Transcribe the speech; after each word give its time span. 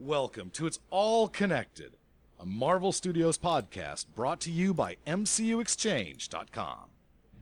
Welcome 0.00 0.48
to 0.52 0.66
It's 0.66 0.78
All 0.88 1.28
Connected, 1.28 1.92
a 2.40 2.46
Marvel 2.46 2.90
Studios 2.90 3.36
podcast 3.36 4.06
brought 4.14 4.40
to 4.40 4.50
you 4.50 4.72
by 4.72 4.96
MCUExchange.com. 5.06 6.84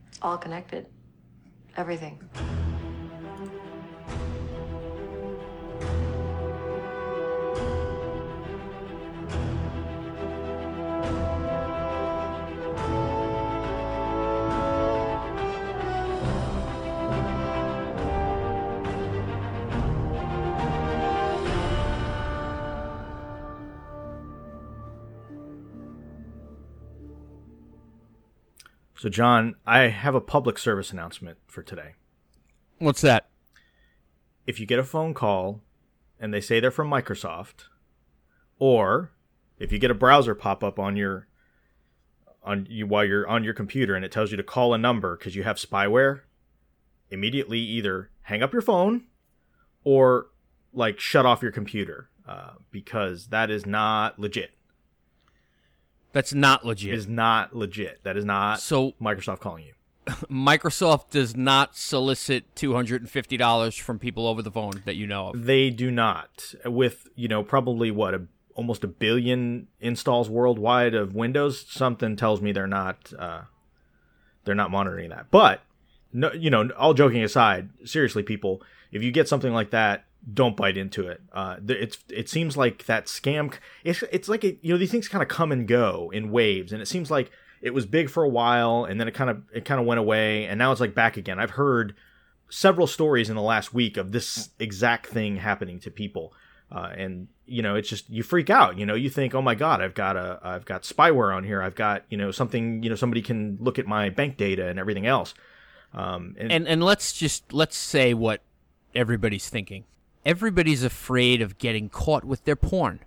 It's 0.09 0.19
all 0.21 0.37
connected. 0.37 0.87
Everything. 1.77 2.19
So, 28.99 29.07
John, 29.07 29.55
I 29.65 29.83
have 29.87 30.13
a 30.13 30.19
public 30.19 30.57
service 30.57 30.91
announcement 30.91 31.37
for 31.47 31.63
today. 31.63 31.93
What's 32.79 32.99
that? 32.99 33.29
If 34.45 34.59
you 34.59 34.65
get 34.65 34.77
a 34.77 34.83
phone 34.83 35.13
call 35.13 35.61
and 36.19 36.33
they 36.33 36.41
say 36.41 36.59
they're 36.59 36.69
from 36.69 36.89
Microsoft, 36.89 37.67
or 38.57 39.13
if 39.57 39.71
you 39.71 39.79
get 39.79 39.89
a 39.89 39.93
browser 39.93 40.35
pop 40.35 40.65
up 40.65 40.77
on 40.77 40.97
your 40.97 41.29
on 42.43 42.67
you 42.69 42.87
while 42.87 43.05
you're 43.05 43.25
on 43.25 43.45
your 43.45 43.53
computer 43.53 43.95
and 43.95 44.03
it 44.03 44.11
tells 44.11 44.31
you 44.31 44.37
to 44.37 44.43
call 44.43 44.73
a 44.73 44.77
number 44.77 45.15
because 45.15 45.33
you 45.33 45.43
have 45.43 45.55
spyware, 45.55 46.21
immediately 47.09 47.59
either 47.59 48.09
hang 48.23 48.43
up 48.43 48.51
your 48.51 48.61
phone 48.61 49.05
or 49.85 50.27
like 50.73 50.99
shut 50.99 51.25
off 51.25 51.41
your 51.41 51.53
computer 51.53 52.09
uh, 52.27 52.51
because 52.69 53.27
that 53.27 53.49
is 53.49 53.65
not 53.65 54.19
legit. 54.19 54.51
That's 56.11 56.33
not 56.33 56.65
legit. 56.65 56.93
is 56.93 57.07
not 57.07 57.55
legit. 57.55 58.03
That 58.03 58.17
is 58.17 58.25
not 58.25 58.59
So 58.59 58.93
Microsoft 59.01 59.39
calling 59.39 59.65
you. 59.65 59.73
Microsoft 60.29 61.11
does 61.11 61.35
not 61.35 61.75
solicit 61.75 62.55
two 62.55 62.73
hundred 62.73 63.01
and 63.01 63.09
fifty 63.09 63.37
dollars 63.37 63.75
from 63.75 63.99
people 63.99 64.27
over 64.27 64.41
the 64.41 64.51
phone 64.51 64.81
that 64.85 64.95
you 64.95 65.05
know 65.05 65.27
of. 65.27 65.45
They 65.45 65.69
do 65.69 65.91
not. 65.91 66.55
With 66.65 67.07
you 67.15 67.27
know 67.27 67.43
probably 67.43 67.91
what 67.91 68.13
a, 68.13 68.23
almost 68.55 68.83
a 68.83 68.87
billion 68.87 69.67
installs 69.79 70.29
worldwide 70.29 70.95
of 70.95 71.13
Windows. 71.13 71.65
Something 71.69 72.15
tells 72.15 72.41
me 72.41 72.51
they're 72.51 72.67
not. 72.67 73.13
Uh, 73.17 73.41
they're 74.45 74.55
not 74.55 74.71
monitoring 74.71 75.09
that. 75.11 75.27
But 75.29 75.61
no, 76.11 76.31
you 76.33 76.49
know, 76.49 76.69
all 76.77 76.95
joking 76.95 77.23
aside, 77.23 77.69
seriously, 77.85 78.23
people, 78.23 78.63
if 78.91 79.03
you 79.03 79.11
get 79.11 79.27
something 79.27 79.53
like 79.53 79.69
that, 79.71 80.05
don't 80.33 80.57
bite 80.57 80.77
into 80.77 81.07
it. 81.07 81.21
Uh, 81.31 81.57
it's 81.67 81.97
it 82.09 82.29
seems 82.29 82.57
like 82.57 82.85
that 82.85 83.05
scam. 83.05 83.53
It's 83.83 84.03
it's 84.11 84.29
like 84.29 84.43
it, 84.43 84.59
you 84.61 84.73
know 84.73 84.77
these 84.77 84.91
things 84.91 85.07
kind 85.07 85.21
of 85.21 85.27
come 85.27 85.51
and 85.51 85.67
go 85.67 86.11
in 86.13 86.31
waves, 86.31 86.71
and 86.71 86.81
it 86.81 86.87
seems 86.87 87.09
like 87.09 87.31
it 87.61 87.73
was 87.73 87.85
big 87.85 88.09
for 88.09 88.23
a 88.23 88.29
while, 88.29 88.85
and 88.85 88.99
then 88.99 89.07
it 89.07 89.13
kind 89.13 89.29
of 89.29 89.43
it 89.53 89.65
kind 89.65 89.79
of 89.79 89.87
went 89.87 89.99
away, 89.99 90.45
and 90.45 90.57
now 90.57 90.71
it's 90.71 90.81
like 90.81 90.95
back 90.95 91.17
again. 91.17 91.39
I've 91.39 91.51
heard 91.51 91.95
several 92.49 92.87
stories 92.87 93.29
in 93.29 93.35
the 93.35 93.41
last 93.41 93.73
week 93.73 93.97
of 93.97 94.11
this 94.11 94.49
exact 94.59 95.07
thing 95.07 95.37
happening 95.37 95.79
to 95.79 95.91
people. 95.91 96.33
Uh, 96.71 96.91
and 96.95 97.27
you 97.45 97.63
know, 97.63 97.75
it's 97.75 97.89
just 97.89 98.09
you 98.09 98.21
freak 98.21 98.49
out. 98.49 98.77
You 98.77 98.85
know, 98.85 98.93
you 98.93 99.09
think, 99.09 99.33
"Oh 99.33 99.41
my 99.41 99.55
God, 99.55 99.81
I've 99.81 99.95
got 99.95 100.15
a, 100.15 100.39
I've 100.43 100.65
got 100.65 100.83
spyware 100.83 101.35
on 101.35 101.43
here. 101.43 101.61
I've 101.61 101.75
got 101.75 102.03
you 102.09 102.17
know 102.17 102.31
something. 102.31 102.83
You 102.83 102.89
know, 102.89 102.95
somebody 102.95 103.21
can 103.21 103.57
look 103.59 103.79
at 103.79 103.87
my 103.87 104.09
bank 104.09 104.37
data 104.37 104.67
and 104.67 104.77
everything 104.77 105.07
else." 105.07 105.33
Um, 105.93 106.35
and, 106.37 106.51
And 106.51 106.67
and 106.67 106.83
let's 106.83 107.13
just 107.13 107.51
let's 107.53 107.75
say 107.75 108.13
what 108.13 108.41
everybody's 108.93 109.49
thinking. 109.49 109.85
Everybody's 110.25 110.83
afraid 110.83 111.41
of 111.41 111.57
getting 111.57 111.89
caught 111.89 112.23
with 112.25 112.43
their 112.45 112.55
porn. 112.55 112.99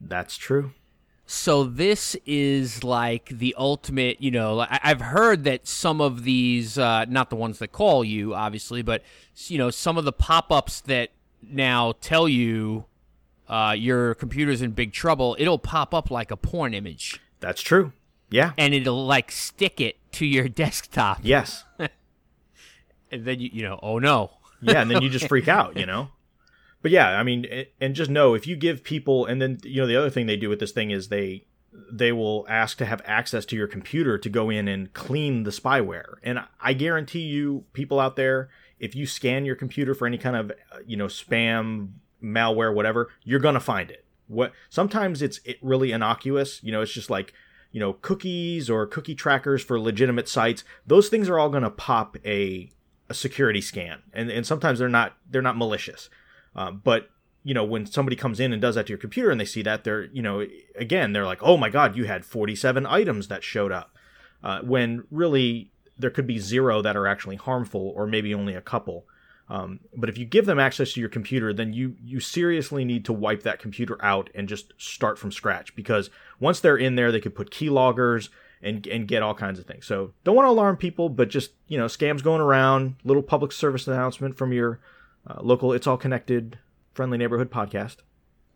that's 0.00 0.36
true. 0.36 0.72
So 1.24 1.64
this 1.64 2.14
is 2.26 2.84
like 2.84 3.26
the 3.30 3.54
ultimate, 3.56 4.20
you 4.20 4.30
know. 4.30 4.66
I've 4.68 5.00
heard 5.00 5.44
that 5.44 5.66
some 5.66 6.00
of 6.00 6.24
these, 6.24 6.76
uh, 6.76 7.06
not 7.06 7.30
the 7.30 7.36
ones 7.36 7.58
that 7.60 7.68
call 7.72 8.04
you, 8.04 8.34
obviously, 8.34 8.82
but 8.82 9.02
you 9.46 9.56
know, 9.56 9.70
some 9.70 9.96
of 9.96 10.04
the 10.04 10.12
pop-ups 10.12 10.80
that 10.82 11.10
now 11.42 11.94
tell 12.02 12.28
you 12.28 12.84
uh, 13.48 13.74
your 13.78 14.14
computer's 14.16 14.60
in 14.60 14.72
big 14.72 14.92
trouble. 14.92 15.34
It'll 15.38 15.58
pop 15.58 15.94
up 15.94 16.10
like 16.10 16.30
a 16.30 16.36
porn 16.36 16.74
image, 16.74 17.20
That's 17.40 17.62
true. 17.62 17.92
Yeah. 18.30 18.52
and 18.58 18.74
it'll 18.74 19.06
like 19.06 19.30
stick 19.32 19.80
it 19.80 19.96
to 20.12 20.26
your 20.26 20.48
desktop, 20.62 21.20
Yes. 21.22 21.64
and 23.10 23.24
then 23.24 23.40
you, 23.40 23.48
you 23.52 23.62
know, 23.62 23.78
oh 23.82 23.98
no, 23.98 24.32
yeah, 24.60 24.82
and 24.82 24.90
then 24.90 25.00
you 25.02 25.08
just 25.08 25.28
freak 25.28 25.48
out, 25.48 25.76
you 25.78 25.86
know. 25.86 26.08
But 26.82 26.90
yeah, 26.90 27.18
I 27.18 27.22
mean, 27.22 27.46
and 27.80 27.94
just 27.94 28.10
know 28.10 28.34
if 28.34 28.46
you 28.46 28.56
give 28.56 28.82
people, 28.82 29.24
and 29.24 29.40
then 29.40 29.58
you 29.62 29.80
know 29.80 29.86
the 29.86 29.96
other 29.96 30.10
thing 30.10 30.26
they 30.26 30.36
do 30.36 30.48
with 30.48 30.60
this 30.60 30.72
thing 30.72 30.90
is 30.90 31.08
they 31.08 31.46
they 31.90 32.12
will 32.12 32.44
ask 32.48 32.76
to 32.78 32.84
have 32.84 33.00
access 33.04 33.44
to 33.46 33.56
your 33.56 33.66
computer 33.66 34.18
to 34.18 34.28
go 34.28 34.50
in 34.50 34.68
and 34.68 34.92
clean 34.92 35.44
the 35.44 35.50
spyware. 35.50 36.14
And 36.22 36.40
I 36.60 36.74
guarantee 36.74 37.20
you, 37.20 37.64
people 37.72 37.98
out 37.98 38.16
there, 38.16 38.50
if 38.78 38.94
you 38.94 39.06
scan 39.06 39.44
your 39.44 39.56
computer 39.56 39.94
for 39.94 40.06
any 40.06 40.18
kind 40.18 40.36
of 40.36 40.50
uh, 40.50 40.78
you 40.86 40.96
know 40.96 41.06
spam, 41.06 41.92
malware, 42.22 42.74
whatever, 42.74 43.10
you're 43.24 43.40
gonna 43.40 43.60
find 43.60 43.90
it. 43.90 44.04
What 44.26 44.52
sometimes 44.68 45.22
it's 45.22 45.40
it 45.44 45.58
really 45.62 45.92
innocuous. 45.92 46.62
You 46.62 46.72
know, 46.72 46.82
it's 46.82 46.92
just 46.92 47.10
like 47.10 47.32
you 47.70 47.80
know 47.80 47.94
cookies 47.94 48.68
or 48.68 48.86
cookie 48.86 49.14
trackers 49.14 49.62
for 49.62 49.80
legitimate 49.80 50.28
sites. 50.28 50.64
Those 50.86 51.08
things 51.08 51.28
are 51.28 51.38
all 51.38 51.48
gonna 51.48 51.70
pop 51.70 52.16
a 52.24 52.72
a 53.08 53.14
security 53.14 53.60
scan, 53.60 54.02
and 54.12 54.30
and 54.30 54.46
sometimes 54.46 54.78
they're 54.78 54.88
not 54.88 55.16
they're 55.30 55.42
not 55.42 55.56
malicious, 55.56 56.10
um, 56.54 56.80
but 56.84 57.10
you 57.44 57.54
know 57.54 57.64
when 57.64 57.86
somebody 57.86 58.16
comes 58.16 58.40
in 58.40 58.52
and 58.52 58.62
does 58.62 58.74
that 58.74 58.86
to 58.86 58.90
your 58.90 58.98
computer 58.98 59.30
and 59.30 59.40
they 59.40 59.44
see 59.44 59.62
that 59.62 59.84
they're 59.84 60.04
you 60.06 60.22
know 60.22 60.46
again 60.76 61.12
they're 61.12 61.26
like 61.26 61.42
oh 61.42 61.56
my 61.56 61.68
god 61.68 61.96
you 61.96 62.04
had 62.04 62.24
47 62.24 62.86
items 62.86 63.28
that 63.28 63.42
showed 63.42 63.72
up. 63.72 63.96
Uh, 64.44 64.60
when 64.62 65.04
really 65.12 65.70
there 65.96 66.10
could 66.10 66.26
be 66.26 66.38
zero 66.38 66.82
that 66.82 66.96
are 66.96 67.06
actually 67.06 67.36
harmful 67.36 67.92
or 67.94 68.08
maybe 68.08 68.34
only 68.34 68.54
a 68.56 68.60
couple. 68.60 69.04
Um, 69.48 69.78
but 69.96 70.08
if 70.08 70.18
you 70.18 70.24
give 70.24 70.46
them 70.46 70.58
access 70.58 70.92
to 70.94 71.00
your 71.00 71.08
computer 71.08 71.52
then 71.52 71.72
you 71.72 71.96
you 72.02 72.20
seriously 72.20 72.84
need 72.84 73.04
to 73.04 73.12
wipe 73.12 73.42
that 73.42 73.58
computer 73.58 74.02
out 74.04 74.30
and 74.34 74.48
just 74.48 74.72
start 74.78 75.18
from 75.18 75.30
scratch 75.32 75.74
because 75.76 76.10
once 76.40 76.60
they're 76.60 76.76
in 76.76 76.96
there 76.96 77.12
they 77.12 77.20
could 77.20 77.34
put 77.34 77.50
keyloggers 77.50 78.28
and 78.62 78.86
and 78.86 79.08
get 79.08 79.22
all 79.22 79.34
kinds 79.34 79.58
of 79.58 79.66
things. 79.66 79.86
So 79.86 80.12
don't 80.24 80.36
want 80.36 80.46
to 80.46 80.50
alarm 80.50 80.76
people 80.76 81.08
but 81.08 81.28
just 81.28 81.52
you 81.66 81.76
know 81.76 81.86
scams 81.86 82.22
going 82.22 82.40
around 82.40 82.96
little 83.04 83.22
public 83.22 83.52
service 83.52 83.86
announcement 83.86 84.36
from 84.36 84.52
your 84.52 84.80
uh, 85.26 85.38
local 85.42 85.72
it's 85.72 85.86
all 85.86 85.96
connected 85.96 86.58
friendly 86.94 87.16
neighborhood 87.18 87.50
podcast 87.50 87.96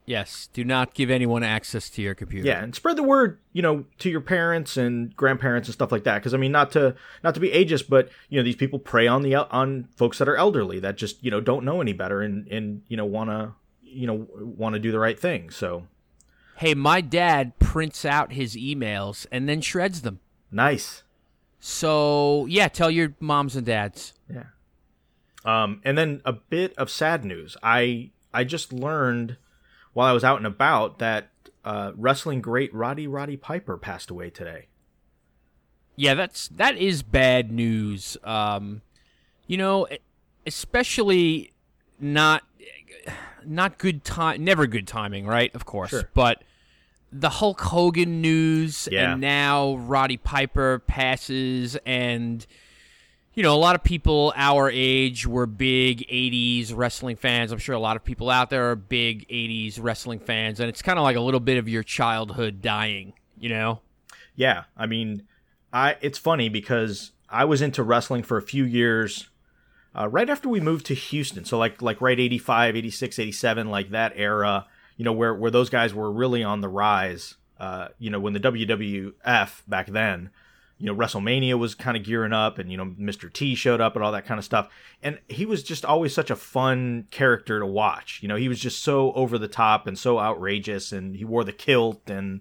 yes, 0.09 0.49
do 0.53 0.62
not 0.62 0.94
give 0.94 1.10
anyone 1.10 1.43
access 1.43 1.91
to 1.91 2.00
your 2.00 2.15
computer. 2.15 2.47
yeah 2.47 2.62
and 2.62 2.75
spread 2.77 2.97
the 2.97 3.03
word 3.03 3.38
you 3.53 3.60
know 3.62 3.84
to 3.99 4.09
your 4.09 4.21
parents 4.21 4.76
and 4.76 5.15
grandparents 5.16 5.69
and 5.69 5.72
stuff 5.75 5.91
like 5.91 6.05
that 6.05 6.19
because 6.19 6.32
i 6.32 6.37
mean 6.37 6.53
not 6.53 6.71
to 6.71 6.94
not 7.25 7.34
to 7.34 7.41
be 7.41 7.50
ageist 7.50 7.88
but 7.88 8.09
you 8.28 8.38
know 8.38 8.44
these 8.44 8.55
people 8.56 8.78
prey 8.78 9.06
on 9.09 9.22
the 9.22 9.34
on 9.34 9.88
folks 9.97 10.19
that 10.19 10.28
are 10.28 10.37
elderly 10.37 10.78
that 10.78 10.97
just 10.97 11.22
you 11.25 11.31
know 11.31 11.41
don't 11.41 11.65
know 11.65 11.81
any 11.81 11.93
better 11.93 12.21
and 12.22 12.47
and 12.49 12.82
you 12.88 12.97
know 12.97 13.05
want 13.05 13.31
to 13.31 13.53
you 13.82 14.06
know 14.06 14.26
want 14.37 14.75
to 14.75 14.78
do 14.78 14.93
the 14.93 14.99
right 14.99 15.19
thing 15.19 15.50
so 15.50 15.87
Hey, 16.59 16.72
my 16.72 17.03
dad 17.03 17.59
prints 17.59 18.06
out 18.06 18.32
his 18.32 18.56
emails 18.56 19.26
and 19.31 19.47
then 19.47 19.60
shreds 19.60 20.00
them. 20.00 20.21
nice 20.50 21.03
So 21.60 22.47
yeah, 22.47 22.69
tell 22.69 22.91
your 22.91 23.15
moms 23.21 23.56
and 23.56 23.66
dads. 23.66 24.15
yeah 24.32 24.44
um 25.46 25.80
and 25.84 25.96
then 25.96 26.20
a 26.26 26.32
bit 26.32 26.74
of 26.76 26.90
sad 26.90 27.24
news 27.24 27.56
i 27.62 28.10
i 28.34 28.44
just 28.44 28.72
learned 28.72 29.36
while 29.94 30.06
i 30.06 30.12
was 30.12 30.24
out 30.24 30.36
and 30.36 30.46
about 30.46 30.98
that 30.98 31.30
uh 31.64 31.92
wrestling 31.96 32.40
great 32.42 32.72
roddy 32.74 33.06
roddy 33.06 33.36
piper 33.36 33.76
passed 33.78 34.10
away 34.10 34.28
today 34.28 34.66
Yeah, 35.98 36.12
that's 36.14 36.48
that 36.48 36.76
is 36.76 37.02
bad 37.02 37.50
news. 37.50 38.18
Um, 38.22 38.82
you 39.46 39.56
know, 39.56 39.86
especially 40.46 41.52
not 41.98 42.42
not 43.46 43.78
good 43.78 44.04
time, 44.04 44.44
never 44.44 44.66
good 44.66 44.86
timing, 44.86 45.26
right? 45.26 45.54
Of 45.54 45.64
course, 45.64 45.90
Sure. 45.90 46.10
but 46.12 46.42
the 47.10 47.31
Hulk 47.31 47.60
Hogan 47.62 48.20
news, 48.20 48.88
Yeah. 48.92 49.12
and 49.12 49.22
now 49.22 49.76
Roddy 49.76 50.19
Piper 50.19 50.81
passes, 50.81 51.76
and 51.87 52.44
you 53.37 53.43
know, 53.43 53.55
a 53.55 53.59
lot 53.61 53.75
of 53.75 53.85
people 53.85 54.33
our 54.35 54.71
age 54.71 55.27
were 55.27 55.47
big 55.47 56.00
'80s 56.09 56.75
wrestling 56.75 57.17
fans. 57.17 57.53
I'm 57.53 57.59
sure 57.59 57.75
a 57.75 57.79
lot 57.79 57.97
of 57.97 58.03
people 58.03 58.31
out 58.31 58.49
there 58.49 58.71
are 58.71 58.77
big 58.77 59.29
'80s 59.29 59.79
wrestling 59.81 60.19
fans, 60.19 60.59
and 60.59 60.71
it's 60.71 60.83
kind 60.83 60.99
of 60.99 61.03
like 61.03 61.17
a 61.17 61.21
little 61.21 61.38
bit 61.38 61.59
of 61.59 61.69
your 61.69 61.83
childhood 61.83 62.62
dying. 62.62 63.12
You 63.38 63.50
know? 63.50 63.81
Yeah, 64.35 64.65
I 64.77 64.87
mean, 64.87 65.25
I 65.71 65.97
it's 66.00 66.19
funny 66.19 66.49
because 66.49 67.12
I 67.29 67.44
was 67.44 67.61
into 67.61 67.83
wrestling 67.83 68.23
for 68.23 68.38
a 68.38 68.43
few 68.43 68.65
years 68.65 69.29
uh, 69.94 70.09
right 70.09 70.31
after 70.31 70.49
we 70.49 70.61
moved 70.61 70.87
to 70.87 70.94
Houston. 70.94 71.44
So 71.44 71.59
like 71.59 71.83
like 71.83 72.00
right 72.00 72.19
85, 72.19 72.75
86, 72.75 73.19
87 73.19 73.71
like 73.71 73.91
that 73.91 74.15
era, 74.17 74.67
you 74.97 75.05
know, 75.05 75.12
where 75.12 75.35
where 75.35 75.50
those 75.50 75.69
guys 75.69 75.93
were 75.93 76.11
really 76.11 76.43
on 76.43 76.62
the 76.62 76.69
rise. 76.69 77.35
Uh, 77.61 77.88
you 77.99 78.09
know, 78.11 78.21
when 78.21 78.33
the 78.33 78.41
WWF 78.41 79.62
back 79.69 79.88
then 79.88 80.31
you 80.78 80.87
know 80.87 80.94
WrestleMania 80.94 81.58
was 81.58 81.75
kind 81.75 81.96
of 81.96 82.02
gearing 82.02 82.32
up, 82.32 82.58
and 82.58 82.70
you 82.70 82.76
know 82.76 82.87
Mr. 82.87 83.32
T 83.32 83.55
showed 83.55 83.81
up 83.81 83.96
and 83.96 84.05
all 84.05 84.12
that 84.12 84.26
kind 84.26 84.38
of 84.38 84.44
stuff. 84.44 84.69
And 85.02 85.19
he 85.28 85.46
was 85.46 85.62
just 85.62 85.84
always 85.84 86.14
such 86.14 86.31
a 86.31 86.37
fun 86.37 87.06
character 87.11 87.58
to 87.58 87.67
watch. 87.67 88.20
You 88.23 88.28
know, 88.28 88.37
he 88.37 88.49
was 88.49 88.61
just 88.61 88.82
so 88.82 89.12
over 89.12 89.38
the 89.38 89.49
top 89.49 89.87
and 89.87 89.99
so 89.99 90.19
outrageous, 90.19 90.93
and 90.93 91.17
he 91.17 91.25
wore 91.25 91.44
the 91.44 91.52
kilt 91.52 92.11
and 92.11 92.40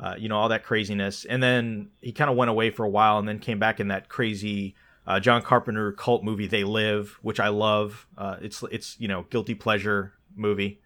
uh, 0.00 0.14
you 0.18 0.28
know 0.28 0.36
all 0.36 0.48
that 0.48 0.64
craziness. 0.64 1.24
And 1.26 1.42
then 1.42 1.90
he 2.00 2.12
kind 2.12 2.30
of 2.30 2.36
went 2.36 2.50
away 2.50 2.70
for 2.70 2.84
a 2.84 2.90
while, 2.90 3.18
and 3.18 3.28
then 3.28 3.38
came 3.38 3.58
back 3.58 3.80
in 3.80 3.88
that 3.88 4.08
crazy. 4.08 4.74
Uh, 5.06 5.20
John 5.20 5.42
Carpenter 5.42 5.92
cult 5.92 6.24
movie 6.24 6.46
They 6.46 6.64
Live, 6.64 7.18
which 7.20 7.38
I 7.38 7.48
love. 7.48 8.06
Uh, 8.16 8.36
it's 8.40 8.62
it's 8.70 8.98
you 8.98 9.08
know 9.08 9.26
guilty 9.28 9.54
pleasure 9.54 10.14
movie. 10.34 10.80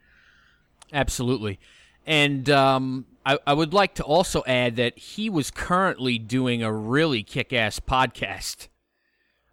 Absolutely. 0.92 1.60
And 2.06 2.48
um, 2.48 3.04
I, 3.28 3.38
I, 3.46 3.52
would 3.52 3.74
like 3.74 3.92
to 3.96 4.02
also 4.02 4.42
add 4.46 4.76
that 4.76 4.98
he 4.98 5.28
was 5.28 5.50
currently 5.50 6.18
doing 6.18 6.62
a 6.62 6.72
really 6.72 7.22
kick 7.22 7.52
ass 7.52 7.78
podcast, 7.78 8.68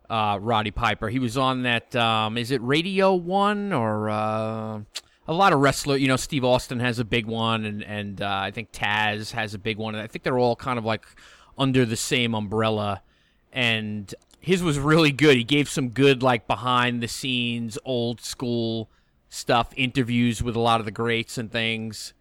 uh, 0.09 0.37
Roddy 0.39 0.71
Piper. 0.71 1.09
He 1.09 1.19
was 1.19 1.37
on 1.37 1.63
that, 1.63 1.93
um, 1.93 2.37
is 2.37 2.51
it 2.51 2.61
Radio 2.61 3.13
One 3.13 3.73
or 3.73 4.09
uh, 4.09 4.79
a 5.27 5.33
lot 5.33 5.51
of 5.51 5.59
wrestler? 5.59 5.97
You 5.97 6.07
know, 6.07 6.15
Steve 6.15 6.45
Austin 6.45 6.79
has 6.79 6.99
a 6.99 7.03
big 7.03 7.25
one, 7.25 7.65
and, 7.65 7.83
and 7.83 8.21
uh, 8.21 8.39
I 8.43 8.51
think 8.51 8.71
Taz 8.71 9.31
has 9.31 9.53
a 9.53 9.59
big 9.59 9.75
one. 9.77 9.93
And 9.93 10.01
I 10.01 10.07
think 10.07 10.23
they're 10.23 10.39
all 10.39 10.55
kind 10.55 10.79
of 10.79 10.85
like 10.85 11.05
under 11.57 11.85
the 11.85 11.97
same 11.97 12.33
umbrella. 12.33 13.01
And 13.51 14.15
his 14.39 14.63
was 14.63 14.79
really 14.79 15.11
good. 15.11 15.35
He 15.35 15.43
gave 15.43 15.67
some 15.67 15.89
good, 15.89 16.23
like, 16.23 16.47
behind 16.47 17.03
the 17.03 17.09
scenes, 17.09 17.77
old 17.83 18.21
school 18.21 18.89
stuff, 19.27 19.73
interviews 19.75 20.41
with 20.41 20.55
a 20.55 20.61
lot 20.61 20.79
of 20.79 20.85
the 20.85 20.93
greats 20.93 21.37
and 21.37 21.51
things 21.51 22.13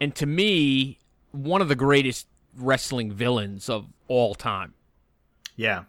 and 0.00 0.14
to 0.16 0.26
me, 0.26 0.98
one 1.32 1.60
of 1.60 1.68
the 1.68 1.74
greatest 1.74 2.26
wrestling 2.56 3.12
villains 3.12 3.68
of 3.68 3.86
all 4.08 4.34
time. 4.34 4.74
Yeah. 5.56 5.84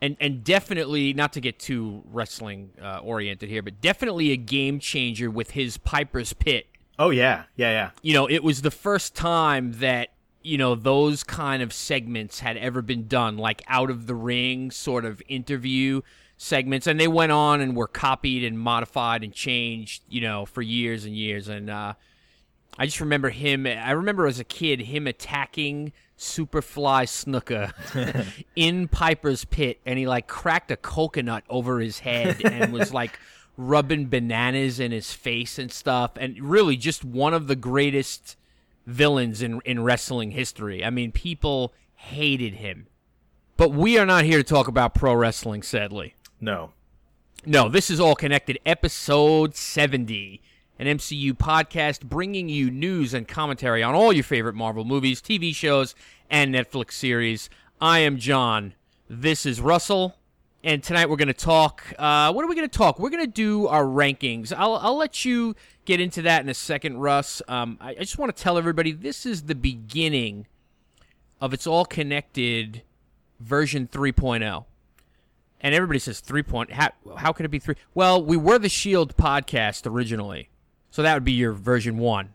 And 0.00 0.16
and 0.20 0.44
definitely 0.44 1.14
not 1.14 1.32
to 1.34 1.40
get 1.40 1.58
too 1.58 2.02
wrestling 2.06 2.70
uh, 2.82 2.98
oriented 2.98 3.48
here, 3.48 3.62
but 3.62 3.80
definitely 3.80 4.30
a 4.30 4.36
game 4.36 4.78
changer 4.78 5.30
with 5.30 5.52
his 5.52 5.78
Piper's 5.78 6.32
Pit. 6.34 6.66
Oh 6.98 7.10
yeah, 7.10 7.44
yeah, 7.56 7.70
yeah. 7.70 7.90
You 8.02 8.14
know, 8.14 8.28
it 8.28 8.42
was 8.42 8.62
the 8.62 8.70
first 8.70 9.14
time 9.14 9.72
that 9.78 10.10
you 10.42 10.58
know 10.58 10.74
those 10.74 11.24
kind 11.24 11.62
of 11.62 11.72
segments 11.72 12.40
had 12.40 12.58
ever 12.58 12.82
been 12.82 13.08
done, 13.08 13.38
like 13.38 13.62
out 13.68 13.90
of 13.90 14.06
the 14.06 14.14
ring 14.14 14.70
sort 14.70 15.06
of 15.06 15.22
interview 15.28 16.02
segments, 16.36 16.86
and 16.86 17.00
they 17.00 17.08
went 17.08 17.32
on 17.32 17.62
and 17.62 17.74
were 17.74 17.88
copied 17.88 18.44
and 18.44 18.58
modified 18.58 19.24
and 19.24 19.32
changed, 19.32 20.02
you 20.08 20.20
know, 20.20 20.44
for 20.44 20.60
years 20.60 21.06
and 21.06 21.16
years. 21.16 21.48
And 21.48 21.70
uh, 21.70 21.94
I 22.78 22.86
just 22.86 23.00
remember 23.00 23.30
him. 23.30 23.66
I 23.66 23.92
remember 23.92 24.26
as 24.26 24.38
a 24.38 24.44
kid 24.44 24.80
him 24.82 25.06
attacking 25.06 25.92
Superfly 26.18 27.04
Snuka 27.06 27.72
in 28.56 28.88
Piper's 28.88 29.44
Pit, 29.44 29.80
and 29.86 29.98
he 29.98 30.06
like 30.06 30.26
cracked 30.26 30.70
a 30.70 30.76
coconut 30.76 31.44
over 31.48 31.80
his 31.80 32.00
head 32.00 32.44
and 32.44 32.72
was 32.72 32.92
like 32.92 33.18
rubbing 33.56 34.08
bananas 34.08 34.78
in 34.80 34.92
his 34.92 35.12
face 35.12 35.58
and 35.58 35.72
stuff. 35.72 36.12
And 36.16 36.38
really, 36.40 36.76
just 36.76 37.04
one 37.04 37.34
of 37.34 37.46
the 37.46 37.56
greatest 37.56 38.36
villains 38.86 39.42
in 39.42 39.60
in 39.64 39.82
wrestling 39.82 40.32
history. 40.32 40.84
I 40.84 40.90
mean, 40.90 41.12
people 41.12 41.72
hated 41.94 42.54
him. 42.54 42.86
But 43.56 43.72
we 43.72 43.98
are 43.98 44.06
not 44.06 44.24
here 44.24 44.38
to 44.38 44.44
talk 44.44 44.68
about 44.68 44.94
pro 44.94 45.14
wrestling, 45.14 45.62
sadly. 45.62 46.14
No. 46.40 46.72
No, 47.46 47.68
this 47.68 47.90
is 47.90 48.00
all 48.00 48.14
connected. 48.14 48.58
Episode 48.66 49.54
70 49.54 50.42
an 50.78 50.86
MCU 50.86 51.32
podcast 51.32 52.04
bringing 52.04 52.48
you 52.48 52.70
news 52.70 53.14
and 53.14 53.26
commentary 53.26 53.82
on 53.82 53.94
all 53.94 54.12
your 54.12 54.24
favorite 54.24 54.54
Marvel 54.54 54.84
movies, 54.84 55.22
TV 55.22 55.54
shows, 55.54 55.94
and 56.30 56.54
Netflix 56.54 56.92
series. 56.92 57.48
I 57.80 58.00
am 58.00 58.18
John. 58.18 58.74
This 59.08 59.46
is 59.46 59.60
Russell. 59.60 60.16
And 60.62 60.82
tonight 60.82 61.08
we're 61.08 61.16
going 61.16 61.28
to 61.28 61.34
talk. 61.34 61.94
Uh, 61.98 62.32
what 62.32 62.44
are 62.44 62.48
we 62.48 62.56
going 62.56 62.68
to 62.68 62.78
talk? 62.78 62.98
We're 62.98 63.10
going 63.10 63.24
to 63.24 63.30
do 63.30 63.68
our 63.68 63.84
rankings. 63.84 64.52
I'll, 64.56 64.74
I'll 64.76 64.96
let 64.96 65.24
you 65.24 65.54
get 65.84 66.00
into 66.00 66.22
that 66.22 66.42
in 66.42 66.48
a 66.48 66.54
second, 66.54 66.98
Russ. 66.98 67.40
Um, 67.46 67.78
I, 67.80 67.90
I 67.90 67.94
just 68.00 68.18
want 68.18 68.36
to 68.36 68.42
tell 68.42 68.58
everybody 68.58 68.92
this 68.92 69.24
is 69.24 69.44
the 69.44 69.54
beginning 69.54 70.46
of 71.40 71.54
It's 71.54 71.66
All 71.66 71.84
Connected 71.84 72.82
version 73.40 73.86
3.0 73.86 74.64
and 75.60 75.74
everybody 75.74 75.98
says 75.98 76.20
3 76.20 76.42
point 76.42 76.72
how, 76.72 76.90
how 77.18 77.32
could 77.32 77.44
it 77.44 77.50
be 77.50 77.58
3 77.58 77.74
well 77.94 78.22
we 78.22 78.36
were 78.36 78.58
the 78.58 78.68
shield 78.68 79.16
podcast 79.16 79.86
originally 79.86 80.48
so 80.90 81.02
that 81.02 81.14
would 81.14 81.24
be 81.24 81.32
your 81.32 81.52
version 81.52 81.98
one. 81.98 82.30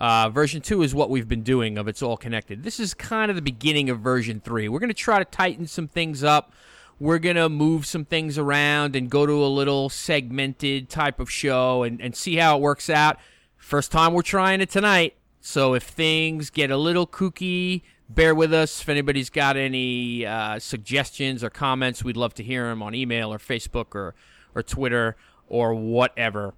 Uh, 0.00 0.28
version 0.28 0.60
two 0.60 0.82
is 0.82 0.94
what 0.94 1.10
we've 1.10 1.28
been 1.28 1.42
doing 1.42 1.76
of 1.76 1.88
It's 1.88 2.02
All 2.02 2.16
Connected. 2.16 2.62
This 2.62 2.78
is 2.78 2.94
kind 2.94 3.30
of 3.30 3.36
the 3.36 3.42
beginning 3.42 3.90
of 3.90 3.98
version 4.00 4.40
three. 4.40 4.68
We're 4.68 4.78
going 4.78 4.88
to 4.88 4.94
try 4.94 5.18
to 5.18 5.24
tighten 5.24 5.66
some 5.66 5.88
things 5.88 6.22
up. 6.22 6.52
We're 7.00 7.18
going 7.18 7.36
to 7.36 7.48
move 7.48 7.86
some 7.86 8.04
things 8.04 8.38
around 8.38 8.96
and 8.96 9.10
go 9.10 9.26
to 9.26 9.32
a 9.32 9.46
little 9.46 9.88
segmented 9.88 10.88
type 10.88 11.20
of 11.20 11.30
show 11.30 11.82
and, 11.82 12.00
and 12.00 12.14
see 12.14 12.36
how 12.36 12.56
it 12.56 12.60
works 12.60 12.90
out. 12.90 13.18
First 13.56 13.92
time 13.92 14.12
we're 14.12 14.22
trying 14.22 14.60
it 14.60 14.70
tonight. 14.70 15.16
So 15.40 15.74
if 15.74 15.82
things 15.82 16.50
get 16.50 16.70
a 16.70 16.76
little 16.76 17.06
kooky, 17.06 17.82
bear 18.08 18.34
with 18.34 18.52
us. 18.52 18.82
If 18.82 18.88
anybody's 18.88 19.30
got 19.30 19.56
any 19.56 20.26
uh, 20.26 20.58
suggestions 20.58 21.44
or 21.44 21.50
comments, 21.50 22.02
we'd 22.02 22.16
love 22.16 22.34
to 22.34 22.42
hear 22.42 22.68
them 22.68 22.82
on 22.82 22.94
email 22.94 23.32
or 23.32 23.38
Facebook 23.38 23.94
or, 23.94 24.14
or 24.54 24.62
Twitter 24.62 25.16
or 25.48 25.74
whatever. 25.74 26.54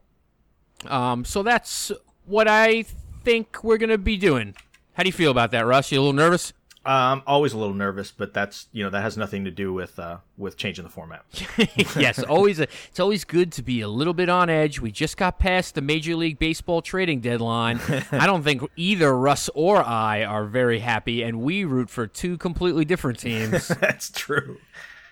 Um, 0.87 1.25
so 1.25 1.43
that's 1.43 1.93
what 2.27 2.49
I 2.49 2.85
think 3.25 3.62
we're 3.62 3.79
gonna 3.79 3.99
be 3.99 4.17
doing. 4.17 4.55
How 4.94 5.03
do 5.03 5.09
you 5.09 5.12
feel 5.12 5.31
about 5.31 5.50
that, 5.53 5.67
Russ? 5.67 5.93
You 5.93 5.99
a 5.99 6.03
little 6.03 6.12
nervous? 6.12 6.53
I'm 6.85 7.19
um, 7.19 7.23
always 7.27 7.53
a 7.53 7.59
little 7.59 7.75
nervous, 7.75 8.11
but 8.11 8.32
that's 8.32 8.67
you 8.73 8.82
know 8.82 8.88
that 8.88 9.03
has 9.03 9.15
nothing 9.15 9.44
to 9.44 9.50
do 9.50 9.71
with 9.71 9.99
uh, 9.99 10.19
with 10.38 10.56
changing 10.56 10.85
the 10.85 10.91
format. 10.91 11.25
yes, 11.97 12.23
always 12.23 12.59
a, 12.59 12.62
it's 12.88 12.99
always 12.99 13.25
good 13.25 13.53
to 13.53 13.62
be 13.62 13.82
a 13.82 13.88
little 13.88 14.15
bit 14.15 14.31
on 14.31 14.49
edge. 14.49 14.81
We 14.81 14.91
just 14.91 15.19
got 15.19 15.38
past 15.38 15.75
the 15.75 15.82
Major 15.82 16.17
League 16.17 16.38
Baseball 16.38 16.81
trading 16.81 17.21
deadline. 17.21 17.81
I 18.12 18.25
don't 18.25 18.43
think 18.43 18.62
either 18.76 19.15
Russ 19.15 19.50
or 19.55 19.85
I 19.85 20.25
are 20.25 20.47
very 20.47 20.79
happy, 20.79 21.23
and 21.23 21.43
we 21.43 21.65
root 21.65 21.91
for 21.91 22.06
two 22.06 22.38
completely 22.38 22.87
different 22.87 23.19
teams. 23.19 23.69
that's 23.81 24.11
true. 24.11 24.56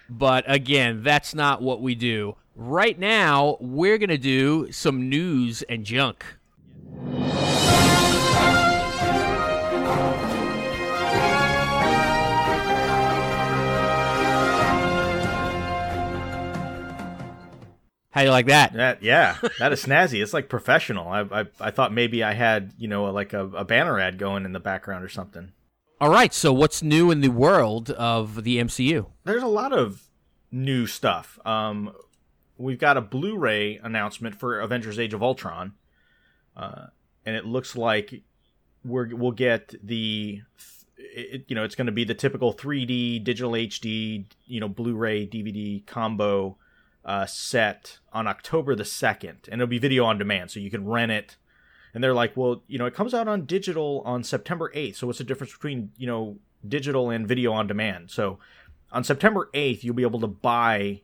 But 0.08 0.44
again, 0.46 1.02
that's 1.02 1.34
not 1.34 1.60
what 1.60 1.82
we 1.82 1.94
do. 1.94 2.36
Right 2.60 2.98
now, 2.98 3.56
we're 3.60 3.98
going 3.98 4.08
to 4.08 4.18
do 4.18 4.72
some 4.72 5.08
news 5.08 5.62
and 5.62 5.84
junk. 5.84 6.24
How 18.10 18.22
do 18.22 18.24
you 18.24 18.30
like 18.32 18.46
that? 18.46 18.72
That 18.72 19.04
yeah, 19.04 19.36
that 19.60 19.72
is 19.72 19.84
snazzy. 19.84 20.20
It's 20.20 20.34
like 20.34 20.48
professional. 20.48 21.06
I, 21.06 21.20
I 21.30 21.44
I 21.60 21.70
thought 21.70 21.92
maybe 21.92 22.24
I 22.24 22.32
had 22.32 22.72
you 22.76 22.88
know 22.88 23.04
like 23.04 23.34
a, 23.34 23.46
a 23.50 23.64
banner 23.64 24.00
ad 24.00 24.18
going 24.18 24.44
in 24.44 24.52
the 24.52 24.58
background 24.58 25.04
or 25.04 25.08
something. 25.08 25.52
All 26.00 26.10
right. 26.10 26.34
So 26.34 26.52
what's 26.52 26.82
new 26.82 27.12
in 27.12 27.20
the 27.20 27.28
world 27.28 27.92
of 27.92 28.42
the 28.42 28.58
MCU? 28.58 29.06
There's 29.22 29.44
a 29.44 29.46
lot 29.46 29.72
of 29.72 30.08
new 30.50 30.88
stuff. 30.88 31.38
Um, 31.46 31.92
we've 32.58 32.78
got 32.78 32.96
a 32.96 33.00
Blu-ray 33.00 33.78
announcement 33.82 34.34
for 34.34 34.60
Avengers: 34.60 34.98
Age 34.98 35.14
of 35.14 35.22
Ultron, 35.22 35.72
uh, 36.56 36.86
and 37.24 37.36
it 37.36 37.46
looks 37.46 37.76
like 37.76 38.22
we're 38.84 39.14
we'll 39.14 39.32
get 39.32 39.74
the 39.82 40.42
it, 40.96 41.44
you 41.48 41.54
know 41.54 41.64
it's 41.64 41.74
going 41.74 41.86
to 41.86 41.92
be 41.92 42.04
the 42.04 42.14
typical 42.14 42.52
3D 42.52 43.22
digital 43.24 43.52
HD 43.52 44.24
you 44.46 44.60
know 44.60 44.68
Blu-ray 44.68 45.26
DVD 45.26 45.84
combo 45.86 46.56
uh, 47.04 47.26
set 47.26 47.98
on 48.12 48.26
October 48.26 48.74
the 48.74 48.84
second, 48.84 49.48
and 49.50 49.60
it'll 49.60 49.70
be 49.70 49.78
video 49.78 50.04
on 50.04 50.18
demand, 50.18 50.50
so 50.50 50.60
you 50.60 50.70
can 50.70 50.84
rent 50.84 51.12
it. 51.12 51.36
And 51.94 52.04
they're 52.04 52.14
like, 52.14 52.36
well, 52.36 52.62
you 52.66 52.78
know, 52.78 52.84
it 52.84 52.94
comes 52.94 53.14
out 53.14 53.28
on 53.28 53.46
digital 53.46 54.02
on 54.04 54.22
September 54.22 54.70
8th. 54.74 54.96
So 54.96 55.06
what's 55.06 55.18
the 55.18 55.24
difference 55.24 55.52
between 55.52 55.90
you 55.96 56.06
know 56.06 56.36
digital 56.66 57.08
and 57.08 57.26
video 57.26 57.52
on 57.52 57.66
demand? 57.66 58.10
So 58.10 58.38
on 58.92 59.04
September 59.04 59.48
8th, 59.54 59.84
you'll 59.84 59.94
be 59.94 60.02
able 60.02 60.20
to 60.20 60.26
buy 60.26 61.00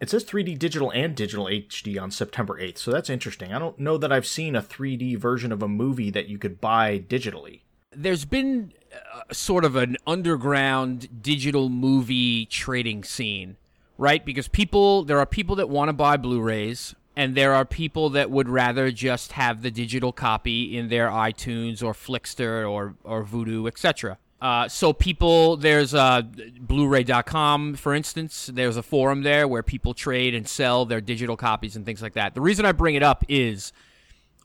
it 0.00 0.10
says 0.10 0.24
3D 0.24 0.58
digital 0.58 0.90
and 0.90 1.14
digital 1.14 1.46
HD 1.46 2.00
on 2.00 2.10
September 2.10 2.60
8th, 2.60 2.78
so 2.78 2.90
that's 2.90 3.10
interesting. 3.10 3.52
I 3.52 3.58
don't 3.58 3.78
know 3.78 3.98
that 3.98 4.12
I've 4.12 4.26
seen 4.26 4.54
a 4.54 4.62
3D 4.62 5.16
version 5.18 5.50
of 5.50 5.62
a 5.62 5.68
movie 5.68 6.10
that 6.10 6.28
you 6.28 6.38
could 6.38 6.60
buy 6.60 6.98
digitally. 7.00 7.60
There's 7.90 8.24
been 8.24 8.72
uh, 8.94 9.32
sort 9.32 9.64
of 9.64 9.74
an 9.74 9.96
underground 10.06 11.22
digital 11.22 11.68
movie 11.68 12.46
trading 12.46 13.02
scene, 13.02 13.56
right? 13.96 14.24
Because 14.24 14.46
people, 14.46 15.04
there 15.04 15.18
are 15.18 15.26
people 15.26 15.56
that 15.56 15.68
want 15.68 15.88
to 15.88 15.92
buy 15.94 16.16
Blu 16.16 16.40
rays, 16.40 16.94
and 17.16 17.34
there 17.34 17.52
are 17.52 17.64
people 17.64 18.10
that 18.10 18.30
would 18.30 18.48
rather 18.48 18.92
just 18.92 19.32
have 19.32 19.62
the 19.62 19.72
digital 19.72 20.12
copy 20.12 20.76
in 20.76 20.88
their 20.88 21.08
iTunes 21.08 21.82
or 21.82 21.92
Flixster 21.92 22.70
or, 22.70 22.94
or 23.02 23.24
Vudu, 23.24 23.66
etc. 23.66 24.18
Uh, 24.40 24.68
so 24.68 24.92
people, 24.92 25.56
there's 25.56 25.94
uh, 25.94 26.22
Blu-ray.com, 26.60 27.74
for 27.74 27.94
instance. 27.94 28.50
There's 28.52 28.76
a 28.76 28.82
forum 28.82 29.22
there 29.22 29.48
where 29.48 29.62
people 29.62 29.94
trade 29.94 30.34
and 30.34 30.46
sell 30.46 30.84
their 30.84 31.00
digital 31.00 31.36
copies 31.36 31.74
and 31.74 31.84
things 31.84 32.02
like 32.02 32.12
that. 32.12 32.34
The 32.34 32.40
reason 32.40 32.64
I 32.64 32.72
bring 32.72 32.94
it 32.94 33.02
up 33.02 33.24
is 33.28 33.72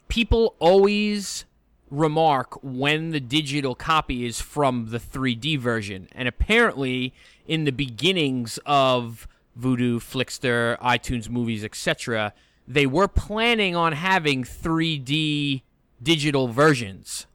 people 0.08 0.56
always 0.60 1.46
remark 1.92 2.58
when 2.64 3.12
the 3.12 3.20
digital 3.20 3.76
copy 3.76 4.26
is 4.26 4.42
from 4.42 4.90
the 4.90 5.00
3D 5.00 5.60
version. 5.60 6.08
And 6.14 6.28
apparently, 6.28 7.14
in 7.48 7.66
the 7.66 7.72
beginnings 7.72 8.60
of 8.66 9.28
Vudu, 9.60 9.98
Flixster, 9.98 10.78
iTunes 10.80 11.30
movies, 11.30 11.64
etc., 11.64 12.34
they 12.68 12.88
were 12.88 13.08
planning 13.08 13.76
on 13.76 13.94
having 13.94 14.44
3D 14.44 15.62
digital 16.02 16.48
versions. 16.48 17.28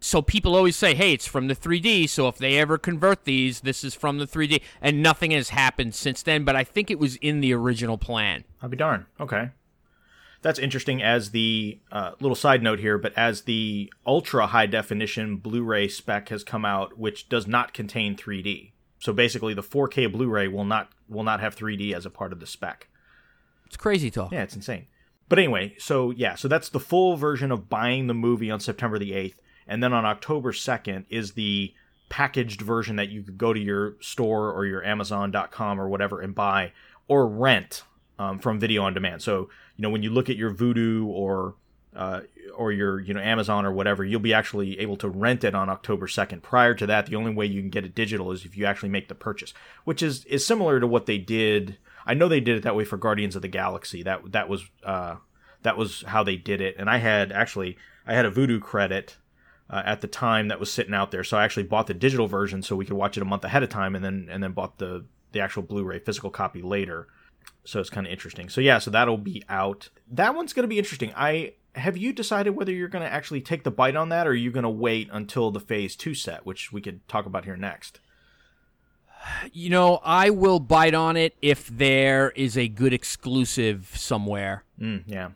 So 0.00 0.22
people 0.22 0.56
always 0.56 0.76
say, 0.76 0.94
"Hey, 0.94 1.12
it's 1.12 1.26
from 1.26 1.48
the 1.48 1.54
3D." 1.54 2.06
So 2.06 2.26
if 2.26 2.38
they 2.38 2.58
ever 2.58 2.78
convert 2.78 3.24
these, 3.24 3.60
this 3.60 3.84
is 3.84 3.94
from 3.94 4.18
the 4.18 4.26
3D, 4.26 4.62
and 4.80 5.02
nothing 5.02 5.30
has 5.32 5.50
happened 5.50 5.94
since 5.94 6.22
then. 6.22 6.44
But 6.44 6.56
I 6.56 6.64
think 6.64 6.90
it 6.90 6.98
was 6.98 7.16
in 7.16 7.40
the 7.40 7.52
original 7.52 7.98
plan. 7.98 8.44
I'll 8.62 8.70
be 8.70 8.76
darned. 8.76 9.04
Okay. 9.20 9.50
That's 10.42 10.58
interesting 10.58 11.02
as 11.02 11.32
the 11.32 11.80
uh, 11.92 12.12
little 12.18 12.34
side 12.34 12.62
note 12.62 12.78
here, 12.78 12.96
but 12.96 13.12
as 13.16 13.42
the 13.42 13.92
ultra 14.06 14.46
high 14.46 14.66
definition 14.66 15.36
Blu 15.36 15.62
ray 15.62 15.86
spec 15.86 16.30
has 16.30 16.42
come 16.44 16.64
out, 16.64 16.98
which 16.98 17.28
does 17.28 17.46
not 17.46 17.74
contain 17.74 18.16
3D. 18.16 18.72
So 19.00 19.12
basically, 19.12 19.52
the 19.52 19.62
4K 19.62 20.10
Blu 20.10 20.28
ray 20.28 20.48
will 20.48 20.64
not 20.64 20.90
will 21.08 21.24
not 21.24 21.40
have 21.40 21.56
3D 21.56 21.92
as 21.92 22.06
a 22.06 22.10
part 22.10 22.32
of 22.32 22.40
the 22.40 22.46
spec. 22.46 22.88
It's 23.66 23.76
crazy 23.76 24.10
talk. 24.10 24.32
Yeah, 24.32 24.42
it's 24.42 24.56
insane. 24.56 24.86
But 25.28 25.38
anyway, 25.38 25.74
so 25.78 26.10
yeah, 26.10 26.34
so 26.34 26.48
that's 26.48 26.70
the 26.70 26.80
full 26.80 27.16
version 27.16 27.52
of 27.52 27.68
buying 27.68 28.06
the 28.06 28.14
movie 28.14 28.50
on 28.50 28.60
September 28.60 28.98
the 28.98 29.12
8th. 29.12 29.36
And 29.70 29.82
then 29.82 29.92
on 29.92 30.04
October 30.04 30.52
2nd 30.52 31.04
is 31.08 31.32
the 31.32 31.72
packaged 32.08 32.60
version 32.60 32.96
that 32.96 33.08
you 33.08 33.22
could 33.22 33.38
go 33.38 33.52
to 33.52 33.60
your 33.60 33.94
store 34.00 34.52
or 34.52 34.66
your 34.66 34.84
Amazon.com 34.84 35.80
or 35.80 35.88
whatever 35.88 36.20
and 36.20 36.34
buy 36.34 36.72
or 37.06 37.26
rent 37.26 37.84
um, 38.18 38.40
from 38.40 38.58
video 38.58 38.82
on 38.82 38.94
demand. 38.94 39.22
So, 39.22 39.48
you 39.76 39.82
know, 39.82 39.90
when 39.90 40.02
you 40.02 40.10
look 40.10 40.28
at 40.28 40.36
your 40.36 40.52
Vudu 40.52 41.06
or 41.06 41.54
uh, 41.94 42.20
or 42.56 42.70
your 42.70 43.00
you 43.00 43.14
know 43.14 43.20
Amazon 43.20 43.64
or 43.64 43.72
whatever, 43.72 44.04
you'll 44.04 44.20
be 44.20 44.34
actually 44.34 44.78
able 44.78 44.96
to 44.96 45.08
rent 45.08 45.44
it 45.44 45.54
on 45.54 45.68
October 45.68 46.06
2nd. 46.06 46.42
Prior 46.42 46.74
to 46.74 46.86
that, 46.86 47.06
the 47.06 47.16
only 47.16 47.32
way 47.32 47.46
you 47.46 47.60
can 47.60 47.70
get 47.70 47.84
it 47.84 47.94
digital 47.94 48.30
is 48.32 48.44
if 48.44 48.56
you 48.56 48.64
actually 48.64 48.90
make 48.90 49.08
the 49.08 49.14
purchase, 49.14 49.54
which 49.84 50.02
is 50.02 50.24
is 50.26 50.46
similar 50.46 50.80
to 50.80 50.86
what 50.86 51.06
they 51.06 51.18
did. 51.18 51.78
I 52.06 52.14
know 52.14 52.28
they 52.28 52.40
did 52.40 52.56
it 52.56 52.62
that 52.62 52.76
way 52.76 52.84
for 52.84 52.96
Guardians 52.96 53.36
of 53.36 53.42
the 53.42 53.48
Galaxy. 53.48 54.02
That 54.02 54.32
that 54.32 54.48
was 54.48 54.64
uh, 54.84 55.16
that 55.62 55.76
was 55.76 56.02
how 56.02 56.22
they 56.22 56.36
did 56.36 56.60
it. 56.60 56.76
And 56.78 56.88
I 56.90 56.98
had 56.98 57.32
actually 57.32 57.76
I 58.06 58.14
had 58.14 58.26
a 58.26 58.30
Vudu 58.30 58.60
credit 58.60 59.16
uh, 59.70 59.82
at 59.84 60.00
the 60.00 60.08
time 60.08 60.48
that 60.48 60.60
was 60.60 60.72
sitting 60.72 60.94
out 60.94 61.10
there, 61.10 61.24
so 61.24 61.38
I 61.38 61.44
actually 61.44 61.62
bought 61.62 61.86
the 61.86 61.94
digital 61.94 62.26
version 62.26 62.62
so 62.62 62.76
we 62.76 62.84
could 62.84 62.96
watch 62.96 63.16
it 63.16 63.22
a 63.22 63.26
month 63.26 63.44
ahead 63.44 63.62
of 63.62 63.68
time, 63.68 63.94
and 63.94 64.04
then 64.04 64.28
and 64.30 64.42
then 64.42 64.52
bought 64.52 64.78
the 64.78 65.04
the 65.32 65.40
actual 65.40 65.62
Blu-ray 65.62 66.00
physical 66.00 66.30
copy 66.30 66.60
later. 66.60 67.06
So 67.64 67.78
it's 67.80 67.90
kind 67.90 68.06
of 68.06 68.12
interesting. 68.12 68.48
So 68.48 68.60
yeah, 68.60 68.78
so 68.78 68.90
that'll 68.90 69.16
be 69.16 69.44
out. 69.48 69.88
That 70.10 70.34
one's 70.34 70.52
going 70.52 70.64
to 70.64 70.68
be 70.68 70.78
interesting. 70.78 71.12
I 71.16 71.54
have 71.74 71.96
you 71.96 72.12
decided 72.12 72.50
whether 72.50 72.72
you're 72.72 72.88
going 72.88 73.04
to 73.04 73.12
actually 73.12 73.40
take 73.40 73.62
the 73.62 73.70
bite 73.70 73.96
on 73.96 74.08
that, 74.08 74.26
or 74.26 74.30
are 74.30 74.34
you 74.34 74.50
going 74.50 74.64
to 74.64 74.70
wait 74.70 75.08
until 75.12 75.50
the 75.50 75.60
Phase 75.60 75.94
Two 75.94 76.14
set, 76.14 76.44
which 76.44 76.72
we 76.72 76.80
could 76.80 77.06
talk 77.06 77.26
about 77.26 77.44
here 77.44 77.56
next? 77.56 78.00
You 79.52 79.68
know, 79.70 80.00
I 80.02 80.30
will 80.30 80.60
bite 80.60 80.94
on 80.94 81.16
it 81.16 81.36
if 81.42 81.68
there 81.68 82.30
is 82.30 82.56
a 82.56 82.68
good 82.68 82.92
exclusive 82.92 83.92
somewhere. 83.94 84.64
Mm, 84.80 85.04
yeah. 85.06 85.30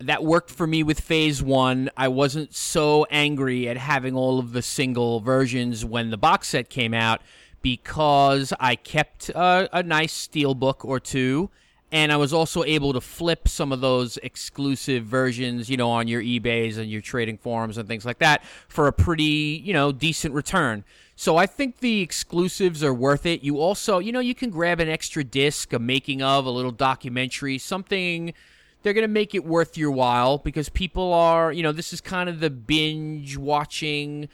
That 0.00 0.24
worked 0.24 0.50
for 0.50 0.66
me 0.66 0.82
with 0.82 0.98
Phase 0.98 1.42
1. 1.42 1.90
I 1.94 2.08
wasn't 2.08 2.54
so 2.54 3.06
angry 3.10 3.68
at 3.68 3.76
having 3.76 4.16
all 4.16 4.38
of 4.38 4.52
the 4.52 4.62
single 4.62 5.20
versions 5.20 5.84
when 5.84 6.08
the 6.08 6.16
box 6.16 6.48
set 6.48 6.70
came 6.70 6.94
out 6.94 7.20
because 7.60 8.54
I 8.58 8.76
kept 8.76 9.28
a, 9.34 9.82
nice 9.84 10.26
steelbook 10.26 10.86
or 10.86 11.00
two 11.00 11.50
and 11.92 12.12
I 12.12 12.16
was 12.16 12.32
also 12.32 12.64
able 12.64 12.94
to 12.94 13.00
flip 13.00 13.46
some 13.46 13.72
of 13.72 13.82
those 13.82 14.16
exclusive 14.22 15.04
versions, 15.04 15.68
you 15.68 15.76
know, 15.76 15.90
on 15.90 16.08
your 16.08 16.22
eBays 16.22 16.78
and 16.78 16.90
your 16.90 17.02
trading 17.02 17.36
forums 17.36 17.76
and 17.76 17.86
things 17.86 18.06
like 18.06 18.20
that 18.20 18.42
for 18.68 18.86
a 18.86 18.92
pretty, 18.92 19.60
you 19.62 19.74
know, 19.74 19.92
decent 19.92 20.32
return. 20.32 20.84
So 21.16 21.36
I 21.36 21.44
think 21.44 21.80
the 21.80 22.00
exclusives 22.00 22.82
are 22.82 22.94
worth 22.94 23.26
it. 23.26 23.42
You 23.42 23.60
also, 23.60 23.98
you 23.98 24.12
know, 24.12 24.20
you 24.20 24.34
can 24.34 24.48
grab 24.48 24.80
an 24.80 24.88
extra 24.88 25.24
disc, 25.24 25.72
a 25.74 25.78
making 25.78 26.22
of, 26.22 26.46
a 26.46 26.50
little 26.50 26.72
documentary, 26.72 27.58
something 27.58 28.32
they're 28.82 28.92
going 28.92 29.02
to 29.02 29.08
make 29.08 29.34
it 29.34 29.44
worth 29.44 29.76
your 29.76 29.90
while 29.90 30.38
because 30.38 30.68
people 30.68 31.12
are, 31.12 31.52
you 31.52 31.62
know, 31.62 31.72
this 31.72 31.92
is 31.92 32.00
kind 32.00 32.28
of 32.28 32.40
the 32.40 32.50
binge 32.50 33.36
watching 33.36 34.28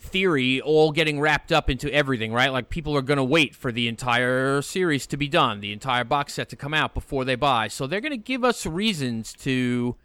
theory 0.00 0.60
all 0.60 0.92
getting 0.92 1.18
wrapped 1.18 1.50
up 1.50 1.68
into 1.68 1.92
everything, 1.92 2.32
right? 2.32 2.52
Like 2.52 2.68
people 2.68 2.96
are 2.96 3.02
going 3.02 3.16
to 3.16 3.24
wait 3.24 3.54
for 3.54 3.72
the 3.72 3.88
entire 3.88 4.62
series 4.62 5.06
to 5.08 5.16
be 5.16 5.28
done, 5.28 5.60
the 5.60 5.72
entire 5.72 6.04
box 6.04 6.34
set 6.34 6.48
to 6.50 6.56
come 6.56 6.74
out 6.74 6.94
before 6.94 7.24
they 7.24 7.34
buy. 7.34 7.68
So 7.68 7.86
they're 7.86 8.00
going 8.00 8.12
to 8.12 8.16
give 8.16 8.44
us 8.44 8.64
reasons 8.64 9.32
to 9.40 9.96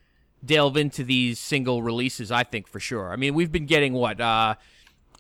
delve 0.44 0.78
into 0.78 1.04
these 1.04 1.40
single 1.40 1.84
releases, 1.84 2.32
I 2.32 2.44
think 2.44 2.68
for 2.68 2.80
sure. 2.80 3.12
I 3.12 3.16
mean, 3.16 3.34
we've 3.34 3.52
been 3.52 3.66
getting 3.66 3.94
what 3.94 4.20
uh 4.20 4.56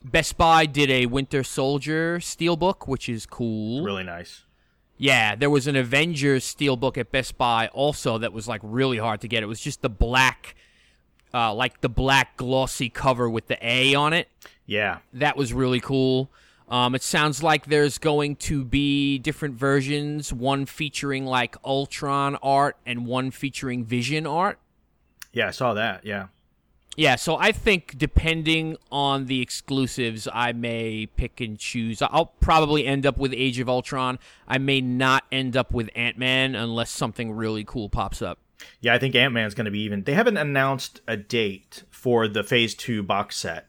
Best 0.03 0.38
Buy 0.38 0.65
did 0.65 0.89
a 0.89 1.05
Winter 1.05 1.43
Soldier 1.43 2.17
steelbook, 2.20 2.88
which 2.88 3.08
is 3.08 3.25
cool. 3.25 3.86
Really 3.86 4.03
nice. 4.03 4.43
Yeah, 4.98 5.36
there 5.36 5.50
was 5.50 5.68
an 5.68 5.76
Avengers 5.76 6.44
steelbook 6.44 6.98
at 6.98 7.12
Best 7.12 7.38
Buy 7.38 7.68
also 7.68 8.18
that 8.20 8.32
was 8.32 8.48
like 8.48 8.62
really 8.64 8.98
hard 8.98 9.22
to 9.22 9.28
get. 9.28 9.44
It 9.44 9.48
was 9.48 9.60
just 9.60 9.82
the 9.82 9.90
black, 9.90 10.56
uh, 11.34 11.54
like 11.54 11.82
the 11.82 11.90
black 11.90 12.38
glossy 12.38 12.90
cover 12.90 13.30
with 13.30 13.48
the 13.48 13.58
A 13.66 13.96
on 13.96 14.14
it. 14.14 14.30
Yeah. 14.66 15.00
That 15.14 15.36
was 15.36 15.52
really 15.52 15.80
cool. 15.80 16.30
Um, 16.70 16.96
it 16.96 17.04
sounds 17.04 17.44
like 17.44 17.66
there's 17.66 17.98
going 17.98 18.38
to 18.38 18.64
be 18.64 19.20
different 19.20 19.56
versions, 19.56 20.32
one 20.32 20.66
featuring 20.66 21.26
like 21.26 21.56
Ultron 21.66 22.38
art 22.38 22.78
and 22.86 23.06
one 23.06 23.32
featuring 23.32 23.84
Vision 23.84 24.26
art. 24.26 24.60
Yeah, 25.34 25.48
I 25.48 25.52
saw 25.52 25.74
that. 25.74 26.06
Yeah. 26.06 26.28
Yeah, 26.96 27.16
so 27.16 27.38
I 27.38 27.52
think 27.52 27.98
depending 27.98 28.78
on 28.92 29.26
the 29.26 29.42
exclusives, 29.42 30.28
I 30.32 30.52
may 30.52 31.08
pick 31.08 31.42
and 31.42 31.58
choose. 31.58 32.02
I'll 32.04 32.34
probably 32.40 32.86
end 32.86 33.06
up 33.06 33.18
with 33.18 33.34
Age 33.34 33.60
of 33.60 33.68
Ultron. 33.68 34.20
I 34.48 34.60
may 34.60 34.80
not 34.80 35.24
end 35.32 35.58
up 35.58 35.74
with 35.74 35.90
Ant 35.96 36.20
Man 36.20 36.54
unless 36.54 36.92
something 36.92 37.32
really 37.32 37.64
cool 37.64 37.90
pops 37.90 38.22
up. 38.22 38.40
Yeah, 38.80 38.94
I 38.94 39.00
think 39.00 39.16
Ant 39.16 39.34
Man's 39.34 39.56
going 39.56 39.66
to 39.66 39.72
be 39.72 39.82
even. 39.82 40.04
They 40.04 40.14
haven't 40.14 40.38
announced 40.38 41.02
a 41.08 41.18
date 41.18 41.84
for 41.90 42.28
the 42.28 42.44
Phase 42.44 42.76
Two 42.76 43.02
box 43.02 43.38
set, 43.38 43.68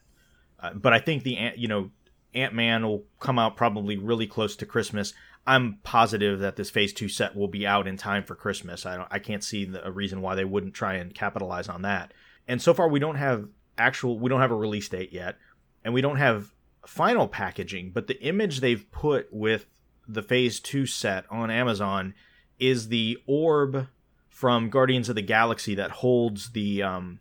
uh, 0.61 0.75
but 0.75 0.93
I 0.93 0.99
think 0.99 1.23
the 1.23 1.39
Ant, 1.39 1.59
you 1.59 1.67
know, 1.67 1.91
Ant 2.35 2.53
Man 2.53 2.85
will 2.85 3.05
come 3.21 3.39
out 3.39 3.57
probably 3.57 3.97
really 3.97 4.27
close 4.27 4.55
to 4.57 4.67
Christmas. 4.67 5.15
I'm 5.47 5.79
positive 5.83 6.41
that 6.41 6.57
this 6.57 6.71
Phase 6.71 6.93
Two 6.93 7.09
set 7.09 7.35
will 7.35 7.49
be 7.49 7.67
out 7.67 7.87
in 7.87 7.97
time 7.97 8.25
for 8.25 8.35
Christmas. 8.35 8.85
I 8.85 8.97
don't. 8.97 9.09
I 9.11 9.19
can't 9.19 9.43
see 9.43 9.65
the, 9.65 9.87
a 9.87 9.91
reason 9.91 10.21
why 10.21 10.35
they 10.35 10.45
wouldn't 10.45 10.75
try 10.75 10.95
and 10.95 11.15
capitalize 11.15 11.69
on 11.69 11.83
that. 11.83 12.13
And 12.47 12.61
so 12.61 12.75
far, 12.75 12.89
we 12.89 12.99
don't 12.99 13.17
have 13.17 13.49
actual, 13.79 14.19
we 14.19 14.29
don't 14.29 14.41
have 14.41 14.51
a 14.51 14.57
release 14.57 14.89
date 14.89 15.13
yet, 15.13 15.37
and 15.85 15.95
we 15.95 16.01
don't 16.01 16.17
have 16.17 16.53
final 16.87 17.29
packaging. 17.29 17.91
But 17.91 18.07
the 18.07 18.21
image 18.23 18.61
they've 18.61 18.91
put 18.91 19.33
with 19.33 19.67
the 20.07 20.23
Phase 20.23 20.61
2 20.61 20.87
set 20.87 21.25
on 21.31 21.51
Amazon 21.51 22.15
is 22.59 22.89
the 22.89 23.19
orb 23.27 23.89
from 24.29 24.69
Guardians 24.69 25.09
of 25.09 25.15
the 25.15 25.23
Galaxy 25.23 25.75
that 25.77 25.91
holds 25.91 26.51
the 26.51 26.83
um, 26.83 27.21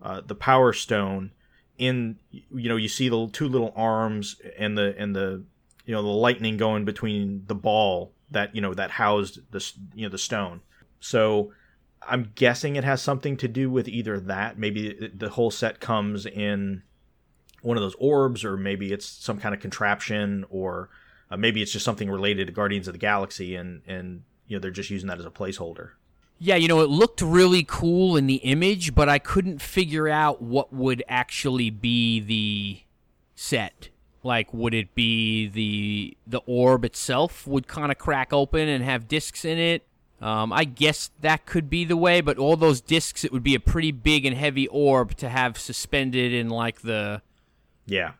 uh, 0.00 0.20
the 0.24 0.34
Power 0.34 0.72
Stone. 0.72 1.32
In 1.78 2.18
you 2.30 2.68
know, 2.68 2.76
you 2.76 2.88
see 2.88 3.08
the 3.08 3.28
two 3.28 3.48
little 3.48 3.72
arms 3.76 4.40
and 4.58 4.78
the 4.78 4.94
and 4.96 5.14
the 5.14 5.44
you 5.84 5.94
know 5.94 6.02
the 6.02 6.08
lightning 6.08 6.56
going 6.56 6.84
between 6.84 7.44
the 7.46 7.54
ball 7.54 8.12
that 8.30 8.54
you 8.54 8.60
know 8.60 8.74
that 8.74 8.92
housed 8.92 9.40
the 9.50 9.72
you 9.94 10.06
know 10.06 10.10
the 10.10 10.18
stone. 10.18 10.60
So 11.00 11.52
I'm 12.08 12.32
guessing 12.34 12.76
it 12.76 12.84
has 12.84 13.02
something 13.02 13.36
to 13.38 13.48
do 13.48 13.70
with 13.70 13.88
either 13.88 14.18
that. 14.20 14.58
Maybe 14.58 15.10
the 15.14 15.30
whole 15.30 15.50
set 15.50 15.80
comes 15.80 16.26
in 16.26 16.82
one 17.62 17.76
of 17.76 17.82
those 17.82 17.96
orbs, 17.98 18.44
or 18.44 18.56
maybe 18.56 18.92
it's 18.92 19.06
some 19.06 19.38
kind 19.38 19.54
of 19.54 19.60
contraption, 19.60 20.44
or 20.50 20.88
uh, 21.30 21.36
maybe 21.36 21.62
it's 21.62 21.72
just 21.72 21.84
something 21.84 22.10
related 22.10 22.46
to 22.46 22.52
Guardians 22.52 22.88
of 22.88 22.94
the 22.94 22.98
Galaxy, 22.98 23.56
and 23.56 23.82
and 23.86 24.22
you 24.46 24.56
know 24.56 24.60
they're 24.60 24.70
just 24.70 24.90
using 24.90 25.08
that 25.08 25.18
as 25.18 25.26
a 25.26 25.30
placeholder. 25.30 25.90
Yeah, 26.38 26.56
you 26.56 26.68
know, 26.68 26.80
it 26.80 26.90
looked 26.90 27.22
really 27.22 27.64
cool 27.64 28.16
in 28.16 28.26
the 28.26 28.36
image, 28.36 28.94
but 28.94 29.08
I 29.08 29.18
couldn't 29.18 29.62
figure 29.62 30.06
out 30.06 30.42
what 30.42 30.72
would 30.72 31.02
actually 31.08 31.70
be 31.70 32.20
the 32.20 32.82
set. 33.34 33.88
Like, 34.22 34.52
would 34.52 34.74
it 34.74 34.94
be 34.94 35.48
the 35.48 36.16
the 36.26 36.40
orb 36.46 36.84
itself 36.84 37.46
would 37.46 37.68
kind 37.68 37.90
of 37.90 37.98
crack 37.98 38.32
open 38.32 38.68
and 38.68 38.84
have 38.84 39.08
discs 39.08 39.44
in 39.44 39.58
it? 39.58 39.86
Um, 40.20 40.52
I 40.52 40.64
guess 40.64 41.10
that 41.20 41.44
could 41.44 41.68
be 41.68 41.84
the 41.84 41.96
way, 41.96 42.20
but 42.22 42.38
all 42.38 42.56
those 42.56 42.80
discs, 42.80 43.22
it 43.24 43.32
would 43.32 43.42
be 43.42 43.54
a 43.54 43.60
pretty 43.60 43.92
big 43.92 44.24
and 44.24 44.34
heavy 44.36 44.66
orb 44.68 45.14
to 45.16 45.28
have 45.28 45.58
suspended 45.58 46.32
in 46.32 46.48
like 46.48 46.80
the 46.80 47.20
Yeah, 47.86 48.12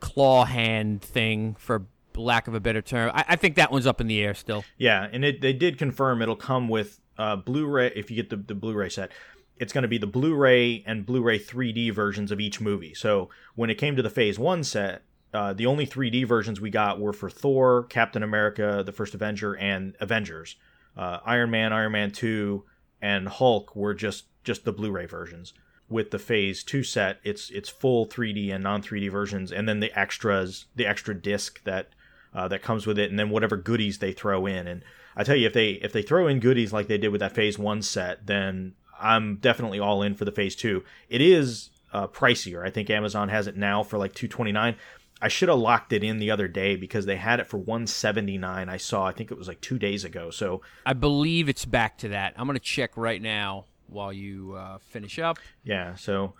claw 0.00 0.44
hand 0.44 1.02
thing, 1.02 1.54
for 1.58 1.86
lack 2.16 2.48
of 2.48 2.54
a 2.54 2.60
better 2.60 2.82
term. 2.82 3.10
I, 3.14 3.24
I 3.28 3.36
think 3.36 3.56
that 3.56 3.70
one's 3.70 3.86
up 3.86 4.00
in 4.00 4.06
the 4.06 4.22
air 4.22 4.34
still. 4.34 4.64
yeah, 4.76 5.06
and 5.12 5.24
it 5.24 5.40
they 5.40 5.52
did 5.52 5.78
confirm 5.78 6.20
it'll 6.22 6.34
come 6.34 6.68
with 6.68 6.98
uh, 7.18 7.36
Blu-ray 7.36 7.92
if 7.94 8.10
you 8.10 8.16
get 8.16 8.30
the 8.30 8.36
the 8.36 8.54
Blu-ray 8.54 8.88
set. 8.88 9.12
It's 9.58 9.72
going 9.72 9.82
to 9.82 9.88
be 9.88 9.98
the 9.98 10.06
Blu-ray 10.06 10.82
and 10.86 11.06
Blu-ray 11.06 11.38
3D 11.38 11.92
versions 11.94 12.30
of 12.30 12.40
each 12.40 12.60
movie. 12.60 12.92
So 12.92 13.30
when 13.54 13.70
it 13.70 13.76
came 13.76 13.96
to 13.96 14.02
the 14.02 14.10
Phase 14.10 14.38
One 14.38 14.62
set, 14.64 15.02
uh, 15.32 15.52
the 15.54 15.64
only 15.66 15.86
3D 15.86 16.26
versions 16.26 16.60
we 16.60 16.68
got 16.70 17.00
were 17.00 17.14
for 17.14 17.30
Thor, 17.30 17.84
Captain 17.84 18.22
America, 18.22 18.82
the 18.84 18.92
First 18.92 19.14
Avenger, 19.14 19.54
and 19.56 19.94
Avengers. 20.00 20.56
Uh, 20.96 21.18
Iron 21.24 21.50
Man, 21.50 21.72
Iron 21.72 21.92
Man 21.92 22.10
Two, 22.10 22.64
and 23.00 23.28
Hulk 23.28 23.76
were 23.76 23.94
just 23.94 24.24
just 24.44 24.64
the 24.64 24.72
Blu-ray 24.72 25.06
versions. 25.06 25.52
with 25.88 26.10
the 26.10 26.18
Phase 26.18 26.64
Two 26.64 26.82
set, 26.82 27.20
it's 27.24 27.50
it's 27.50 27.68
full 27.68 28.06
3D 28.06 28.52
and 28.52 28.62
non 28.64 28.82
3D 28.82 29.10
versions, 29.10 29.52
and 29.52 29.68
then 29.68 29.80
the 29.80 29.96
extras, 29.98 30.66
the 30.74 30.86
extra 30.86 31.14
disc 31.14 31.62
that 31.64 31.90
uh, 32.34 32.48
that 32.48 32.62
comes 32.62 32.86
with 32.86 32.98
it, 32.98 33.10
and 33.10 33.18
then 33.18 33.30
whatever 33.30 33.56
goodies 33.56 33.98
they 33.98 34.12
throw 34.12 34.46
in. 34.46 34.66
And 34.66 34.82
I 35.16 35.24
tell 35.24 35.36
you, 35.36 35.46
if 35.46 35.52
they 35.52 35.70
if 35.72 35.92
they 35.92 36.02
throw 36.02 36.26
in 36.26 36.40
goodies 36.40 36.72
like 36.72 36.88
they 36.88 36.98
did 36.98 37.08
with 37.08 37.20
that 37.20 37.34
Phase 37.34 37.58
One 37.58 37.82
set, 37.82 38.26
then 38.26 38.74
I'm 38.98 39.36
definitely 39.36 39.78
all 39.78 40.02
in 40.02 40.14
for 40.14 40.24
the 40.24 40.32
Phase 40.32 40.56
Two. 40.56 40.82
It 41.08 41.20
is 41.20 41.70
uh, 41.92 42.08
pricier. 42.08 42.66
I 42.66 42.70
think 42.70 42.90
Amazon 42.90 43.28
has 43.28 43.46
it 43.46 43.56
now 43.56 43.82
for 43.82 43.96
like 43.98 44.12
229. 44.14 44.76
I 45.22 45.28
should 45.28 45.48
have 45.48 45.58
locked 45.58 45.92
it 45.92 46.04
in 46.04 46.18
the 46.18 46.30
other 46.30 46.46
day 46.48 46.76
because 46.76 47.06
they 47.06 47.16
had 47.16 47.40
it 47.40 47.46
for 47.46 47.56
179. 47.58 48.68
I 48.68 48.76
saw. 48.76 49.06
I 49.06 49.12
think 49.12 49.30
it 49.30 49.38
was 49.38 49.48
like 49.48 49.60
two 49.60 49.78
days 49.78 50.04
ago. 50.04 50.30
So 50.30 50.60
I 50.84 50.92
believe 50.92 51.48
it's 51.48 51.64
back 51.64 51.98
to 51.98 52.08
that. 52.08 52.34
I'm 52.36 52.46
gonna 52.46 52.58
check 52.58 52.96
right 52.96 53.20
now 53.22 53.64
while 53.88 54.12
you 54.12 54.54
uh, 54.54 54.78
finish 54.78 55.18
up. 55.18 55.38
yeah. 55.64 55.94
So 55.94 56.34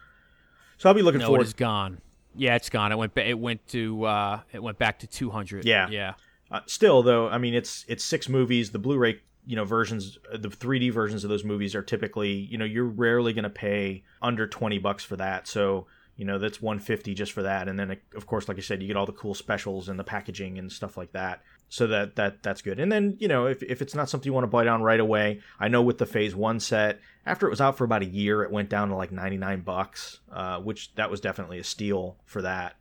so 0.79 0.89
I'll 0.91 0.95
be 0.95 1.03
looking 1.03 1.21
No, 1.21 1.27
it 1.27 1.29
forward. 1.29 1.47
is 1.47 1.55
gone. 1.55 2.01
Yeah, 2.35 2.55
it's 2.57 2.69
gone. 2.69 2.93
It 2.93 2.99
went. 2.99 3.15
Ba- 3.15 3.27
it 3.29 3.39
went 3.39 3.67
to. 3.69 4.05
Uh, 4.05 4.41
it 4.53 4.63
went 4.63 4.79
back 4.79 4.99
to 4.99 5.07
200. 5.07 5.65
Yeah. 5.65 5.89
Yeah. 5.89 6.15
Uh, 6.51 6.61
still, 6.67 7.03
though, 7.03 7.29
I 7.29 7.39
mean, 7.39 7.55
it's 7.55 7.85
it's 7.89 8.05
six 8.05 8.29
movies. 8.29 8.71
The 8.73 8.79
Blu-ray, 8.79 9.21
you 9.47 9.57
know, 9.57 9.65
versions, 9.65 10.19
uh, 10.31 10.37
the 10.37 10.49
3D 10.51 10.93
versions 10.93 11.25
of 11.25 11.31
those 11.31 11.45
movies 11.45 11.75
are 11.75 11.83
typically, 11.83 12.33
you 12.33 12.59
know, 12.59 12.67
you're 12.67 12.85
rarely 12.85 13.33
going 13.33 13.45
to 13.45 13.51
pay 13.51 14.05
under 14.21 14.47
20 14.47 14.79
bucks 14.79 15.03
for 15.03 15.17
that. 15.17 15.49
So, 15.49 15.87
you 16.17 16.25
know, 16.25 16.39
that's 16.39 16.63
150 16.63 17.15
just 17.15 17.33
for 17.33 17.43
that. 17.43 17.69
And 17.69 17.79
then, 17.79 17.97
of 18.15 18.27
course, 18.27 18.49
like 18.49 18.57
I 18.57 18.63
said, 18.63 18.81
you 18.81 18.89
get 18.89 18.97
all 18.97 19.05
the 19.05 19.13
cool 19.13 19.35
specials 19.35 19.89
and 19.89 19.99
the 19.99 20.05
packaging 20.05 20.59
and 20.59 20.73
stuff 20.73 20.97
like 20.97 21.13
that. 21.13 21.43
So 21.69 21.87
that 21.89 22.17
that 22.17 22.43
that's 22.43 22.63
good. 22.63 22.81
And 22.81 22.91
then, 22.91 23.17
you 23.19 23.29
know, 23.29 23.47
if 23.47 23.63
if 23.63 23.83
it's 23.83 23.95
not 23.95 24.09
something 24.09 24.27
you 24.27 24.33
want 24.33 24.45
to 24.45 24.49
buy 24.49 24.65
down 24.65 24.83
right 24.83 25.01
away, 25.01 25.41
I 25.61 25.69
know 25.69 25.83
with 25.83 25.99
the 25.99 26.07
Phase 26.07 26.35
One 26.35 26.59
set, 26.59 27.01
after 27.27 27.47
it 27.47 27.51
was 27.51 27.61
out 27.61 27.77
for 27.77 27.85
about 27.85 28.03
a 28.03 28.07
year, 28.07 28.43
it 28.43 28.51
went 28.51 28.71
down 28.71 28.89
to 28.89 28.95
like 28.95 29.13
99 29.13 29.61
bucks, 29.61 30.21
uh, 30.33 30.59
which 30.59 30.95
that 30.95 31.11
was 31.11 31.21
definitely 31.21 31.59
a 31.59 31.65
steal 31.65 32.17
for 32.25 32.41
that. 32.43 32.77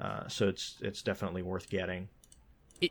Uh, 0.00 0.28
so 0.28 0.48
it's 0.48 0.78
it's 0.80 1.02
definitely 1.02 1.42
worth 1.42 1.68
getting. 1.68 2.08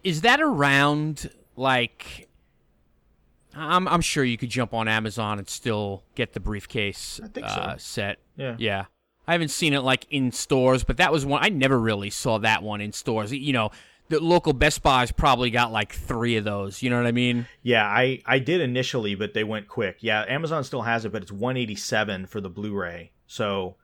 Is 0.03 0.21
that 0.21 0.41
around 0.41 1.29
like? 1.55 2.29
I'm 3.55 3.87
I'm 3.87 4.01
sure 4.01 4.23
you 4.23 4.37
could 4.37 4.49
jump 4.49 4.73
on 4.73 4.87
Amazon 4.87 5.39
and 5.39 5.47
still 5.47 6.03
get 6.13 6.33
the 6.33 6.41
briefcase 6.41 7.21
I 7.23 7.27
think 7.29 7.47
uh, 7.47 7.77
set. 7.77 8.19
Yeah. 8.35 8.55
Yeah. 8.59 8.85
I 9.27 9.33
haven't 9.33 9.49
seen 9.49 9.73
it 9.73 9.81
like 9.81 10.05
in 10.09 10.31
stores, 10.31 10.83
but 10.83 10.97
that 10.97 11.11
was 11.11 11.25
one 11.25 11.43
I 11.43 11.49
never 11.49 11.79
really 11.79 12.09
saw 12.09 12.37
that 12.39 12.63
one 12.63 12.81
in 12.81 12.91
stores. 12.91 13.31
You 13.31 13.53
know, 13.53 13.71
the 14.09 14.19
local 14.19 14.53
Best 14.53 14.83
Buys 14.83 15.11
probably 15.11 15.49
got 15.49 15.71
like 15.71 15.93
three 15.93 16.37
of 16.37 16.43
those. 16.43 16.83
You 16.83 16.89
know 16.89 16.97
what 16.97 17.07
I 17.07 17.11
mean? 17.11 17.47
Yeah, 17.63 17.85
I 17.85 18.21
I 18.25 18.39
did 18.39 18.61
initially, 18.61 19.15
but 19.15 19.33
they 19.33 19.43
went 19.43 19.67
quick. 19.67 19.97
Yeah, 20.01 20.23
Amazon 20.27 20.63
still 20.63 20.83
has 20.83 21.05
it, 21.05 21.11
but 21.11 21.21
it's 21.21 21.31
187 21.31 22.27
for 22.27 22.41
the 22.41 22.49
Blu-ray. 22.49 23.11
So 23.27 23.75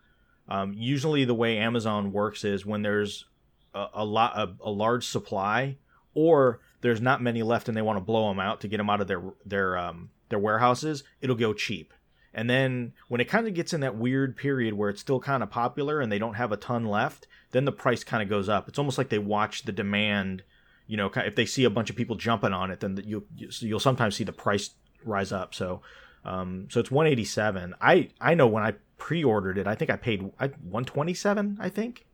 um, 0.47 0.73
usually 0.73 1.25
the 1.25 1.33
way 1.33 1.57
Amazon 1.57 2.11
works 2.11 2.43
is 2.43 2.65
when 2.65 2.81
there's 2.81 3.25
a, 3.73 3.87
a 3.95 4.05
lot 4.05 4.37
a, 4.37 4.53
a 4.63 4.69
large 4.69 5.05
supply, 5.05 5.77
or 6.13 6.59
there's 6.81 7.01
not 7.01 7.21
many 7.21 7.41
left, 7.41 7.67
and 7.67 7.75
they 7.75 7.81
want 7.81 7.97
to 7.97 8.03
blow 8.03 8.29
them 8.29 8.39
out 8.39 8.61
to 8.61 8.67
get 8.67 8.77
them 8.77 8.89
out 8.89 9.01
of 9.01 9.07
their 9.07 9.23
their 9.45 9.77
um, 9.77 10.09
their 10.29 10.39
warehouses, 10.39 11.03
it'll 11.21 11.35
go 11.35 11.53
cheap. 11.53 11.93
And 12.33 12.49
then 12.49 12.93
when 13.07 13.19
it 13.19 13.27
kind 13.27 13.47
of 13.47 13.53
gets 13.53 13.73
in 13.73 13.81
that 13.81 13.95
weird 13.95 14.37
period 14.37 14.73
where 14.73 14.89
it's 14.89 15.01
still 15.01 15.19
kind 15.19 15.43
of 15.43 15.49
popular 15.49 15.99
and 15.99 16.11
they 16.11 16.19
don't 16.19 16.35
have 16.35 16.51
a 16.51 16.57
ton 16.57 16.85
left, 16.85 17.27
then 17.51 17.65
the 17.65 17.71
price 17.71 18.03
kind 18.03 18.23
of 18.23 18.29
goes 18.29 18.47
up. 18.47 18.69
It's 18.69 18.79
almost 18.79 18.97
like 18.97 19.09
they 19.09 19.19
watch 19.19 19.63
the 19.63 19.71
demand. 19.71 20.43
You 20.87 20.97
know, 20.97 21.11
if 21.13 21.35
they 21.35 21.45
see 21.45 21.65
a 21.65 21.69
bunch 21.69 21.89
of 21.89 21.95
people 21.95 22.15
jumping 22.15 22.53
on 22.53 22.71
it, 22.71 22.79
then 22.79 23.01
you 23.05 23.25
you'll 23.35 23.79
sometimes 23.79 24.15
see 24.15 24.23
the 24.23 24.33
price 24.33 24.71
rise 25.03 25.31
up. 25.31 25.53
So, 25.53 25.81
um, 26.23 26.67
so 26.69 26.79
it's 26.79 26.91
187. 26.91 27.75
I 27.81 28.09
I 28.19 28.33
know 28.33 28.47
when 28.47 28.63
I 28.63 28.75
pre-ordered 28.97 29.57
it, 29.57 29.67
I 29.67 29.75
think 29.75 29.91
I 29.91 29.97
paid 29.97 30.31
I, 30.39 30.47
127. 30.47 31.57
I 31.59 31.69
think 31.69 32.05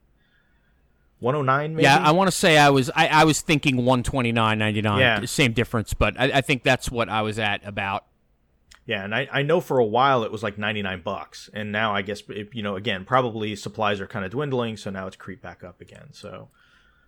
109 1.20 1.74
maybe. 1.74 1.82
Yeah, 1.82 1.98
I 1.98 2.12
want 2.12 2.28
to 2.28 2.36
say 2.36 2.58
I 2.58 2.70
was 2.70 2.90
I, 2.94 3.08
I 3.08 3.24
was 3.24 3.40
thinking 3.40 3.76
129.99. 3.76 5.00
Yeah. 5.00 5.24
Same 5.24 5.52
difference, 5.52 5.94
but 5.94 6.18
I, 6.18 6.38
I 6.38 6.40
think 6.40 6.62
that's 6.62 6.90
what 6.90 7.08
I 7.08 7.22
was 7.22 7.38
at 7.38 7.66
about. 7.66 8.04
Yeah, 8.88 9.04
and 9.04 9.14
I, 9.14 9.28
I 9.30 9.42
know 9.42 9.60
for 9.60 9.78
a 9.78 9.84
while 9.84 10.24
it 10.24 10.32
was 10.32 10.42
like 10.42 10.56
99 10.56 11.02
bucks, 11.02 11.50
and 11.52 11.70
now 11.70 11.94
I 11.94 12.00
guess 12.00 12.22
it, 12.30 12.48
you 12.54 12.62
know 12.62 12.74
again 12.74 13.04
probably 13.04 13.54
supplies 13.54 14.00
are 14.00 14.06
kind 14.06 14.24
of 14.24 14.30
dwindling, 14.30 14.78
so 14.78 14.88
now 14.88 15.06
it's 15.06 15.14
creeped 15.14 15.42
back 15.42 15.62
up 15.62 15.82
again. 15.82 16.08
So 16.12 16.48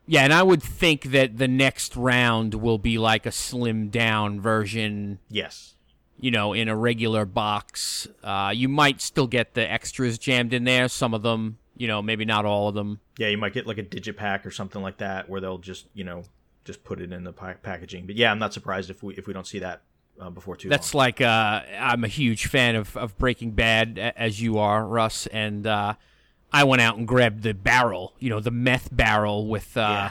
Yeah, 0.06 0.24
and 0.24 0.32
I 0.32 0.42
would 0.42 0.62
think 0.62 1.04
that 1.04 1.38
the 1.38 1.48
next 1.48 1.96
round 1.96 2.52
will 2.52 2.76
be 2.76 2.98
like 2.98 3.24
a 3.24 3.30
slimmed 3.30 3.92
down 3.92 4.42
version, 4.42 5.20
yes, 5.30 5.74
you 6.18 6.30
know, 6.30 6.52
in 6.52 6.68
a 6.68 6.76
regular 6.76 7.24
box. 7.24 8.06
Uh, 8.22 8.52
you 8.54 8.68
might 8.68 9.00
still 9.00 9.26
get 9.26 9.54
the 9.54 9.66
extras 9.68 10.18
jammed 10.18 10.52
in 10.52 10.64
there. 10.64 10.86
Some 10.86 11.14
of 11.14 11.22
them, 11.22 11.56
you 11.78 11.88
know, 11.88 12.02
maybe 12.02 12.26
not 12.26 12.44
all 12.44 12.68
of 12.68 12.74
them. 12.74 13.00
yeah, 13.16 13.28
you 13.28 13.38
might 13.38 13.54
get 13.54 13.66
like 13.66 13.78
a 13.78 13.82
digipack 13.82 14.44
or 14.44 14.50
something 14.50 14.82
like 14.82 14.98
that 14.98 15.30
where 15.30 15.40
they'll 15.40 15.56
just 15.56 15.86
you 15.94 16.04
know 16.04 16.24
just 16.66 16.84
put 16.84 17.00
it 17.00 17.10
in 17.10 17.24
the 17.24 17.32
pa- 17.32 17.54
packaging. 17.62 18.04
But 18.04 18.16
yeah, 18.16 18.30
I'm 18.30 18.38
not 18.38 18.52
surprised 18.52 18.90
if 18.90 19.02
we 19.02 19.14
if 19.14 19.26
we 19.26 19.32
don't 19.32 19.46
see 19.46 19.60
that 19.60 19.80
uh, 20.20 20.30
before 20.30 20.56
too 20.56 20.68
That's 20.68 20.94
long. 20.94 21.00
like 21.00 21.20
uh, 21.20 21.62
I'm 21.78 22.04
a 22.04 22.08
huge 22.08 22.46
fan 22.46 22.76
of, 22.76 22.96
of 22.96 23.16
Breaking 23.18 23.52
Bad, 23.52 23.98
as 24.16 24.40
you 24.40 24.58
are, 24.58 24.84
Russ, 24.86 25.26
and 25.28 25.66
uh, 25.66 25.94
I 26.52 26.64
went 26.64 26.82
out 26.82 26.96
and 26.98 27.06
grabbed 27.08 27.42
the 27.42 27.54
barrel, 27.54 28.14
you 28.18 28.28
know, 28.30 28.40
the 28.40 28.50
meth 28.50 28.88
barrel 28.94 29.46
with 29.46 29.76
uh, 29.76 29.80
Yeah. 29.80 30.10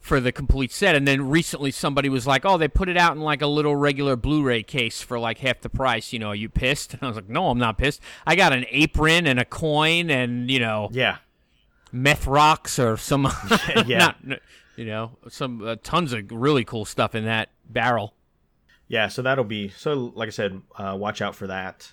for 0.00 0.20
the 0.20 0.32
complete 0.32 0.72
set. 0.72 0.94
And 0.94 1.06
then 1.06 1.28
recently 1.28 1.70
somebody 1.70 2.08
was 2.08 2.26
like, 2.26 2.44
"Oh, 2.46 2.56
they 2.58 2.68
put 2.68 2.88
it 2.88 2.96
out 2.96 3.14
in 3.16 3.20
like 3.22 3.42
a 3.42 3.46
little 3.46 3.76
regular 3.76 4.16
Blu-ray 4.16 4.62
case 4.62 5.02
for 5.02 5.18
like 5.18 5.38
half 5.38 5.60
the 5.60 5.68
price." 5.68 6.12
You 6.12 6.18
know, 6.20 6.28
are 6.28 6.34
you 6.34 6.48
pissed? 6.48 6.92
And 6.94 7.02
I 7.02 7.06
was 7.08 7.16
like, 7.16 7.28
"No, 7.28 7.48
I'm 7.50 7.58
not 7.58 7.76
pissed. 7.76 8.00
I 8.26 8.34
got 8.36 8.52
an 8.52 8.64
apron 8.70 9.26
and 9.26 9.38
a 9.38 9.44
coin 9.44 10.10
and 10.10 10.50
you 10.50 10.60
know 10.60 10.88
Yeah, 10.92 11.18
meth 11.92 12.26
rocks 12.26 12.78
or 12.78 12.96
some 12.96 13.28
Yeah. 13.86 14.12
not- 14.22 14.40
you 14.76 14.84
know, 14.84 15.18
some 15.28 15.60
uh, 15.66 15.74
tons 15.82 16.12
of 16.12 16.30
really 16.30 16.64
cool 16.64 16.84
stuff 16.84 17.14
in 17.16 17.24
that 17.24 17.48
barrel." 17.68 18.14
Yeah. 18.88 19.08
So 19.08 19.22
that'll 19.22 19.44
be 19.44 19.68
so. 19.68 20.12
Like 20.14 20.28
I 20.28 20.30
said, 20.30 20.60
uh, 20.76 20.96
watch 20.98 21.22
out 21.22 21.34
for 21.34 21.46
that. 21.46 21.92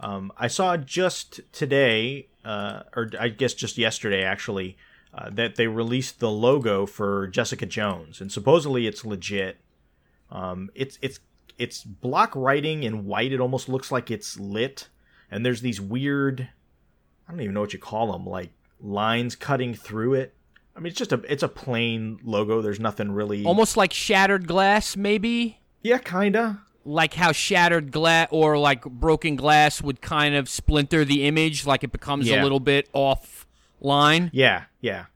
Um, 0.00 0.32
I 0.36 0.48
saw 0.48 0.76
just 0.76 1.40
today, 1.52 2.28
uh, 2.44 2.82
or 2.96 3.10
I 3.20 3.28
guess 3.28 3.54
just 3.54 3.78
yesterday, 3.78 4.24
actually, 4.24 4.76
uh, 5.14 5.30
that 5.30 5.56
they 5.56 5.68
released 5.68 6.18
the 6.18 6.30
logo 6.30 6.86
for 6.86 7.28
Jessica 7.28 7.66
Jones, 7.66 8.20
and 8.20 8.32
supposedly 8.32 8.86
it's 8.86 9.04
legit. 9.04 9.58
Um, 10.30 10.70
it's 10.74 10.98
it's 11.02 11.20
it's 11.58 11.84
block 11.84 12.34
writing 12.34 12.82
in 12.82 13.04
white. 13.06 13.32
It 13.32 13.40
almost 13.40 13.68
looks 13.68 13.92
like 13.92 14.10
it's 14.10 14.38
lit, 14.40 14.88
and 15.30 15.46
there's 15.46 15.60
these 15.60 15.80
weird, 15.80 16.48
I 17.28 17.30
don't 17.30 17.40
even 17.40 17.54
know 17.54 17.60
what 17.60 17.72
you 17.72 17.78
call 17.78 18.12
them, 18.12 18.26
like 18.26 18.50
lines 18.80 19.36
cutting 19.36 19.74
through 19.74 20.14
it. 20.14 20.34
I 20.74 20.80
mean, 20.80 20.90
it's 20.90 20.98
just 20.98 21.12
a 21.12 21.22
it's 21.30 21.42
a 21.42 21.48
plain 21.48 22.18
logo. 22.24 22.62
There's 22.62 22.80
nothing 22.80 23.12
really. 23.12 23.44
Almost 23.44 23.76
like 23.76 23.92
shattered 23.92 24.48
glass, 24.48 24.96
maybe. 24.96 25.58
Yeah, 25.82 25.98
kinda. 25.98 26.60
like 26.84 27.14
how 27.14 27.30
shattered 27.32 27.92
glass 27.92 28.26
or 28.32 28.58
like 28.58 28.82
broken 28.84 29.36
glass 29.36 29.80
would 29.80 30.00
kind 30.00 30.34
of 30.34 30.48
splinter 30.48 31.04
the 31.04 31.24
image, 31.26 31.64
like 31.66 31.84
it 31.84 31.92
becomes 31.92 32.26
Yeah. 32.28 32.40
a 32.40 32.42
little 32.42 32.58
bit 32.60 32.88
off 32.92 33.46
line. 33.80 34.30
Yeah, 34.32 34.64
yeah. 34.80 35.06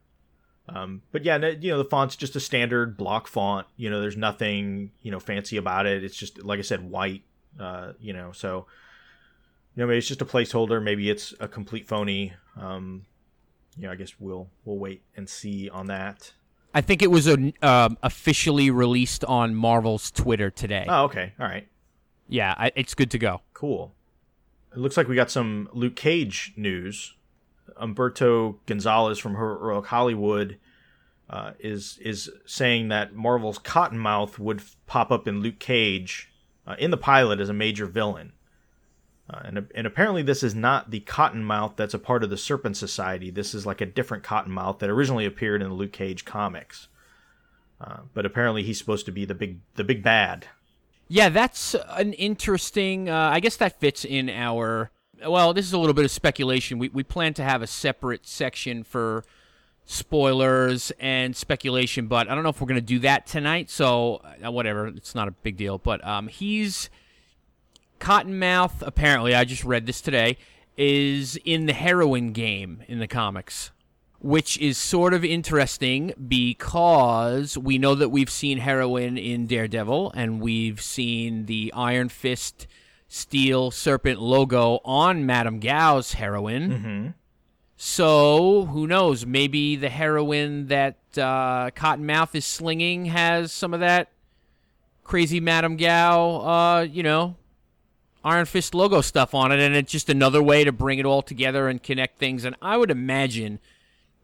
Um, 0.69 1.01
but 1.11 1.23
yeah, 1.25 1.37
you 1.37 1.71
know, 1.71 1.77
the 1.77 1.85
font's 1.89 2.15
just 2.17 2.35
a 2.35 2.39
standard 2.41 2.95
block 2.97 3.27
font. 3.27 3.67
You 3.77 3.89
know, 3.89 3.99
there's 4.01 4.17
nothing 4.17 4.91
you 5.01 5.11
know 5.11 5.19
fancy 5.19 5.57
about 5.57 5.85
it. 5.85 6.03
It's 6.03 6.15
just 6.15 6.43
like 6.43 6.59
I 6.59 6.63
said, 6.63 6.89
white. 6.89 7.23
Uh, 7.59 7.93
you 7.99 8.13
know, 8.13 8.31
so 8.33 8.65
you 9.75 9.81
know, 9.83 9.87
maybe 9.87 9.97
it's 9.99 10.07
just 10.07 10.21
a 10.21 10.25
placeholder. 10.25 10.81
Maybe 10.83 11.09
it's 11.09 11.33
a 11.39 11.47
complete 11.47 11.87
phony. 11.87 12.33
Um, 12.59 13.05
you 13.77 13.83
know, 13.87 13.91
I 13.91 13.95
guess 13.95 14.13
we'll 14.19 14.49
we'll 14.65 14.77
wait 14.77 15.01
and 15.15 15.27
see 15.29 15.69
on 15.69 15.87
that. 15.87 16.33
I 16.77 16.81
think 16.81 17.01
it 17.01 17.09
was 17.09 17.27
a, 17.27 17.51
um, 17.63 17.97
officially 18.03 18.69
released 18.69 19.25
on 19.25 19.55
Marvel's 19.55 20.11
Twitter 20.11 20.51
today. 20.51 20.85
Oh, 20.87 21.05
okay, 21.05 21.33
all 21.39 21.47
right, 21.47 21.67
Yeah, 22.27 22.53
I, 22.55 22.71
it's 22.75 22.93
good 22.93 23.09
to 23.11 23.17
go. 23.17 23.41
cool. 23.55 23.95
It 24.73 24.77
looks 24.77 24.95
like 24.95 25.07
we 25.07 25.15
got 25.15 25.31
some 25.31 25.69
Luke 25.73 25.95
Cage 25.95 26.53
news. 26.55 27.15
Umberto 27.77 28.59
Gonzalez 28.67 29.17
from 29.17 29.33
Heroic 29.33 29.87
Hollywood 29.87 30.59
uh, 31.31 31.53
is 31.59 31.97
is 31.99 32.29
saying 32.45 32.89
that 32.89 33.15
Marvel's 33.15 33.57
Cottonmouth 33.57 34.37
would 34.37 34.59
f- 34.59 34.75
pop 34.85 35.09
up 35.11 35.27
in 35.27 35.39
Luke 35.41 35.57
Cage 35.57 36.31
uh, 36.67 36.75
in 36.77 36.91
the 36.91 36.97
pilot 36.97 37.39
as 37.39 37.49
a 37.49 37.53
major 37.53 37.87
villain. 37.87 38.33
Uh, 39.29 39.41
and, 39.43 39.67
and 39.75 39.85
apparently, 39.85 40.21
this 40.21 40.41
is 40.41 40.55
not 40.55 40.89
the 40.89 41.01
Cottonmouth 41.01 41.75
that's 41.75 41.93
a 41.93 41.99
part 41.99 42.23
of 42.23 42.29
the 42.29 42.37
Serpent 42.37 42.77
Society. 42.77 43.29
This 43.29 43.53
is 43.53 43.65
like 43.65 43.81
a 43.81 43.85
different 43.85 44.23
Cottonmouth 44.23 44.79
that 44.79 44.89
originally 44.89 45.25
appeared 45.25 45.61
in 45.61 45.69
the 45.69 45.75
Luke 45.75 45.91
Cage 45.91 46.23
comics. 46.23 46.87
Uh, 47.79 47.97
but 48.13 48.25
apparently, 48.25 48.63
he's 48.63 48.77
supposed 48.77 49.05
to 49.05 49.11
be 49.11 49.25
the 49.25 49.35
big 49.35 49.59
the 49.75 49.83
big 49.83 50.01
bad. 50.01 50.47
Yeah, 51.09 51.29
that's 51.29 51.75
an 51.89 52.13
interesting. 52.13 53.09
Uh, 53.09 53.29
I 53.33 53.39
guess 53.39 53.57
that 53.57 53.79
fits 53.79 54.05
in 54.05 54.29
our. 54.29 54.91
Well, 55.25 55.53
this 55.53 55.65
is 55.65 55.73
a 55.73 55.77
little 55.77 55.93
bit 55.93 56.05
of 56.05 56.11
speculation. 56.11 56.79
We 56.79 56.89
we 56.89 57.03
plan 57.03 57.33
to 57.35 57.43
have 57.43 57.61
a 57.61 57.67
separate 57.67 58.25
section 58.25 58.83
for 58.83 59.25
spoilers 59.85 60.91
and 60.99 61.35
speculation, 61.35 62.07
but 62.07 62.29
I 62.29 62.35
don't 62.35 62.43
know 62.43 62.49
if 62.49 62.61
we're 62.61 62.67
going 62.67 62.75
to 62.79 62.85
do 62.85 62.99
that 62.99 63.25
tonight. 63.25 63.69
So 63.69 64.21
uh, 64.45 64.51
whatever, 64.51 64.87
it's 64.87 65.15
not 65.15 65.27
a 65.27 65.31
big 65.31 65.57
deal. 65.57 65.77
But 65.77 66.05
um, 66.05 66.27
he's 66.27 66.89
Cottonmouth. 67.99 68.81
Apparently, 68.81 69.35
I 69.35 69.45
just 69.45 69.63
read 69.63 69.85
this 69.85 70.01
today. 70.01 70.37
is 70.77 71.37
in 71.43 71.65
the 71.65 71.73
heroin 71.73 72.31
game 72.31 72.83
in 72.87 72.99
the 72.99 73.07
comics, 73.07 73.71
which 74.19 74.57
is 74.59 74.77
sort 74.77 75.13
of 75.13 75.25
interesting 75.25 76.13
because 76.27 77.57
we 77.57 77.77
know 77.77 77.95
that 77.95 78.09
we've 78.09 78.29
seen 78.29 78.59
heroin 78.59 79.17
in 79.17 79.47
Daredevil 79.47 80.11
and 80.15 80.39
we've 80.39 80.79
seen 80.79 81.47
the 81.47 81.73
Iron 81.75 82.09
Fist 82.09 82.67
Steel 83.07 83.71
Serpent 83.71 84.21
logo 84.21 84.79
on 84.85 85.25
Madame 85.25 85.59
Gao's 85.59 86.13
heroin. 86.13 86.69
Mm-hmm. 86.69 87.07
So 87.77 88.65
who 88.65 88.87
knows? 88.87 89.25
Maybe 89.25 89.75
the 89.75 89.89
heroin 89.89 90.67
that 90.67 90.97
uh, 91.15 91.71
Cottonmouth 91.71 92.35
is 92.35 92.45
slinging 92.45 93.05
has 93.05 93.51
some 93.51 93.73
of 93.73 93.79
that 93.81 94.11
crazy 95.03 95.39
Madame 95.39 95.77
Gao, 95.77 96.41
uh, 96.41 96.81
you 96.81 97.01
know, 97.01 97.35
Iron 98.27 98.45
Fist 98.45 98.75
logo 98.75 98.99
stuff 98.99 99.33
on 99.33 99.53
it, 99.53 99.59
and 99.61 99.73
it's 99.73 99.89
just 99.89 100.09
another 100.09 100.43
way 100.43 100.65
to 100.65 100.73
bring 100.73 100.99
it 100.99 101.05
all 101.05 101.21
together 101.21 101.69
and 101.69 101.81
connect 101.81 102.19
things. 102.19 102.43
And 102.43 102.57
I 102.61 102.75
would 102.75 102.91
imagine, 102.91 103.59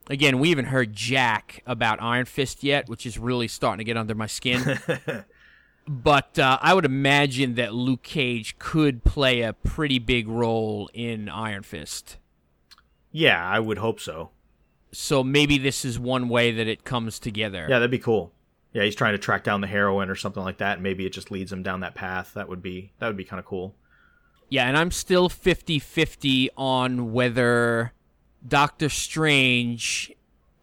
again, 0.10 0.40
we 0.40 0.50
haven't 0.50 0.66
heard 0.66 0.94
Jack 0.94 1.64
about 1.66 2.02
Iron 2.02 2.26
Fist 2.26 2.66
yet, 2.66 2.90
which 2.90 3.06
is 3.06 3.18
really 3.18 3.48
starting 3.48 3.78
to 3.78 3.86
get 3.86 3.96
under 3.96 4.14
my 4.14 4.28
skin. 4.28 4.78
but 5.88 6.38
uh, 6.38 6.60
I 6.62 6.74
would 6.74 6.84
imagine 6.84 7.56
that 7.56 7.74
Luke 7.74 8.04
Cage 8.04 8.60
could 8.60 9.06
play 9.06 9.40
a 9.40 9.54
pretty 9.54 10.00
big 10.00 10.28
role 10.28 10.90
in 10.94 11.30
Iron 11.30 11.64
Fist. 11.64 12.18
Yeah, 13.10 13.42
I 13.42 13.62
would 13.62 13.78
hope 13.78 14.02
so. 14.02 14.32
So 14.92 15.24
maybe 15.24 15.58
this 15.58 15.86
is 15.86 15.98
one 15.98 16.28
way 16.28 16.52
that 16.52 16.68
it 16.68 16.84
comes 16.84 17.20
together. 17.20 17.68
Yeah, 17.70 17.80
that'd 17.80 17.90
be 17.90 18.00
cool. 18.00 18.34
Yeah, 18.74 18.84
he's 18.84 18.96
trying 18.96 19.14
to 19.14 19.18
track 19.18 19.46
down 19.46 19.62
the 19.62 19.68
heroin 19.68 20.10
or 20.10 20.16
something 20.16 20.44
like 20.44 20.58
that, 20.58 20.74
and 20.74 20.84
maybe 20.84 21.06
it 21.06 21.14
just 21.14 21.32
leads 21.32 21.54
him 21.54 21.64
down 21.64 21.80
that 21.80 21.96
path. 21.96 22.34
That 22.34 22.50
would 22.50 22.62
be 22.62 22.92
that 23.00 23.08
would 23.08 23.16
be 23.16 23.24
kind 23.24 23.40
of 23.40 23.46
cool. 23.46 23.76
Yeah, 24.54 24.68
and 24.68 24.78
I'm 24.78 24.92
still 24.92 25.30
50-50 25.30 26.50
on 26.56 27.12
whether 27.12 27.92
Doctor 28.48 28.88
Strange 28.90 30.12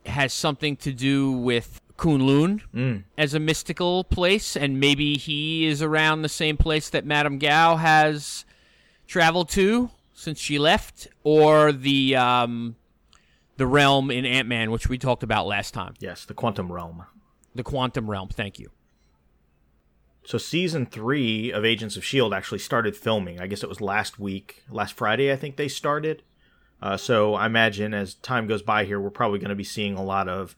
has 0.07 0.33
something 0.33 0.77
to 0.77 0.93
do 0.93 1.33
with 1.33 1.81
Kunlun 1.99 2.61
Mm. 2.73 3.03
as 3.19 3.35
a 3.35 3.41
mystical 3.41 4.05
place, 4.05 4.57
and 4.57 4.79
maybe 4.79 5.17
he 5.17 5.67
is 5.67 5.83
around 5.83 6.23
the 6.23 6.29
same 6.29 6.57
place 6.57 6.89
that 6.91 7.05
Madame 7.05 7.39
Gao 7.39 7.77
has 7.77 8.45
traveled 9.09 9.49
to 9.51 9.91
since 10.15 10.39
she 10.39 10.59
left, 10.59 11.09
or 11.25 11.73
the 11.73 12.15
um, 12.15 12.77
the 13.57 13.67
realm 13.67 14.11
in 14.11 14.25
Ant 14.25 14.47
Man, 14.47 14.71
which 14.71 14.89
we 14.89 14.99
talked 14.99 15.23
about 15.25 15.47
last 15.47 15.75
time, 15.75 15.95
Yes, 15.99 16.25
the 16.25 16.35
quantum 16.35 16.71
realm. 16.71 17.03
the 17.57 17.63
quantum 17.65 18.09
realm. 18.09 18.29
Thank 18.29 18.59
you. 18.61 18.71
So 20.25 20.39
season 20.39 20.87
three 20.87 21.51
of 21.51 21.65
Agents 21.65 21.97
of 21.97 22.05
Shield 22.05 22.33
actually 22.35 22.59
started 22.59 22.97
filming. 22.97 23.41
I 23.41 23.47
guess 23.47 23.63
it 23.63 23.69
was 23.69 23.81
last 23.81 24.19
week, 24.19 24.63
last 24.71 24.95
Friday. 24.95 25.33
I 25.33 25.37
think 25.37 25.57
they 25.57 25.69
started. 25.69 26.23
Uh, 26.83 26.97
so 26.97 27.35
I 27.35 27.47
imagine 27.47 27.93
as 27.95 28.15
time 28.15 28.47
goes 28.47 28.63
by 28.63 28.85
here, 28.85 29.01
we're 29.01 29.11
probably 29.11 29.39
going 29.39 29.51
to 29.51 29.55
be 29.55 29.65
seeing 29.65 29.95
a 29.97 30.03
lot 30.05 30.29
of 30.29 30.55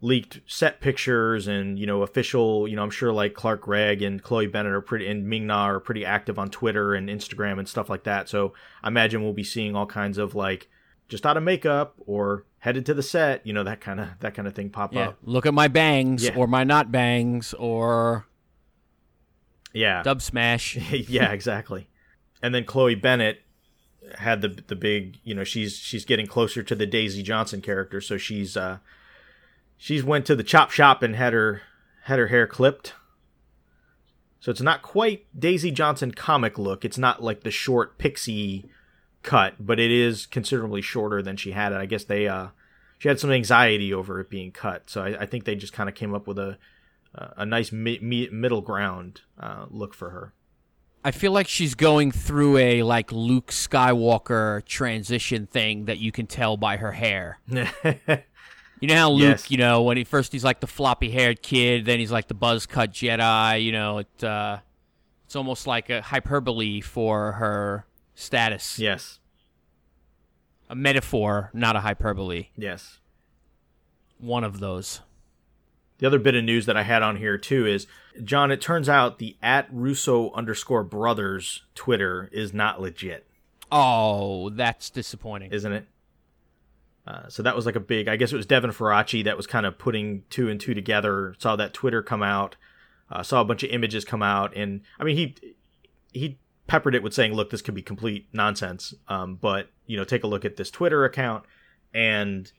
leaked 0.00 0.40
set 0.46 0.80
pictures 0.80 1.46
and 1.46 1.78
you 1.78 1.86
know 1.86 2.02
official. 2.02 2.66
You 2.66 2.76
know, 2.76 2.82
I'm 2.82 2.90
sure 2.90 3.12
like 3.12 3.34
Clark 3.34 3.60
Gregg 3.62 4.02
and 4.02 4.22
Chloe 4.22 4.46
Bennet 4.46 4.72
are 4.72 4.80
pretty 4.80 5.06
and 5.08 5.26
Ming 5.28 5.46
Na 5.46 5.64
are 5.68 5.80
pretty 5.80 6.04
active 6.04 6.38
on 6.38 6.48
Twitter 6.50 6.94
and 6.94 7.08
Instagram 7.08 7.58
and 7.58 7.68
stuff 7.68 7.88
like 7.90 8.04
that. 8.04 8.28
So 8.28 8.54
I 8.82 8.88
imagine 8.88 9.22
we'll 9.22 9.32
be 9.32 9.44
seeing 9.44 9.76
all 9.76 9.86
kinds 9.86 10.18
of 10.18 10.34
like 10.34 10.68
just 11.08 11.26
out 11.26 11.36
of 11.36 11.42
makeup 11.42 11.94
or 12.06 12.44
headed 12.60 12.86
to 12.86 12.94
the 12.94 13.02
set. 13.02 13.46
You 13.46 13.52
know 13.52 13.62
that 13.64 13.80
kind 13.80 14.00
of 14.00 14.08
that 14.20 14.34
kind 14.34 14.48
of 14.48 14.54
thing 14.54 14.70
pop 14.70 14.92
Yeah, 14.94 15.08
up. 15.08 15.18
look 15.22 15.46
at 15.46 15.54
my 15.54 15.68
bangs 15.68 16.24
Yeah. 16.24 16.34
or 16.36 16.46
my 16.48 16.64
not 16.64 16.90
bangs 16.90 17.54
or 17.54 18.26
Yeah, 19.72 20.02
dub 20.02 20.22
smash. 20.22 20.76
yeah, 20.92 21.32
exactly. 21.32 21.88
And 22.42 22.54
then 22.54 22.64
Chloe 22.64 22.94
Bennet 22.94 23.42
had 24.18 24.42
the 24.42 24.48
the 24.48 24.76
big, 24.76 25.18
you 25.24 25.34
know, 25.34 25.44
she's 25.44 25.76
she's 25.76 26.04
getting 26.04 26.26
closer 26.26 26.62
to 26.62 26.74
the 26.74 26.86
Daisy 26.86 27.22
Johnson 27.22 27.60
character, 27.60 28.00
so 28.00 28.16
she's 28.18 28.56
uh 28.56 28.78
she's 29.76 30.04
went 30.04 30.26
to 30.26 30.36
the 30.36 30.42
chop 30.42 30.70
shop 30.70 31.02
and 31.02 31.16
had 31.16 31.32
her 31.32 31.62
had 32.04 32.18
her 32.18 32.28
hair 32.28 32.46
clipped. 32.46 32.94
So 34.40 34.50
it's 34.50 34.60
not 34.60 34.82
quite 34.82 35.26
Daisy 35.38 35.70
Johnson 35.70 36.12
comic 36.12 36.58
look. 36.58 36.84
It's 36.84 36.98
not 36.98 37.22
like 37.22 37.42
the 37.42 37.50
short 37.52 37.96
pixie 37.96 38.68
cut, 39.22 39.54
but 39.60 39.78
it 39.78 39.92
is 39.92 40.26
considerably 40.26 40.82
shorter 40.82 41.22
than 41.22 41.36
she 41.36 41.52
had 41.52 41.72
it. 41.72 41.76
I 41.76 41.86
guess 41.86 42.04
they 42.04 42.26
uh 42.26 42.48
she 42.98 43.08
had 43.08 43.20
some 43.20 43.32
anxiety 43.32 43.92
over 43.94 44.20
it 44.20 44.30
being 44.30 44.50
cut, 44.52 44.90
so 44.90 45.02
I, 45.02 45.22
I 45.22 45.26
think 45.26 45.44
they 45.44 45.54
just 45.54 45.72
kind 45.72 45.88
of 45.88 45.94
came 45.94 46.14
up 46.14 46.26
with 46.26 46.38
a 46.38 46.58
a 47.14 47.44
nice 47.46 47.72
mi- 47.72 47.98
mi- 48.00 48.28
middle 48.30 48.60
ground 48.62 49.20
uh, 49.38 49.66
look 49.70 49.94
for 49.94 50.10
her. 50.10 50.32
I 51.04 51.10
feel 51.10 51.32
like 51.32 51.48
she's 51.48 51.74
going 51.74 52.12
through 52.12 52.58
a 52.58 52.82
like 52.84 53.10
Luke 53.12 53.48
Skywalker 53.50 54.64
transition 54.64 55.46
thing 55.46 55.86
that 55.86 55.98
you 55.98 56.12
can 56.12 56.26
tell 56.26 56.56
by 56.56 56.76
her 56.76 56.92
hair. 56.92 57.38
You 58.80 58.88
know 58.88 58.96
how 58.96 59.10
Luke, 59.10 59.20
Yes. 59.22 59.48
you 59.48 59.58
know, 59.58 59.82
when 59.82 59.96
he 59.96 60.02
first 60.02 60.32
he's 60.32 60.42
like 60.42 60.58
the 60.58 60.66
floppy 60.66 61.08
haired 61.12 61.40
kid, 61.40 61.84
then 61.84 62.00
he's 62.00 62.10
like 62.10 62.26
the 62.26 62.34
buzz 62.34 62.66
cut 62.66 62.90
Jedi. 62.92 63.62
You 63.62 63.70
know, 63.70 63.98
it 63.98 64.24
uh, 64.24 64.58
it's 65.24 65.36
almost 65.36 65.68
like 65.68 65.88
a 65.88 66.02
hyperbole 66.02 66.80
for 66.80 67.30
her 67.34 67.86
status. 68.16 68.80
yes, 68.80 69.20
A 70.68 70.74
metaphor, 70.74 71.50
not 71.54 71.76
a 71.76 71.80
hyperbole. 71.80 72.48
yes. 72.56 72.98
One 74.18 74.42
of 74.42 74.58
those. 74.58 75.00
The 76.02 76.08
other 76.08 76.18
bit 76.18 76.34
of 76.34 76.42
news 76.42 76.66
that 76.66 76.76
I 76.76 76.82
had 76.82 77.04
on 77.04 77.14
here 77.14 77.38
too 77.38 77.64
is 77.64 77.86
John. 78.24 78.50
It 78.50 78.60
turns 78.60 78.88
out 78.88 79.20
the 79.20 79.36
at 79.40 79.68
Russo 79.70 80.32
underscore 80.32 80.82
brothers 80.82 81.62
Twitter 81.76 82.28
is 82.32 82.52
not 82.52 82.80
legit, 82.80 83.24
Oh, 83.70 84.50
that's 84.50 84.90
disappointing. 84.90 85.52
isn't 85.52 85.72
it? 85.72 85.86
Uh, 87.06 87.28
so 87.28 87.44
that 87.44 87.54
was 87.54 87.66
like 87.66 87.76
a 87.76 87.80
big. 87.80 88.08
I 88.08 88.16
guess 88.16 88.32
it 88.32 88.36
was 88.36 88.46
Devin 88.46 88.72
Faraci 88.72 89.22
that 89.22 89.36
was 89.36 89.46
kind 89.46 89.64
of 89.64 89.78
putting 89.78 90.24
two 90.28 90.48
and 90.48 90.60
two 90.60 90.74
together. 90.74 91.36
Saw 91.38 91.54
that 91.54 91.72
Twitter 91.72 92.02
come 92.02 92.24
out, 92.24 92.56
uh, 93.08 93.22
saw 93.22 93.40
a 93.40 93.44
bunch 93.44 93.62
of 93.62 93.70
images 93.70 94.04
come 94.04 94.24
out, 94.24 94.56
and 94.56 94.80
I 94.98 95.04
mean 95.04 95.16
he 95.16 95.54
he 96.12 96.36
peppered 96.66 96.96
it 96.96 97.04
with 97.04 97.14
saying, 97.14 97.32
"Look, 97.34 97.50
this 97.50 97.62
could 97.62 97.74
be 97.76 97.82
complete 97.82 98.26
nonsense." 98.32 98.92
Um, 99.06 99.36
but 99.36 99.70
you 99.86 99.96
know, 99.96 100.02
take 100.02 100.24
a 100.24 100.26
look 100.26 100.44
at 100.44 100.56
this 100.56 100.68
Twitter 100.68 101.04
account 101.04 101.44
and 101.94 102.50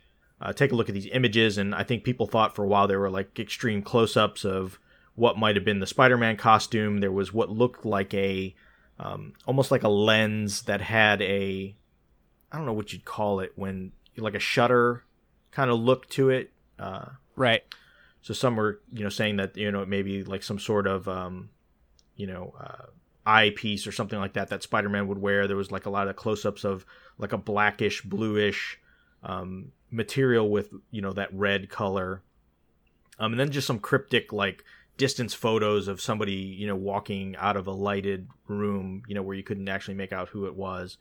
uh, 0.43 0.51
take 0.51 0.73
a 0.73 0.75
look 0.75 0.89
at 0.89 0.93
these 0.93 1.07
images. 1.11 1.57
And 1.57 1.73
I 1.73 1.83
think 1.83 2.03
people 2.03 2.27
thought 2.27 2.53
for 2.53 2.65
a 2.65 2.67
while 2.67 2.87
there 2.87 2.99
were 2.99 3.09
like 3.09 3.39
extreme 3.39 3.81
close-ups 3.81 4.43
of 4.43 4.77
what 5.15 5.37
might 5.37 5.55
have 5.55 5.63
been 5.63 5.79
the 5.79 5.87
Spider-Man 5.87 6.35
costume. 6.35 6.99
There 6.99 7.11
was 7.11 7.33
what 7.33 7.49
looked 7.49 7.85
like 7.85 8.13
a 8.13 8.53
um, 8.99 9.33
almost 9.47 9.71
like 9.71 9.83
a 9.83 9.89
lens 9.89 10.63
that 10.63 10.81
had 10.81 11.21
a 11.21 11.75
I 12.51 12.57
don't 12.57 12.65
know 12.65 12.73
what 12.73 12.93
you'd 12.93 13.05
call 13.05 13.39
it 13.39 13.53
when 13.55 13.93
like 14.17 14.35
a 14.35 14.39
shutter 14.39 15.05
kind 15.51 15.71
of 15.71 15.79
look 15.79 16.09
to 16.09 16.29
it. 16.29 16.51
Uh, 16.77 17.05
right. 17.35 17.63
so 18.21 18.33
some 18.33 18.55
were, 18.55 18.81
you 18.91 19.03
know, 19.03 19.09
saying 19.09 19.37
that 19.37 19.55
you 19.55 19.71
know 19.71 19.81
it 19.81 19.87
may 19.87 20.01
be 20.01 20.23
like 20.23 20.43
some 20.43 20.59
sort 20.59 20.87
of, 20.87 21.07
um, 21.07 21.49
you 22.15 22.27
know, 22.27 22.53
uh, 22.59 22.87
eyepiece 23.25 23.87
or 23.87 23.93
something 23.93 24.19
like 24.19 24.33
that 24.33 24.49
that 24.49 24.61
Spider-Man 24.61 25.07
would 25.07 25.19
wear. 25.19 25.47
There 25.47 25.55
was 25.55 25.71
like 25.71 25.85
a 25.85 25.89
lot 25.89 26.09
of 26.09 26.17
close-ups 26.17 26.65
of 26.65 26.85
like 27.17 27.31
a 27.31 27.37
blackish, 27.37 28.01
bluish 28.01 28.79
um, 29.23 29.71
material 29.93 30.49
with 30.49 30.73
you 30.91 31.01
know 31.01 31.13
that 31.13 31.33
red 31.33 31.69
color, 31.69 32.23
um, 33.19 33.31
and 33.33 33.39
then 33.39 33.51
just 33.51 33.67
some 33.67 33.79
cryptic 33.79 34.33
like 34.33 34.63
distance 34.97 35.33
photos 35.33 35.87
of 35.87 36.01
somebody 36.01 36.33
you 36.33 36.67
know 36.67 36.75
walking 36.75 37.35
out 37.37 37.55
of 37.55 37.67
a 37.67 37.71
lighted 37.71 38.27
room, 38.47 39.03
you 39.07 39.15
know, 39.15 39.21
where 39.21 39.35
you 39.35 39.43
couldn't 39.43 39.69
actually 39.69 39.93
make 39.93 40.11
out 40.11 40.29
who 40.29 40.45
it 40.45 40.55
was. 40.55 40.97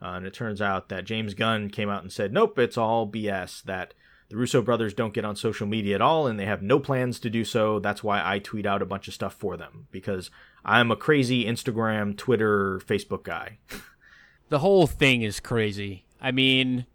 Uh, 0.00 0.14
and 0.16 0.26
it 0.26 0.34
turns 0.34 0.60
out 0.60 0.88
that 0.88 1.04
James 1.04 1.32
Gunn 1.32 1.70
came 1.70 1.88
out 1.88 2.02
and 2.02 2.12
said, 2.12 2.32
"Nope, 2.32 2.58
it's 2.58 2.76
all 2.76 3.06
BS." 3.06 3.62
That 3.62 3.94
the 4.28 4.36
Russo 4.36 4.62
brothers 4.62 4.94
don't 4.94 5.14
get 5.14 5.24
on 5.24 5.36
social 5.36 5.66
media 5.66 5.94
at 5.94 6.00
all, 6.00 6.26
and 6.26 6.40
they 6.40 6.46
have 6.46 6.62
no 6.62 6.80
plans 6.80 7.20
to 7.20 7.30
do 7.30 7.44
so. 7.44 7.78
That's 7.78 8.02
why 8.02 8.20
I 8.24 8.38
tweet 8.38 8.66
out 8.66 8.82
a 8.82 8.86
bunch 8.86 9.06
of 9.06 9.14
stuff 9.14 9.34
for 9.34 9.56
them 9.56 9.86
because 9.90 10.30
I'm 10.64 10.90
a 10.90 10.96
crazy 10.96 11.44
Instagram, 11.44 12.16
Twitter, 12.16 12.80
Facebook 12.80 13.22
guy. 13.24 13.58
the 14.48 14.60
whole 14.60 14.86
thing 14.86 15.22
is 15.22 15.38
crazy. 15.38 16.06
I 16.20 16.32
mean, 16.32 16.86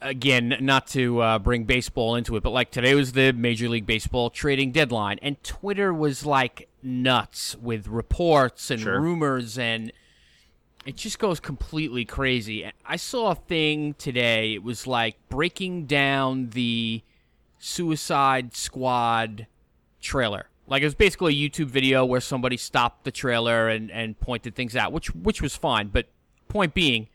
again, 0.00 0.56
not 0.60 0.86
to 0.88 1.20
uh, 1.20 1.38
bring 1.38 1.64
baseball 1.64 2.14
into 2.14 2.36
it, 2.36 2.42
but 2.42 2.50
like 2.50 2.70
today 2.70 2.94
was 2.94 3.12
the 3.12 3.32
Major 3.32 3.68
League 3.68 3.86
Baseball 3.86 4.30
trading 4.30 4.72
deadline, 4.72 5.18
and 5.22 5.42
Twitter 5.42 5.92
was 5.92 6.24
like 6.24 6.68
nuts 6.82 7.56
with 7.56 7.88
reports 7.88 8.70
and 8.70 8.80
Sure. 8.80 9.00
rumors, 9.00 9.58
and 9.58 9.92
it 10.86 10.96
just 10.96 11.18
goes 11.18 11.40
completely 11.40 12.04
crazy. 12.04 12.64
And 12.64 12.72
I 12.84 12.96
saw 12.96 13.30
a 13.30 13.34
thing 13.34 13.94
today. 13.94 14.54
It 14.54 14.62
was 14.62 14.86
like 14.86 15.16
breaking 15.28 15.86
down 15.86 16.50
the 16.50 17.02
Suicide 17.58 18.54
Squad 18.54 19.46
trailer. 20.00 20.48
Like 20.66 20.82
it 20.82 20.86
was 20.86 20.94
basically 20.94 21.34
a 21.34 21.48
YouTube 21.48 21.66
video 21.66 22.04
where 22.04 22.20
somebody 22.20 22.56
stopped 22.56 23.04
the 23.04 23.10
trailer 23.10 23.68
and, 23.68 23.90
and 23.90 24.18
pointed 24.18 24.54
things 24.54 24.74
out, 24.76 24.92
which 24.92 25.14
which 25.14 25.42
was 25.42 25.54
fine. 25.56 25.88
But 25.88 26.06
point 26.48 26.74
being, 26.74 27.08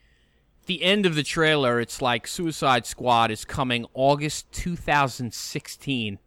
the 0.68 0.84
end 0.84 1.06
of 1.06 1.16
the 1.16 1.24
trailer, 1.24 1.80
it's 1.80 2.02
like 2.02 2.28
Suicide 2.28 2.86
Squad 2.86 3.32
is 3.32 3.46
coming 3.46 3.86
August 3.94 4.52
2016. 4.52 6.20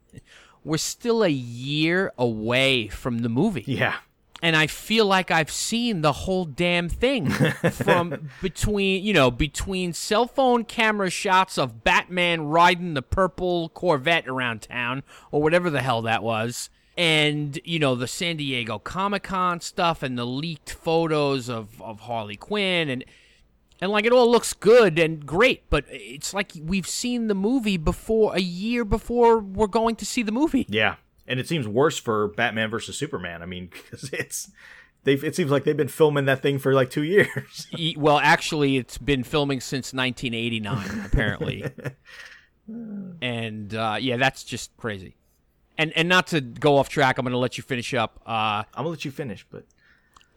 We're 0.64 0.76
still 0.76 1.22
a 1.22 1.28
year 1.28 2.12
away 2.18 2.88
from 2.88 3.20
the 3.20 3.28
movie. 3.28 3.64
Yeah, 3.66 3.96
and 4.42 4.56
I 4.56 4.66
feel 4.66 5.06
like 5.06 5.30
I've 5.30 5.50
seen 5.50 6.00
the 6.00 6.12
whole 6.12 6.44
damn 6.44 6.88
thing 6.88 7.30
from 7.72 8.30
between, 8.40 9.04
you 9.04 9.12
know, 9.12 9.30
between 9.30 9.92
cell 9.92 10.26
phone 10.26 10.64
camera 10.64 11.10
shots 11.10 11.58
of 11.58 11.84
Batman 11.84 12.42
riding 12.42 12.94
the 12.94 13.02
purple 13.02 13.68
Corvette 13.70 14.26
around 14.26 14.62
town 14.62 15.02
or 15.30 15.42
whatever 15.42 15.68
the 15.68 15.82
hell 15.82 16.02
that 16.02 16.22
was. 16.22 16.70
And, 16.96 17.58
you 17.64 17.78
know, 17.78 17.94
the 17.94 18.08
San 18.08 18.36
Diego 18.36 18.78
Comic 18.78 19.24
Con 19.24 19.60
stuff 19.60 20.02
and 20.02 20.18
the 20.18 20.26
leaked 20.26 20.70
photos 20.70 21.48
of, 21.48 21.80
of 21.80 22.00
Harley 22.00 22.36
Quinn 22.36 22.88
and 22.88 23.04
and 23.80 23.90
like 23.90 24.04
it 24.04 24.12
all 24.12 24.30
looks 24.30 24.52
good 24.52 24.98
and 24.98 25.24
great, 25.24 25.68
but 25.70 25.84
it's 25.88 26.34
like 26.34 26.52
we've 26.62 26.86
seen 26.86 27.28
the 27.28 27.34
movie 27.34 27.76
before 27.76 28.34
a 28.34 28.40
year 28.40 28.84
before 28.84 29.38
we're 29.38 29.66
going 29.66 29.96
to 29.96 30.04
see 30.04 30.22
the 30.22 30.32
movie. 30.32 30.66
Yeah, 30.68 30.96
and 31.26 31.40
it 31.40 31.48
seems 31.48 31.66
worse 31.66 31.98
for 31.98 32.28
Batman 32.28 32.70
versus 32.70 32.96
Superman. 32.96 33.42
I 33.42 33.46
mean, 33.46 33.70
because 33.72 34.10
it's 34.12 34.50
they 35.04 35.14
it 35.14 35.34
seems 35.34 35.50
like 35.50 35.64
they've 35.64 35.76
been 35.76 35.88
filming 35.88 36.26
that 36.26 36.42
thing 36.42 36.58
for 36.58 36.74
like 36.74 36.90
two 36.90 37.02
years. 37.04 37.68
well, 37.96 38.18
actually, 38.18 38.76
it's 38.76 38.98
been 38.98 39.24
filming 39.24 39.60
since 39.60 39.92
1989, 39.92 41.06
apparently. 41.06 41.64
and 43.22 43.74
uh, 43.74 43.96
yeah, 43.98 44.16
that's 44.16 44.44
just 44.44 44.76
crazy. 44.76 45.16
And 45.78 45.92
and 45.96 46.08
not 46.08 46.26
to 46.28 46.40
go 46.42 46.76
off 46.76 46.90
track, 46.90 47.16
I'm 47.18 47.24
going 47.24 47.32
to 47.32 47.38
let 47.38 47.56
you 47.56 47.62
finish 47.62 47.94
up. 47.94 48.20
Uh, 48.26 48.30
I'm 48.30 48.64
gonna 48.76 48.90
let 48.90 49.04
you 49.04 49.10
finish, 49.10 49.46
but 49.50 49.64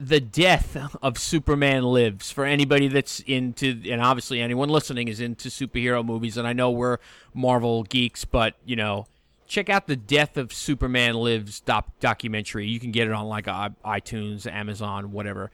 the 0.07 0.19
death 0.19 0.77
of 1.01 1.17
Superman 1.17 1.83
lives 1.83 2.29
for 2.29 2.45
anybody 2.45 2.87
that's 2.87 3.21
into, 3.21 3.81
and 3.89 4.01
obviously 4.01 4.41
anyone 4.41 4.69
listening 4.69 5.07
is 5.07 5.19
into 5.19 5.49
superhero 5.49 6.05
movies. 6.05 6.35
And 6.35 6.47
I 6.47 6.53
know 6.53 6.71
we're 6.71 6.97
Marvel 7.33 7.83
geeks, 7.83 8.25
but 8.25 8.55
you 8.65 8.75
know, 8.75 9.05
check 9.47 9.69
out 9.69 9.87
the 9.87 9.95
Death 9.95 10.35
of 10.35 10.51
Superman 10.51 11.15
Lives 11.15 11.61
doc- 11.61 11.99
documentary. 11.99 12.67
You 12.67 12.79
can 12.79 12.91
get 12.91 13.07
it 13.07 13.13
on 13.13 13.27
like 13.27 13.47
uh, 13.47 13.69
iTunes, 13.85 14.51
Amazon, 14.51 15.11
whatever. 15.11 15.51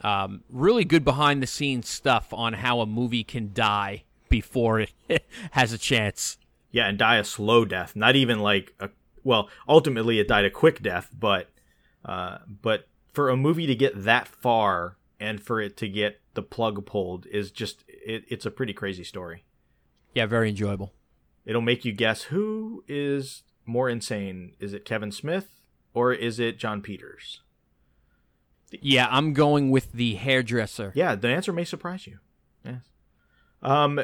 Um, 0.00 0.42
really 0.48 0.84
good 0.84 1.04
behind 1.04 1.42
the 1.42 1.46
scenes 1.46 1.88
stuff 1.88 2.32
on 2.32 2.54
how 2.54 2.80
a 2.80 2.86
movie 2.86 3.24
can 3.24 3.52
die 3.52 4.04
before 4.28 4.80
it 4.80 4.92
has 5.52 5.72
a 5.72 5.78
chance. 5.78 6.38
Yeah, 6.70 6.88
and 6.88 6.98
die 6.98 7.16
a 7.16 7.24
slow 7.24 7.66
death, 7.66 7.94
not 7.94 8.16
even 8.16 8.38
like 8.38 8.72
a 8.80 8.88
well. 9.22 9.50
Ultimately, 9.68 10.18
it 10.18 10.28
died 10.28 10.46
a 10.46 10.50
quick 10.50 10.82
death, 10.82 11.10
but 11.18 11.50
uh, 12.04 12.38
but 12.62 12.86
for 13.12 13.28
a 13.28 13.36
movie 13.36 13.66
to 13.66 13.74
get 13.74 14.04
that 14.04 14.26
far 14.26 14.96
and 15.20 15.42
for 15.42 15.60
it 15.60 15.76
to 15.78 15.88
get 15.88 16.20
the 16.34 16.42
plug 16.42 16.84
pulled 16.86 17.26
is 17.26 17.50
just 17.50 17.84
it, 17.88 18.24
it's 18.28 18.46
a 18.46 18.50
pretty 18.50 18.72
crazy 18.72 19.04
story. 19.04 19.44
Yeah, 20.14 20.26
very 20.26 20.48
enjoyable. 20.48 20.92
It'll 21.44 21.60
make 21.60 21.84
you 21.84 21.92
guess 21.92 22.24
who 22.24 22.84
is 22.88 23.42
more 23.64 23.88
insane. 23.88 24.54
Is 24.58 24.72
it 24.72 24.84
Kevin 24.84 25.12
Smith 25.12 25.48
or 25.94 26.12
is 26.12 26.38
it 26.38 26.58
Jon 26.58 26.82
Peters? 26.82 27.40
Yeah, 28.70 29.06
I'm 29.10 29.34
going 29.34 29.70
with 29.70 29.92
the 29.92 30.14
hairdresser. 30.14 30.92
Yeah, 30.94 31.14
the 31.14 31.28
answer 31.28 31.52
may 31.52 31.64
surprise 31.64 32.06
you. 32.06 32.18
Yes. 32.64 32.80
Um, 33.62 34.00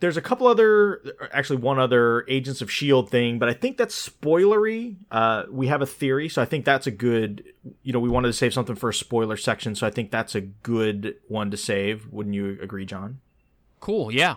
there's 0.00 0.16
a 0.16 0.22
couple 0.22 0.48
other, 0.48 1.00
actually 1.32 1.58
one 1.58 1.78
other 1.78 2.24
Agents 2.28 2.60
of 2.60 2.70
Shield 2.70 3.08
thing, 3.08 3.38
but 3.38 3.48
I 3.48 3.52
think 3.52 3.76
that's 3.76 4.08
spoilery. 4.08 4.96
Uh, 5.10 5.44
we 5.48 5.68
have 5.68 5.80
a 5.80 5.86
theory, 5.86 6.28
so 6.28 6.42
I 6.42 6.44
think 6.44 6.64
that's 6.64 6.88
a 6.88 6.90
good. 6.90 7.44
You 7.82 7.92
know, 7.92 8.00
we 8.00 8.08
wanted 8.08 8.28
to 8.28 8.32
save 8.32 8.52
something 8.52 8.74
for 8.74 8.88
a 8.88 8.94
spoiler 8.94 9.36
section, 9.36 9.76
so 9.76 9.86
I 9.86 9.90
think 9.90 10.10
that's 10.10 10.34
a 10.34 10.40
good 10.40 11.16
one 11.28 11.52
to 11.52 11.56
save. 11.56 12.08
Wouldn't 12.10 12.34
you 12.34 12.58
agree, 12.60 12.84
John? 12.84 13.20
Cool. 13.78 14.12
Yeah. 14.12 14.36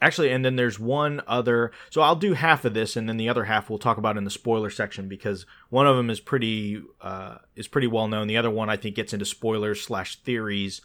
Actually, 0.00 0.30
and 0.30 0.44
then 0.44 0.56
there's 0.56 0.78
one 0.78 1.22
other. 1.26 1.72
So 1.90 2.02
I'll 2.02 2.14
do 2.14 2.34
half 2.34 2.64
of 2.64 2.74
this, 2.74 2.94
and 2.94 3.08
then 3.08 3.16
the 3.16 3.28
other 3.28 3.44
half 3.44 3.68
we'll 3.68 3.78
talk 3.78 3.96
about 3.96 4.16
in 4.16 4.24
the 4.24 4.30
spoiler 4.30 4.70
section 4.70 5.08
because 5.08 5.46
one 5.70 5.86
of 5.86 5.96
them 5.96 6.10
is 6.10 6.20
pretty 6.20 6.82
uh, 7.00 7.38
is 7.56 7.66
pretty 7.66 7.86
well 7.88 8.06
known. 8.06 8.28
The 8.28 8.36
other 8.36 8.50
one 8.50 8.70
I 8.70 8.76
think 8.76 8.94
gets 8.94 9.12
into 9.12 9.24
spoilers 9.24 9.82
slash 9.82 10.20
theories 10.20 10.82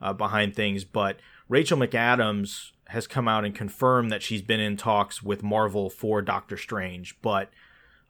uh, 0.00 0.12
behind 0.14 0.56
things, 0.56 0.84
but 0.84 1.20
Rachel 1.48 1.78
McAdams 1.78 2.71
has 2.92 3.06
come 3.06 3.26
out 3.26 3.44
and 3.44 3.54
confirmed 3.54 4.10
that 4.10 4.22
she's 4.22 4.42
been 4.42 4.60
in 4.60 4.76
talks 4.76 5.22
with 5.22 5.42
Marvel 5.42 5.90
for 5.90 6.22
Doctor 6.22 6.56
Strange, 6.56 7.16
but 7.22 7.50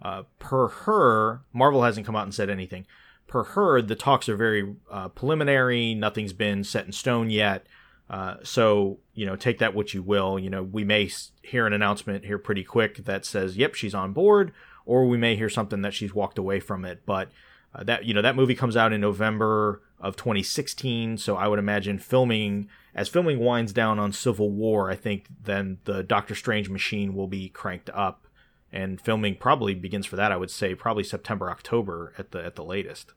uh, 0.02 0.24
per 0.38 0.68
her, 0.68 1.42
Marvel 1.52 1.82
hasn't 1.84 2.04
come 2.04 2.16
out 2.16 2.24
and 2.24 2.34
said 2.34 2.50
anything. 2.50 2.86
Per 3.28 3.44
her, 3.44 3.80
the 3.80 3.94
talks 3.94 4.28
are 4.28 4.36
very 4.36 4.74
uh, 4.90 5.08
preliminary. 5.08 5.94
Nothing's 5.94 6.32
been 6.32 6.64
set 6.64 6.84
in 6.84 6.92
stone 6.92 7.30
yet. 7.30 7.66
Uh, 8.10 8.36
so 8.42 8.98
you 9.14 9.24
know, 9.24 9.36
take 9.36 9.58
that 9.58 9.74
what 9.74 9.94
you 9.94 10.02
will. 10.02 10.38
You 10.38 10.50
know, 10.50 10.62
we 10.62 10.84
may 10.84 11.08
hear 11.42 11.66
an 11.66 11.72
announcement 11.72 12.24
here 12.24 12.38
pretty 12.38 12.64
quick 12.64 13.04
that 13.04 13.24
says, 13.24 13.56
"Yep, 13.56 13.74
she's 13.74 13.94
on 13.94 14.12
board," 14.12 14.52
or 14.84 15.06
we 15.06 15.16
may 15.16 15.36
hear 15.36 15.48
something 15.48 15.82
that 15.82 15.94
she's 15.94 16.12
walked 16.14 16.36
away 16.36 16.60
from 16.60 16.84
it. 16.84 17.06
But 17.06 17.30
uh, 17.74 17.84
that 17.84 18.04
you 18.04 18.12
know, 18.12 18.22
that 18.22 18.36
movie 18.36 18.56
comes 18.56 18.76
out 18.76 18.92
in 18.92 19.00
November 19.00 19.80
of 20.00 20.16
2016. 20.16 21.16
So 21.16 21.36
I 21.36 21.48
would 21.48 21.60
imagine 21.60 21.98
filming 21.98 22.68
as 22.94 23.08
filming 23.08 23.38
winds 23.38 23.72
down 23.72 23.98
on 23.98 24.12
Civil 24.12 24.50
War, 24.50 24.90
I 24.90 24.96
think 24.96 25.26
then 25.44 25.78
the 25.84 26.02
Doctor 26.02 26.34
Strange 26.34 26.68
machine 26.68 27.14
will 27.14 27.26
be 27.26 27.48
cranked 27.48 27.90
up, 27.94 28.26
and 28.70 29.00
filming 29.00 29.36
probably 29.36 29.74
begins 29.74 30.06
for 30.06 30.16
that. 30.16 30.32
I 30.32 30.36
would 30.36 30.50
say 30.50 30.74
probably 30.74 31.04
September, 31.04 31.50
October 31.50 32.12
at 32.18 32.32
the 32.32 32.44
at 32.44 32.56
the 32.56 32.64
latest. 32.64 33.12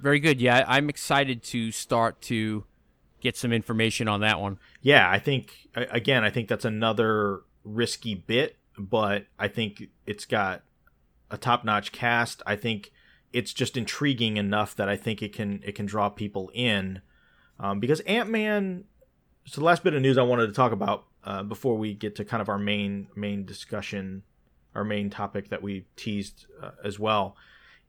Very 0.00 0.20
good. 0.20 0.40
Yeah, 0.40 0.64
I'm 0.66 0.88
excited 0.88 1.42
to 1.44 1.70
start 1.70 2.20
to 2.22 2.64
get 3.20 3.36
some 3.36 3.52
information 3.52 4.06
on 4.08 4.20
that 4.20 4.40
one. 4.40 4.58
Yeah, 4.82 5.08
I 5.10 5.18
think 5.18 5.68
again, 5.74 6.24
I 6.24 6.30
think 6.30 6.48
that's 6.48 6.64
another 6.64 7.40
risky 7.64 8.14
bit, 8.14 8.56
but 8.76 9.26
I 9.38 9.48
think 9.48 9.84
it's 10.06 10.26
got 10.26 10.62
a 11.30 11.38
top-notch 11.38 11.90
cast. 11.92 12.42
I 12.46 12.56
think 12.56 12.92
it's 13.32 13.52
just 13.52 13.76
intriguing 13.76 14.36
enough 14.36 14.76
that 14.76 14.88
I 14.88 14.96
think 14.96 15.22
it 15.22 15.32
can 15.32 15.62
it 15.64 15.74
can 15.74 15.86
draw 15.86 16.08
people 16.08 16.50
in 16.54 17.00
um, 17.58 17.80
because 17.80 18.00
Ant 18.00 18.30
Man. 18.30 18.84
So 19.46 19.60
the 19.60 19.66
last 19.66 19.84
bit 19.84 19.92
of 19.92 20.00
news 20.00 20.16
I 20.16 20.22
wanted 20.22 20.46
to 20.46 20.52
talk 20.54 20.72
about 20.72 21.04
uh, 21.22 21.42
before 21.42 21.76
we 21.76 21.92
get 21.92 22.16
to 22.16 22.24
kind 22.24 22.40
of 22.40 22.48
our 22.48 22.58
main 22.58 23.08
main 23.14 23.44
discussion, 23.44 24.22
our 24.74 24.84
main 24.84 25.10
topic 25.10 25.50
that 25.50 25.62
we 25.62 25.86
teased 25.96 26.46
uh, 26.62 26.70
as 26.82 26.98
well, 26.98 27.36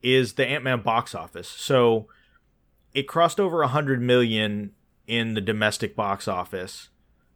is 0.02 0.34
the 0.34 0.46
Ant 0.46 0.64
Man 0.64 0.82
box 0.82 1.16
office. 1.16 1.48
So 1.48 2.08
it 2.94 3.08
crossed 3.08 3.40
over 3.40 3.62
a 3.62 3.68
hundred 3.68 4.02
million 4.02 4.72
in 5.08 5.34
the 5.34 5.42
domestic 5.42 5.96
box 5.96 6.28
office. 6.28 6.90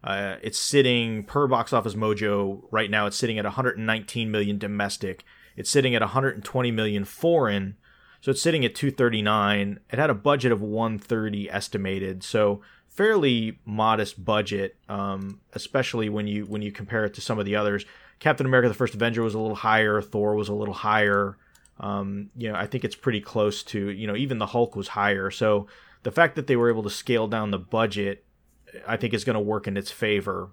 Uh, 0.03 0.35
it's 0.41 0.57
sitting 0.57 1.23
per 1.25 1.47
box 1.47 1.73
office 1.73 1.93
mojo 1.93 2.63
right 2.71 2.89
now. 2.89 3.05
It's 3.05 3.17
sitting 3.17 3.37
at 3.37 3.45
119 3.45 4.31
million 4.31 4.57
domestic. 4.57 5.23
It's 5.57 5.69
sitting 5.69 5.93
at 5.93 6.01
120 6.01 6.71
million 6.71 7.03
foreign. 7.03 7.75
So 8.21 8.31
it's 8.31 8.41
sitting 8.41 8.65
at 8.65 8.75
239. 8.75 9.79
It 9.91 9.99
had 9.99 10.09
a 10.09 10.15
budget 10.15 10.51
of 10.51 10.61
130 10.61 11.49
estimated, 11.49 12.23
so 12.23 12.61
fairly 12.87 13.59
modest 13.65 14.23
budget, 14.25 14.75
um, 14.89 15.39
especially 15.53 16.09
when 16.09 16.27
you 16.27 16.45
when 16.45 16.61
you 16.61 16.71
compare 16.71 17.05
it 17.05 17.13
to 17.13 17.21
some 17.21 17.39
of 17.39 17.45
the 17.45 17.55
others. 17.55 17.85
Captain 18.19 18.45
America: 18.45 18.67
The 18.67 18.73
First 18.73 18.93
Avenger 18.93 19.23
was 19.23 19.35
a 19.35 19.39
little 19.39 19.55
higher. 19.55 20.01
Thor 20.01 20.35
was 20.35 20.49
a 20.49 20.53
little 20.53 20.73
higher. 20.73 21.37
Um, 21.79 22.29
you 22.35 22.51
know, 22.51 22.55
I 22.55 22.67
think 22.67 22.83
it's 22.83 22.95
pretty 22.95 23.21
close 23.21 23.63
to 23.63 23.89
you 23.89 24.05
know 24.05 24.15
even 24.15 24.37
the 24.37 24.47
Hulk 24.47 24.75
was 24.75 24.89
higher. 24.89 25.31
So 25.31 25.67
the 26.03 26.11
fact 26.11 26.35
that 26.35 26.47
they 26.47 26.57
were 26.57 26.69
able 26.69 26.83
to 26.83 26.89
scale 26.89 27.27
down 27.27 27.51
the 27.51 27.59
budget, 27.59 28.25
I 28.85 28.97
think 28.97 29.13
is 29.13 29.23
going 29.23 29.35
to 29.35 29.39
work 29.39 29.67
in 29.67 29.77
its 29.77 29.91
favor. 29.91 30.49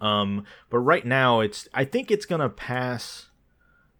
Um, 0.00 0.44
but 0.70 0.78
right 0.78 1.04
now, 1.04 1.40
it's 1.40 1.68
I 1.74 1.84
think 1.84 2.10
it's 2.10 2.26
going 2.26 2.40
to 2.40 2.48
pass 2.48 3.26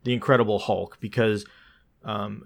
the 0.05 0.13
Incredible 0.13 0.61
Hulk 0.61 0.99
because 1.01 1.47
um, 2.05 2.45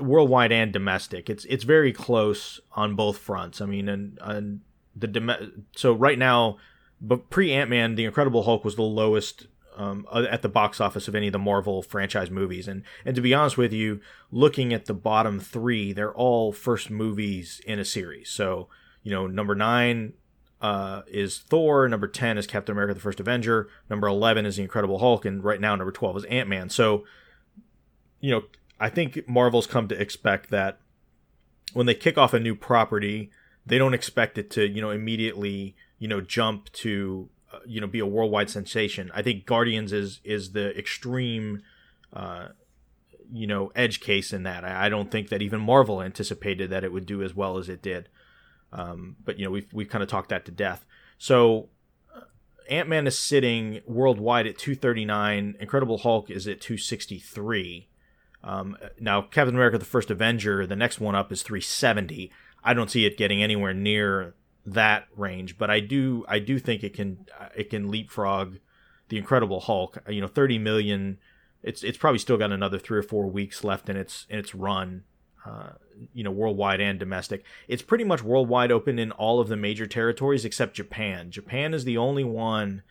worldwide 0.00 0.52
and 0.52 0.72
domestic. 0.72 1.30
It's 1.30 1.44
it's 1.46 1.64
very 1.64 1.92
close 1.92 2.60
on 2.72 2.94
both 2.96 3.18
fronts. 3.18 3.60
I 3.60 3.66
mean, 3.66 3.88
and, 3.88 4.18
and 4.20 4.60
the 4.96 5.06
dom- 5.06 5.66
so 5.76 5.92
right 5.92 6.18
now, 6.18 6.58
but 7.00 7.30
pre 7.30 7.52
Ant 7.52 7.70
Man, 7.70 7.94
the 7.94 8.04
Incredible 8.04 8.42
Hulk 8.42 8.64
was 8.64 8.76
the 8.76 8.82
lowest 8.82 9.46
um, 9.76 10.06
at 10.14 10.42
the 10.42 10.48
box 10.48 10.80
office 10.80 11.08
of 11.08 11.14
any 11.14 11.28
of 11.28 11.32
the 11.32 11.38
Marvel 11.38 11.82
franchise 11.82 12.30
movies. 12.30 12.68
And 12.68 12.82
and 13.04 13.14
to 13.14 13.22
be 13.22 13.34
honest 13.34 13.56
with 13.56 13.72
you, 13.72 14.00
looking 14.30 14.72
at 14.72 14.86
the 14.86 14.94
bottom 14.94 15.40
three, 15.40 15.92
they're 15.92 16.14
all 16.14 16.52
first 16.52 16.90
movies 16.90 17.60
in 17.66 17.78
a 17.78 17.84
series. 17.84 18.30
So 18.30 18.68
you 19.02 19.10
know, 19.12 19.26
number 19.26 19.54
nine 19.54 20.14
uh, 20.60 21.02
is 21.06 21.38
Thor. 21.38 21.88
Number 21.88 22.08
ten 22.08 22.38
is 22.38 22.46
Captain 22.46 22.72
America: 22.72 22.94
The 22.94 23.00
First 23.00 23.20
Avenger. 23.20 23.68
Number 23.88 24.08
eleven 24.08 24.46
is 24.46 24.56
the 24.56 24.62
Incredible 24.62 24.98
Hulk, 24.98 25.24
and 25.24 25.44
right 25.44 25.60
now 25.60 25.76
number 25.76 25.92
twelve 25.92 26.16
is 26.16 26.24
Ant 26.24 26.48
Man. 26.48 26.68
So 26.70 27.04
you 28.20 28.30
know, 28.30 28.42
I 28.80 28.88
think 28.88 29.28
Marvel's 29.28 29.66
come 29.66 29.88
to 29.88 30.00
expect 30.00 30.50
that 30.50 30.78
when 31.72 31.86
they 31.86 31.94
kick 31.94 32.18
off 32.18 32.34
a 32.34 32.40
new 32.40 32.54
property, 32.54 33.30
they 33.66 33.78
don't 33.78 33.94
expect 33.94 34.38
it 34.38 34.50
to, 34.52 34.66
you 34.66 34.80
know, 34.80 34.90
immediately, 34.90 35.76
you 35.98 36.08
know, 36.08 36.20
jump 36.20 36.70
to, 36.72 37.28
uh, 37.52 37.58
you 37.66 37.80
know, 37.80 37.86
be 37.86 37.98
a 37.98 38.06
worldwide 38.06 38.50
sensation. 38.50 39.10
I 39.14 39.22
think 39.22 39.46
Guardians 39.46 39.92
is 39.92 40.20
is 40.24 40.52
the 40.52 40.76
extreme, 40.78 41.62
uh, 42.12 42.48
you 43.32 43.46
know, 43.46 43.72
edge 43.74 44.00
case 44.00 44.32
in 44.32 44.42
that. 44.42 44.64
I, 44.64 44.86
I, 44.86 44.88
don't 44.88 45.10
think 45.10 45.28
that 45.30 45.42
even 45.42 45.60
Marvel 45.60 46.02
anticipated 46.02 46.70
that 46.70 46.84
it 46.84 46.92
would 46.92 47.06
do 47.06 47.22
as 47.22 47.34
well 47.34 47.58
as 47.58 47.68
it 47.68 47.82
did. 47.82 48.08
Um, 48.72 49.16
but 49.24 49.38
you 49.38 49.44
know, 49.44 49.50
we've 49.50 49.72
we've 49.72 49.88
kind 49.88 50.02
of 50.02 50.08
talked 50.08 50.30
that 50.30 50.44
to 50.46 50.52
death. 50.52 50.84
So. 51.18 51.68
Uh, 52.14 52.20
Ant 52.70 52.88
Man 52.88 53.06
is 53.06 53.18
sitting 53.18 53.82
worldwide 53.86 54.46
at 54.46 54.56
239. 54.56 55.56
Incredible 55.60 55.98
Hulk 55.98 56.30
is 56.30 56.48
at 56.48 56.62
263. 56.62 57.88
Um, 58.44 58.76
now, 59.00 59.22
Captain 59.22 59.54
America: 59.54 59.78
The 59.78 59.84
First 59.84 60.10
Avenger, 60.10 60.66
the 60.66 60.76
next 60.76 61.00
one 61.00 61.14
up 61.14 61.32
is 61.32 61.42
370. 61.42 62.30
I 62.62 62.74
don't 62.74 62.90
see 62.90 63.04
it 63.04 63.16
getting 63.16 63.42
anywhere 63.42 63.74
near 63.74 64.34
that 64.66 65.08
range, 65.16 65.58
but 65.58 65.70
I 65.70 65.80
do 65.80 66.24
I 66.28 66.38
do 66.38 66.58
think 66.58 66.84
it 66.84 66.94
can 66.94 67.26
it 67.56 67.70
can 67.70 67.90
leapfrog 67.90 68.58
the 69.08 69.18
Incredible 69.18 69.60
Hulk. 69.60 69.98
You 70.08 70.20
know, 70.20 70.28
30 70.28 70.58
million. 70.58 71.18
It's 71.62 71.82
it's 71.82 71.98
probably 71.98 72.18
still 72.18 72.36
got 72.36 72.52
another 72.52 72.78
three 72.78 72.98
or 72.98 73.02
four 73.02 73.26
weeks 73.26 73.64
left 73.64 73.88
in 73.88 73.96
its 73.96 74.26
in 74.28 74.38
its 74.38 74.54
run. 74.54 75.04
Uh, 75.46 75.72
you 76.14 76.24
know, 76.24 76.30
worldwide 76.30 76.80
and 76.80 76.98
domestic. 76.98 77.44
It's 77.68 77.82
pretty 77.82 78.04
much 78.04 78.22
worldwide 78.22 78.72
open 78.72 78.98
in 78.98 79.12
all 79.12 79.40
of 79.40 79.48
the 79.48 79.58
major 79.58 79.86
territories 79.86 80.46
except 80.46 80.74
Japan. 80.74 81.30
Japan 81.30 81.74
is 81.74 81.84
the 81.84 81.98
only 81.98 82.24
one, 82.24 82.82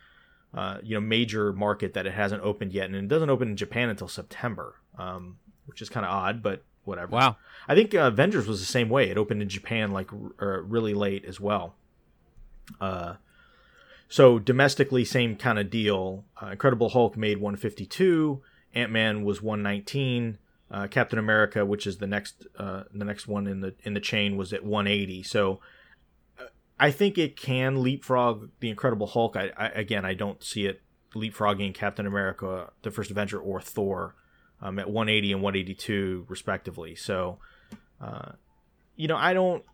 uh, 0.56 0.78
you 0.80 0.94
know, 0.94 1.00
major 1.00 1.52
market 1.52 1.94
that 1.94 2.06
it 2.06 2.12
hasn't 2.12 2.44
opened 2.44 2.72
yet, 2.72 2.86
and 2.86 2.94
it 2.94 3.08
doesn't 3.08 3.28
open 3.28 3.48
in 3.48 3.56
Japan 3.56 3.88
until 3.88 4.06
September, 4.06 4.76
um, 4.96 5.38
which 5.66 5.82
is 5.82 5.88
kind 5.88 6.06
of 6.06 6.12
odd, 6.12 6.42
but 6.42 6.64
whatever. 6.84 7.12
Wow. 7.12 7.36
I 7.68 7.74
think 7.74 7.94
uh, 7.94 8.00
Avengers 8.00 8.46
was 8.46 8.60
the 8.60 8.66
same 8.66 8.88
way. 8.88 9.10
It 9.10 9.18
opened 9.18 9.42
in 9.42 9.48
Japan 9.48 9.92
like 9.92 10.10
r- 10.12 10.62
really 10.62 10.94
late 10.94 11.24
as 11.24 11.40
well. 11.40 11.74
Uh, 12.80 13.14
so 14.08 14.38
domestically, 14.38 15.04
same 15.04 15.36
kind 15.36 15.58
of 15.58 15.70
deal. 15.70 16.24
Uh, 16.40 16.48
Incredible 16.48 16.90
Hulk 16.90 17.16
made 17.16 17.38
152. 17.38 18.42
Ant 18.74 18.92
Man 18.92 19.24
was 19.24 19.42
119. 19.42 20.38
Uh, 20.70 20.86
Captain 20.88 21.18
America, 21.18 21.64
which 21.64 21.86
is 21.86 21.98
the 21.98 22.06
next 22.06 22.46
uh, 22.58 22.84
the 22.92 23.04
next 23.04 23.28
one 23.28 23.46
in 23.46 23.60
the 23.60 23.74
in 23.84 23.94
the 23.94 24.00
chain, 24.00 24.36
was 24.36 24.52
at 24.52 24.64
180. 24.64 25.22
So 25.22 25.60
uh, 26.38 26.44
I 26.80 26.90
think 26.90 27.16
it 27.16 27.36
can 27.36 27.82
leapfrog 27.82 28.50
the 28.60 28.70
Incredible 28.70 29.06
Hulk. 29.06 29.36
I, 29.36 29.52
I, 29.56 29.66
again, 29.68 30.04
I 30.04 30.14
don't 30.14 30.42
see 30.42 30.66
it 30.66 30.82
leapfrogging 31.14 31.74
Captain 31.74 32.06
America, 32.06 32.70
the 32.82 32.90
First 32.90 33.10
Avenger, 33.10 33.38
or 33.38 33.60
Thor 33.60 34.16
um, 34.60 34.78
at 34.78 34.90
180 34.90 35.32
and 35.32 35.42
182 35.42 36.26
respectively. 36.28 36.94
So, 36.94 37.38
uh, 38.00 38.32
you 38.96 39.08
know, 39.08 39.16
I 39.16 39.34
don't. 39.34 39.64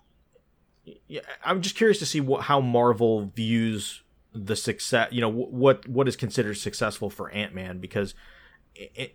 I'm 1.44 1.60
just 1.60 1.76
curious 1.76 1.98
to 1.98 2.06
see 2.06 2.20
what, 2.20 2.42
how 2.42 2.60
Marvel 2.60 3.26
views 3.34 4.02
the 4.34 4.56
success. 4.56 5.08
You 5.12 5.20
know, 5.20 5.28
what 5.28 5.86
what 5.88 6.08
is 6.08 6.16
considered 6.16 6.54
successful 6.54 7.10
for 7.10 7.30
Ant 7.30 7.54
Man 7.54 7.78
because. 7.78 8.14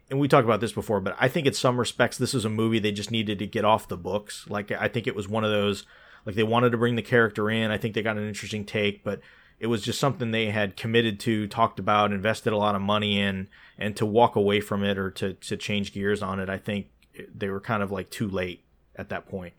and 0.09 0.19
we 0.19 0.27
talked 0.27 0.45
about 0.45 0.59
this 0.59 0.73
before, 0.73 0.99
but 0.99 1.15
I 1.19 1.27
think 1.27 1.47
in 1.47 1.53
some 1.53 1.79
respects 1.79 2.17
this 2.17 2.33
is 2.33 2.45
a 2.45 2.49
movie 2.49 2.77
they 2.77 2.91
just 2.91 3.09
needed 3.09 3.39
to 3.39 3.47
get 3.47 3.65
off 3.65 3.87
the 3.87 3.97
books. 3.97 4.45
Like 4.49 4.71
I 4.71 4.87
think 4.87 5.07
it 5.07 5.15
was 5.15 5.27
one 5.27 5.43
of 5.43 5.49
those 5.49 5.85
like 6.25 6.35
they 6.35 6.43
wanted 6.43 6.71
to 6.71 6.77
bring 6.77 6.95
the 6.95 7.01
character 7.01 7.49
in. 7.49 7.71
I 7.71 7.77
think 7.77 7.95
they 7.95 8.01
got 8.01 8.17
an 8.17 8.27
interesting 8.27 8.65
take, 8.65 9.03
but 9.03 9.21
it 9.59 9.67
was 9.67 9.81
just 9.81 9.99
something 9.99 10.31
they 10.31 10.51
had 10.51 10.75
committed 10.75 11.19
to, 11.21 11.47
talked 11.47 11.79
about, 11.79 12.11
invested 12.11 12.53
a 12.53 12.57
lot 12.57 12.75
of 12.75 12.81
money 12.81 13.19
in, 13.19 13.47
and 13.77 13.95
to 13.95 14.05
walk 14.05 14.35
away 14.35 14.59
from 14.61 14.83
it 14.83 14.97
or 14.97 15.09
to, 15.11 15.33
to 15.33 15.57
change 15.57 15.93
gears 15.93 16.21
on 16.21 16.39
it, 16.39 16.49
I 16.49 16.57
think 16.57 16.87
they 17.33 17.49
were 17.49 17.61
kind 17.61 17.81
of 17.81 17.91
like 17.91 18.09
too 18.09 18.27
late 18.27 18.63
at 18.95 19.09
that 19.09 19.27
point. 19.27 19.53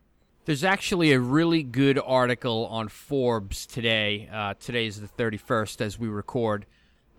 There's 0.45 0.65
actually 0.65 1.13
a 1.13 1.19
really 1.19 1.63
good 1.63 1.99
article 1.99 2.67
on 2.67 2.89
Forbes 2.89 3.67
today. 3.67 4.29
Uh, 4.33 4.55
today 4.55 4.87
is 4.87 5.01
the 5.01 5.09
31st 5.09 5.81
as 5.81 5.99
we 5.99 6.09
record. 6.09 6.67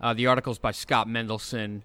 Uh, 0.00 0.14
the 0.14 0.26
article 0.26 0.52
is 0.52 0.58
by 0.58 0.70
Scott 0.70 1.08
Mendelson. 1.08 1.82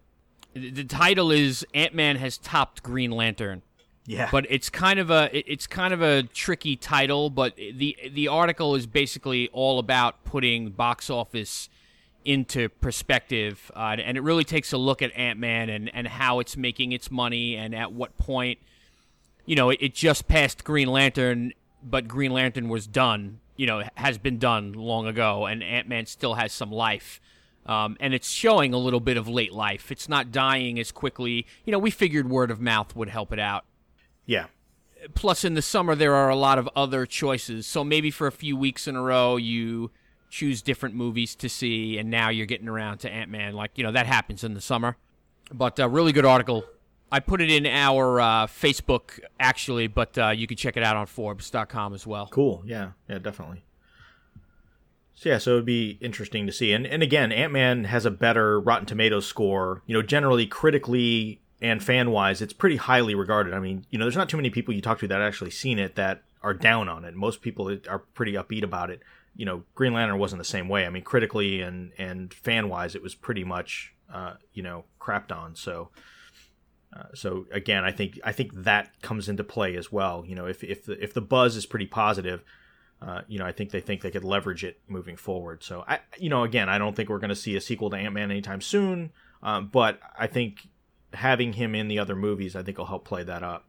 The 0.53 0.83
title 0.83 1.31
is 1.31 1.65
Ant 1.73 1.95
Man 1.95 2.15
has 2.17 2.37
topped 2.37 2.83
Green 2.83 3.11
Lantern. 3.11 3.63
Yeah. 4.05 4.29
But 4.31 4.45
it's 4.49 4.69
kind 4.69 4.99
of 4.99 5.09
a 5.09 5.29
it's 5.33 5.65
kind 5.65 5.93
of 5.93 6.01
a 6.01 6.23
tricky 6.23 6.75
title, 6.75 7.29
but 7.29 7.55
the 7.55 7.97
the 8.11 8.27
article 8.27 8.75
is 8.75 8.85
basically 8.85 9.47
all 9.49 9.79
about 9.79 10.23
putting 10.25 10.71
box 10.71 11.09
office 11.09 11.69
into 12.25 12.69
perspective, 12.69 13.71
uh, 13.75 13.95
and 13.99 14.17
it 14.17 14.21
really 14.21 14.43
takes 14.43 14.73
a 14.73 14.77
look 14.77 15.01
at 15.01 15.15
Ant 15.15 15.39
Man 15.39 15.69
and 15.69 15.89
and 15.93 16.07
how 16.07 16.39
it's 16.39 16.57
making 16.57 16.91
its 16.91 17.09
money 17.09 17.55
and 17.55 17.73
at 17.73 17.93
what 17.93 18.17
point, 18.17 18.59
you 19.45 19.55
know, 19.55 19.69
it, 19.69 19.79
it 19.81 19.93
just 19.93 20.27
passed 20.27 20.65
Green 20.65 20.89
Lantern, 20.89 21.53
but 21.81 22.07
Green 22.07 22.33
Lantern 22.33 22.67
was 22.67 22.87
done, 22.87 23.39
you 23.55 23.65
know, 23.65 23.83
has 23.95 24.17
been 24.17 24.37
done 24.37 24.73
long 24.73 25.07
ago, 25.07 25.45
and 25.45 25.63
Ant 25.63 25.87
Man 25.87 26.05
still 26.07 26.33
has 26.33 26.51
some 26.51 26.71
life. 26.71 27.21
Um, 27.65 27.95
and 28.01 28.13
it's 28.13 28.29
showing 28.29 28.73
a 28.73 28.77
little 28.77 28.99
bit 28.99 29.15
of 29.15 29.29
late 29.29 29.53
life. 29.53 29.89
It's 29.89 30.09
not 30.09 30.33
dying 30.33 30.77
as 30.77 30.91
quickly. 30.91 31.45
You 31.63 31.71
know, 31.71 31.79
we 31.79 31.91
figured 31.91 32.29
word 32.29 32.51
of 32.51 32.59
mouth 32.59 32.93
would 32.93 33.07
help 33.07 33.31
it 33.31 33.39
out. 33.39 33.63
Yeah. 34.25 34.45
Plus, 35.15 35.43
in 35.43 35.53
the 35.53 35.61
summer, 35.61 35.95
there 35.95 36.15
are 36.15 36.29
a 36.29 36.35
lot 36.35 36.57
of 36.57 36.69
other 36.75 37.05
choices. 37.05 37.67
So 37.67 37.83
maybe 37.83 38.09
for 38.09 38.27
a 38.27 38.31
few 38.31 38.55
weeks 38.55 38.87
in 38.87 38.95
a 38.95 39.01
row, 39.01 39.35
you 39.35 39.91
choose 40.29 40.61
different 40.61 40.95
movies 40.95 41.35
to 41.35 41.49
see, 41.49 41.97
and 41.97 42.09
now 42.09 42.29
you're 42.29 42.45
getting 42.45 42.69
around 42.69 42.99
to 42.99 43.11
Ant 43.11 43.29
Man. 43.29 43.53
Like, 43.53 43.71
you 43.77 43.83
know, 43.83 43.91
that 43.91 44.05
happens 44.05 44.43
in 44.43 44.53
the 44.53 44.61
summer. 44.61 44.97
But 45.51 45.77
a 45.77 45.85
uh, 45.85 45.87
really 45.87 46.13
good 46.13 46.25
article. 46.25 46.63
I 47.11 47.19
put 47.19 47.41
it 47.41 47.51
in 47.51 47.67
our 47.67 48.19
uh, 48.19 48.47
Facebook, 48.47 49.19
actually, 49.39 49.85
but 49.87 50.17
uh, 50.17 50.29
you 50.29 50.47
can 50.47 50.57
check 50.57 50.77
it 50.77 50.83
out 50.83 50.95
on 50.95 51.05
Forbes.com 51.05 51.93
as 51.93 52.07
well. 52.07 52.27
Cool. 52.31 52.63
Yeah. 52.65 52.91
Yeah, 53.07 53.19
definitely. 53.19 53.63
So 55.13 55.29
yeah, 55.29 55.37
so 55.37 55.51
it'd 55.51 55.65
be 55.65 55.99
interesting 56.01 56.47
to 56.47 56.51
see. 56.51 56.73
And 56.73 56.87
and 56.87 57.03
again, 57.03 57.31
Ant 57.31 57.53
Man 57.53 57.83
has 57.83 58.05
a 58.05 58.11
better 58.11 58.59
Rotten 58.59 58.87
Tomatoes 58.87 59.27
score. 59.27 59.83
You 59.85 59.93
know, 59.93 60.01
generally 60.01 60.47
critically 60.47 61.39
and 61.63 61.81
fan 61.81 62.11
wise, 62.11 62.41
it's 62.41 62.53
pretty 62.53 62.75
highly 62.75 63.15
regarded. 63.15 63.53
I 63.53 63.59
mean, 63.59 63.85
you 63.89 63.97
know, 63.97 64.03
there's 64.03 64.17
not 64.17 64.27
too 64.27 64.37
many 64.37 64.49
people 64.49 64.73
you 64.73 64.81
talk 64.81 64.99
to 64.99 65.07
that 65.07 65.21
actually 65.21 65.51
seen 65.51 65.79
it 65.79 65.95
that 65.95 66.21
are 66.41 66.53
down 66.53 66.89
on 66.89 67.05
it. 67.05 67.15
Most 67.15 67.41
people 67.41 67.75
are 67.89 67.99
pretty 67.99 68.33
upbeat 68.33 68.63
about 68.63 68.89
it. 68.89 69.01
You 69.33 69.45
know, 69.45 69.63
Green 69.73 69.93
Lantern 69.93 70.19
wasn't 70.19 70.41
the 70.41 70.45
same 70.45 70.67
way. 70.67 70.85
I 70.85 70.89
mean, 70.89 71.03
critically 71.03 71.61
and 71.61 71.93
and 71.97 72.33
fan 72.33 72.67
wise, 72.67 72.95
it 72.95 73.01
was 73.01 73.15
pretty 73.15 73.45
much 73.45 73.95
uh, 74.13 74.33
you 74.53 74.61
know 74.61 74.83
crapped 74.99 75.35
on. 75.35 75.55
So. 75.55 75.89
Uh, 76.95 77.07
so 77.15 77.47
again, 77.51 77.83
I 77.83 77.91
think 77.91 78.19
I 78.23 78.31
think 78.31 78.51
that 78.53 79.01
comes 79.01 79.27
into 79.27 79.43
play 79.43 79.75
as 79.75 79.91
well. 79.91 80.23
You 80.27 80.35
know, 80.35 80.45
if 80.45 80.63
if 80.63 80.85
the, 80.85 81.03
if 81.03 81.11
the 81.11 81.21
buzz 81.21 81.55
is 81.55 81.65
pretty 81.65 81.87
positive, 81.87 82.43
uh, 83.01 83.21
you 83.27 83.39
know, 83.39 83.45
I 83.47 83.51
think 83.51 83.71
they 83.71 83.81
think 83.81 84.01
they 84.01 84.11
could 84.11 84.23
leverage 84.23 84.63
it 84.63 84.79
moving 84.87 85.17
forward. 85.17 85.63
So 85.63 85.83
I, 85.87 86.01
you 86.19 86.29
know, 86.29 86.43
again, 86.43 86.69
I 86.69 86.77
don't 86.77 86.95
think 86.95 87.09
we're 87.09 87.17
going 87.17 87.29
to 87.29 87.35
see 87.35 87.55
a 87.55 87.61
sequel 87.61 87.89
to 87.89 87.97
Ant 87.97 88.13
Man 88.13 88.29
anytime 88.29 88.61
soon. 88.61 89.11
Um, 89.41 89.69
but 89.73 89.99
I 90.17 90.27
think 90.27 90.67
having 91.13 91.53
him 91.53 91.75
in 91.75 91.87
the 91.87 91.99
other 91.99 92.15
movies, 92.15 92.55
I 92.55 92.63
think 92.63 92.77
will 92.77 92.85
help 92.85 93.05
play 93.05 93.23
that 93.23 93.43
up. 93.43 93.65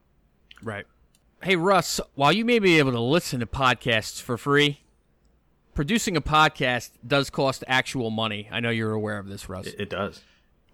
Right. 0.62 0.86
Hey, 1.42 1.56
Russ, 1.56 2.00
while 2.14 2.32
you 2.32 2.44
may 2.44 2.58
be 2.58 2.78
able 2.78 2.92
to 2.92 3.00
listen 3.00 3.40
to 3.40 3.46
podcasts 3.46 4.20
for 4.20 4.38
free, 4.38 4.80
producing 5.74 6.16
a 6.16 6.22
podcast 6.22 6.92
does 7.06 7.28
cost 7.30 7.64
actual 7.68 8.10
money. 8.10 8.48
I 8.50 8.60
know 8.60 8.70
you're 8.70 8.92
aware 8.92 9.18
of 9.18 9.28
this, 9.28 9.48
Russ. 9.48 9.66
It, 9.66 9.80
it 9.80 9.90
does. 9.90 10.22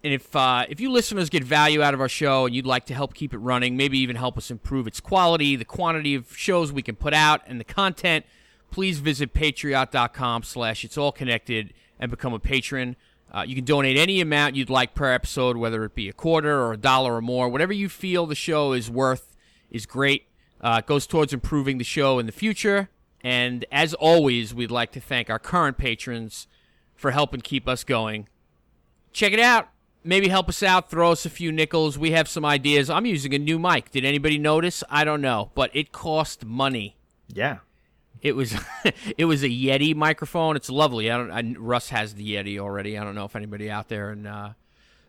And 0.03 0.13
if 0.13 0.35
uh, 0.35 0.65
if 0.67 0.79
you 0.79 0.91
listeners 0.91 1.29
get 1.29 1.43
value 1.43 1.83
out 1.83 1.93
of 1.93 2.01
our 2.01 2.09
show 2.09 2.45
and 2.45 2.55
you'd 2.55 2.65
like 2.65 2.85
to 2.85 2.93
help 2.93 3.13
keep 3.13 3.33
it 3.33 3.37
running, 3.37 3.77
maybe 3.77 3.99
even 3.99 4.15
help 4.15 4.37
us 4.37 4.49
improve 4.49 4.87
its 4.87 4.99
quality, 4.99 5.55
the 5.55 5.65
quantity 5.65 6.15
of 6.15 6.35
shows 6.35 6.71
we 6.71 6.81
can 6.81 6.95
put 6.95 7.13
out, 7.13 7.41
and 7.45 7.59
the 7.59 7.63
content, 7.65 8.25
please 8.71 8.99
visit 8.99 9.33
patreon.com 9.33 10.43
slash 10.43 10.83
it's 10.83 10.97
all 10.97 11.11
connected 11.11 11.73
and 11.99 12.09
become 12.09 12.33
a 12.33 12.39
patron. 12.39 12.95
Uh, 13.33 13.43
you 13.47 13.55
can 13.55 13.63
donate 13.63 13.95
any 13.95 14.19
amount 14.19 14.55
you'd 14.55 14.69
like 14.69 14.93
per 14.93 15.11
episode, 15.11 15.55
whether 15.55 15.85
it 15.85 15.95
be 15.95 16.09
a 16.09 16.13
quarter 16.13 16.59
or 16.59 16.73
a 16.73 16.77
dollar 16.77 17.15
or 17.15 17.21
more. 17.21 17.47
Whatever 17.47 17.71
you 17.71 17.87
feel 17.87 18.25
the 18.25 18.35
show 18.35 18.73
is 18.73 18.89
worth 18.89 19.35
is 19.69 19.85
great. 19.85 20.27
Uh, 20.59 20.81
it 20.83 20.87
goes 20.87 21.07
towards 21.07 21.31
improving 21.31 21.77
the 21.77 21.83
show 21.83 22.19
in 22.19 22.25
the 22.25 22.31
future. 22.31 22.89
And 23.21 23.65
as 23.71 23.93
always, 23.93 24.53
we'd 24.53 24.71
like 24.71 24.91
to 24.93 24.99
thank 24.99 25.29
our 25.29 25.39
current 25.39 25.77
patrons 25.77 26.47
for 26.95 27.11
helping 27.11 27.41
keep 27.41 27.67
us 27.67 27.83
going. 27.83 28.27
Check 29.13 29.31
it 29.31 29.39
out. 29.39 29.69
Maybe 30.03 30.27
help 30.27 30.49
us 30.49 30.63
out. 30.63 30.89
Throw 30.89 31.11
us 31.11 31.25
a 31.25 31.29
few 31.29 31.51
nickels. 31.51 31.97
We 31.97 32.11
have 32.11 32.27
some 32.27 32.43
ideas. 32.43 32.89
I'm 32.89 33.05
using 33.05 33.33
a 33.33 33.39
new 33.39 33.59
mic. 33.59 33.91
Did 33.91 34.03
anybody 34.03 34.37
notice? 34.37 34.83
I 34.89 35.03
don't 35.03 35.21
know, 35.21 35.51
but 35.53 35.69
it 35.73 35.91
cost 35.91 36.43
money. 36.43 36.97
Yeah. 37.27 37.59
It 38.21 38.35
was 38.35 38.55
it 39.17 39.25
was 39.25 39.43
a 39.43 39.49
Yeti 39.49 39.95
microphone. 39.95 40.55
It's 40.55 40.69
lovely. 40.69 41.09
I 41.09 41.17
don't. 41.17 41.31
I, 41.31 41.55
Russ 41.57 41.89
has 41.89 42.15
the 42.15 42.35
Yeti 42.35 42.59
already. 42.59 42.97
I 42.97 43.03
don't 43.03 43.15
know 43.15 43.25
if 43.25 43.35
anybody 43.35 43.69
out 43.69 43.89
there 43.89 44.11
in 44.11 44.27
uh, 44.27 44.53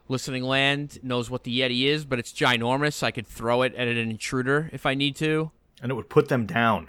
listening 0.09 0.45
land 0.45 0.99
knows 1.03 1.31
what 1.31 1.45
the 1.45 1.61
Yeti 1.61 1.87
is, 1.87 2.05
but 2.05 2.19
it's 2.19 2.33
ginormous. 2.33 3.03
I 3.03 3.11
could 3.11 3.27
throw 3.27 3.63
it 3.63 3.75
at 3.75 3.89
an 3.89 3.97
intruder 3.97 4.71
if 4.73 4.87
I 4.87 4.95
need 4.95 5.17
to, 5.17 5.51
and 5.83 5.91
it 5.91 5.95
would 5.95 6.09
put 6.09 6.29
them 6.29 6.47
down. 6.47 6.89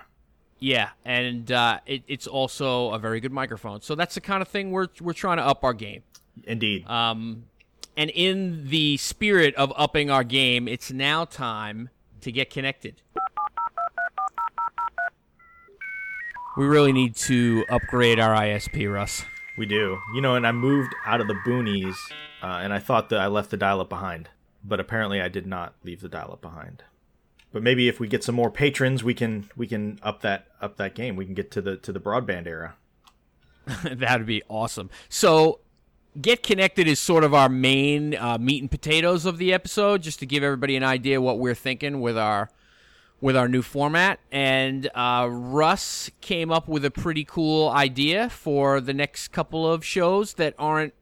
Yeah, 0.59 0.91
and 1.03 1.51
uh, 1.51 1.79
it, 1.85 2.03
it's 2.07 2.25
also 2.25 2.91
a 2.91 2.99
very 2.99 3.19
good 3.19 3.33
microphone. 3.33 3.81
So 3.81 3.95
that's 3.95 4.15
the 4.15 4.21
kind 4.21 4.41
of 4.41 4.47
thing 4.47 4.71
we're 4.71 4.87
we're 5.01 5.13
trying 5.13 5.37
to 5.37 5.43
up 5.43 5.63
our 5.63 5.73
game. 5.73 6.03
Indeed. 6.45 6.87
Um, 6.87 7.45
and 7.95 8.09
in 8.09 8.69
the 8.69 8.97
spirit 8.97 9.53
of 9.55 9.71
upping 9.75 10.09
our 10.09 10.23
game, 10.23 10.67
it's 10.67 10.91
now 10.91 11.25
time 11.25 11.89
to 12.21 12.31
get 12.31 12.49
connected. 12.49 13.01
We 16.55 16.65
really 16.65 16.91
need 16.91 17.15
to 17.15 17.65
upgrade 17.69 18.19
our 18.19 18.35
ISP, 18.35 18.91
Russ. 18.91 19.25
We 19.57 19.65
do. 19.65 19.99
You 20.13 20.21
know, 20.21 20.35
and 20.35 20.45
I 20.45 20.51
moved 20.51 20.93
out 21.05 21.19
of 21.19 21.27
the 21.27 21.33
boonies, 21.33 21.95
uh, 22.41 22.59
and 22.61 22.71
I 22.71 22.79
thought 22.79 23.09
that 23.09 23.19
I 23.19 23.27
left 23.27 23.49
the 23.49 23.57
dial-up 23.57 23.89
behind, 23.89 24.29
but 24.63 24.79
apparently 24.79 25.19
I 25.19 25.29
did 25.29 25.47
not 25.47 25.73
leave 25.83 26.01
the 26.01 26.09
dial-up 26.09 26.41
behind. 26.41 26.83
But 27.51 27.63
maybe 27.63 27.87
if 27.87 27.99
we 27.99 28.07
get 28.07 28.23
some 28.23 28.35
more 28.35 28.49
patrons, 28.51 29.03
we 29.03 29.13
can 29.13 29.49
we 29.55 29.67
can 29.67 29.99
up 30.01 30.21
that 30.21 30.47
up 30.59 30.77
that 30.77 30.95
game. 30.95 31.15
We 31.15 31.25
can 31.25 31.35
get 31.35 31.51
to 31.51 31.61
the 31.61 31.77
to 31.77 31.91
the 31.91 31.99
broadband 31.99 32.47
era. 32.47 32.75
That'd 33.83 34.25
be 34.25 34.41
awesome. 34.49 34.89
So, 35.07 35.59
Get 36.19 36.43
Connected 36.43 36.87
is 36.87 36.99
sort 36.99 37.23
of 37.23 37.33
our 37.33 37.49
main 37.49 38.15
uh, 38.15 38.37
meat 38.39 38.61
and 38.61 38.69
potatoes 38.69 39.25
of 39.25 39.37
the 39.37 39.53
episode, 39.53 40.01
just 40.01 40.19
to 40.19 40.25
give 40.25 40.43
everybody 40.43 40.75
an 40.75 40.83
idea 40.83 41.21
what 41.21 41.39
we're 41.39 41.55
thinking 41.55 42.01
with 42.01 42.17
our 42.17 42.49
with 43.23 43.37
our 43.37 43.47
new 43.47 43.61
format. 43.61 44.19
And 44.33 44.89
uh, 44.93 45.29
Russ 45.31 46.11
came 46.19 46.51
up 46.51 46.67
with 46.67 46.83
a 46.83 46.91
pretty 46.91 47.23
cool 47.23 47.69
idea 47.69 48.29
for 48.29 48.81
the 48.81 48.93
next 48.93 49.29
couple 49.29 49.65
of 49.65 49.85
shows 49.85 50.33
that 50.33 50.53
aren't, 50.59 50.93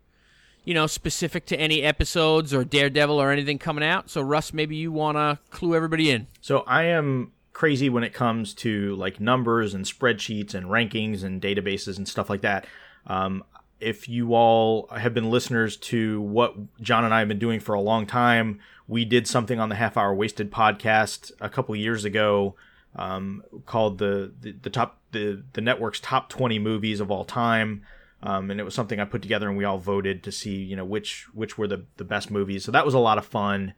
you 0.63 0.75
know, 0.75 0.85
specific 0.85 1.47
to 1.47 1.59
any 1.59 1.81
episodes 1.81 2.53
or 2.53 2.63
Daredevil 2.63 3.19
or 3.19 3.31
anything 3.31 3.57
coming 3.57 3.83
out. 3.83 4.11
So 4.11 4.21
Russ, 4.21 4.53
maybe 4.53 4.75
you 4.75 4.91
want 4.91 5.17
to 5.17 5.39
clue 5.49 5.75
everybody 5.75 6.11
in. 6.11 6.27
So 6.41 6.59
I 6.67 6.83
am 6.83 7.31
crazy 7.53 7.89
when 7.89 8.03
it 8.03 8.13
comes 8.13 8.53
to 8.53 8.95
like 8.97 9.19
numbers 9.19 9.73
and 9.73 9.83
spreadsheets 9.83 10.53
and 10.53 10.67
rankings 10.67 11.23
and 11.23 11.41
databases 11.41 11.97
and 11.97 12.07
stuff 12.07 12.29
like 12.29 12.41
that. 12.41 12.67
Um, 13.07 13.43
if 13.79 14.07
you 14.07 14.35
all 14.35 14.87
have 14.95 15.15
been 15.15 15.31
listeners 15.31 15.75
to 15.75 16.21
what 16.21 16.53
John 16.81 17.03
and 17.03 17.15
I 17.15 17.17
have 17.17 17.27
been 17.27 17.39
doing 17.39 17.59
for 17.59 17.73
a 17.73 17.81
long 17.81 18.05
time, 18.05 18.59
we 18.91 19.05
did 19.05 19.25
something 19.25 19.57
on 19.57 19.69
the 19.69 19.75
Half 19.75 19.95
Hour 19.95 20.13
Wasted 20.13 20.51
podcast 20.51 21.31
a 21.39 21.47
couple 21.47 21.73
years 21.77 22.03
ago 22.03 22.55
um, 22.97 23.41
called 23.65 23.99
the, 23.99 24.33
the, 24.41 24.51
the 24.51 24.69
top 24.69 24.99
the 25.13 25.43
the 25.53 25.61
network's 25.61 26.01
top 26.01 26.27
20 26.27 26.59
movies 26.59 26.99
of 26.99 27.09
all 27.09 27.23
time. 27.23 27.83
Um, 28.21 28.51
and 28.51 28.59
it 28.59 28.63
was 28.63 28.75
something 28.75 28.99
I 28.99 29.05
put 29.05 29.21
together, 29.21 29.47
and 29.47 29.57
we 29.57 29.63
all 29.63 29.77
voted 29.77 30.23
to 30.23 30.31
see, 30.31 30.57
you 30.57 30.75
know, 30.75 30.83
which 30.83 31.25
which 31.33 31.57
were 31.57 31.67
the 31.67 31.85
the 31.95 32.03
best 32.03 32.29
movies. 32.29 32.65
So 32.65 32.71
that 32.73 32.85
was 32.85 32.93
a 32.93 32.99
lot 32.99 33.17
of 33.17 33.25
fun. 33.25 33.73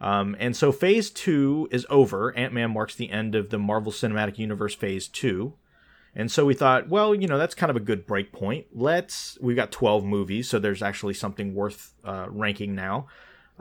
Um, 0.00 0.36
and 0.38 0.56
so 0.56 0.70
Phase 0.70 1.10
Two 1.10 1.66
is 1.72 1.84
over. 1.90 2.32
Ant 2.36 2.52
Man 2.52 2.70
marks 2.70 2.94
the 2.94 3.10
end 3.10 3.34
of 3.34 3.50
the 3.50 3.58
Marvel 3.58 3.90
Cinematic 3.90 4.38
Universe 4.38 4.76
Phase 4.76 5.08
Two. 5.08 5.54
And 6.14 6.30
so 6.30 6.44
we 6.44 6.54
thought, 6.54 6.88
well, 6.88 7.16
you 7.16 7.26
know, 7.26 7.38
that's 7.38 7.56
kind 7.56 7.70
of 7.70 7.76
a 7.76 7.80
good 7.80 8.06
break 8.06 8.32
point. 8.32 8.66
Let's, 8.72 9.38
we've 9.40 9.56
got 9.56 9.72
12 9.72 10.04
movies, 10.04 10.46
so 10.46 10.58
there's 10.58 10.82
actually 10.82 11.14
something 11.14 11.54
worth 11.54 11.94
uh, 12.04 12.26
ranking 12.28 12.74
now. 12.74 13.06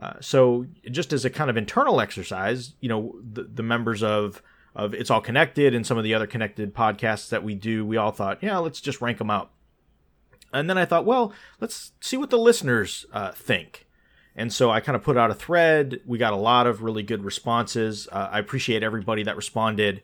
Uh, 0.02 0.14
so 0.20 0.66
just 0.90 1.14
as 1.14 1.26
a 1.26 1.30
kind 1.30 1.50
of 1.50 1.58
internal 1.58 2.02
exercise, 2.02 2.74
you 2.80 2.90
know, 2.90 3.16
the, 3.22 3.44
the 3.44 3.64
members 3.64 4.02
of, 4.02 4.42
of 4.76 4.94
It's 4.94 5.12
All 5.12 5.22
Connected 5.22 5.76
and 5.76 5.86
some 5.86 5.98
of 5.98 6.04
the 6.04 6.14
other 6.14 6.28
connected 6.28 6.74
podcasts 6.74 7.30
that 7.30 7.44
we 7.44 7.54
do, 7.54 7.86
we 7.86 7.98
all 7.98 8.12
thought, 8.12 8.42
yeah, 8.42 8.58
let's 8.58 8.82
just 8.82 9.02
rank 9.02 9.20
them 9.20 9.30
out. 9.30 9.52
And 10.52 10.70
then 10.70 10.78
I 10.78 10.86
thought, 10.86 11.06
well, 11.06 11.34
let's 11.60 11.92
see 12.02 12.18
what 12.18 12.30
the 12.30 12.38
listeners 12.38 13.06
uh, 13.14 13.32
think. 13.32 13.88
And 14.36 14.52
so 14.52 14.72
I 14.72 14.80
kind 14.80 14.96
of 14.96 15.04
put 15.04 15.18
out 15.18 15.30
a 15.30 15.36
thread. 15.36 16.02
We 16.06 16.18
got 16.18 16.34
a 16.34 16.38
lot 16.38 16.66
of 16.66 16.82
really 16.82 17.04
good 17.04 17.24
responses. 17.24 18.08
Uh, 18.12 18.30
I 18.32 18.40
appreciate 18.40 18.82
everybody 18.82 19.24
that 19.24 19.36
responded 19.36 20.02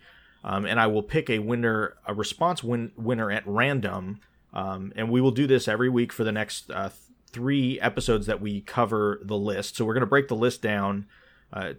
um, 0.48 0.66
and 0.66 0.80
I 0.80 0.88
will 0.88 1.04
pick 1.04 1.30
a 1.30 1.40
winner, 1.40 1.96
a 2.06 2.14
response 2.14 2.64
win, 2.64 2.94
winner 2.96 3.30
at 3.30 3.44
random, 3.46 4.22
um, 4.54 4.94
and 4.96 5.10
we 5.10 5.20
will 5.20 5.32
do 5.32 5.46
this 5.46 5.68
every 5.68 5.90
week 5.90 6.14
for 6.14 6.24
the 6.24 6.32
next 6.32 6.72
uh, 6.72 6.90
three 7.32 7.80
episodes 7.80 8.26
that 8.28 8.42
we 8.42 8.62
cover 8.62 9.20
the 9.24 9.38
list. 9.38 9.76
So 9.76 9.86
we're 9.86 9.94
going 9.94 10.02
to 10.02 10.08
break 10.08 10.28
the 10.28 10.36
list 10.36 10.62
down, 10.62 11.08
uh, 11.54 11.74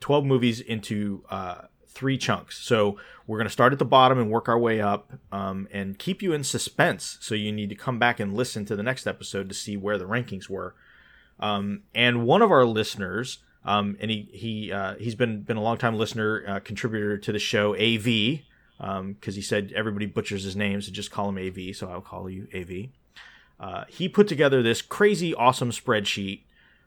twelve 0.00 0.24
movies 0.24 0.60
into 0.60 1.24
uh, 1.30 1.62
three 1.86 2.18
chunks. 2.18 2.58
So 2.58 2.98
we're 3.26 3.38
going 3.38 3.48
to 3.48 3.52
start 3.52 3.72
at 3.72 3.78
the 3.78 3.84
bottom 3.84 4.18
and 4.18 4.30
work 4.30 4.48
our 4.48 4.58
way 4.58 4.80
up, 4.80 5.12
um, 5.30 5.68
and 5.72 5.98
keep 5.98 6.22
you 6.22 6.32
in 6.32 6.44
suspense. 6.44 7.18
So 7.20 7.34
you 7.34 7.52
need 7.52 7.68
to 7.70 7.74
come 7.74 7.98
back 7.98 8.20
and 8.20 8.34
listen 8.34 8.64
to 8.66 8.76
the 8.76 8.82
next 8.82 9.06
episode 9.06 9.48
to 9.48 9.54
see 9.54 9.76
where 9.76 9.98
the 9.98 10.06
rankings 10.06 10.48
were. 10.48 10.74
Um, 11.40 11.82
and 11.94 12.24
one 12.24 12.42
of 12.42 12.52
our 12.52 12.64
listeners 12.64 13.38
um, 13.64 13.96
and 14.00 14.10
he 14.10 14.28
he 14.32 14.72
uh, 14.72 14.96
he's 14.96 15.14
been 15.14 15.42
been 15.42 15.56
a 15.56 15.62
long 15.62 15.78
time 15.78 15.96
listener, 15.96 16.44
uh, 16.46 16.60
contributor 16.60 17.16
to 17.18 17.32
the 17.32 17.38
show 17.38 17.74
AV, 17.74 18.04
because 18.04 18.40
um, 18.98 19.16
he 19.22 19.42
said 19.42 19.72
everybody 19.74 20.06
butchers 20.06 20.44
his 20.44 20.56
name, 20.56 20.80
so 20.80 20.90
just 20.90 21.10
call 21.10 21.28
him 21.28 21.38
AV. 21.38 21.74
So 21.76 21.88
I'll 21.88 22.00
call 22.00 22.28
you 22.28 22.48
AV. 22.54 22.88
Uh, 23.62 23.84
he 23.88 24.08
put 24.08 24.28
together 24.28 24.62
this 24.62 24.82
crazy 24.82 25.34
awesome 25.34 25.70
spreadsheet. 25.70 26.42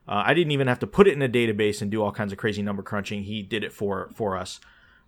Uh, 0.08 0.24
I 0.26 0.34
didn't 0.34 0.52
even 0.52 0.68
have 0.68 0.80
to 0.80 0.88
put 0.88 1.08
it 1.08 1.14
in 1.14 1.22
a 1.22 1.30
database 1.30 1.82
and 1.82 1.90
do 1.90 2.04
all 2.04 2.12
kinds 2.12 2.32
of 2.32 2.38
crazy 2.38 2.62
number 2.62 2.84
crunching. 2.84 3.24
He 3.24 3.42
did 3.42 3.64
it 3.64 3.74
for 3.74 4.10
for 4.14 4.38
us. 4.38 4.60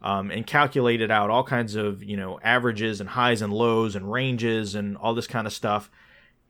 Um, 0.01 0.29
and 0.29 0.45
calculated 0.45 1.09
out 1.09 1.29
all 1.29 1.43
kinds 1.43 1.75
of 1.75 2.03
you 2.03 2.17
know 2.17 2.39
averages 2.41 3.01
and 3.01 3.09
highs 3.09 3.41
and 3.41 3.53
lows 3.53 3.95
and 3.95 4.11
ranges 4.11 4.73
and 4.73 4.95
all 4.97 5.13
this 5.13 5.27
kind 5.27 5.45
of 5.45 5.53
stuff, 5.53 5.91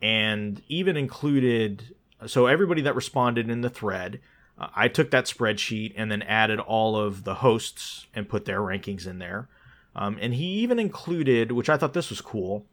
and 0.02 0.62
even 0.68 0.96
included 0.96 1.96
so 2.26 2.46
everybody 2.46 2.82
that 2.82 2.96
responded 2.96 3.50
in 3.50 3.62
the 3.62 3.70
thread 3.70 4.20
uh, 4.58 4.68
I 4.76 4.88
took 4.88 5.12
that 5.12 5.26
spreadsheet 5.26 5.94
and 5.96 6.12
then 6.12 6.22
added 6.24 6.60
all 6.60 6.96
of 6.96 7.24
the 7.24 7.36
hosts 7.36 8.08
and 8.14 8.28
put 8.28 8.46
their 8.46 8.60
rankings 8.60 9.06
in 9.06 9.20
there. 9.20 9.48
Um, 9.96 10.18
and 10.22 10.34
he 10.34 10.46
even 10.46 10.80
included, 10.80 11.52
which 11.52 11.70
I 11.70 11.78
thought 11.78 11.94
this 11.94 12.10
was 12.10 12.22
cool, 12.22 12.66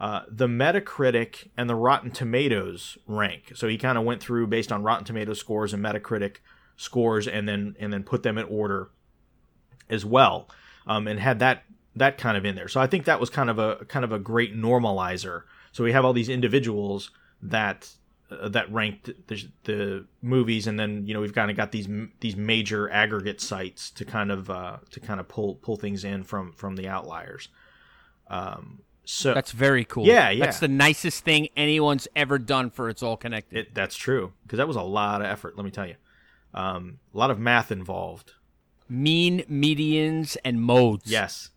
uh, 0.00 0.22
the 0.28 0.46
Metacritic 0.46 1.48
and 1.58 1.68
the 1.68 1.74
Rotten 1.74 2.10
Tomatoes 2.10 2.96
rank. 3.06 3.52
So 3.54 3.68
he 3.68 3.76
kind 3.76 3.98
of 3.98 4.04
went 4.04 4.22
through 4.22 4.46
based 4.46 4.72
on 4.72 4.82
Rotten 4.82 5.04
Tomatoes 5.04 5.38
scores 5.38 5.74
and 5.74 5.84
Metacritic 5.84 6.36
scores, 6.76 7.28
and 7.28 7.46
then 7.46 7.76
and 7.78 7.92
then 7.92 8.02
put 8.02 8.22
them 8.22 8.38
in 8.38 8.46
order 8.46 8.90
as 9.90 10.04
well, 10.06 10.48
um, 10.86 11.06
and 11.06 11.20
had 11.20 11.38
that 11.40 11.64
that 11.94 12.16
kind 12.16 12.38
of 12.38 12.46
in 12.46 12.54
there. 12.54 12.68
So 12.68 12.80
I 12.80 12.86
think 12.86 13.04
that 13.04 13.20
was 13.20 13.28
kind 13.28 13.50
of 13.50 13.58
a 13.58 13.84
kind 13.88 14.04
of 14.04 14.10
a 14.10 14.18
great 14.18 14.56
normalizer. 14.56 15.42
So 15.72 15.84
we 15.84 15.92
have 15.92 16.06
all 16.06 16.14
these 16.14 16.30
individuals 16.30 17.10
that 17.42 17.90
uh, 18.30 18.48
that 18.48 18.72
ranked 18.72 19.10
the, 19.26 19.48
the, 19.64 20.06
movies, 20.22 20.66
and 20.66 20.80
then 20.80 21.06
you 21.06 21.12
know 21.12 21.20
we've 21.20 21.34
kind 21.34 21.50
of 21.50 21.58
got 21.58 21.72
these 21.72 21.88
these 22.20 22.36
major 22.36 22.90
aggregate 22.90 23.42
sites 23.42 23.90
to 23.90 24.06
kind 24.06 24.32
of 24.32 24.48
uh, 24.48 24.78
to 24.92 24.98
kind 24.98 25.20
of 25.20 25.28
pull 25.28 25.56
pull 25.56 25.76
things 25.76 26.04
in 26.04 26.24
from 26.24 26.52
from 26.52 26.76
the 26.76 26.88
outliers. 26.88 27.48
Um, 28.28 28.80
so 29.04 29.34
that's 29.34 29.52
very 29.52 29.84
cool. 29.84 30.06
Yeah, 30.06 30.30
yeah. 30.30 30.44
That's 30.44 30.60
the 30.60 30.68
nicest 30.68 31.24
thing 31.24 31.48
anyone's 31.56 32.06
ever 32.14 32.38
done 32.38 32.70
for 32.70 32.88
It's 32.88 33.02
All 33.02 33.16
Connected. 33.16 33.58
It, 33.58 33.74
that's 33.74 33.96
true 33.96 34.32
because 34.42 34.58
that 34.58 34.68
was 34.68 34.76
a 34.76 34.82
lot 34.82 35.20
of 35.20 35.26
effort. 35.26 35.56
Let 35.56 35.64
me 35.64 35.70
tell 35.70 35.86
you, 35.86 35.96
um, 36.54 36.98
a 37.14 37.18
lot 37.18 37.30
of 37.30 37.38
math 37.38 37.72
involved. 37.72 38.32
Mean 38.88 39.40
medians 39.50 40.36
and 40.44 40.60
modes. 40.60 41.10
Yes, 41.10 41.50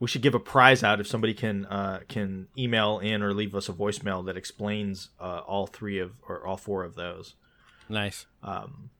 we 0.00 0.08
should 0.08 0.22
give 0.22 0.34
a 0.34 0.40
prize 0.40 0.82
out 0.82 0.98
if 0.98 1.06
somebody 1.06 1.34
can 1.34 1.66
uh, 1.66 2.00
can 2.08 2.48
email 2.58 2.98
in 2.98 3.22
or 3.22 3.32
leave 3.34 3.54
us 3.54 3.68
a 3.68 3.72
voicemail 3.72 4.24
that 4.26 4.36
explains 4.36 5.10
uh, 5.20 5.42
all 5.46 5.66
three 5.66 5.98
of 5.98 6.12
or 6.26 6.44
all 6.44 6.56
four 6.56 6.82
of 6.82 6.94
those. 6.96 7.34
Nice. 7.88 8.26
Um, 8.42 8.90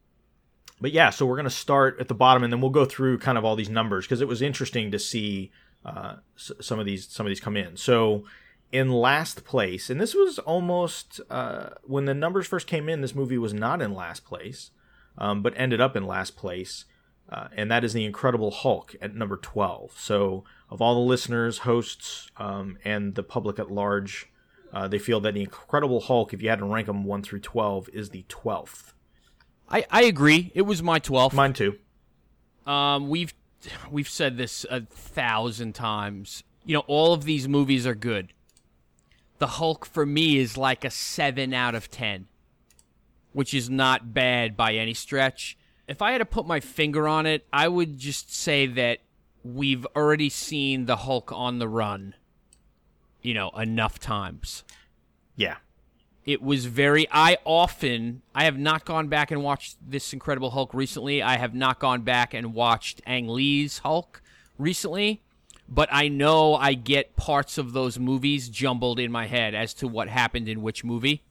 but 0.80 0.92
yeah, 0.92 1.10
so 1.10 1.26
we're 1.26 1.36
gonna 1.36 1.50
start 1.50 1.98
at 2.00 2.08
the 2.08 2.14
bottom 2.14 2.42
and 2.44 2.52
then 2.52 2.60
we'll 2.60 2.70
go 2.70 2.84
through 2.84 3.18
kind 3.18 3.38
of 3.38 3.44
all 3.44 3.56
these 3.56 3.70
numbers 3.70 4.06
because 4.06 4.20
it 4.20 4.28
was 4.28 4.42
interesting 4.42 4.90
to 4.90 4.98
see 4.98 5.50
uh, 5.84 6.16
some 6.36 6.78
of 6.78 6.86
these 6.86 7.08
some 7.08 7.26
of 7.26 7.30
these 7.30 7.40
come 7.40 7.56
in. 7.56 7.76
So 7.76 8.24
in 8.72 8.90
last 8.90 9.44
place, 9.44 9.90
and 9.90 10.00
this 10.00 10.14
was 10.14 10.38
almost 10.38 11.20
uh, 11.30 11.70
when 11.82 12.04
the 12.04 12.14
numbers 12.14 12.46
first 12.46 12.66
came 12.66 12.88
in. 12.88 13.00
This 13.00 13.14
movie 13.14 13.38
was 13.38 13.52
not 13.52 13.82
in 13.82 13.94
last 13.94 14.24
place, 14.24 14.70
um, 15.18 15.42
but 15.42 15.54
ended 15.56 15.80
up 15.80 15.96
in 15.96 16.06
last 16.06 16.36
place. 16.36 16.84
Uh, 17.28 17.46
and 17.56 17.70
that 17.70 17.84
is 17.84 17.92
the 17.92 18.04
Incredible 18.04 18.50
Hulk 18.50 18.96
at 19.00 19.14
number 19.14 19.36
12. 19.36 19.96
So, 19.96 20.42
of 20.68 20.82
all 20.82 20.94
the 20.94 21.08
listeners, 21.08 21.58
hosts, 21.58 22.28
um, 22.36 22.76
and 22.84 23.14
the 23.14 23.22
public 23.22 23.60
at 23.60 23.70
large, 23.70 24.26
uh, 24.72 24.88
they 24.88 24.98
feel 24.98 25.20
that 25.20 25.34
the 25.34 25.42
Incredible 25.42 26.00
Hulk, 26.00 26.34
if 26.34 26.42
you 26.42 26.48
had 26.48 26.58
to 26.58 26.64
rank 26.64 26.88
them 26.88 27.04
1 27.04 27.22
through 27.22 27.38
12, 27.38 27.88
is 27.92 28.10
the 28.10 28.24
12th. 28.28 28.94
I, 29.68 29.84
I 29.90 30.02
agree. 30.02 30.50
It 30.56 30.62
was 30.62 30.82
my 30.82 30.98
12th. 30.98 31.32
Mine 31.32 31.52
too. 31.52 31.78
Um, 32.66 33.08
we've 33.08 33.32
we've 33.90 34.08
said 34.08 34.36
this 34.36 34.64
a 34.70 34.82
thousand 34.82 35.74
times. 35.74 36.42
You 36.64 36.74
know, 36.74 36.84
all 36.86 37.12
of 37.12 37.24
these 37.24 37.48
movies 37.48 37.86
are 37.86 37.94
good. 37.94 38.32
The 39.38 39.46
Hulk 39.46 39.86
for 39.86 40.04
me 40.04 40.38
is 40.38 40.56
like 40.56 40.84
a 40.84 40.90
7 40.90 41.54
out 41.54 41.74
of 41.74 41.90
10, 41.90 42.26
which 43.32 43.54
is 43.54 43.70
not 43.70 44.12
bad 44.12 44.56
by 44.56 44.74
any 44.74 44.94
stretch 44.94 45.56
if 45.90 46.00
I 46.00 46.12
had 46.12 46.18
to 46.18 46.24
put 46.24 46.46
my 46.46 46.60
finger 46.60 47.08
on 47.08 47.26
it, 47.26 47.44
I 47.52 47.66
would 47.66 47.98
just 47.98 48.32
say 48.32 48.66
that 48.66 49.00
we've 49.42 49.84
already 49.96 50.28
seen 50.28 50.86
the 50.86 50.98
Hulk 50.98 51.32
on 51.32 51.58
the 51.58 51.66
run, 51.66 52.14
you 53.22 53.34
know, 53.34 53.50
enough 53.50 53.98
times. 53.98 54.62
Yeah. 55.34 55.56
It 56.24 56.42
was 56.42 56.66
very. 56.66 57.06
I 57.10 57.38
often. 57.44 58.22
I 58.34 58.44
have 58.44 58.58
not 58.58 58.84
gone 58.84 59.08
back 59.08 59.30
and 59.30 59.42
watched 59.42 59.76
this 59.84 60.12
Incredible 60.12 60.50
Hulk 60.50 60.74
recently. 60.74 61.22
I 61.22 61.36
have 61.36 61.54
not 61.54 61.78
gone 61.78 62.02
back 62.02 62.34
and 62.34 62.54
watched 62.54 63.00
Ang 63.06 63.28
Lee's 63.28 63.78
Hulk 63.78 64.22
recently. 64.58 65.22
But 65.68 65.88
I 65.92 66.08
know 66.08 66.56
I 66.56 66.74
get 66.74 67.14
parts 67.14 67.56
of 67.56 67.72
those 67.72 67.98
movies 67.98 68.48
jumbled 68.48 68.98
in 68.98 69.12
my 69.12 69.26
head 69.26 69.54
as 69.54 69.72
to 69.74 69.86
what 69.86 70.08
happened 70.08 70.48
in 70.48 70.62
which 70.62 70.82
movie 70.84 71.22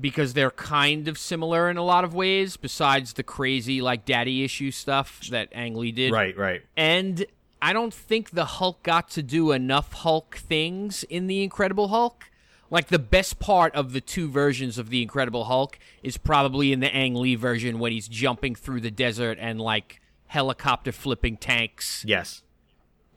because 0.00 0.34
they're 0.34 0.50
kind 0.50 1.08
of 1.08 1.18
similar 1.18 1.68
in 1.68 1.76
a 1.76 1.82
lot 1.82 2.04
of 2.04 2.14
ways, 2.14 2.56
besides 2.56 3.14
the 3.14 3.22
crazy 3.22 3.80
like 3.80 4.04
daddy 4.04 4.44
issue 4.44 4.70
stuff 4.70 5.26
that 5.30 5.48
Ang 5.52 5.74
Lee 5.74 5.90
did. 5.92 6.12
Right, 6.12 6.36
right. 6.36 6.62
And 6.76 7.26
I 7.60 7.72
don't 7.72 7.92
think 7.92 8.30
the 8.30 8.44
Hulk 8.44 8.82
got 8.82 9.10
to 9.10 9.22
do 9.22 9.52
enough 9.52 9.92
Hulk 9.92 10.36
things 10.36 11.02
in 11.04 11.26
the 11.26 11.42
Incredible 11.42 11.88
Hulk. 11.88 12.30
Like 12.70 12.88
the 12.88 12.98
best 12.98 13.38
part 13.38 13.74
of 13.74 13.92
the 13.92 14.00
two 14.00 14.28
versions 14.28 14.78
of 14.78 14.90
the 14.90 15.02
Incredible 15.02 15.44
Hulk 15.44 15.78
is 16.02 16.16
probably 16.16 16.72
in 16.72 16.80
the 16.80 16.94
Ang 16.94 17.14
Lee 17.14 17.34
version 17.34 17.78
when 17.78 17.92
he's 17.92 18.08
jumping 18.08 18.54
through 18.54 18.80
the 18.80 18.90
desert 18.90 19.38
and 19.40 19.60
like 19.60 20.00
helicopter 20.26 20.92
flipping 20.92 21.36
tanks. 21.36 22.04
Yes. 22.06 22.42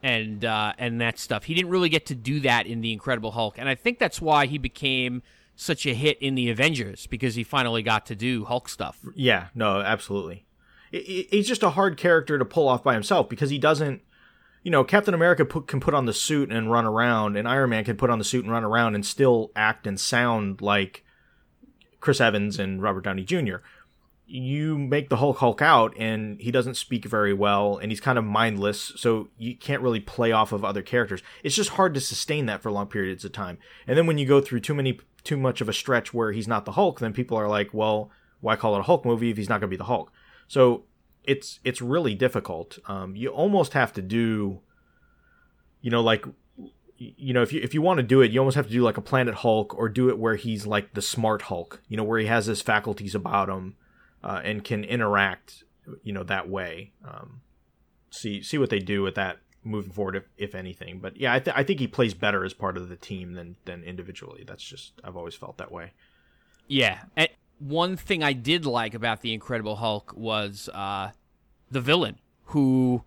And 0.01 0.43
uh, 0.43 0.73
and 0.77 0.99
that 0.99 1.19
stuff. 1.19 1.43
He 1.43 1.53
didn't 1.53 1.69
really 1.69 1.89
get 1.89 2.07
to 2.07 2.15
do 2.15 2.39
that 2.39 2.65
in 2.65 2.81
the 2.81 2.91
Incredible 2.91 3.31
Hulk, 3.31 3.59
and 3.59 3.69
I 3.69 3.75
think 3.75 3.99
that's 3.99 4.19
why 4.19 4.47
he 4.47 4.57
became 4.57 5.21
such 5.55 5.85
a 5.85 5.93
hit 5.93 6.17
in 6.19 6.33
the 6.33 6.49
Avengers 6.49 7.05
because 7.05 7.35
he 7.35 7.43
finally 7.43 7.83
got 7.83 8.07
to 8.07 8.15
do 8.15 8.45
Hulk 8.45 8.67
stuff. 8.67 8.99
Yeah, 9.13 9.49
no, 9.53 9.79
absolutely. 9.81 10.45
He's 10.91 11.47
just 11.47 11.61
a 11.61 11.69
hard 11.69 11.97
character 11.97 12.39
to 12.39 12.45
pull 12.45 12.67
off 12.67 12.83
by 12.83 12.95
himself 12.95 13.29
because 13.29 13.51
he 13.51 13.59
doesn't. 13.59 14.01
You 14.63 14.71
know, 14.71 14.83
Captain 14.83 15.13
America 15.13 15.43
put, 15.43 15.67
can 15.67 15.79
put 15.79 15.93
on 15.93 16.05
the 16.05 16.13
suit 16.13 16.51
and 16.51 16.71
run 16.71 16.85
around, 16.85 17.35
and 17.35 17.47
Iron 17.47 17.71
Man 17.71 17.83
can 17.83 17.97
put 17.97 18.09
on 18.09 18.19
the 18.19 18.25
suit 18.25 18.43
and 18.43 18.53
run 18.53 18.63
around 18.63 18.95
and 18.95 19.05
still 19.05 19.51
act 19.55 19.87
and 19.87 19.99
sound 19.99 20.61
like 20.61 21.03
Chris 21.99 22.21
Evans 22.21 22.59
and 22.59 22.81
Robert 22.81 23.03
Downey 23.03 23.23
Jr. 23.23 23.57
You 24.27 24.77
make 24.77 25.09
the 25.09 25.17
Hulk 25.17 25.37
Hulk 25.39 25.61
out, 25.61 25.93
and 25.97 26.39
he 26.39 26.51
doesn't 26.51 26.75
speak 26.75 27.05
very 27.05 27.33
well, 27.33 27.77
and 27.77 27.91
he's 27.91 27.99
kind 27.99 28.17
of 28.17 28.23
mindless, 28.23 28.93
so 28.95 29.29
you 29.37 29.55
can't 29.55 29.81
really 29.81 29.99
play 29.99 30.31
off 30.31 30.51
of 30.51 30.63
other 30.63 30.81
characters. 30.81 31.21
It's 31.43 31.55
just 31.55 31.71
hard 31.71 31.93
to 31.95 32.01
sustain 32.01 32.45
that 32.45 32.61
for 32.61 32.71
long 32.71 32.87
periods 32.87 33.25
of 33.25 33.31
time. 33.31 33.57
And 33.87 33.97
then 33.97 34.05
when 34.05 34.17
you 34.17 34.27
go 34.27 34.41
through 34.41 34.61
too 34.61 34.75
many, 34.75 34.99
too 35.23 35.37
much 35.37 35.59
of 35.61 35.69
a 35.69 35.73
stretch 35.73 36.13
where 36.13 36.31
he's 36.31 36.47
not 36.47 36.65
the 36.65 36.73
Hulk, 36.73 36.99
then 36.99 37.13
people 37.13 37.37
are 37.37 37.49
like, 37.49 37.73
well, 37.73 38.11
why 38.41 38.55
call 38.55 38.75
it 38.75 38.79
a 38.79 38.83
Hulk 38.83 39.05
movie 39.05 39.31
if 39.31 39.37
he's 39.37 39.49
not 39.49 39.59
going 39.59 39.69
to 39.69 39.75
be 39.75 39.77
the 39.77 39.85
Hulk? 39.85 40.11
So 40.47 40.83
it's 41.23 41.59
it's 41.63 41.81
really 41.81 42.15
difficult. 42.15 42.79
Um, 42.87 43.15
you 43.15 43.29
almost 43.29 43.73
have 43.73 43.93
to 43.93 44.01
do, 44.01 44.59
you 45.81 45.91
know, 45.91 46.01
like 46.01 46.25
you 46.97 47.33
know, 47.33 47.41
if 47.41 47.51
you 47.51 47.61
if 47.61 47.73
you 47.73 47.81
want 47.81 47.97
to 47.97 48.03
do 48.03 48.21
it, 48.21 48.31
you 48.31 48.39
almost 48.39 48.55
have 48.55 48.67
to 48.67 48.73
do 48.73 48.83
like 48.83 48.97
a 48.97 49.01
Planet 49.01 49.35
Hulk 49.35 49.73
or 49.75 49.89
do 49.89 50.09
it 50.09 50.19
where 50.19 50.35
he's 50.35 50.65
like 50.67 50.93
the 50.93 51.01
smart 51.01 51.43
Hulk, 51.43 51.81
you 51.87 51.97
know, 51.97 52.03
where 52.03 52.19
he 52.19 52.27
has 52.27 52.45
his 52.45 52.61
faculties 52.61 53.15
about 53.15 53.49
him 53.49 53.75
uh, 54.23 54.41
and 54.43 54.63
can 54.63 54.83
interact, 54.83 55.63
you 56.03 56.13
know, 56.13 56.23
that 56.23 56.49
way. 56.49 56.91
Um, 57.07 57.41
see 58.11 58.43
see 58.43 58.57
what 58.57 58.69
they 58.69 58.79
do 58.79 59.01
with 59.01 59.15
that 59.15 59.39
moving 59.63 59.91
forward, 59.91 60.15
if, 60.15 60.23
if 60.37 60.55
anything. 60.55 60.99
But 60.99 61.17
yeah, 61.17 61.33
I, 61.33 61.39
th- 61.39 61.55
I 61.55 61.63
think 61.63 61.79
he 61.79 61.87
plays 61.87 62.13
better 62.13 62.43
as 62.43 62.53
part 62.53 62.77
of 62.77 62.89
the 62.89 62.95
team 62.95 63.33
than 63.33 63.55
than 63.65 63.83
individually. 63.83 64.43
That's 64.45 64.63
just 64.63 64.93
I've 65.03 65.17
always 65.17 65.35
felt 65.35 65.57
that 65.57 65.71
way. 65.71 65.93
Yeah, 66.67 66.99
and 67.17 67.29
one 67.61 67.95
thing 67.95 68.23
I 68.23 68.33
did 68.33 68.65
like 68.65 68.93
about 68.93 69.21
the 69.21 69.33
Incredible 69.33 69.75
Hulk 69.75 70.13
was 70.15 70.69
uh, 70.73 71.11
the 71.69 71.81
villain 71.81 72.17
who 72.45 73.03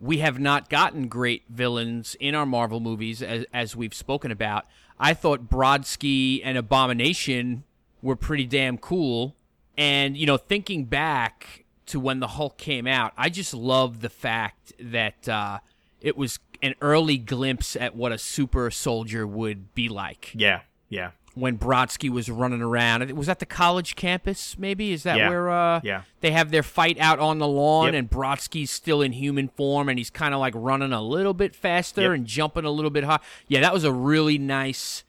we 0.00 0.18
have 0.18 0.38
not 0.38 0.70
gotten 0.70 1.08
great 1.08 1.42
villains 1.48 2.16
in 2.20 2.34
our 2.34 2.46
Marvel 2.46 2.78
movies 2.78 3.20
as, 3.22 3.44
as 3.52 3.74
we've 3.74 3.94
spoken 3.94 4.30
about. 4.30 4.66
I 5.00 5.14
thought 5.14 5.48
Blonsky 5.48 6.40
and 6.44 6.56
Abomination 6.56 7.64
were 8.00 8.14
pretty 8.14 8.46
damn 8.46 8.78
cool. 8.78 9.34
And, 9.76 10.16
you 10.16 10.26
know, 10.26 10.36
thinking 10.36 10.84
back 10.84 11.64
to 11.86 11.98
when 11.98 12.20
the 12.20 12.28
Hulk 12.28 12.56
came 12.56 12.86
out, 12.86 13.12
I 13.16 13.28
just 13.28 13.52
love 13.52 14.00
the 14.00 14.08
fact 14.08 14.72
that 14.78 15.28
uh, 15.28 15.58
it 16.00 16.16
was 16.16 16.38
an 16.62 16.74
early 16.80 17.18
glimpse 17.18 17.74
at 17.74 17.96
what 17.96 18.12
a 18.12 18.18
super 18.18 18.70
soldier 18.70 19.26
would 19.26 19.74
be 19.74 19.88
like. 19.88 20.32
Yeah, 20.34 20.60
yeah 20.88 21.10
when 21.38 21.58
Blonsky 21.58 22.10
was 22.10 22.28
running 22.28 22.62
around. 22.62 23.10
Was 23.12 23.26
that 23.26 23.38
the 23.38 23.46
college 23.46 23.96
campus? 23.96 24.58
Maybe 24.58 24.92
is 24.92 25.02
that 25.04 25.18
yeah. 25.18 25.28
where 25.28 25.50
uh, 25.50 25.80
yeah. 25.82 26.02
they 26.20 26.30
have 26.30 26.50
their 26.50 26.62
fight 26.62 26.98
out 26.98 27.18
on 27.18 27.38
the 27.38 27.48
lawn, 27.48 27.86
yep. 27.86 27.94
and 27.94 28.10
Blonsky's 28.10 28.70
still 28.70 29.02
in 29.02 29.12
human 29.12 29.48
form, 29.48 29.88
and 29.88 29.98
he's 29.98 30.10
kind 30.10 30.34
of 30.34 30.40
like 30.40 30.54
running 30.56 30.92
a 30.92 31.02
little 31.02 31.34
bit 31.34 31.54
faster 31.54 32.02
yep. 32.02 32.12
and 32.12 32.26
jumping 32.26 32.64
a 32.64 32.70
little 32.70 32.90
bit 32.90 33.04
high. 33.04 33.20
Yeah, 33.46 33.60
that 33.60 33.72
was 33.72 33.84
a 33.84 33.92
really 33.92 34.38
nice. 34.38 35.04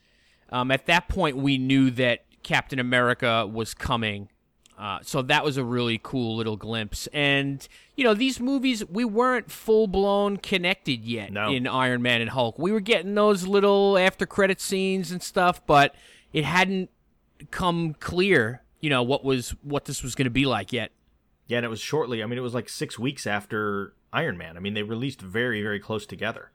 Um, 0.51 0.71
at 0.71 0.85
that 0.87 1.07
point, 1.09 1.37
we 1.37 1.57
knew 1.57 1.91
that 1.91 2.25
Captain 2.43 2.79
America 2.79 3.45
was 3.45 3.73
coming. 3.73 4.29
Uh, 4.79 4.99
so 5.01 5.21
that 5.21 5.43
was 5.43 5.57
a 5.57 5.63
really 5.63 5.99
cool 6.01 6.37
little 6.37 6.55
glimpse. 6.55 7.07
And, 7.07 7.67
you 7.97 8.03
know, 8.05 8.13
these 8.13 8.39
movies, 8.39 8.85
we 8.85 9.03
weren't 9.03 9.51
full 9.51 9.87
blown 9.87 10.37
connected 10.37 11.03
yet 11.03 11.33
no. 11.33 11.51
in 11.51 11.67
Iron 11.67 12.01
Man 12.01 12.21
and 12.21 12.29
Hulk. 12.29 12.57
We 12.57 12.71
were 12.71 12.79
getting 12.79 13.13
those 13.13 13.45
little 13.45 13.97
after 13.97 14.25
credit 14.25 14.61
scenes 14.61 15.11
and 15.11 15.21
stuff, 15.21 15.61
but 15.67 15.93
it 16.33 16.45
hadn't 16.45 16.89
come 17.51 17.95
clear, 17.99 18.63
you 18.79 18.89
know, 18.89 19.03
what 19.03 19.23
was 19.23 19.51
what 19.63 19.85
this 19.85 20.03
was 20.03 20.15
going 20.15 20.25
to 20.25 20.31
be 20.31 20.45
like 20.45 20.73
yet. 20.73 20.91
Yeah, 21.47 21.57
and 21.57 21.65
it 21.65 21.69
was 21.69 21.79
shortly. 21.79 22.21
I 22.21 22.25
mean, 22.27 22.37
it 22.37 22.41
was 22.41 22.53
like 22.53 22.69
six 22.69 22.99
weeks 22.99 23.25
after 23.25 23.93
Iron 24.13 24.37
Man. 24.37 24.55
I 24.55 24.59
mean, 24.59 24.73
they 24.75 24.83
released 24.83 25.21
very, 25.21 25.61
very 25.61 25.79
close 25.79 26.05
together. 26.05 26.51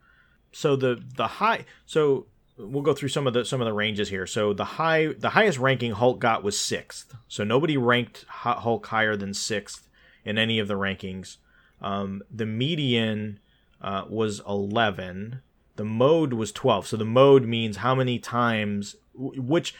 So 0.52 0.76
the 0.76 1.02
the 1.16 1.26
high. 1.26 1.64
So 1.84 2.26
we'll 2.56 2.82
go 2.82 2.94
through 2.94 3.08
some 3.08 3.26
of 3.26 3.34
the 3.34 3.44
some 3.44 3.60
of 3.60 3.64
the 3.64 3.72
ranges 3.72 4.08
here. 4.08 4.26
So 4.26 4.52
the 4.52 4.64
high 4.64 5.08
the 5.18 5.30
highest 5.30 5.58
ranking 5.58 5.92
Hulk 5.92 6.20
got 6.20 6.44
was 6.44 6.58
sixth. 6.58 7.14
So 7.28 7.44
nobody 7.44 7.76
ranked 7.76 8.24
Hulk 8.28 8.86
higher 8.86 9.16
than 9.16 9.34
sixth 9.34 9.88
in 10.24 10.38
any 10.38 10.58
of 10.58 10.68
the 10.68 10.74
rankings. 10.74 11.38
Um, 11.80 12.22
the 12.30 12.46
median 12.46 13.40
uh, 13.80 14.04
was 14.08 14.40
eleven. 14.48 15.42
The 15.76 15.84
mode 15.84 16.34
was 16.34 16.52
twelve. 16.52 16.86
So 16.86 16.96
the 16.96 17.04
mode 17.04 17.44
means 17.44 17.78
how 17.78 17.94
many 17.96 18.20
times 18.20 18.96
which 19.16 19.74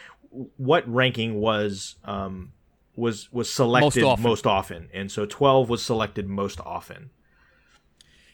what 0.57 0.87
ranking 0.91 1.35
was 1.35 1.95
um, 2.03 2.53
was 2.95 3.31
was 3.31 3.51
selected 3.51 4.01
most 4.01 4.05
often. 4.05 4.23
most 4.23 4.47
often. 4.47 4.89
and 4.93 5.11
so 5.11 5.25
12 5.25 5.69
was 5.69 5.83
selected 5.83 6.27
most 6.27 6.59
often. 6.61 7.09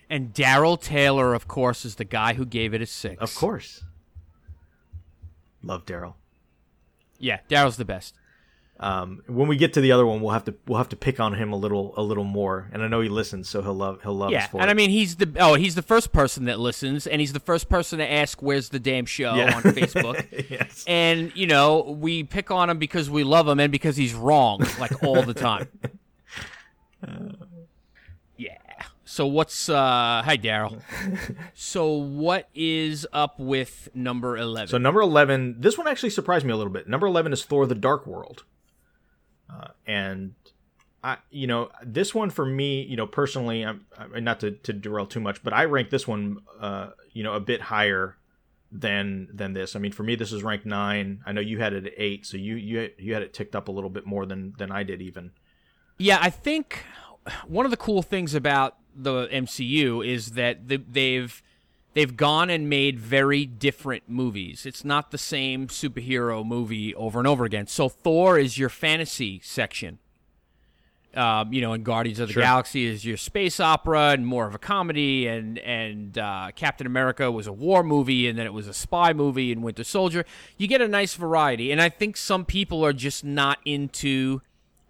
And 0.10 0.34
Daryl 0.34 0.82
Taylor, 0.82 1.34
of 1.34 1.47
course, 1.47 1.86
is 1.86 1.95
the 1.95 2.04
guy 2.04 2.34
who 2.34 2.45
gave 2.45 2.74
it 2.74 2.82
a 2.82 2.86
six. 2.86 3.22
Of 3.22 3.34
course, 3.34 3.84
love 5.64 5.86
Daryl. 5.86 6.16
Yeah, 7.18 7.39
Daryl's 7.49 7.78
the 7.78 7.86
best. 7.86 8.16
Um, 8.82 9.21
when 9.27 9.47
we 9.47 9.57
get 9.57 9.73
to 9.73 9.82
the 9.82 9.91
other 9.91 10.07
one, 10.07 10.21
we'll 10.21 10.34
have 10.34 10.45
to 10.45 10.55
we'll 10.67 10.79
have 10.79 10.89
to 10.89 10.95
pick 10.95 11.19
on 11.19 11.36
him 11.36 11.53
a 11.53 11.55
little 11.55 11.93
a 11.97 12.01
little 12.01 12.23
more. 12.23 12.67
And 12.73 12.82
I 12.82 12.88
know 12.88 12.99
he 12.99 13.09
listens, 13.09 13.47
so 13.47 13.61
he'll 13.61 13.75
love 13.75 14.01
he'll 14.01 14.15
love 14.15 14.32
yeah, 14.32 14.47
and. 14.53 14.71
I 14.71 14.73
mean 14.73 14.89
he's 14.89 15.17
the 15.17 15.32
oh 15.39 15.53
he's 15.53 15.75
the 15.75 15.84
first 15.84 16.11
person 16.11 16.45
that 16.45 16.59
listens, 16.59 17.05
and 17.05 17.21
he's 17.21 17.32
the 17.32 17.39
first 17.39 17.69
person 17.69 17.99
to 17.99 18.11
ask 18.11 18.41
where's 18.41 18.69
the 18.69 18.79
damn 18.79 19.05
show 19.05 19.36
Yeah. 19.36 19.55
on 19.55 19.61
Facebook. 19.61 20.25
yes. 20.49 20.84
And 20.88 21.32
you 21.36 21.45
know 21.45 21.95
we 21.99 22.23
pick 22.23 22.49
on 22.49 22.71
him 22.71 22.79
because 22.79 23.07
we 23.07 23.23
love 23.23 23.47
him 23.47 23.59
and 23.59 23.71
because 23.71 23.95
he's 23.97 24.15
wrong 24.15 24.65
like 24.79 25.03
all 25.03 25.21
the 25.21 25.36
time. 25.36 25.67
yeah. 28.38 28.57
So 29.05 29.27
what's 29.27 29.69
uh 29.69 30.21
hi 30.25 30.38
Daryl. 30.38 30.82
so 31.53 31.91
what 31.93 32.49
is 32.55 33.05
up 33.13 33.39
with 33.39 33.89
number 33.93 34.38
eleven? 34.38 34.67
So 34.69 34.77
number 34.77 35.01
eleven, 35.01 35.55
this 35.59 35.77
one 35.77 35.88
actually 35.88 36.11
surprised 36.11 36.45
me 36.45 36.51
a 36.53 36.57
little 36.57 36.73
bit. 36.73 36.88
Number 36.88 37.07
eleven 37.07 37.34
is 37.34 37.43
Thor: 37.43 37.65
The 37.65 37.75
Dark 37.75 38.07
World, 38.07 38.43
uh, 39.54 39.68
and 39.86 40.34
I, 41.04 41.18
you 41.30 41.47
know, 41.47 41.70
this 41.84 42.14
one 42.14 42.30
for 42.30 42.45
me, 42.45 42.84
you 42.84 42.95
know, 42.95 43.08
personally, 43.08 43.66
I'm, 43.66 43.86
I'm 43.97 44.24
not 44.24 44.39
to, 44.41 44.52
to 44.52 44.74
derail 44.74 45.08
too 45.08 45.20
much, 45.20 45.43
but 45.43 45.54
I 45.54 45.66
rank 45.66 45.89
this 45.89 46.08
one, 46.08 46.38
uh, 46.60 46.91
you 47.12 47.24
know, 47.24 47.34
a 47.34 47.39
bit 47.39 47.62
higher 47.62 48.18
than 48.72 49.28
than 49.34 49.54
this. 49.54 49.76
I 49.76 49.80
mean, 49.80 49.91
for 49.91 50.04
me, 50.04 50.16
this 50.16 50.32
is 50.32 50.43
ranked 50.43 50.66
nine. 50.66 51.22
I 51.26 51.32
know 51.32 51.41
you 51.41 51.60
had 51.60 51.74
it 51.74 51.88
at 51.88 51.93
eight, 51.97 52.26
so 52.26 52.38
you 52.38 52.56
you 52.56 52.89
you 52.97 53.14
had 53.14 53.24
it 53.24 53.34
ticked 53.34 53.56
up 53.56 53.68
a 53.68 53.72
little 53.72 53.89
bit 53.89 54.06
more 54.06 54.26
than 54.26 54.54
than 54.58 54.72
I 54.72 54.84
did 54.84 55.02
even. 55.02 55.32
Yeah, 55.97 56.20
I 56.22 56.30
think 56.30 56.86
one 57.47 57.66
of 57.66 57.72
the 57.72 57.78
cool 57.78 58.02
things 58.02 58.34
about 58.34 58.78
the 58.95 59.28
MCU 59.28 60.06
is 60.06 60.32
that 60.32 60.68
the, 60.68 60.78
they've 60.78 61.41
they've 61.93 62.15
gone 62.15 62.49
and 62.49 62.69
made 62.69 62.99
very 62.99 63.45
different 63.45 64.03
movies. 64.07 64.65
It's 64.65 64.85
not 64.85 65.11
the 65.11 65.17
same 65.17 65.67
superhero 65.67 66.45
movie 66.45 66.95
over 66.95 67.19
and 67.19 67.27
over 67.27 67.45
again. 67.45 67.67
So 67.67 67.89
Thor 67.89 68.37
is 68.37 68.57
your 68.57 68.69
fantasy 68.69 69.41
section. 69.43 69.99
Um, 71.13 71.51
you 71.51 71.59
know, 71.59 71.73
and 71.73 71.83
Guardians 71.83 72.21
of 72.21 72.29
the 72.29 72.33
Sure. 72.35 72.43
Galaxy 72.43 72.85
is 72.85 73.03
your 73.03 73.17
space 73.17 73.59
opera 73.59 74.11
and 74.11 74.25
more 74.25 74.47
of 74.47 74.55
a 74.55 74.57
comedy, 74.57 75.27
and 75.27 75.59
and 75.59 76.17
uh, 76.17 76.51
Captain 76.55 76.87
America 76.87 77.29
was 77.29 77.47
a 77.47 77.51
war 77.51 77.83
movie, 77.83 78.29
and 78.29 78.39
then 78.39 78.45
it 78.45 78.53
was 78.53 78.65
a 78.65 78.73
spy 78.73 79.11
movie, 79.11 79.51
and 79.51 79.61
Winter 79.61 79.83
Soldier. 79.83 80.23
You 80.57 80.67
get 80.69 80.79
a 80.79 80.87
nice 80.87 81.15
variety, 81.15 81.69
and 81.69 81.81
I 81.81 81.89
think 81.89 82.15
some 82.15 82.45
people 82.45 82.85
are 82.85 82.93
just 82.93 83.25
not 83.25 83.59
into 83.65 84.39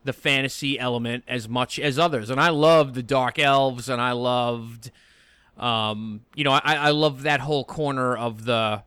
the 0.03 0.13
fantasy 0.13 0.77
element 0.79 1.23
as 1.27 1.49
much 1.49 1.79
as 1.79 1.97
others. 1.97 2.29
And 2.29 2.39
I 2.39 2.49
loved 2.49 2.93
the 2.93 3.03
Dark 3.03 3.39
Elves, 3.39 3.89
and 3.89 3.99
I 3.99 4.11
loved, 4.11 4.91
um, 5.57 6.21
you 6.35 6.43
know, 6.43 6.51
I, 6.51 6.75
I 6.75 6.89
love 6.91 7.23
that 7.23 7.39
whole 7.41 7.63
corner 7.63 8.15
of 8.15 8.45
the 8.45 8.83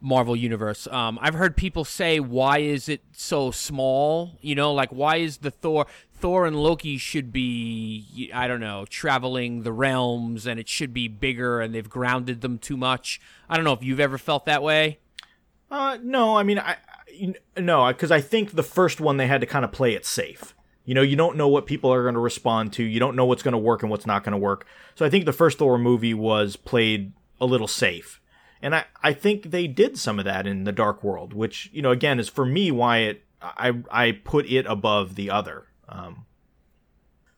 Marvel 0.00 0.34
universe. 0.34 0.88
Um, 0.88 1.18
I've 1.22 1.34
heard 1.34 1.56
people 1.56 1.84
say, 1.84 2.18
"Why 2.18 2.58
is 2.58 2.88
it 2.88 3.02
so 3.12 3.50
small?" 3.50 4.32
You 4.40 4.54
know, 4.54 4.72
like 4.72 4.90
why 4.90 5.16
is 5.16 5.38
the 5.38 5.50
Thor, 5.50 5.86
Thor 6.12 6.46
and 6.46 6.56
Loki 6.56 6.98
should 6.98 7.32
be, 7.32 8.30
I 8.34 8.48
don't 8.48 8.60
know, 8.60 8.84
traveling 8.88 9.62
the 9.62 9.72
realms, 9.72 10.46
and 10.46 10.58
it 10.58 10.68
should 10.68 10.92
be 10.92 11.08
bigger, 11.08 11.60
and 11.60 11.74
they've 11.74 11.88
grounded 11.88 12.40
them 12.40 12.58
too 12.58 12.76
much. 12.76 13.20
I 13.48 13.56
don't 13.56 13.64
know 13.64 13.72
if 13.72 13.82
you've 13.82 14.00
ever 14.00 14.18
felt 14.18 14.44
that 14.46 14.62
way. 14.62 14.98
Uh, 15.70 15.98
no, 16.02 16.36
I 16.36 16.42
mean, 16.42 16.58
I, 16.58 16.76
I 17.16 17.60
no, 17.60 17.86
because 17.88 18.10
I 18.10 18.20
think 18.20 18.52
the 18.52 18.62
first 18.62 19.00
one 19.00 19.16
they 19.16 19.26
had 19.26 19.40
to 19.40 19.46
kind 19.46 19.64
of 19.64 19.72
play 19.72 19.94
it 19.94 20.04
safe. 20.04 20.54
You 20.84 20.94
know, 20.94 21.02
you 21.02 21.16
don't 21.16 21.36
know 21.36 21.48
what 21.48 21.66
people 21.66 21.92
are 21.92 22.02
going 22.02 22.14
to 22.14 22.20
respond 22.20 22.72
to. 22.74 22.82
You 22.82 22.98
don't 22.98 23.14
know 23.14 23.24
what's 23.24 23.42
going 23.42 23.52
to 23.52 23.58
work 23.58 23.82
and 23.82 23.90
what's 23.90 24.06
not 24.06 24.24
going 24.24 24.32
to 24.32 24.38
work. 24.38 24.66
So 24.94 25.06
I 25.06 25.10
think 25.10 25.24
the 25.24 25.32
first 25.32 25.58
Thor 25.58 25.78
movie 25.78 26.14
was 26.14 26.56
played 26.56 27.12
a 27.40 27.46
little 27.46 27.68
safe. 27.68 28.20
And 28.60 28.74
I, 28.74 28.84
I 29.02 29.12
think 29.12 29.50
they 29.50 29.66
did 29.66 29.98
some 29.98 30.18
of 30.18 30.24
that 30.24 30.46
in 30.46 30.64
the 30.64 30.72
Dark 30.72 31.02
World, 31.02 31.32
which, 31.32 31.70
you 31.72 31.82
know, 31.82 31.90
again, 31.90 32.20
is 32.20 32.28
for 32.28 32.46
me 32.46 32.70
why 32.70 32.98
it 32.98 33.24
I 33.42 33.74
I 33.90 34.12
put 34.12 34.46
it 34.46 34.66
above 34.66 35.16
the 35.16 35.30
other. 35.30 35.66
Um, 35.88 36.26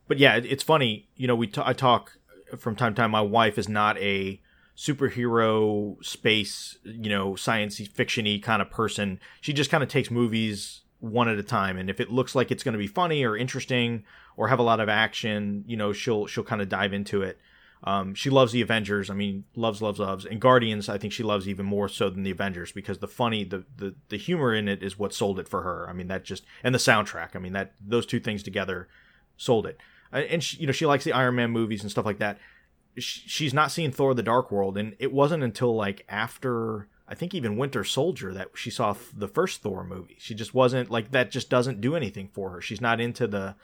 but 0.07 0.19
yeah, 0.19 0.37
it, 0.37 0.45
it's 0.45 0.63
funny, 0.63 1.09
you 1.17 1.27
know, 1.27 1.35
we 1.35 1.47
t- 1.47 1.63
I 1.65 1.73
talk 1.73 2.19
from 2.59 2.77
time 2.77 2.95
to 2.95 3.01
time. 3.01 3.11
My 3.11 3.23
wife 3.23 3.59
is 3.59 3.69
not 3.69 3.99
a 3.99 4.41
superhero 4.77 6.03
space, 6.05 6.77
you 6.85 7.09
know, 7.09 7.37
science 7.37 7.81
fictiony 7.81 8.43
kind 8.43 8.61
of 8.61 8.71
person. 8.71 9.19
She 9.41 9.53
just 9.53 9.71
kind 9.71 9.83
of 9.83 9.89
takes 9.89 10.11
movies 10.11 10.83
one 11.05 11.29
at 11.29 11.39
a 11.39 11.43
time 11.43 11.77
and 11.77 11.91
if 11.91 12.01
it 12.01 12.11
looks 12.11 12.35
like 12.35 12.51
it's 12.51 12.63
going 12.63 12.73
to 12.73 12.79
be 12.79 12.87
funny 12.87 13.25
or 13.25 13.37
interesting 13.37 14.05
or 14.37 14.49
have 14.49 14.59
a 14.59 14.63
lot 14.63 14.81
of 14.81 14.89
action, 14.89 15.65
you 15.67 15.77
know, 15.77 15.93
she'll 15.93 16.27
she'll 16.27 16.45
kind 16.45 16.63
of 16.63 16.69
dive 16.69 16.93
into 16.93 17.23
it. 17.23 17.39
Um, 17.87 18.15
she 18.15 18.31
loves 18.31 18.53
the 18.53 18.63
Avengers. 18.63 19.11
I 19.11 19.15
mean, 19.15 19.45
loves, 19.55 19.83
loves, 19.83 19.99
loves. 19.99 20.25
And 20.25 20.41
Guardians, 20.41 20.89
I 20.89 20.97
think 20.97 21.13
she 21.13 21.23
loves 21.23 21.47
even 21.47 21.67
more 21.67 21.89
so 21.89 22.09
than 22.09 22.23
the 22.23 22.31
Avengers 22.31 22.73
because 22.73 22.99
the 22.99 23.09
funny, 23.09 23.45
the, 23.45 23.65
the 23.77 23.95
the 24.09 24.17
humor 24.17 24.55
in 24.55 24.69
it 24.69 24.83
is 24.83 24.99
what 24.99 25.13
sold 25.13 25.39
it 25.39 25.49
for 25.49 25.63
her. 25.63 25.87
I 25.89 25.93
mean, 25.93 26.09
that 26.09 26.25
just 26.25 26.45
and 26.63 26.75
the 26.75 26.79
soundtrack. 26.79 27.37
I 27.37 27.39
mean, 27.39 27.53
that 27.53 27.75
those 27.87 28.07
two 28.07 28.21
things 28.21 28.43
together 28.43 28.89
sold 29.37 29.67
it. 29.67 29.79
Uh, 30.13 30.19
and 30.19 30.43
she, 30.43 30.57
you 30.59 30.67
know, 30.67 30.73
she 30.73 30.87
likes 30.87 31.05
the 31.05 31.13
Iron 31.13 31.35
Man 31.35 31.51
movies 31.51 31.83
and 31.83 31.91
stuff 31.91 32.07
like 32.07 32.19
that. 32.19 32.39
She's 32.97 33.53
not 33.53 33.71
seen 33.71 33.91
Thor: 33.91 34.15
The 34.15 34.23
Dark 34.23 34.51
World, 34.51 34.79
and 34.79 34.97
it 34.99 35.13
wasn't 35.13 35.43
until 35.43 35.75
like 35.77 36.07
after 36.09 36.89
I 37.07 37.15
think 37.15 37.35
even 37.35 37.57
Winter 37.59 37.85
Soldier 37.85 38.33
that 38.33 38.49
she 38.55 38.71
saw 38.71 38.95
the 39.15 39.29
first 39.29 39.63
Thor 39.63 39.85
movie. 39.85 40.17
She 40.19 40.35
just 40.35 40.55
wasn't 40.55 40.91
like 40.91 41.11
that. 41.11 41.31
Just 41.31 41.51
doesn't 41.51 41.81
do 41.81 41.95
anything 41.97 42.29
for 42.33 42.51
her. 42.51 42.61
She's 42.61 42.81
not 42.81 43.01
into 43.01 43.27
the 43.27 43.57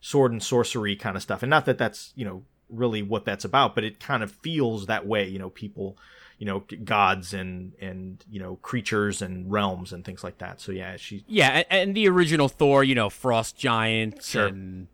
sword 0.00 0.30
and 0.32 0.42
sorcery 0.42 0.94
kind 0.96 1.16
of 1.16 1.22
stuff. 1.22 1.42
And 1.42 1.50
not 1.50 1.64
that 1.66 1.78
that's 1.78 2.12
you 2.14 2.24
know 2.24 2.44
really 2.70 3.02
what 3.02 3.24
that's 3.24 3.44
about, 3.44 3.74
but 3.74 3.84
it 3.84 3.98
kind 4.00 4.22
of 4.22 4.30
feels 4.30 4.86
that 4.86 5.06
way. 5.06 5.26
You 5.28 5.38
know, 5.40 5.50
people, 5.50 5.98
you 6.38 6.46
know, 6.46 6.64
gods 6.84 7.34
and 7.34 7.72
and 7.80 8.24
you 8.30 8.38
know 8.38 8.56
creatures 8.62 9.20
and 9.22 9.50
realms 9.50 9.92
and 9.92 10.04
things 10.04 10.22
like 10.22 10.38
that. 10.38 10.60
So 10.60 10.70
yeah, 10.70 10.96
she 10.96 11.24
yeah, 11.26 11.48
and, 11.48 11.66
and 11.70 11.96
the 11.96 12.08
original 12.08 12.48
Thor, 12.48 12.84
you 12.84 12.94
know, 12.94 13.10
frost 13.10 13.56
giants 13.56 14.30
Sure. 14.30 14.46
and 14.46 14.86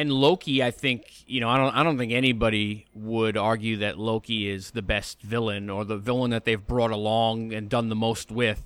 and 0.00 0.10
Loki. 0.10 0.62
I 0.62 0.70
think 0.70 1.24
you 1.26 1.40
know, 1.40 1.50
I 1.50 1.58
don't 1.58 1.76
I 1.76 1.82
don't 1.82 1.98
think 1.98 2.12
anybody 2.12 2.86
would 2.94 3.36
argue 3.36 3.76
that 3.78 3.98
Loki 3.98 4.48
is 4.48 4.70
the 4.70 4.82
best 4.82 5.20
villain 5.20 5.68
or 5.68 5.84
the 5.84 5.98
villain 5.98 6.30
that 6.30 6.46
they've 6.46 6.66
brought 6.66 6.90
along 6.90 7.52
and 7.52 7.68
done 7.68 7.90
the 7.90 7.96
most 7.96 8.30
with. 8.30 8.62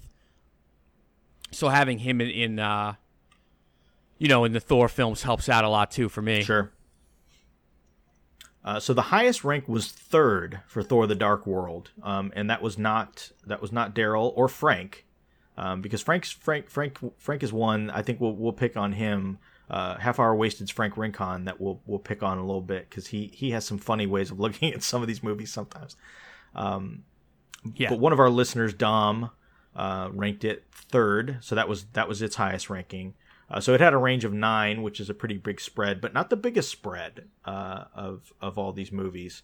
So 1.50 1.68
having 1.68 1.98
him 1.98 2.20
in, 2.20 2.30
in 2.30 2.58
uh, 2.60 2.94
you 4.18 4.28
know, 4.28 4.44
in 4.44 4.52
the 4.52 4.60
Thor 4.60 4.88
films 4.88 5.24
helps 5.24 5.48
out 5.48 5.64
a 5.64 5.68
lot 5.68 5.90
too 5.90 6.08
for 6.08 6.22
me. 6.22 6.42
Sure. 6.42 6.70
Uh, 8.64 8.78
so 8.80 8.94
the 8.94 9.02
highest 9.02 9.44
rank 9.44 9.68
was 9.68 9.90
third 9.90 10.60
for 10.68 10.84
Thor: 10.84 11.06
The 11.08 11.16
Dark 11.16 11.46
World, 11.46 11.90
um, 12.02 12.32
and 12.36 12.48
that 12.48 12.62
was 12.62 12.78
not 12.78 13.32
that 13.44 13.60
was 13.60 13.72
not 13.72 13.92
Daryl 13.92 14.32
or 14.36 14.48
Frank, 14.48 15.04
um, 15.56 15.80
because 15.82 16.00
Frank's 16.00 16.30
Frank 16.30 16.70
Frank 16.70 16.98
Frank 17.18 17.42
is 17.42 17.52
one. 17.52 17.90
I 17.90 18.02
think 18.02 18.20
we'll 18.20 18.36
we'll 18.36 18.52
pick 18.52 18.76
on 18.76 18.92
him. 18.92 19.38
Uh, 19.70 19.96
Half 19.98 20.20
Hour 20.20 20.34
Wasted's 20.34 20.70
Frank 20.70 20.96
Rincon 20.96 21.44
that 21.46 21.60
we'll 21.60 21.80
we'll 21.86 21.98
pick 21.98 22.22
on 22.22 22.38
a 22.38 22.44
little 22.44 22.60
bit 22.60 22.88
because 22.90 23.08
he 23.08 23.30
he 23.34 23.52
has 23.52 23.64
some 23.64 23.78
funny 23.78 24.06
ways 24.06 24.30
of 24.30 24.40
looking 24.44 24.72
at 24.72 24.82
some 24.82 25.02
of 25.02 25.08
these 25.08 25.22
movies 25.22 25.50
sometimes. 25.50 25.96
Yeah. 27.74 27.90
But 27.90 27.98
one 27.98 28.12
of 28.12 28.20
our 28.20 28.30
listeners, 28.30 28.74
Dom, 28.74 29.30
uh, 29.74 30.10
ranked 30.12 30.44
it 30.44 30.64
third, 30.72 31.38
so 31.40 31.54
that 31.54 31.68
was 31.68 31.84
that 31.94 32.08
was 32.08 32.22
its 32.22 32.36
highest 32.36 32.70
ranking. 32.70 33.14
Uh, 33.50 33.60
so 33.60 33.74
it 33.74 33.80
had 33.80 33.92
a 33.92 33.98
range 33.98 34.24
of 34.24 34.32
nine, 34.32 34.82
which 34.82 35.00
is 35.00 35.10
a 35.10 35.14
pretty 35.14 35.36
big 35.36 35.60
spread, 35.60 36.00
but 36.00 36.14
not 36.14 36.30
the 36.30 36.36
biggest 36.36 36.70
spread 36.70 37.28
uh, 37.44 37.84
of 37.94 38.32
of 38.40 38.58
all 38.58 38.72
these 38.72 38.92
movies. 38.92 39.42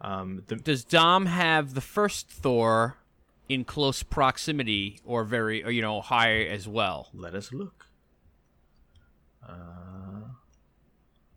Um, 0.00 0.42
the, 0.48 0.56
Does 0.56 0.84
Dom 0.84 1.26
have 1.26 1.74
the 1.74 1.80
first 1.80 2.28
Thor 2.28 2.98
in 3.48 3.64
close 3.64 4.02
proximity 4.02 5.00
or 5.04 5.24
very, 5.24 5.64
or, 5.64 5.70
you 5.70 5.82
know, 5.82 6.00
high 6.00 6.42
as 6.42 6.66
well? 6.66 7.10
let 7.14 7.34
us 7.34 7.52
look. 7.52 7.86
Uh, 9.48 10.28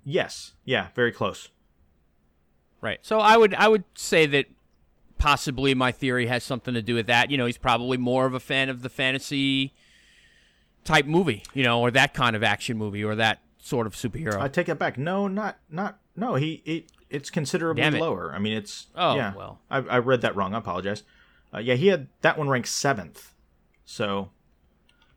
yes, 0.03 0.53
yeah, 0.65 0.87
very 0.95 1.11
close. 1.11 1.49
Right. 2.81 2.99
So 3.01 3.19
I 3.19 3.37
would 3.37 3.53
I 3.55 3.67
would 3.67 3.83
say 3.95 4.25
that 4.27 4.45
possibly 5.17 5.73
my 5.73 5.91
theory 5.91 6.27
has 6.27 6.43
something 6.43 6.73
to 6.73 6.81
do 6.81 6.95
with 6.95 7.07
that. 7.07 7.31
You 7.31 7.37
know, 7.37 7.45
he's 7.45 7.57
probably 7.57 7.97
more 7.97 8.25
of 8.25 8.33
a 8.33 8.39
fan 8.39 8.69
of 8.69 8.81
the 8.81 8.89
fantasy 8.89 9.73
type 10.83 11.05
movie, 11.05 11.43
you 11.53 11.63
know, 11.63 11.81
or 11.81 11.91
that 11.91 12.13
kind 12.13 12.35
of 12.35 12.43
action 12.43 12.77
movie 12.77 13.03
or 13.03 13.15
that 13.15 13.41
sort 13.57 13.87
of 13.87 13.93
superhero. 13.95 14.39
I 14.39 14.47
take 14.47 14.69
it 14.69 14.77
back. 14.79 14.97
No, 14.97 15.27
not 15.27 15.57
not 15.69 15.99
no. 16.15 16.35
He 16.35 16.61
it, 16.65 16.85
it's 17.09 17.29
considerably 17.29 17.83
it. 17.83 17.93
lower. 17.93 18.31
I 18.33 18.39
mean, 18.39 18.53
it's 18.55 18.87
Oh, 18.95 19.15
yeah. 19.15 19.33
well. 19.35 19.59
I, 19.69 19.77
I 19.77 19.97
read 19.99 20.21
that 20.21 20.35
wrong. 20.35 20.53
I 20.53 20.59
apologize. 20.59 21.03
Uh, 21.53 21.59
yeah, 21.59 21.75
he 21.75 21.87
had 21.87 22.07
that 22.21 22.37
one 22.37 22.49
ranked 22.49 22.67
seventh. 22.67 23.33
So, 23.85 24.29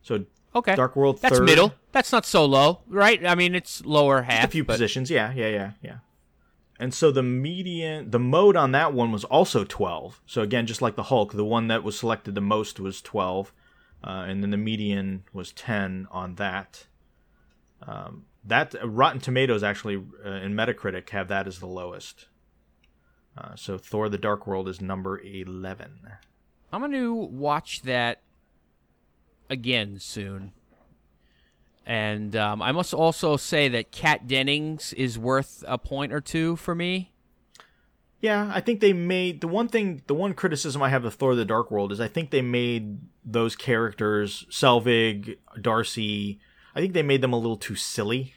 so 0.00 0.24
okay. 0.54 0.74
Dark 0.74 0.96
World 0.96 1.20
That's 1.20 1.38
third. 1.38 1.44
middle. 1.44 1.74
That's 1.92 2.12
not 2.12 2.24
so 2.26 2.44
low, 2.44 2.80
right? 2.88 3.24
I 3.26 3.34
mean, 3.34 3.54
it's 3.54 3.84
lower 3.84 4.22
half. 4.22 4.44
a 4.44 4.48
few 4.48 4.64
but- 4.64 4.74
positions. 4.74 5.10
Yeah, 5.10 5.32
yeah, 5.32 5.48
yeah, 5.48 5.70
yeah. 5.82 5.96
And 6.78 6.94
so 6.94 7.10
the 7.10 7.22
median, 7.22 8.10
the 8.10 8.18
mode 8.18 8.56
on 8.56 8.72
that 8.72 8.94
one 8.94 9.12
was 9.12 9.24
also 9.24 9.64
12. 9.64 10.22
So 10.24 10.40
again, 10.40 10.66
just 10.66 10.80
like 10.80 10.96
the 10.96 11.04
Hulk, 11.04 11.34
the 11.34 11.44
one 11.44 11.68
that 11.68 11.84
was 11.84 11.98
selected 11.98 12.34
the 12.34 12.40
most 12.40 12.80
was 12.80 13.02
12, 13.02 13.52
uh, 14.02 14.24
and 14.26 14.42
then 14.42 14.48
the 14.50 14.56
median 14.56 15.24
was 15.34 15.52
10 15.52 16.08
on 16.10 16.36
that. 16.36 16.86
Um, 17.86 18.24
that 18.44 18.74
Rotten 18.82 19.20
Tomatoes 19.20 19.62
actually 19.62 20.02
uh, 20.24 20.28
and 20.28 20.54
Metacritic 20.54 21.10
have 21.10 21.28
that 21.28 21.46
as 21.46 21.58
the 21.58 21.66
lowest. 21.66 22.28
Uh, 23.36 23.54
so 23.56 23.76
Thor: 23.76 24.08
The 24.08 24.16
Dark 24.18 24.46
World 24.46 24.66
is 24.66 24.80
number 24.80 25.18
11. 25.20 26.00
I'm 26.72 26.80
going 26.80 26.92
to 26.92 27.14
watch 27.14 27.82
that 27.82 28.22
again 29.50 29.98
soon. 29.98 30.52
And 31.84 32.36
um, 32.36 32.62
I 32.62 32.72
must 32.72 32.94
also 32.94 33.36
say 33.36 33.68
that 33.68 33.90
Kat 33.90 34.26
Dennings 34.26 34.92
is 34.94 35.18
worth 35.18 35.64
a 35.66 35.76
point 35.76 36.12
or 36.12 36.20
two 36.20 36.56
for 36.56 36.74
me. 36.74 37.10
Yeah, 38.20 38.50
I 38.54 38.60
think 38.60 38.80
they 38.80 38.92
made 38.92 39.40
the 39.40 39.48
one 39.48 39.68
thing, 39.68 40.02
the 40.06 40.14
one 40.14 40.34
criticism 40.34 40.82
I 40.82 40.90
have 40.90 41.04
of 41.04 41.14
Thor: 41.14 41.34
The 41.34 41.44
Dark 41.44 41.70
World 41.70 41.90
is 41.90 42.00
I 42.00 42.08
think 42.08 42.30
they 42.30 42.42
made 42.42 42.98
those 43.24 43.56
characters, 43.56 44.46
Selvig, 44.50 45.36
Darcy, 45.60 46.38
I 46.74 46.80
think 46.80 46.92
they 46.92 47.02
made 47.02 47.20
them 47.20 47.32
a 47.32 47.38
little 47.38 47.56
too 47.56 47.74
silly. 47.74 48.34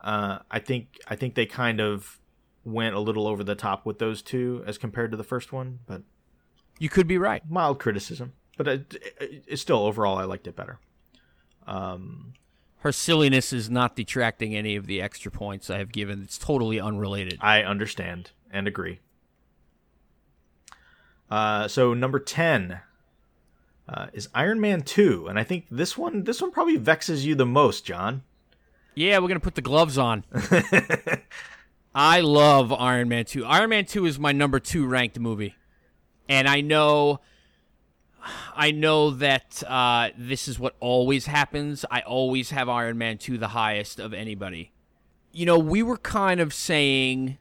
Uh, 0.00 0.38
I 0.50 0.58
think 0.58 0.98
I 1.08 1.16
think 1.16 1.34
they 1.34 1.46
kind 1.46 1.80
of 1.80 2.20
went 2.64 2.94
a 2.94 3.00
little 3.00 3.26
over 3.26 3.42
the 3.42 3.54
top 3.54 3.84
with 3.84 3.98
those 3.98 4.22
two 4.22 4.62
as 4.66 4.78
compared 4.78 5.10
to 5.10 5.16
the 5.16 5.24
first 5.24 5.52
one, 5.52 5.80
but 5.86 6.02
You 6.78 6.88
could 6.88 7.06
be 7.06 7.18
right. 7.18 7.42
mild 7.48 7.78
criticism. 7.78 8.32
But 8.56 8.68
it, 8.68 8.94
it, 9.20 9.44
it's 9.46 9.62
still 9.62 9.78
overall 9.78 10.18
I 10.18 10.24
liked 10.24 10.46
it 10.46 10.54
better. 10.56 10.78
Um, 11.66 12.34
Her 12.78 12.92
silliness 12.92 13.52
is 13.52 13.68
not 13.70 13.96
detracting 13.96 14.54
any 14.54 14.76
of 14.76 14.86
the 14.86 15.00
extra 15.02 15.30
points 15.30 15.70
I 15.70 15.78
have 15.78 15.92
given. 15.92 16.22
It's 16.22 16.38
totally 16.38 16.78
unrelated. 16.78 17.38
I 17.40 17.62
understand 17.62 18.30
and 18.50 18.68
agree. 18.68 19.00
Uh, 21.30 21.66
so 21.68 21.94
number 21.94 22.18
ten 22.18 22.80
uh, 23.88 24.06
is 24.12 24.28
Iron 24.34 24.60
Man 24.60 24.82
two, 24.82 25.26
and 25.26 25.38
I 25.38 25.44
think 25.44 25.66
this 25.70 25.96
one 25.98 26.24
this 26.24 26.40
one 26.40 26.50
probably 26.52 26.76
vexes 26.76 27.24
you 27.24 27.34
the 27.34 27.46
most, 27.46 27.84
John. 27.84 28.22
Yeah, 28.94 29.18
we're 29.18 29.28
gonna 29.28 29.40
put 29.40 29.56
the 29.56 29.62
gloves 29.62 29.98
on. 29.98 30.24
I 31.94 32.20
love 32.20 32.72
Iron 32.72 33.08
Man 33.08 33.24
two. 33.24 33.44
Iron 33.44 33.70
Man 33.70 33.86
two 33.86 34.06
is 34.06 34.18
my 34.18 34.32
number 34.32 34.60
two 34.60 34.86
ranked 34.86 35.18
movie, 35.18 35.54
and 36.28 36.46
I 36.46 36.60
know, 36.60 37.20
I 38.54 38.70
know 38.70 39.10
that 39.10 39.62
uh, 39.66 40.10
this 40.16 40.48
is 40.48 40.58
what 40.58 40.76
always 40.80 41.26
happens. 41.26 41.84
I 41.90 42.00
always 42.00 42.50
have 42.50 42.68
Iron 42.68 42.98
Man 42.98 43.18
two 43.18 43.38
the 43.38 43.48
highest 43.48 43.98
of 43.98 44.12
anybody. 44.12 44.72
You 45.32 45.46
know, 45.46 45.58
we 45.58 45.82
were 45.82 45.96
kind 45.96 46.40
of 46.40 46.54
saying 46.54 47.38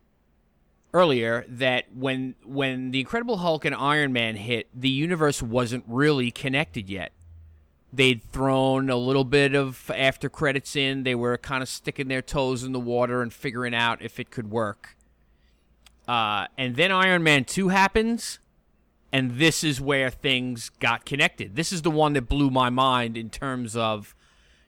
earlier 0.94 1.46
that 1.48 1.96
when 1.96 2.36
when 2.44 2.92
the 2.92 3.00
Incredible 3.00 3.38
Hulk 3.38 3.66
and 3.66 3.76
Iron 3.76 4.14
Man 4.14 4.36
hit, 4.36 4.68
the 4.74 4.90
universe 4.90 5.42
wasn't 5.42 5.84
really 5.88 6.32
connected 6.32 6.90
yet 6.90 7.12
they'd 7.94 8.24
thrown 8.32 8.90
a 8.90 8.96
little 8.96 9.24
bit 9.24 9.54
of 9.54 9.92
after 9.96 10.28
credits 10.28 10.76
in. 10.76 11.04
They 11.04 11.14
were 11.14 11.38
kind 11.38 11.62
of 11.62 11.70
sticking 11.70 12.08
their 12.08 12.24
toes 12.24 12.64
in 12.64 12.72
the 12.72 12.80
water 12.80 13.22
and 13.22 13.32
figuring 13.32 13.76
out 13.76 14.02
if 14.02 14.20
it 14.20 14.32
could 14.32 14.50
work. 14.50 14.98
Uh, 16.08 16.48
and 16.58 16.76
then 16.76 16.92
Iron 16.92 17.24
Man 17.24 17.46
2 17.46 17.70
happens, 17.70 18.40
and 19.14 19.38
this 19.38 19.64
is 19.64 19.80
where 19.80 20.10
things 20.10 20.70
got 20.80 21.06
connected. 21.06 21.56
This 21.56 21.72
is 21.72 21.84
the 21.84 21.92
one 21.92 22.14
that 22.14 22.28
blew 22.28 22.50
my 22.50 22.70
mind 22.70 23.16
in 23.16 23.30
terms 23.30 23.76
of, 23.76 24.16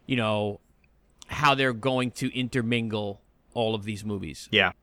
you 0.06 0.16
know, 0.16 0.62
how 1.28 1.56
they're 1.56 1.74
going 1.74 2.12
to 2.12 2.34
intermingle 2.38 3.22
all 3.56 3.74
of 3.74 3.84
these 3.84 4.06
movies. 4.06 4.48
Yeah, 4.52 4.74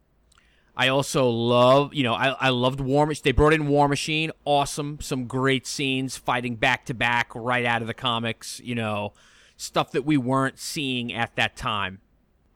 I 0.76 0.88
also 0.88 1.28
love, 1.28 1.94
you 1.94 2.02
know, 2.02 2.14
I, 2.14 2.30
I 2.30 2.48
loved 2.48 2.80
War 2.80 3.06
Machine. 3.06 3.22
They 3.24 3.32
brought 3.32 3.52
in 3.52 3.68
War 3.68 3.88
Machine. 3.88 4.32
Awesome. 4.44 4.98
Some 5.00 5.26
great 5.26 5.66
scenes 5.66 6.16
fighting 6.16 6.56
back 6.56 6.86
to 6.86 6.94
back 6.94 7.30
right 7.34 7.64
out 7.64 7.82
of 7.82 7.86
the 7.86 7.94
comics, 7.94 8.60
you 8.64 8.74
know, 8.74 9.12
stuff 9.56 9.92
that 9.92 10.04
we 10.04 10.16
weren't 10.16 10.58
seeing 10.58 11.12
at 11.12 11.36
that 11.36 11.56
time. 11.56 12.00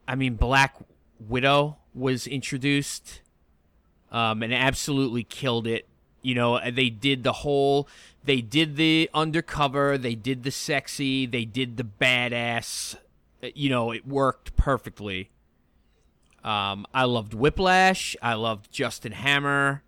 I 0.07 0.15
mean, 0.15 0.35
Black 0.35 0.75
Widow 1.19 1.77
was 1.93 2.27
introduced 2.27 3.21
um, 4.11 4.43
and 4.43 4.53
absolutely 4.53 5.23
killed 5.23 5.67
it. 5.67 5.87
You 6.27 6.35
know, 6.35 6.59
they 6.69 6.89
did 6.89 7.23
the 7.23 7.31
whole, 7.31 7.87
they 8.25 8.41
did 8.41 8.75
the 8.75 9.09
undercover, 9.13 9.97
they 9.97 10.13
did 10.13 10.43
the 10.43 10.51
sexy, 10.51 11.25
they 11.25 11.45
did 11.45 11.77
the 11.77 11.85
badass. 11.85 12.97
You 13.41 13.69
know, 13.69 13.93
it 13.93 14.05
worked 14.05 14.57
perfectly. 14.57 15.29
Um, 16.43 16.85
I 16.93 17.05
loved 17.05 17.33
Whiplash. 17.33 18.17
I 18.21 18.33
loved 18.33 18.69
Justin 18.73 19.13
Hammer. 19.13 19.83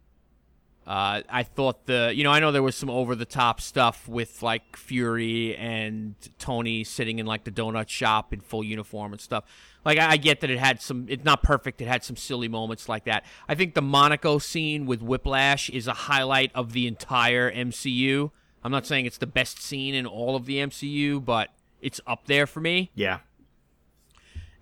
Uh, 0.89 1.21
I 1.29 1.43
thought 1.43 1.85
the, 1.85 2.11
you 2.15 2.23
know, 2.23 2.31
I 2.31 2.39
know 2.39 2.51
there 2.51 2.63
was 2.63 2.75
some 2.75 2.89
over 2.89 3.13
the 3.13 3.23
top 3.23 3.61
stuff 3.61 4.07
with 4.07 4.41
like 4.41 4.75
Fury 4.75 5.55
and 5.55 6.15
Tony 6.39 6.83
sitting 6.83 7.19
in 7.19 7.27
like 7.27 7.43
the 7.43 7.51
donut 7.51 7.89
shop 7.89 8.33
in 8.33 8.41
full 8.41 8.63
uniform 8.63 9.11
and 9.11 9.21
stuff. 9.21 9.43
Like 9.85 9.99
I, 9.99 10.13
I 10.13 10.17
get 10.17 10.41
that 10.41 10.49
it 10.49 10.57
had 10.57 10.81
some, 10.81 11.05
it's 11.07 11.23
not 11.23 11.43
perfect. 11.43 11.79
It 11.79 11.87
had 11.87 12.03
some 12.03 12.15
silly 12.15 12.47
moments 12.47 12.89
like 12.89 13.03
that. 13.03 13.23
I 13.47 13.53
think 13.53 13.75
the 13.75 13.83
Monaco 13.83 14.39
scene 14.39 14.87
with 14.87 15.03
Whiplash 15.03 15.69
is 15.69 15.85
a 15.85 15.93
highlight 15.93 16.51
of 16.55 16.73
the 16.73 16.87
entire 16.87 17.51
MCU. 17.51 18.31
I'm 18.63 18.71
not 18.71 18.87
saying 18.87 19.05
it's 19.05 19.19
the 19.19 19.27
best 19.27 19.61
scene 19.61 19.93
in 19.93 20.07
all 20.07 20.35
of 20.35 20.47
the 20.47 20.55
MCU, 20.57 21.23
but 21.23 21.49
it's 21.81 22.01
up 22.07 22.25
there 22.25 22.47
for 22.47 22.61
me. 22.61 22.89
Yeah. 22.95 23.19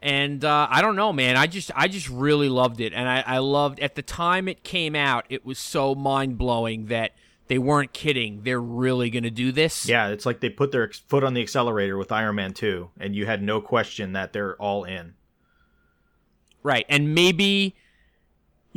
And 0.02 0.46
uh, 0.46 0.68
I 0.70 0.82
don't 0.82 0.96
know, 0.96 1.12
man. 1.12 1.38
I 1.38 1.48
just 1.48 1.72
I 1.76 1.88
just 1.88 2.08
really 2.10 2.50
loved 2.50 2.80
it, 2.82 2.94
and 2.94 3.10
I, 3.10 3.24
I 3.26 3.38
loved 3.40 3.80
at 3.80 3.96
the 3.96 4.04
time 4.04 4.48
it 4.48 4.64
came 4.64 4.96
out. 4.96 5.26
It 5.30 5.44
was 5.44 5.58
so 5.58 5.96
mind 5.96 6.38
blowing 6.38 6.86
that 6.86 7.14
they 7.48 7.58
weren't 7.58 7.94
kidding. 7.94 8.42
They're 8.44 8.62
really 8.62 9.10
going 9.10 9.24
to 9.24 9.32
do 9.32 9.52
this. 9.52 9.88
Yeah, 9.88 10.10
it's 10.10 10.26
like 10.26 10.40
they 10.40 10.50
put 10.50 10.72
their 10.72 10.92
foot 11.08 11.24
on 11.24 11.34
the 11.34 11.42
accelerator 11.42 11.98
with 11.98 12.12
Iron 12.12 12.36
Man 12.36 12.54
2, 12.54 12.92
and 13.00 13.16
you 13.16 13.26
had 13.26 13.42
no 13.42 13.62
question 13.62 14.14
that 14.14 14.34
they're 14.34 14.56
all 14.62 14.84
in. 14.84 15.16
Right. 16.62 16.86
And 16.90 17.16
maybe, 17.16 17.76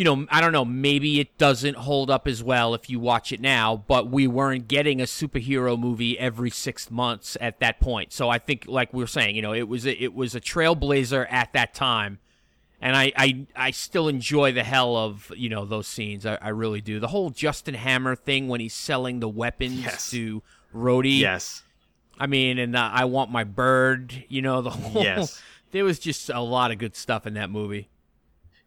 you 0.00 0.04
know, 0.04 0.26
I 0.30 0.40
don't 0.40 0.52
know, 0.52 0.64
maybe 0.64 1.20
it 1.20 1.36
doesn't 1.36 1.76
hold 1.76 2.10
up 2.10 2.26
as 2.26 2.42
well 2.42 2.72
if 2.72 2.88
you 2.88 2.98
watch 2.98 3.32
it 3.32 3.40
now, 3.40 3.84
but 3.86 4.08
we 4.08 4.26
weren't 4.26 4.66
getting 4.66 4.98
a 4.98 5.04
superhero 5.04 5.78
movie 5.78 6.18
every 6.18 6.48
six 6.48 6.90
months 6.90 7.36
at 7.38 7.60
that 7.60 7.80
point. 7.80 8.10
So 8.10 8.30
I 8.30 8.38
think, 8.38 8.64
like 8.66 8.94
we 8.94 9.02
were 9.02 9.06
saying, 9.06 9.36
you 9.36 9.42
know, 9.42 9.52
it 9.52 9.68
was 9.68 9.86
a, 9.86 9.92
it 10.02 10.14
was 10.14 10.34
a 10.34 10.40
trailblazer 10.40 11.30
at 11.30 11.52
that 11.52 11.74
time. 11.74 12.18
And 12.80 12.96
I, 12.96 13.12
I, 13.14 13.46
I 13.54 13.70
still 13.72 14.08
enjoy 14.08 14.52
the 14.52 14.62
hell 14.64 14.96
of 14.96 15.30
you 15.36 15.50
know 15.50 15.66
those 15.66 15.86
scenes. 15.86 16.24
I, 16.24 16.38
I 16.40 16.48
really 16.48 16.80
do. 16.80 16.98
The 16.98 17.08
whole 17.08 17.28
Justin 17.28 17.74
Hammer 17.74 18.16
thing 18.16 18.48
when 18.48 18.60
he's 18.60 18.72
selling 18.72 19.20
the 19.20 19.28
weapons 19.28 19.80
Yes. 19.82 20.10
to 20.12 20.42
Rhodey. 20.74 21.18
Yes. 21.18 21.62
I 22.18 22.26
mean, 22.26 22.58
and 22.58 22.74
uh, 22.74 22.88
I 22.90 23.04
want 23.04 23.30
my 23.30 23.44
bird. 23.44 24.24
You 24.30 24.40
know 24.40 24.62
the 24.62 24.70
whole. 24.80 25.02
Yes. 25.02 25.42
There 25.72 25.84
was 25.84 25.98
just 25.98 26.30
a 26.30 26.40
lot 26.40 26.70
of 26.70 26.78
good 26.78 26.96
stuff 26.96 27.26
in 27.26 27.34
that 27.34 27.50
movie. 27.50 27.90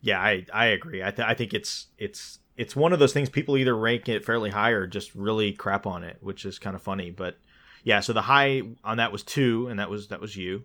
Yeah, 0.03 0.19
I 0.19 0.45
I 0.53 0.65
agree. 0.67 1.01
I 1.01 1.11
th- 1.11 1.27
I 1.27 1.33
think 1.33 1.53
it's 1.53 1.87
it's 1.97 2.39
it's 2.57 2.75
one 2.75 2.91
of 2.91 2.99
those 2.99 3.13
things 3.13 3.29
people 3.29 3.55
either 3.57 3.75
rank 3.75 4.09
it 4.09 4.25
fairly 4.25 4.49
high 4.49 4.71
or 4.71 4.85
just 4.85 5.15
really 5.15 5.53
crap 5.53 5.87
on 5.87 6.03
it, 6.03 6.17
which 6.19 6.45
is 6.45 6.59
kind 6.59 6.75
of 6.75 6.81
funny. 6.81 7.09
But 7.09 7.37
yeah, 7.85 8.01
so 8.01 8.11
the 8.11 8.23
high 8.23 8.63
on 8.83 8.97
that 8.97 9.13
was 9.13 9.23
two, 9.23 9.67
and 9.69 9.79
that 9.79 9.89
was 9.89 10.09
that 10.09 10.19
was 10.19 10.35
you. 10.35 10.63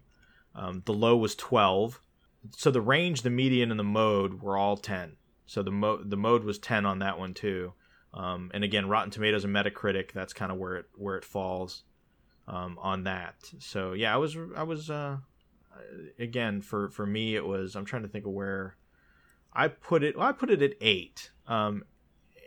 Um, 0.56 0.82
the 0.86 0.92
low 0.92 1.16
was 1.16 1.36
twelve. 1.36 2.00
So 2.56 2.72
the 2.72 2.80
range, 2.80 3.22
the 3.22 3.30
median, 3.30 3.70
and 3.70 3.78
the 3.78 3.84
mode 3.84 4.42
were 4.42 4.56
all 4.56 4.76
ten. 4.76 5.16
So 5.46 5.62
the 5.62 5.70
mo- 5.70 6.02
the 6.02 6.16
mode 6.16 6.42
was 6.42 6.58
ten 6.58 6.84
on 6.84 6.98
that 6.98 7.16
one 7.16 7.32
too. 7.32 7.74
Um, 8.12 8.50
and 8.52 8.64
again, 8.64 8.88
Rotten 8.88 9.12
Tomatoes 9.12 9.44
and 9.44 9.54
Metacritic, 9.54 10.10
that's 10.10 10.32
kind 10.32 10.50
of 10.50 10.58
where 10.58 10.76
it 10.78 10.86
where 10.96 11.16
it 11.16 11.24
falls 11.24 11.84
um, 12.48 12.76
on 12.82 13.04
that. 13.04 13.36
So 13.60 13.92
yeah, 13.92 14.12
I 14.12 14.16
was 14.16 14.36
I 14.56 14.64
was 14.64 14.90
uh, 14.90 15.18
again 16.18 16.60
for 16.60 16.90
for 16.90 17.06
me 17.06 17.36
it 17.36 17.46
was 17.46 17.76
I'm 17.76 17.84
trying 17.84 18.02
to 18.02 18.08
think 18.08 18.26
of 18.26 18.32
where 18.32 18.76
I 19.58 19.68
put 19.68 20.02
it. 20.04 20.16
Well, 20.16 20.26
I 20.26 20.32
put 20.32 20.50
it 20.50 20.62
at 20.62 20.72
eight, 20.80 21.30
um, 21.46 21.82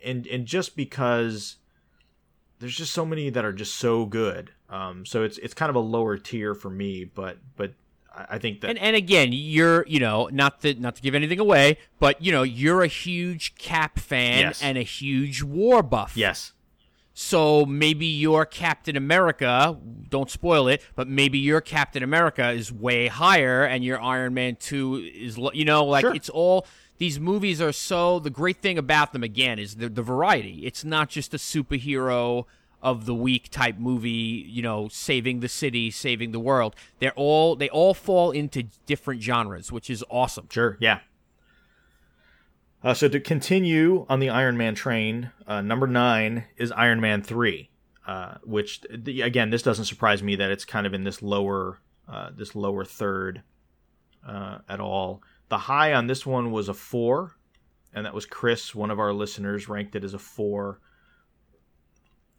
and 0.03 0.25
and 0.27 0.45
just 0.45 0.75
because 0.75 1.57
there's 2.59 2.75
just 2.75 2.93
so 2.93 3.05
many 3.05 3.29
that 3.29 3.43
are 3.43 3.53
just 3.53 3.75
so 3.75 4.05
good, 4.05 4.51
um, 4.69 5.05
so 5.05 5.23
it's 5.23 5.37
it's 5.39 5.53
kind 5.53 5.69
of 5.69 5.75
a 5.75 5.79
lower 5.79 6.17
tier 6.17 6.53
for 6.55 6.69
me. 6.69 7.03
But 7.05 7.37
but 7.55 7.73
I 8.29 8.37
think 8.39 8.61
that 8.61 8.69
And 8.69 8.79
and 8.79 8.95
again, 8.95 9.29
you're 9.31 9.85
you 9.87 9.99
know 9.99 10.29
not 10.31 10.61
to 10.61 10.73
not 10.75 10.95
to 10.95 11.01
give 11.01 11.15
anything 11.15 11.39
away, 11.39 11.77
but 11.99 12.21
you 12.21 12.31
know 12.31 12.43
you're 12.43 12.81
a 12.83 12.87
huge 12.87 13.55
Cap 13.55 13.99
fan 13.99 14.39
Yes. 14.39 14.61
and 14.63 14.77
a 14.77 14.83
huge 14.83 15.43
War 15.43 15.81
buff. 15.83 16.13
yes, 16.15 16.53
So 17.13 17.65
maybe 17.65 18.05
your 18.05 18.45
Captain 18.45 18.95
America, 18.95 19.77
don't 20.09 20.29
spoil 20.29 20.67
it, 20.67 20.81
but 20.95 21.07
maybe 21.07 21.37
your 21.39 21.61
Captain 21.61 22.03
America 22.03 22.51
is 22.51 22.71
way 22.71 23.07
higher, 23.07 23.63
and 23.63 23.83
your 23.83 24.01
Iron 24.01 24.33
Man 24.33 24.55
two 24.55 24.95
is 24.95 25.37
you 25.53 25.65
know 25.65 25.83
like 25.85 26.01
Sure. 26.01 26.15
it's 26.15 26.29
all. 26.29 26.65
These 27.01 27.19
movies 27.19 27.59
are 27.59 27.71
so. 27.71 28.19
The 28.19 28.29
great 28.29 28.57
thing 28.57 28.77
about 28.77 29.11
them 29.11 29.23
again 29.23 29.57
is 29.57 29.77
the 29.77 29.89
the 29.89 30.03
variety. 30.03 30.67
It's 30.67 30.83
not 30.83 31.09
just 31.09 31.33
a 31.33 31.37
superhero 31.37 32.45
of 32.79 33.07
the 33.07 33.15
week 33.15 33.49
type 33.49 33.79
movie, 33.79 34.45
you 34.47 34.61
know, 34.61 34.87
saving 34.87 35.39
the 35.39 35.49
city, 35.49 35.89
saving 35.89 36.31
the 36.31 36.39
world. 36.39 36.75
They're 36.99 37.11
all 37.15 37.55
they 37.55 37.69
all 37.69 37.95
fall 37.95 38.29
into 38.29 38.67
different 38.85 39.23
genres, 39.23 39.71
which 39.71 39.89
is 39.89 40.05
awesome. 40.11 40.47
sure, 40.51 40.77
yeah. 40.79 40.99
Uh, 42.83 42.93
so 42.93 43.07
to 43.07 43.19
continue 43.19 44.05
on 44.07 44.19
the 44.19 44.29
Iron 44.29 44.55
Man 44.55 44.75
train, 44.75 45.31
uh, 45.47 45.61
number 45.61 45.87
nine 45.87 46.43
is 46.55 46.71
Iron 46.73 47.01
Man 47.01 47.23
three, 47.23 47.71
uh, 48.05 48.35
which 48.43 48.79
the, 48.95 49.21
again 49.21 49.49
this 49.49 49.63
doesn't 49.63 49.85
surprise 49.85 50.21
me 50.21 50.35
that 50.35 50.51
it's 50.51 50.65
kind 50.65 50.85
of 50.85 50.93
in 50.93 51.03
this 51.03 51.23
lower 51.23 51.79
uh, 52.07 52.29
this 52.31 52.53
lower 52.53 52.85
third 52.85 53.41
uh, 54.23 54.59
at 54.69 54.79
all. 54.79 55.23
The 55.51 55.57
high 55.57 55.91
on 55.91 56.07
this 56.07 56.25
one 56.25 56.51
was 56.51 56.69
a 56.69 56.73
four, 56.73 57.35
and 57.93 58.05
that 58.05 58.13
was 58.13 58.25
Chris, 58.25 58.73
one 58.73 58.89
of 58.89 59.01
our 59.01 59.11
listeners, 59.11 59.67
ranked 59.67 59.97
it 59.97 60.05
as 60.05 60.13
a 60.13 60.17
four. 60.17 60.79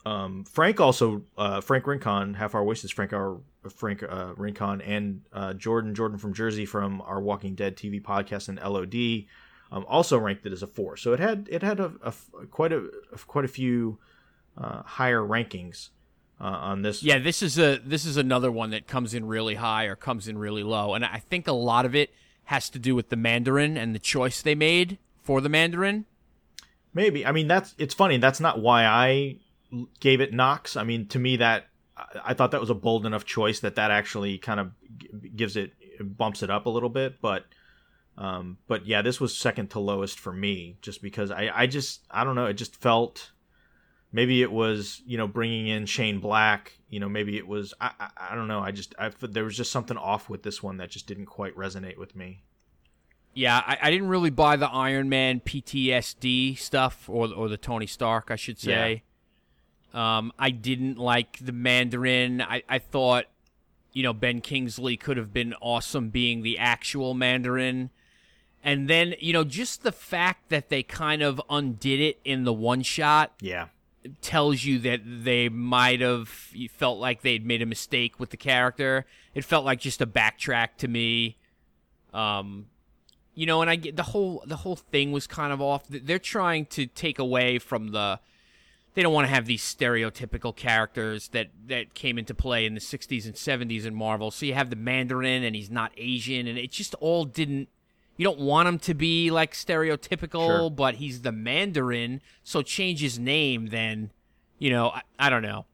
Um, 0.06 0.44
Frank 0.44 0.80
also, 0.80 1.22
uh, 1.36 1.60
Frank 1.60 1.86
Rincon, 1.86 2.32
Half 2.32 2.54
Hour 2.54 2.64
Wasted's, 2.64 2.90
Frank 2.90 3.12
our 3.12 3.38
Frank 3.76 4.02
uh, 4.02 4.32
Rincon, 4.38 4.80
and 4.80 5.20
uh, 5.30 5.52
Jordan 5.52 5.94
Jordan 5.94 6.16
from 6.16 6.32
Jersey 6.32 6.64
from 6.64 7.02
our 7.02 7.20
Walking 7.20 7.54
Dead 7.54 7.76
TV 7.76 8.02
podcast 8.02 8.48
and 8.48 8.58
LOD, 8.58 9.26
um, 9.70 9.84
also 9.86 10.16
ranked 10.16 10.46
it 10.46 10.52
as 10.54 10.62
a 10.62 10.66
four. 10.66 10.96
So 10.96 11.12
it 11.12 11.20
had 11.20 11.48
it 11.50 11.62
had 11.62 11.80
a, 11.80 11.92
a 12.02 12.14
quite 12.46 12.72
a 12.72 12.88
quite 13.26 13.44
a 13.44 13.48
few 13.48 13.98
uh, 14.56 14.84
higher 14.84 15.20
rankings 15.20 15.90
uh, 16.40 16.44
on 16.44 16.80
this. 16.80 17.02
Yeah, 17.02 17.18
this 17.18 17.42
is 17.42 17.58
a 17.58 17.76
this 17.76 18.06
is 18.06 18.16
another 18.16 18.50
one 18.50 18.70
that 18.70 18.86
comes 18.86 19.12
in 19.12 19.26
really 19.26 19.56
high 19.56 19.84
or 19.84 19.96
comes 19.96 20.28
in 20.28 20.38
really 20.38 20.62
low, 20.62 20.94
and 20.94 21.04
I 21.04 21.18
think 21.18 21.46
a 21.46 21.52
lot 21.52 21.84
of 21.84 21.94
it 21.94 22.08
has 22.44 22.68
to 22.70 22.78
do 22.78 22.94
with 22.94 23.08
the 23.08 23.16
Mandarin 23.16 23.76
and 23.76 23.94
the 23.94 23.98
choice 23.98 24.42
they 24.42 24.54
made 24.54 24.98
for 25.22 25.40
the 25.40 25.48
Mandarin. 25.48 26.04
Maybe. 26.94 27.24
I 27.24 27.32
mean, 27.32 27.48
that's 27.48 27.74
it's 27.78 27.94
funny. 27.94 28.18
That's 28.18 28.40
not 28.40 28.60
why 28.60 28.84
I 28.84 29.36
gave 30.00 30.20
it 30.20 30.32
knocks. 30.32 30.76
I 30.76 30.84
mean, 30.84 31.06
to 31.08 31.18
me, 31.18 31.36
that 31.36 31.66
I- 31.96 32.04
I 32.26 32.34
thought 32.34 32.50
that 32.50 32.60
was 32.60 32.70
a 32.70 32.74
bold 32.74 33.06
enough 33.06 33.24
choice 33.24 33.60
that 33.60 33.76
that 33.76 33.90
actually 33.90 34.38
kind 34.38 34.60
of 34.60 34.72
gives 35.34 35.56
it 35.56 35.72
bumps 36.00 36.42
it 36.42 36.50
up 36.50 36.66
a 36.66 36.70
little 36.70 36.88
bit. 36.88 37.20
But, 37.20 37.46
um, 38.18 38.58
but 38.66 38.86
yeah, 38.86 39.00
this 39.02 39.20
was 39.20 39.36
second 39.36 39.68
to 39.70 39.78
lowest 39.80 40.18
for 40.20 40.32
me, 40.32 40.76
just 40.82 41.00
because 41.00 41.30
I 41.30 41.50
I 41.54 41.66
just 41.66 42.06
I 42.10 42.24
don't 42.24 42.34
know. 42.34 42.46
It 42.46 42.54
just 42.54 42.76
felt 42.76 43.30
maybe 44.12 44.42
it 44.42 44.52
was 44.52 45.02
you 45.06 45.16
know 45.16 45.26
bringing 45.26 45.66
in 45.66 45.86
Shane 45.86 46.20
Black. 46.20 46.72
You 46.88 47.00
know, 47.00 47.08
maybe 47.08 47.36
it 47.36 47.46
was 47.46 47.74
I 47.80 47.90
I, 47.98 48.08
I 48.30 48.34
don't 48.34 48.48
know. 48.48 48.60
I 48.60 48.70
just 48.70 48.94
I 48.98 49.10
there 49.20 49.44
was 49.44 49.56
just 49.56 49.72
something 49.72 49.96
off 49.96 50.28
with 50.28 50.42
this 50.42 50.62
one 50.62 50.76
that 50.76 50.90
just 50.90 51.06
didn't 51.06 51.26
quite 51.26 51.56
resonate 51.56 51.96
with 51.98 52.14
me. 52.14 52.42
Yeah, 53.34 53.62
I, 53.66 53.78
I 53.82 53.90
didn't 53.90 54.08
really 54.08 54.30
buy 54.30 54.56
the 54.56 54.68
Iron 54.68 55.08
Man 55.08 55.40
PTSD 55.40 56.58
stuff 56.58 57.08
or 57.08 57.32
or 57.32 57.48
the 57.48 57.56
Tony 57.56 57.86
Stark, 57.86 58.30
I 58.30 58.36
should 58.36 58.58
say. 58.58 59.02
Yeah. 59.02 59.08
Um, 59.94 60.32
I 60.38 60.50
didn't 60.50 60.98
like 60.98 61.38
the 61.40 61.52
Mandarin. 61.52 62.40
I, 62.40 62.62
I 62.68 62.78
thought, 62.78 63.26
you 63.92 64.02
know, 64.02 64.14
Ben 64.14 64.40
Kingsley 64.40 64.96
could 64.96 65.16
have 65.18 65.32
been 65.32 65.54
awesome 65.60 66.08
being 66.08 66.42
the 66.42 66.58
actual 66.58 67.14
Mandarin. 67.14 67.90
And 68.64 68.88
then, 68.88 69.14
you 69.20 69.32
know, 69.32 69.44
just 69.44 69.82
the 69.82 69.92
fact 69.92 70.48
that 70.48 70.68
they 70.68 70.82
kind 70.82 71.20
of 71.20 71.42
undid 71.50 72.00
it 72.00 72.20
in 72.24 72.44
the 72.44 72.52
one 72.52 72.82
shot 72.82 73.32
Yeah. 73.40 73.66
Tells 74.20 74.64
you 74.64 74.78
that 74.80 75.00
they 75.04 75.48
might 75.48 76.00
have 76.00 76.28
felt 76.70 76.98
like 76.98 77.22
they'd 77.22 77.46
made 77.46 77.62
a 77.62 77.66
mistake 77.66 78.18
with 78.18 78.30
the 78.30 78.36
character. 78.36 79.06
It 79.34 79.44
felt 79.44 79.64
like 79.64 79.80
just 79.80 80.00
a 80.00 80.06
backtrack 80.06 80.76
to 80.78 80.88
me. 80.88 81.36
Um, 82.12 82.66
you 83.34 83.46
know, 83.46 83.62
and 83.62 83.70
I 83.70 83.76
get 83.76 83.96
the 83.96 84.02
whole 84.02 84.42
the 84.46 84.56
whole 84.56 84.76
thing 84.76 85.12
was 85.12 85.26
kind 85.26 85.52
of 85.52 85.60
off. 85.60 85.84
They're 85.88 86.18
trying 86.18 86.66
to 86.66 86.86
take 86.86 87.18
away 87.18 87.58
from 87.58 87.88
the. 87.88 88.20
They 88.94 89.02
don't 89.02 89.14
want 89.14 89.26
to 89.26 89.32
have 89.34 89.46
these 89.46 89.62
stereotypical 89.62 90.54
characters 90.54 91.28
that 91.28 91.48
that 91.66 91.94
came 91.94 92.18
into 92.18 92.34
play 92.34 92.66
in 92.66 92.74
the 92.74 92.80
'60s 92.80 93.24
and 93.24 93.34
'70s 93.34 93.86
in 93.86 93.94
Marvel. 93.94 94.30
So 94.30 94.44
you 94.44 94.54
have 94.54 94.68
the 94.68 94.76
Mandarin, 94.76 95.44
and 95.44 95.56
he's 95.56 95.70
not 95.70 95.92
Asian, 95.96 96.46
and 96.46 96.58
it 96.58 96.70
just 96.70 96.94
all 96.96 97.24
didn't. 97.24 97.68
You 98.22 98.28
don't 98.28 98.38
want 98.38 98.68
him 98.68 98.78
to 98.78 98.94
be 98.94 99.32
like 99.32 99.52
stereotypical, 99.52 100.46
Sure. 100.46 100.70
but 100.70 100.94
he's 100.94 101.22
the 101.22 101.32
Mandarin, 101.32 102.20
so 102.44 102.62
change 102.62 103.00
his 103.00 103.18
name. 103.18 103.66
Then, 103.66 104.12
you 104.60 104.70
know, 104.70 104.90
I, 104.90 105.02
I 105.18 105.28
don't 105.28 105.42
know. 105.42 105.66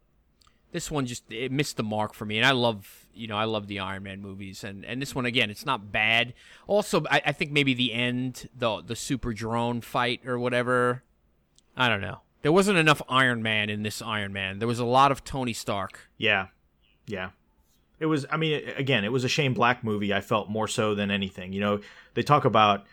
This 0.72 0.90
one 0.90 1.04
just 1.04 1.30
it 1.30 1.52
missed 1.52 1.76
the 1.76 1.82
mark 1.82 2.14
for 2.14 2.24
me, 2.24 2.38
and 2.38 2.46
I 2.46 2.52
love 2.52 3.06
you 3.12 3.26
know 3.26 3.36
I 3.36 3.44
love 3.44 3.66
the 3.66 3.80
Iron 3.80 4.02
Man 4.04 4.22
movies, 4.22 4.64
and 4.64 4.82
and 4.86 5.02
this 5.02 5.14
one 5.14 5.26
again, 5.26 5.50
it's 5.50 5.66
not 5.66 5.92
bad. 5.92 6.32
Also, 6.66 7.04
I, 7.10 7.20
I 7.26 7.32
think 7.32 7.52
maybe 7.52 7.74
the 7.74 7.92
end, 7.92 8.48
the 8.56 8.80
the 8.80 8.96
super 8.96 9.34
drone 9.34 9.82
fight 9.82 10.26
or 10.26 10.38
whatever. 10.38 11.02
I 11.76 11.90
don't 11.90 12.00
know. 12.00 12.20
There 12.40 12.50
wasn't 12.50 12.78
enough 12.78 13.02
Iron 13.10 13.42
Man 13.42 13.68
in 13.68 13.82
this 13.82 14.00
Iron 14.00 14.32
Man. 14.32 14.58
There 14.58 14.68
was 14.68 14.78
a 14.78 14.86
lot 14.86 15.12
of 15.12 15.22
Tony 15.22 15.52
Stark. 15.52 16.08
Yeah, 16.16 16.46
yeah. 17.06 17.32
It 18.00 18.06
was. 18.06 18.26
I 18.30 18.36
mean, 18.36 18.68
again, 18.76 19.04
it 19.04 19.12
was 19.12 19.24
a 19.24 19.28
Shane 19.28 19.54
Black 19.54 19.82
movie. 19.82 20.14
I 20.14 20.20
felt 20.20 20.48
more 20.48 20.68
so 20.68 20.94
than 20.94 21.10
anything. 21.10 21.52
You 21.52 21.60
know, 21.60 21.80
they 22.14 22.22
talk 22.22 22.44
about 22.44 22.86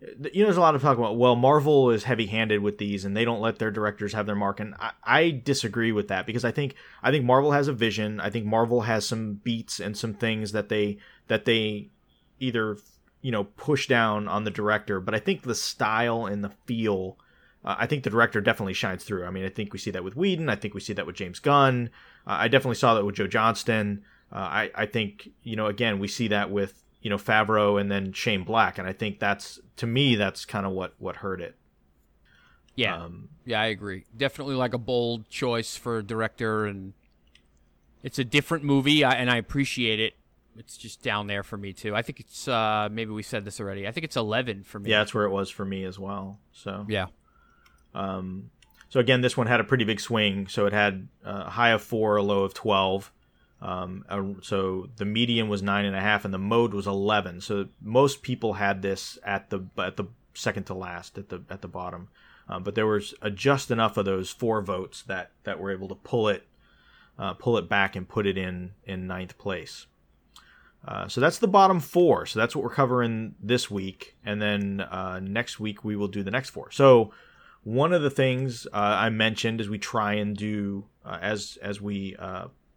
you 0.00 0.40
know, 0.40 0.46
there's 0.46 0.56
a 0.56 0.60
lot 0.60 0.74
of 0.74 0.80
talk 0.80 0.96
about 0.96 1.18
well, 1.18 1.36
Marvel 1.36 1.90
is 1.90 2.04
heavy-handed 2.04 2.62
with 2.62 2.78
these, 2.78 3.04
and 3.04 3.16
they 3.16 3.24
don't 3.24 3.40
let 3.40 3.58
their 3.58 3.70
directors 3.70 4.14
have 4.14 4.26
their 4.26 4.34
mark, 4.34 4.58
and 4.58 4.74
I, 4.80 4.92
I 5.04 5.30
disagree 5.44 5.92
with 5.92 6.08
that 6.08 6.26
because 6.26 6.44
I 6.44 6.52
think 6.52 6.74
I 7.02 7.10
think 7.10 7.24
Marvel 7.24 7.52
has 7.52 7.68
a 7.68 7.72
vision. 7.72 8.18
I 8.18 8.30
think 8.30 8.46
Marvel 8.46 8.82
has 8.82 9.06
some 9.06 9.34
beats 9.34 9.78
and 9.78 9.96
some 9.96 10.14
things 10.14 10.52
that 10.52 10.70
they 10.70 10.98
that 11.28 11.44
they 11.44 11.90
either 12.38 12.78
you 13.20 13.30
know 13.30 13.44
push 13.44 13.88
down 13.88 14.26
on 14.26 14.44
the 14.44 14.50
director, 14.50 15.00
but 15.00 15.14
I 15.14 15.18
think 15.18 15.42
the 15.42 15.54
style 15.54 16.26
and 16.26 16.42
the 16.42 16.52
feel. 16.66 17.18
Uh, 17.62 17.76
I 17.78 17.86
think 17.86 18.04
the 18.04 18.10
director 18.10 18.40
definitely 18.40 18.72
shines 18.72 19.04
through. 19.04 19.26
I 19.26 19.30
mean, 19.30 19.44
I 19.44 19.50
think 19.50 19.74
we 19.74 19.78
see 19.78 19.90
that 19.90 20.02
with 20.02 20.16
Whedon. 20.16 20.48
I 20.48 20.56
think 20.56 20.72
we 20.72 20.80
see 20.80 20.94
that 20.94 21.06
with 21.06 21.16
James 21.16 21.40
Gunn. 21.40 21.90
Uh, 22.26 22.36
I 22.40 22.48
definitely 22.48 22.76
saw 22.76 22.94
that 22.94 23.04
with 23.04 23.16
Joe 23.16 23.26
Johnston. 23.26 24.02
Uh, 24.32 24.38
I, 24.38 24.70
I 24.74 24.86
think, 24.86 25.30
you 25.42 25.56
know, 25.56 25.66
again, 25.66 25.98
we 25.98 26.08
see 26.08 26.28
that 26.28 26.50
with 26.50 26.80
you 27.00 27.10
know 27.10 27.16
Favreau 27.16 27.80
and 27.80 27.90
then 27.90 28.12
Shane 28.12 28.44
Black, 28.44 28.78
and 28.78 28.86
I 28.86 28.92
think 28.92 29.18
that's 29.18 29.58
to 29.76 29.86
me 29.86 30.16
that's 30.16 30.44
kind 30.44 30.66
of 30.66 30.72
what 30.72 30.94
what 30.98 31.16
hurt 31.16 31.40
it. 31.40 31.56
Yeah, 32.74 33.02
um, 33.02 33.30
yeah, 33.44 33.60
I 33.60 33.66
agree. 33.66 34.04
Definitely 34.16 34.54
like 34.54 34.74
a 34.74 34.78
bold 34.78 35.28
choice 35.28 35.76
for 35.76 36.02
director, 36.02 36.66
and 36.66 36.92
it's 38.02 38.18
a 38.18 38.24
different 38.24 38.64
movie, 38.64 39.02
and 39.02 39.30
I 39.30 39.36
appreciate 39.36 40.00
it. 40.00 40.14
It's 40.56 40.76
just 40.76 41.02
down 41.02 41.26
there 41.26 41.42
for 41.42 41.56
me 41.56 41.72
too. 41.72 41.94
I 41.94 42.02
think 42.02 42.20
it's 42.20 42.46
uh 42.46 42.88
maybe 42.90 43.12
we 43.12 43.22
said 43.22 43.44
this 43.44 43.60
already. 43.60 43.88
I 43.88 43.92
think 43.92 44.04
it's 44.04 44.16
eleven 44.16 44.62
for 44.62 44.78
me. 44.78 44.90
Yeah, 44.90 44.98
that's 44.98 45.14
where 45.14 45.24
it 45.24 45.30
was 45.30 45.48
for 45.48 45.64
me 45.64 45.84
as 45.84 45.98
well. 45.98 46.38
So 46.52 46.86
yeah. 46.88 47.06
Um, 47.94 48.50
so 48.88 49.00
again, 49.00 49.20
this 49.20 49.36
one 49.36 49.46
had 49.46 49.60
a 49.60 49.64
pretty 49.64 49.84
big 49.84 50.00
swing. 50.00 50.48
So 50.48 50.66
it 50.66 50.72
had 50.72 51.08
a 51.24 51.48
high 51.50 51.70
of 51.70 51.82
four, 51.82 52.16
a 52.16 52.22
low 52.22 52.44
of 52.44 52.52
twelve. 52.52 53.10
Um, 53.62 54.04
uh, 54.08 54.22
so 54.42 54.88
the 54.96 55.04
median 55.04 55.48
was 55.48 55.62
nine 55.62 55.84
and 55.84 55.96
a 55.96 56.00
half, 56.00 56.24
and 56.24 56.32
the 56.32 56.38
mode 56.38 56.72
was 56.72 56.86
eleven. 56.86 57.40
So 57.40 57.68
most 57.80 58.22
people 58.22 58.54
had 58.54 58.82
this 58.82 59.18
at 59.24 59.50
the 59.50 59.66
at 59.78 59.96
the 59.96 60.06
second 60.34 60.64
to 60.64 60.74
last 60.74 61.18
at 61.18 61.28
the 61.28 61.42
at 61.50 61.60
the 61.60 61.68
bottom, 61.68 62.08
um, 62.48 62.62
but 62.62 62.74
there 62.74 62.86
was 62.86 63.14
uh, 63.20 63.28
just 63.30 63.70
enough 63.70 63.96
of 63.96 64.06
those 64.06 64.30
four 64.30 64.62
votes 64.62 65.02
that 65.02 65.32
that 65.44 65.60
were 65.60 65.70
able 65.70 65.88
to 65.88 65.94
pull 65.94 66.28
it 66.28 66.46
uh, 67.18 67.34
pull 67.34 67.58
it 67.58 67.68
back 67.68 67.96
and 67.96 68.08
put 68.08 68.26
it 68.26 68.38
in 68.38 68.72
in 68.84 69.06
ninth 69.06 69.36
place. 69.36 69.86
Uh, 70.86 71.06
so 71.06 71.20
that's 71.20 71.38
the 71.38 71.46
bottom 71.48 71.78
four. 71.78 72.24
So 72.24 72.38
that's 72.38 72.56
what 72.56 72.64
we're 72.64 72.70
covering 72.70 73.34
this 73.42 73.70
week, 73.70 74.16
and 74.24 74.40
then 74.40 74.80
uh, 74.80 75.20
next 75.20 75.60
week 75.60 75.84
we 75.84 75.96
will 75.96 76.08
do 76.08 76.22
the 76.22 76.30
next 76.30 76.48
four. 76.48 76.70
So 76.70 77.12
one 77.62 77.92
of 77.92 78.00
the 78.00 78.08
things 78.08 78.66
uh, 78.72 78.78
I 78.78 79.10
mentioned 79.10 79.60
is 79.60 79.68
we 79.68 79.78
try 79.78 80.14
and 80.14 80.34
do 80.34 80.86
as 81.04 81.58
as 81.60 81.78
we 81.82 82.16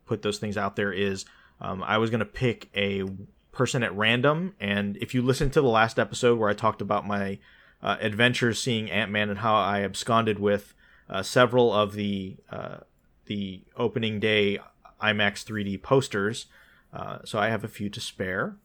put 0.06 0.22
those 0.22 0.40
things 0.40 0.58
out 0.58 0.76
there 0.76 0.92
is 0.92 1.26
um, 1.62 1.84
I 1.84 1.98
was 1.98 2.10
going 2.10 2.20
to 2.20 2.26
pick 2.26 2.70
a 2.76 3.04
person 3.52 3.84
at 3.84 3.96
random. 3.96 4.56
And 4.60 4.98
if 4.98 5.14
you 5.14 5.22
listen 5.22 5.50
to 5.52 5.62
the 5.62 5.68
last 5.68 6.00
episode 6.00 6.38
where 6.38 6.50
I 6.50 6.54
talked 6.54 6.82
about 6.82 7.08
my 7.08 7.40
uh, 7.82 7.98
adventures 8.00 8.62
seeing 8.62 8.90
Ant 8.90 9.12
Man 9.12 9.30
and 9.30 9.40
how 9.40 9.56
I 9.56 9.82
absconded 9.82 10.40
with 10.40 10.74
uh, 11.10 11.22
several 11.22 11.72
of 11.72 11.94
the 11.94 12.38
uh, 12.50 12.78
the 13.26 13.64
opening 13.78 14.20
day 14.20 14.60
IMAX 15.02 15.46
3D 15.46 15.82
posters, 15.82 16.48
uh, 16.92 17.20
so 17.24 17.40
I 17.40 17.50
have 17.50 17.64
a 17.64 17.70
few 17.70 17.90
to 17.90 18.02
spare. 18.02 18.56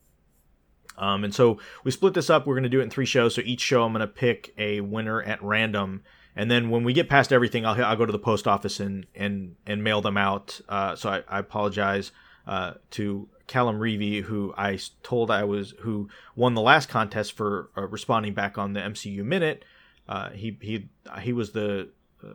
Um, 0.97 1.23
and 1.23 1.35
so 1.35 1.59
we 1.85 1.91
split 1.91 2.15
this 2.15 2.29
up. 2.29 2.47
We're 2.47 2.55
going 2.55 2.65
to 2.65 2.69
do 2.69 2.81
it 2.81 2.85
in 2.85 2.91
three 2.91 3.07
shows. 3.07 3.35
So 3.35 3.43
each 3.45 3.61
show 3.61 3.85
I'm 3.85 3.93
going 3.93 4.01
to 4.01 4.07
pick 4.07 4.53
a 4.59 4.81
winner 4.81 5.23
at 5.23 5.43
random 5.43 6.03
and 6.39 6.49
then 6.49 6.71
when 6.71 6.85
we 6.85 6.93
get 6.93 7.09
past 7.09 7.33
everything, 7.33 7.67
I'll, 7.67 7.85
I'll 7.85 7.97
go 7.97 8.07
to 8.07 8.13
the 8.13 8.19
post 8.19 8.47
office 8.47 8.79
and 8.79 9.07
and 9.13 9.57
and 9.67 9.83
mail 9.83 10.01
them 10.01 10.17
out. 10.17 10.61
Uh, 10.69 10.95
so 10.95 11.11
I, 11.11 11.25
I 11.29 11.41
apologize 11.41 12.13
uh, 12.47 12.75
to 12.93 13.29
Callum 13.49 13.81
Reevy, 13.81 14.23
who 14.23 14.55
I 14.57 14.79
told 15.03 15.33
I 15.33 15.43
was 15.43 15.75
who 15.81 16.09
won 16.37 16.55
the 16.55 16.61
last 16.61 16.89
contest 16.89 17.33
for 17.33 17.71
uh, 17.77 17.89
responding 17.89 18.35
back 18.35 18.57
on 18.57 18.73
the 18.73 18.81
MCU 18.81 19.25
minute. 19.25 19.65
Uh, 20.09 20.31
he 20.31 20.57
he 20.61 20.89
he 21.21 21.33
was 21.33 21.51
the 21.51 21.89
uh, 22.23 22.35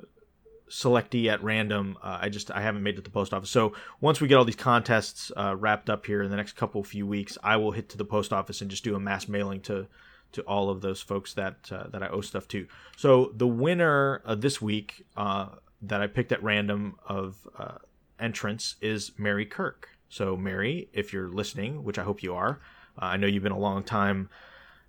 selectee 0.70 1.28
at 1.28 1.42
random. 1.42 1.98
Uh, 2.04 2.20
I 2.24 2.28
just 2.28 2.52
I 2.52 2.60
haven't 2.60 2.84
made 2.84 2.96
it 2.96 2.98
to 2.98 3.04
the 3.04 3.10
post 3.10 3.34
office. 3.34 3.52
So 3.52 3.72
once 4.02 4.20
we 4.20 4.28
get 4.28 4.36
all 4.36 4.44
these 4.44 4.58
contests 4.58 5.32
wrapped 5.38 5.90
up 5.90 6.06
here 6.06 6.22
in 6.22 6.30
the 6.30 6.36
next 6.36 6.58
couple 6.58 6.82
of 6.82 6.88
few 6.88 7.08
weeks, 7.08 7.38
I 7.42 7.56
will 7.56 7.72
hit 7.72 7.88
to 7.90 7.98
the 7.98 8.04
post 8.04 8.34
office 8.34 8.60
and 8.60 8.70
just 8.70 8.84
do 8.84 8.96
a 8.96 9.00
mass 9.00 9.30
mailing 9.30 9.62
to 9.62 9.88
to 10.34 10.42
all 10.44 10.70
of 10.70 10.82
those 10.82 11.02
folks 11.02 11.34
that 11.34 11.72
uh, 11.72 11.88
that 11.88 12.04
I 12.04 12.08
owe 12.08 12.22
stuff 12.22 12.48
to. 12.50 12.68
So 12.98 13.32
the 13.36 13.48
winner 13.48 14.22
of 14.26 14.42
this 14.42 14.62
week 14.62 15.06
uh, 15.16 15.50
that 15.82 16.02
I 16.02 16.08
picked 16.08 16.32
at 16.32 16.44
random 16.44 16.96
of 17.08 17.48
uh, 17.58 17.78
entrance 18.20 18.76
is 18.82 19.12
Mary 19.18 19.46
Kirk. 19.46 19.90
So 20.10 20.38
Mary, 20.38 20.90
if 20.94 21.14
you're 21.14 21.30
listening, 21.30 21.84
which 21.84 21.98
I 21.98 22.04
hope 22.04 22.22
you 22.22 22.36
are, 22.36 22.60
uh, 23.02 23.06
I 23.06 23.18
know 23.18 23.28
you've 23.28 23.44
been 23.44 23.52
a 23.52 23.58
long 23.58 23.84
time 23.84 24.30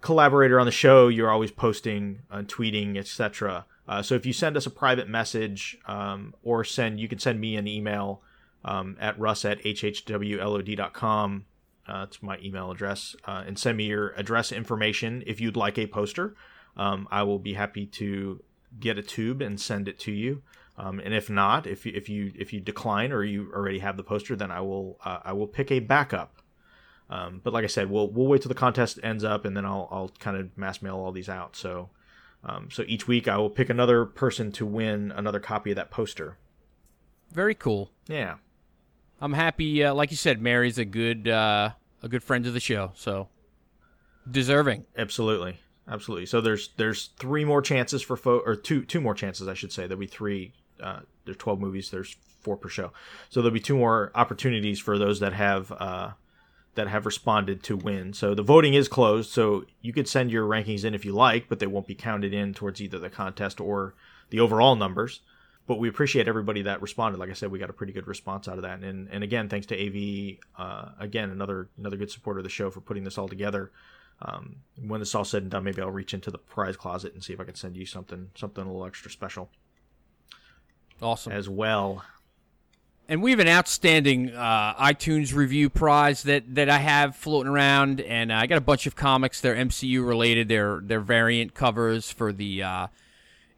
collaborator 0.01 0.61
on 0.61 0.67
the 0.67 0.73
show. 0.73 1.09
You're 1.09 1.31
always 1.31 1.51
posting, 1.51 2.21
tweeting, 2.31 2.99
etc. 2.99 3.65
Uh, 3.87 4.03
so 4.03 4.15
if 4.15 4.27
you 4.27 4.33
send 4.33 4.57
us 4.57 4.67
a 4.67 4.71
private 4.71 5.09
message 5.09 5.79
um, 5.87 6.35
or 6.43 6.65
send, 6.65 7.01
you 7.01 7.09
can 7.09 7.19
send 7.19 7.41
me 7.41 7.57
an 7.57 7.67
email 7.67 8.23
um, 8.65 8.97
at 9.01 9.19
russ 9.19 9.45
at 9.45 9.63
hhwlod.com 9.63 11.45
uh, 11.89 12.07
it's 12.09 12.23
my 12.23 12.39
email 12.43 12.71
address, 12.71 13.15
uh, 13.25 13.45
and 13.47 13.59
send 13.59 13.77
me 13.77 13.85
your 13.85 14.11
address 14.11 14.53
information 14.53 15.23
if 15.27 15.41
you'd 15.41 15.57
like 15.57 15.79
a 15.79 15.87
poster. 15.87 16.35
Um, 16.77 17.07
I 17.11 17.23
will 17.23 17.39
be 17.39 17.55
happy 17.55 17.87
to 17.87 18.43
get 18.81 18.99
a 18.99 19.03
tube 19.03 19.41
and 19.41 19.61
send 19.61 19.89
it 19.89 19.99
to 20.01 20.13
you. 20.13 20.43
Um, 20.77 20.99
and 20.99 21.15
if 21.15 21.31
not, 21.31 21.67
if 21.67 21.87
you, 21.87 21.93
if 21.95 22.09
you 22.09 22.33
if 22.37 22.53
you 22.53 22.61
decline 22.61 23.13
or 23.13 23.23
you 23.23 23.53
already 23.55 23.79
have 23.79 23.97
the 23.97 24.03
poster, 24.03 24.35
then 24.35 24.51
I 24.51 24.61
will 24.61 24.99
uh, 25.05 25.21
I 25.25 25.33
will 25.33 25.47
pick 25.47 25.71
a 25.71 25.79
backup. 25.79 26.43
Um, 27.11 27.41
but 27.45 27.53
like 27.53 27.65
I 27.65 27.69
said, 27.69 27.91
we'll 27.91 28.11
we'll 28.11 28.27
wait 28.27 28.43
till 28.43 28.49
the 28.49 28.57
contest 28.57 28.99
ends 29.03 29.23
up, 29.23 29.45
and 29.45 29.57
then 29.57 29.65
I'll 29.65 29.89
I'll 29.91 30.11
kind 30.19 30.37
of 30.37 30.57
mass 30.59 30.83
mail 30.83 30.97
all 30.97 31.13
these 31.13 31.29
out. 31.29 31.55
So 31.55 31.91
um, 32.43 32.69
so 32.71 32.83
each 32.87 33.07
week 33.07 33.29
I 33.29 33.37
will 33.37 33.51
pick 33.51 33.71
another 33.71 34.05
person 34.05 34.51
to 34.53 34.67
win 34.67 35.13
another 35.15 35.39
copy 35.39 35.71
of 35.71 35.77
that 35.77 35.91
poster. 35.91 36.39
Very 37.33 37.55
cool. 37.55 37.91
Yeah. 38.09 38.37
I'm 39.21 39.33
happy. 39.33 39.85
Uh, 39.85 39.95
like 39.95 40.11
you 40.11 40.17
said, 40.17 40.41
Mary's 40.41 40.79
a 40.79 40.85
good 40.85 41.29
uh, 41.29 41.71
a 42.03 42.09
good 42.09 42.23
friend 42.23 42.47
of 42.47 42.53
the 42.53 42.61
show, 42.61 42.93
so 42.95 43.29
deserving. 44.31 44.85
Absolutely, 44.97 45.59
absolutely. 45.89 46.27
So 46.27 46.41
there's 46.41 46.71
there's 46.77 47.11
three 47.17 47.45
more 47.45 47.63
chances 47.63 48.03
for 48.03 48.17
fo- 48.17 48.43
or 48.45 48.57
two 48.57 48.85
two 48.85 49.01
more 49.01 49.15
chances, 49.15 49.49
I 49.49 49.55
should 49.55 49.73
say. 49.73 49.87
There'll 49.87 50.01
be 50.01 50.07
three. 50.07 50.53
Uh, 50.81 51.01
there's 51.25 51.37
12 51.37 51.61
movies. 51.61 51.91
There's 51.91 52.17
four 52.41 52.57
per 52.57 52.69
show, 52.69 52.93
so 53.31 53.41
there'll 53.41 53.55
be 53.55 53.61
two 53.61 53.77
more 53.77 54.11
opportunities 54.15 54.79
for 54.81 54.99
those 54.99 55.21
that 55.21 55.33
have 55.33 55.73
uh, 55.73 56.11
that 56.75 56.89
have 56.89 57.07
responded 57.07 57.63
to 57.65 57.77
win. 57.77 58.13
So 58.13 58.35
the 58.35 58.43
voting 58.43 58.75
is 58.75 58.89
closed. 58.89 59.31
So 59.31 59.65
you 59.81 59.93
could 59.93 60.09
send 60.09 60.31
your 60.31 60.47
rankings 60.47 60.85
in 60.85 60.95
if 60.95 61.05
you 61.05 61.13
like, 61.13 61.49
but 61.49 61.61
they 61.61 61.67
won't 61.67 61.87
be 61.87 61.95
counted 61.95 62.35
in 62.35 62.53
towards 62.53 62.81
either 62.81 62.99
the 62.99 63.11
contest 63.11 63.61
or 63.61 63.95
the 64.31 64.41
overall 64.41 64.75
numbers 64.77 65.21
but 65.67 65.79
we 65.79 65.89
appreciate 65.89 66.29
everybody 66.29 66.63
that 66.63 66.83
responded. 66.83 67.19
Like 67.19 67.31
I 67.31 67.35
said, 67.35 67.51
we 67.51 67.59
got 67.59 67.71
a 67.71 67.75
pretty 67.75 67.93
good 67.93 68.07
response 68.07 68.49
out 68.49 68.57
of 68.57 68.63
that. 68.63 68.81
And 68.81 69.09
and 69.11 69.25
again, 69.25 69.49
thanks 69.49 69.67
to 69.69 69.75
AV, 69.75 70.39
uh, 70.59 70.91
again 71.01 71.31
another 71.31 71.69
another 71.79 71.97
good 71.97 72.11
supporter 72.11 72.41
of 72.41 72.45
the 72.45 72.51
show 72.51 72.71
for 72.71 72.81
putting 72.81 73.05
this 73.05 73.19
all 73.19 73.29
together. 73.29 73.71
Um, 74.23 74.57
when 74.87 75.01
this 75.01 75.15
all 75.15 75.25
said 75.25 75.43
and 75.43 75.51
done, 75.51 75.65
maybe 75.65 75.83
I'll 75.83 75.91
reach 75.91 76.15
into 76.15 76.31
the 76.31 76.39
prize 76.39 76.77
closet 76.77 77.15
and 77.15 77.25
see 77.25 77.33
if 77.33 77.41
I 77.41 77.45
can 77.45 77.55
send 77.55 77.77
you 77.77 77.87
something 77.87 78.31
something 78.35 78.63
a 78.63 78.67
little 78.67 78.87
extra 78.87 79.11
special. 79.11 79.49
Awesome 81.03 81.33
as 81.33 81.49
well. 81.49 82.05
And 83.07 83.23
we 83.23 83.33
have 83.33 83.41
an 83.41 83.49
outstanding 83.49 84.35
uh, 84.35 84.75
iTunes 84.77 85.35
review 85.35 85.69
prize 85.69 86.23
that, 86.23 86.55
that 86.55 86.71
I 86.71 86.79
have 86.79 87.15
floating 87.15 87.53
around, 87.53 88.01
and 88.01 88.33
uh, 88.33 88.37
I 88.37 88.47
got 88.47 88.57
a 88.57 88.63
bunch 88.63 88.87
of 88.87 88.97
comics. 88.97 89.43
They're 89.43 89.55
MCU 89.55 90.07
related. 90.07 90.49
They're 90.49 90.81
they're 90.83 91.01
variant 91.01 91.53
covers 91.53 92.11
for 92.11 92.33
the 92.33 92.63
uh, 92.63 92.87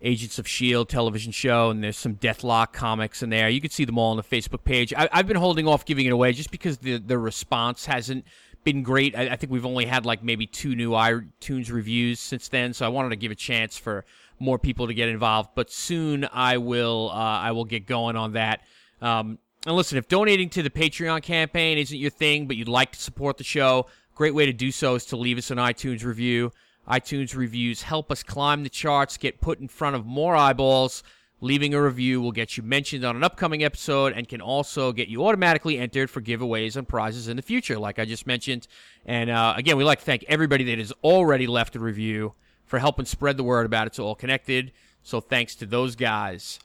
Agents 0.03 0.38
of 0.38 0.47
S.H.I.E.L.D. 0.47 0.90
television 0.90 1.32
show, 1.32 1.70
and 1.70 1.82
there's 1.82 1.97
some 1.97 2.16
Deathlok 2.16 2.72
comics 2.72 3.22
in 3.22 3.30
there. 3.30 3.49
You 3.49 3.61
can 3.62 3.70
see 3.70 3.86
them 3.86 3.99
all 3.99 4.11
on 4.11 4.16
the 4.18 4.22
Facebook 4.22 4.62
page. 4.62 4.92
I, 4.92 5.09
have 5.11 5.26
been 5.26 5.36
holding 5.36 5.66
off 5.66 5.86
giving 5.86 6.05
it 6.05 6.12
away 6.12 6.32
just 6.32 6.51
because 6.51 6.78
the, 6.78 6.99
the 6.99 7.18
response 7.18 7.86
hasn't 7.86 8.26
been 8.62 8.82
great. 8.82 9.16
I, 9.16 9.28
I, 9.28 9.36
think 9.36 9.51
we've 9.51 9.64
only 9.64 9.86
had 9.86 10.05
like 10.05 10.22
maybe 10.22 10.47
two 10.47 10.74
new 10.74 10.90
iTunes 10.90 11.72
reviews 11.72 12.20
since 12.20 12.49
then, 12.49 12.74
so 12.74 12.84
I 12.84 12.88
wanted 12.88 13.11
to 13.11 13.16
give 13.16 13.32
a 13.32 13.36
chance 13.36 13.78
for 13.78 14.05
more 14.38 14.59
people 14.59 14.86
to 14.86 14.92
get 14.92 15.09
involved. 15.09 15.51
But 15.55 15.70
soon 15.70 16.28
I 16.30 16.59
will 16.59 17.11
uh, 17.11 17.14
I 17.14 17.53
will 17.53 17.64
get 17.64 17.86
going 17.86 18.16
on 18.16 18.32
that. 18.32 18.61
Um, 19.01 19.38
and 19.66 19.74
listen, 19.74 19.97
if 19.99 20.09
donating 20.09 20.51
to 20.51 20.62
the 20.62 20.70
Patreon 20.70 21.22
campaign 21.22 21.78
isn't 21.78 21.97
your 21.97 22.11
thing, 22.11 22.47
but 22.47 22.57
you'd 22.57 22.68
like 22.68 22.92
to 22.92 23.01
support 23.01 23.38
the 23.38 23.44
show, 23.44 23.86
great 24.14 24.34
way 24.34 24.47
to 24.47 24.53
do 24.53 24.70
so 24.70 24.94
is 24.94 25.07
to 25.07 25.16
leave 25.16 25.38
us 25.38 25.51
an 25.51 25.59
iTunes 25.59 26.05
review 26.05 26.53
iTunes 26.89 27.34
reviews 27.34 27.82
help 27.82 28.11
us 28.11 28.22
climb 28.22 28.62
the 28.62 28.68
charts, 28.68 29.16
get 29.16 29.41
put 29.41 29.61
in 29.61 29.68
front 29.68 29.97
of 29.97 30.07
more 30.07 30.37
eyeballs. 30.37 31.03
Leaving 31.43 31.74
a 31.74 31.82
review 31.82 32.20
will 32.22 32.32
get 32.32 32.57
you 32.57 32.62
mentioned 32.62 33.05
on 33.05 33.14
an 33.14 33.22
upcoming 33.22 33.62
episode 33.62 34.14
and 34.14 34.26
can 34.26 34.41
also 34.41 34.91
get 34.91 35.09
you 35.09 35.26
automatically 35.26 35.78
entered 35.78 36.09
for 36.09 36.22
giveaways 36.22 36.76
and 36.76 36.89
prizes 36.89 37.28
in 37.28 37.37
the 37.37 37.43
future, 37.43 37.78
like 37.78 37.99
I 37.99 38.07
just 38.07 38.26
mentioned. 38.26 38.66
And 39.05 39.28
uh, 39.28 39.53
again, 39.55 39.76
we'd 39.76 39.84
like 39.84 39.99
to 39.99 40.05
thank 40.05 40.24
everybody 40.28 40.64
that 40.64 40.78
has 40.78 40.93
already 41.05 41.47
left 41.47 41.76
a 41.76 41.80
review 41.80 42.32
for 42.64 42.78
helping 42.78 43.05
spread 43.05 43.37
the 43.37 43.45
word 43.45 43.66
about 43.66 43.87
it 43.87 43.89
It's 43.89 43.99
All 43.99 44.14
Connected. 44.14 44.72
So 45.03 45.20
thanks 45.20 45.55
to 45.57 45.66
those 45.66 45.95
guys. 45.95 46.59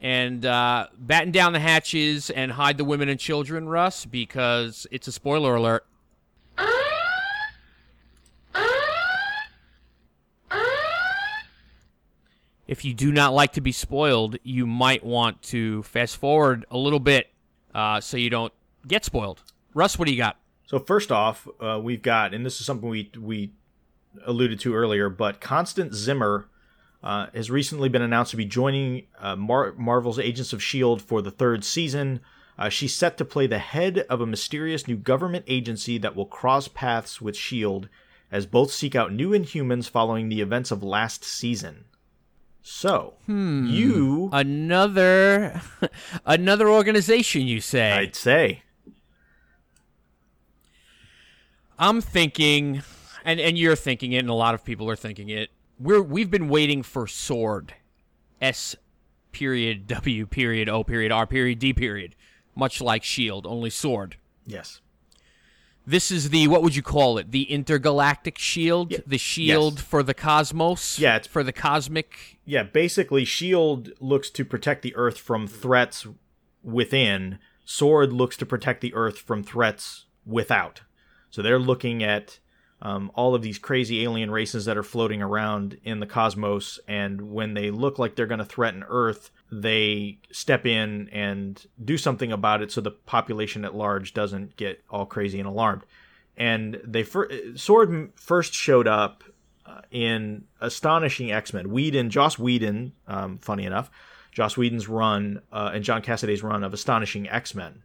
And 0.00 0.44
uh, 0.44 0.88
batten 0.96 1.30
down 1.32 1.52
the 1.52 1.60
hatches 1.60 2.30
and 2.30 2.52
hide 2.52 2.76
the 2.76 2.84
women 2.84 3.08
and 3.08 3.18
children, 3.18 3.68
Russ, 3.68 4.04
because 4.04 4.86
it's 4.90 5.08
a 5.08 5.12
spoiler 5.12 5.54
alert. 5.54 5.86
If 12.68 12.84
you 12.84 12.92
do 12.92 13.10
not 13.10 13.32
like 13.32 13.54
to 13.54 13.62
be 13.62 13.72
spoiled, 13.72 14.36
you 14.42 14.66
might 14.66 15.02
want 15.02 15.40
to 15.44 15.82
fast 15.84 16.18
forward 16.18 16.66
a 16.70 16.76
little 16.76 17.00
bit 17.00 17.28
uh, 17.74 18.00
so 18.00 18.18
you 18.18 18.28
don't 18.28 18.52
get 18.86 19.06
spoiled. 19.06 19.42
Russ, 19.72 19.98
what 19.98 20.06
do 20.06 20.12
you 20.12 20.18
got? 20.18 20.36
So 20.66 20.78
first 20.78 21.10
off, 21.10 21.48
uh, 21.60 21.80
we've 21.82 22.02
got, 22.02 22.34
and 22.34 22.44
this 22.44 22.60
is 22.60 22.66
something 22.66 22.90
we 22.90 23.10
we 23.18 23.52
alluded 24.26 24.60
to 24.60 24.74
earlier, 24.74 25.08
but 25.08 25.40
Constance 25.40 25.96
Zimmer 25.96 26.48
uh, 27.02 27.28
has 27.32 27.50
recently 27.50 27.88
been 27.88 28.02
announced 28.02 28.32
to 28.32 28.36
be 28.36 28.44
joining 28.44 29.06
uh, 29.18 29.34
Mar- 29.34 29.72
Marvel's 29.78 30.18
Agents 30.18 30.52
of 30.52 30.58
S.H.I.E.L.D. 30.58 31.02
for 31.02 31.22
the 31.22 31.30
third 31.30 31.64
season. 31.64 32.20
Uh, 32.58 32.68
she's 32.68 32.94
set 32.94 33.16
to 33.16 33.24
play 33.24 33.46
the 33.46 33.60
head 33.60 33.98
of 34.10 34.20
a 34.20 34.26
mysterious 34.26 34.86
new 34.86 34.96
government 34.96 35.44
agency 35.46 35.96
that 35.96 36.16
will 36.16 36.26
cross 36.26 36.68
paths 36.68 37.20
with 37.20 37.34
S.H.I.E.L.D. 37.34 37.88
as 38.30 38.44
both 38.44 38.70
seek 38.70 38.94
out 38.94 39.12
new 39.12 39.30
Inhumans 39.30 39.88
following 39.88 40.28
the 40.28 40.42
events 40.42 40.70
of 40.70 40.82
last 40.82 41.24
season. 41.24 41.84
So, 42.70 43.14
hmm. 43.24 43.66
you. 43.66 44.28
Another 44.30 45.62
another 46.26 46.68
organization, 46.68 47.46
you 47.46 47.62
say? 47.62 47.92
I'd 47.92 48.14
say. 48.14 48.62
I'm 51.78 52.02
thinking, 52.02 52.82
and 53.24 53.40
and 53.40 53.56
you're 53.56 53.74
thinking 53.74 54.12
it, 54.12 54.18
and 54.18 54.28
a 54.28 54.34
lot 54.34 54.54
of 54.54 54.64
people 54.64 54.88
are 54.90 54.96
thinking 54.96 55.30
it. 55.30 55.48
We're 55.80 56.02
we've 56.02 56.30
been 56.30 56.50
waiting 56.50 56.82
for 56.82 57.06
Sword, 57.06 57.72
S 58.38 58.76
period 59.32 59.86
W 59.86 60.26
period 60.26 60.68
O 60.68 60.84
period 60.84 61.10
R 61.10 61.26
period 61.26 61.58
D 61.58 61.72
period, 61.72 62.14
much 62.54 62.82
like 62.82 63.02
Shield, 63.02 63.46
only 63.46 63.70
Sword. 63.70 64.18
Yes. 64.46 64.82
This 65.88 66.10
is 66.10 66.28
the 66.28 66.48
what 66.48 66.62
would 66.62 66.76
you 66.76 66.82
call 66.82 67.16
it? 67.16 67.30
The 67.30 67.44
intergalactic 67.44 68.36
shield, 68.36 68.92
Yeah. 68.92 68.98
the 69.06 69.16
shield 69.16 69.76
Yes. 69.76 69.82
for 69.84 70.02
the 70.02 70.12
cosmos. 70.12 70.98
Yeah, 70.98 71.16
it's- 71.16 71.26
for 71.26 71.42
the 71.42 71.52
cosmic. 71.52 72.38
Yeah, 72.44 72.62
basically, 72.64 73.22
S.H.I.E.L.D. 73.22 73.92
looks 73.98 74.28
to 74.30 74.44
protect 74.44 74.82
the 74.82 74.94
Earth 74.96 75.16
from 75.18 75.46
threats 75.46 76.06
within. 76.62 77.38
Sword 77.64 78.12
looks 78.12 78.36
to 78.36 78.46
protect 78.46 78.80
the 78.82 78.92
Earth 78.94 79.18
from 79.18 79.42
threats 79.42 80.04
without. 80.26 80.82
So 81.30 81.40
they're 81.42 81.58
looking 81.58 82.02
at 82.02 82.38
um, 82.80 83.10
all 83.14 83.34
of 83.34 83.42
these 83.42 83.58
crazy 83.58 84.04
alien 84.04 84.30
races 84.30 84.64
that 84.66 84.76
are 84.76 84.82
floating 84.84 85.20
around 85.22 85.78
in 85.84 86.00
the 86.00 86.06
cosmos, 86.06 86.78
and 86.86 87.32
when 87.32 87.54
they 87.54 87.70
look 87.70 87.98
like 87.98 88.14
they're 88.14 88.26
going 88.26 88.38
to 88.38 88.44
threaten 88.44 88.84
Earth, 88.88 89.30
they 89.50 90.18
step 90.30 90.66
in 90.66 91.08
and 91.10 91.66
do 91.82 91.96
something 91.96 92.32
about 92.32 92.62
it 92.62 92.70
so 92.70 92.80
the 92.80 92.90
population 92.90 93.64
at 93.64 93.74
large 93.74 94.12
doesn't 94.12 94.56
get 94.56 94.82
all 94.90 95.06
crazy 95.06 95.38
and 95.38 95.48
alarmed. 95.48 95.82
And 96.36 96.80
they 96.84 97.02
fir- 97.02 97.56
Sword 97.56 98.12
first 98.14 98.54
showed 98.54 98.86
up 98.86 99.24
uh, 99.66 99.80
in 99.90 100.44
Astonishing 100.60 101.32
X 101.32 101.52
Men. 101.52 101.70
Whedon, 101.70 102.10
Joss 102.10 102.38
Whedon, 102.38 102.92
um, 103.06 103.38
funny 103.38 103.64
enough, 103.64 103.90
Joss 104.32 104.56
Whedon's 104.56 104.88
run 104.88 105.42
uh, 105.50 105.70
and 105.74 105.82
John 105.82 106.02
Cassaday's 106.02 106.42
run 106.42 106.62
of 106.62 106.72
Astonishing 106.72 107.28
X 107.28 107.54
Men. 107.54 107.82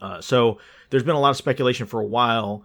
Uh, 0.00 0.20
so 0.20 0.58
there's 0.90 1.02
been 1.02 1.14
a 1.14 1.20
lot 1.20 1.30
of 1.30 1.36
speculation 1.36 1.86
for 1.86 2.00
a 2.00 2.06
while 2.06 2.64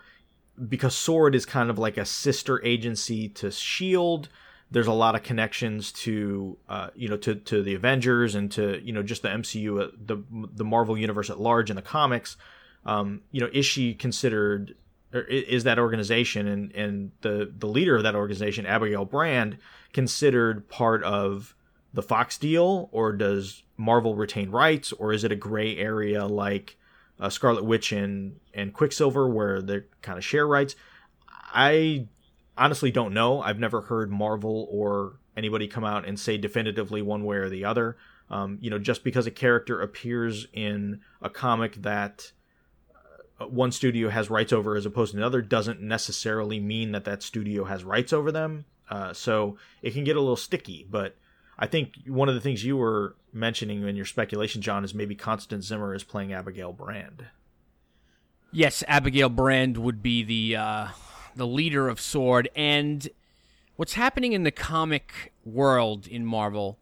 because 0.68 0.95
Sword 0.95 1.36
is 1.36 1.45
kind 1.45 1.70
of 1.70 1.80
like 1.80 1.97
a 1.97 2.06
sister 2.06 2.64
agency 2.66 3.30
to 3.30 3.52
Shield. 3.52 4.30
There's 4.72 4.88
a 4.88 4.93
lot 4.93 5.15
of 5.15 5.24
connections 5.24 5.91
to 5.91 6.57
uh, 6.69 6.89
you 6.95 7.09
know 7.09 7.17
to 7.17 7.36
to 7.36 7.61
the 7.61 7.76
Avengers 7.76 8.36
and 8.36 8.51
to 8.53 8.82
you 8.84 8.93
know 8.93 9.03
just 9.03 9.22
the 9.22 9.30
MCU, 9.30 9.82
uh, 9.82 9.91
the 10.05 10.24
the 10.32 10.63
Marvel 10.63 10.97
universe 10.97 11.30
at 11.30 11.39
large 11.39 11.69
in 11.69 11.76
the 11.76 11.82
comics. 11.82 12.38
Um, 12.86 13.22
you 13.32 13.41
know, 13.41 13.49
is 13.53 13.65
she 13.65 13.93
considered 13.93 14.76
or 15.13 15.22
is 15.22 15.63
that 15.65 15.80
organization 15.80 16.47
and 16.47 16.72
and 16.74 17.11
the 17.22 17.51
the 17.57 17.67
leader 17.67 17.95
of 17.95 18.03
that 18.03 18.15
organization, 18.15 18.65
Abigail 18.65 19.05
Brand, 19.05 19.57
considered 19.93 20.69
part 20.69 21.03
of 21.03 21.55
the 21.93 22.01
Fox 22.01 22.38
deal, 22.38 22.89
or 22.91 23.11
does 23.11 23.63
Marvel 23.78 24.15
retain 24.15 24.49
rights, 24.49 24.91
or 24.93 25.11
is 25.11 25.24
it 25.24 25.32
a 25.32 25.36
gray 25.36 25.78
area 25.78 26.26
like 26.26 26.78
uh, 27.19 27.30
Scarlet 27.30 27.65
Witch 27.65 27.91
and 27.91 28.39
and 28.53 28.74
Quicksilver, 28.74 29.28
where 29.28 29.61
they 29.61 29.82
kind 30.01 30.17
of 30.17 30.24
share 30.24 30.47
rights? 30.47 30.76
I 31.53 32.07
honestly 32.58 32.91
don't 32.91 33.14
know. 33.14 33.41
I've 33.41 33.60
never 33.60 33.82
heard 33.82 34.12
Marvel 34.12 34.68
or 34.70 35.18
anybody 35.36 35.68
come 35.68 35.84
out 35.84 36.08
and 36.08 36.20
say 36.20 36.38
definitively 36.38 37.02
one 37.02 37.24
way 37.24 37.38
or 37.38 37.49
the 37.49 37.66
other. 37.66 37.97
Um, 38.30 38.58
you 38.62 38.70
know, 38.70 38.80
just 38.80 39.04
because 39.04 39.28
a 39.28 39.32
character 39.32 39.82
appears 39.82 40.47
in 40.54 41.02
a 41.22 41.30
comic 41.30 41.76
that 41.82 42.32
uh, 43.39 43.47
one 43.47 43.72
studio 43.72 44.10
has 44.10 44.30
rights 44.30 44.54
over 44.54 44.76
as 44.76 44.86
opposed 44.86 45.12
to 45.12 45.18
another 45.18 45.41
doesn't 45.41 45.82
necessarily 45.82 46.60
mean 46.60 46.93
that 46.93 47.04
that 47.06 47.24
studio 47.24 47.66
has 47.66 47.84
rights 47.84 48.14
over 48.14 48.32
them. 48.32 48.66
Uh, 48.89 49.14
so 49.14 49.58
it 49.82 49.91
can 49.93 50.04
get 50.04 50.16
a 50.16 50.20
little 50.20 50.36
sticky. 50.36 50.86
But 50.89 51.16
I 51.58 51.68
think 51.68 51.93
one 52.08 52.30
of 52.30 52.36
the 52.36 52.41
things 52.41 52.64
you 52.64 52.78
were 52.78 53.16
mentioning 53.34 53.88
in 53.88 53.95
your 53.95 54.06
speculation, 54.06 54.62
John, 54.62 54.84
is 54.84 54.93
maybe 54.93 55.16
Constance 55.16 55.66
Zimmer 55.66 55.93
is 55.93 56.04
playing 56.04 56.34
Abigail 56.34 56.74
Brand. 56.74 57.26
Yes, 58.52 58.84
Abigail 58.88 59.30
Brand 59.30 59.78
would 59.78 60.04
be 60.04 60.24
the 60.24 60.58
uh, 60.58 60.88
the 61.36 61.47
leader 61.47 61.88
of 61.88 61.99
Sword, 61.99 62.49
and 62.55 63.07
what's 63.75 63.93
happening 63.93 64.34
in 64.34 64.43
the 64.43 64.51
comic 64.51 65.34
world 65.45 66.07
in 66.07 66.25
Marvel 66.25 66.77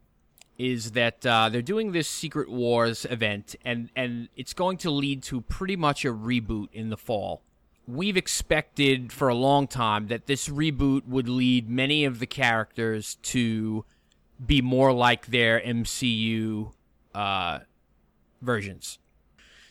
is 0.58 0.92
that 0.92 1.26
uh, 1.26 1.48
they're 1.50 1.62
doing 1.62 1.94
this 1.94 2.08
Secret 2.08 2.50
Wars 2.50 3.06
event, 3.10 3.56
and 3.64 3.90
and 3.96 4.28
it's 4.36 4.54
going 4.54 4.78
to 4.78 4.92
lead 4.92 5.24
to 5.24 5.42
pretty 5.42 5.76
much 5.76 6.04
a 6.04 6.10
reboot 6.10 6.68
in 6.74 6.90
the 6.90 6.98
fall. 6.98 7.42
We've 7.88 8.18
expected 8.18 9.12
for 9.12 9.30
a 9.30 9.36
long 9.36 9.68
time 9.68 10.08
that 10.10 10.28
this 10.28 10.48
reboot 10.48 11.08
would 11.08 11.28
lead 11.28 11.70
many 11.70 12.06
of 12.06 12.20
the 12.20 12.28
characters 12.28 13.16
to 13.24 13.86
be 14.46 14.62
more 14.62 14.94
like 14.94 15.28
their 15.28 15.60
MCU 15.60 16.72
uh, 17.16 17.60
versions. 18.42 19.00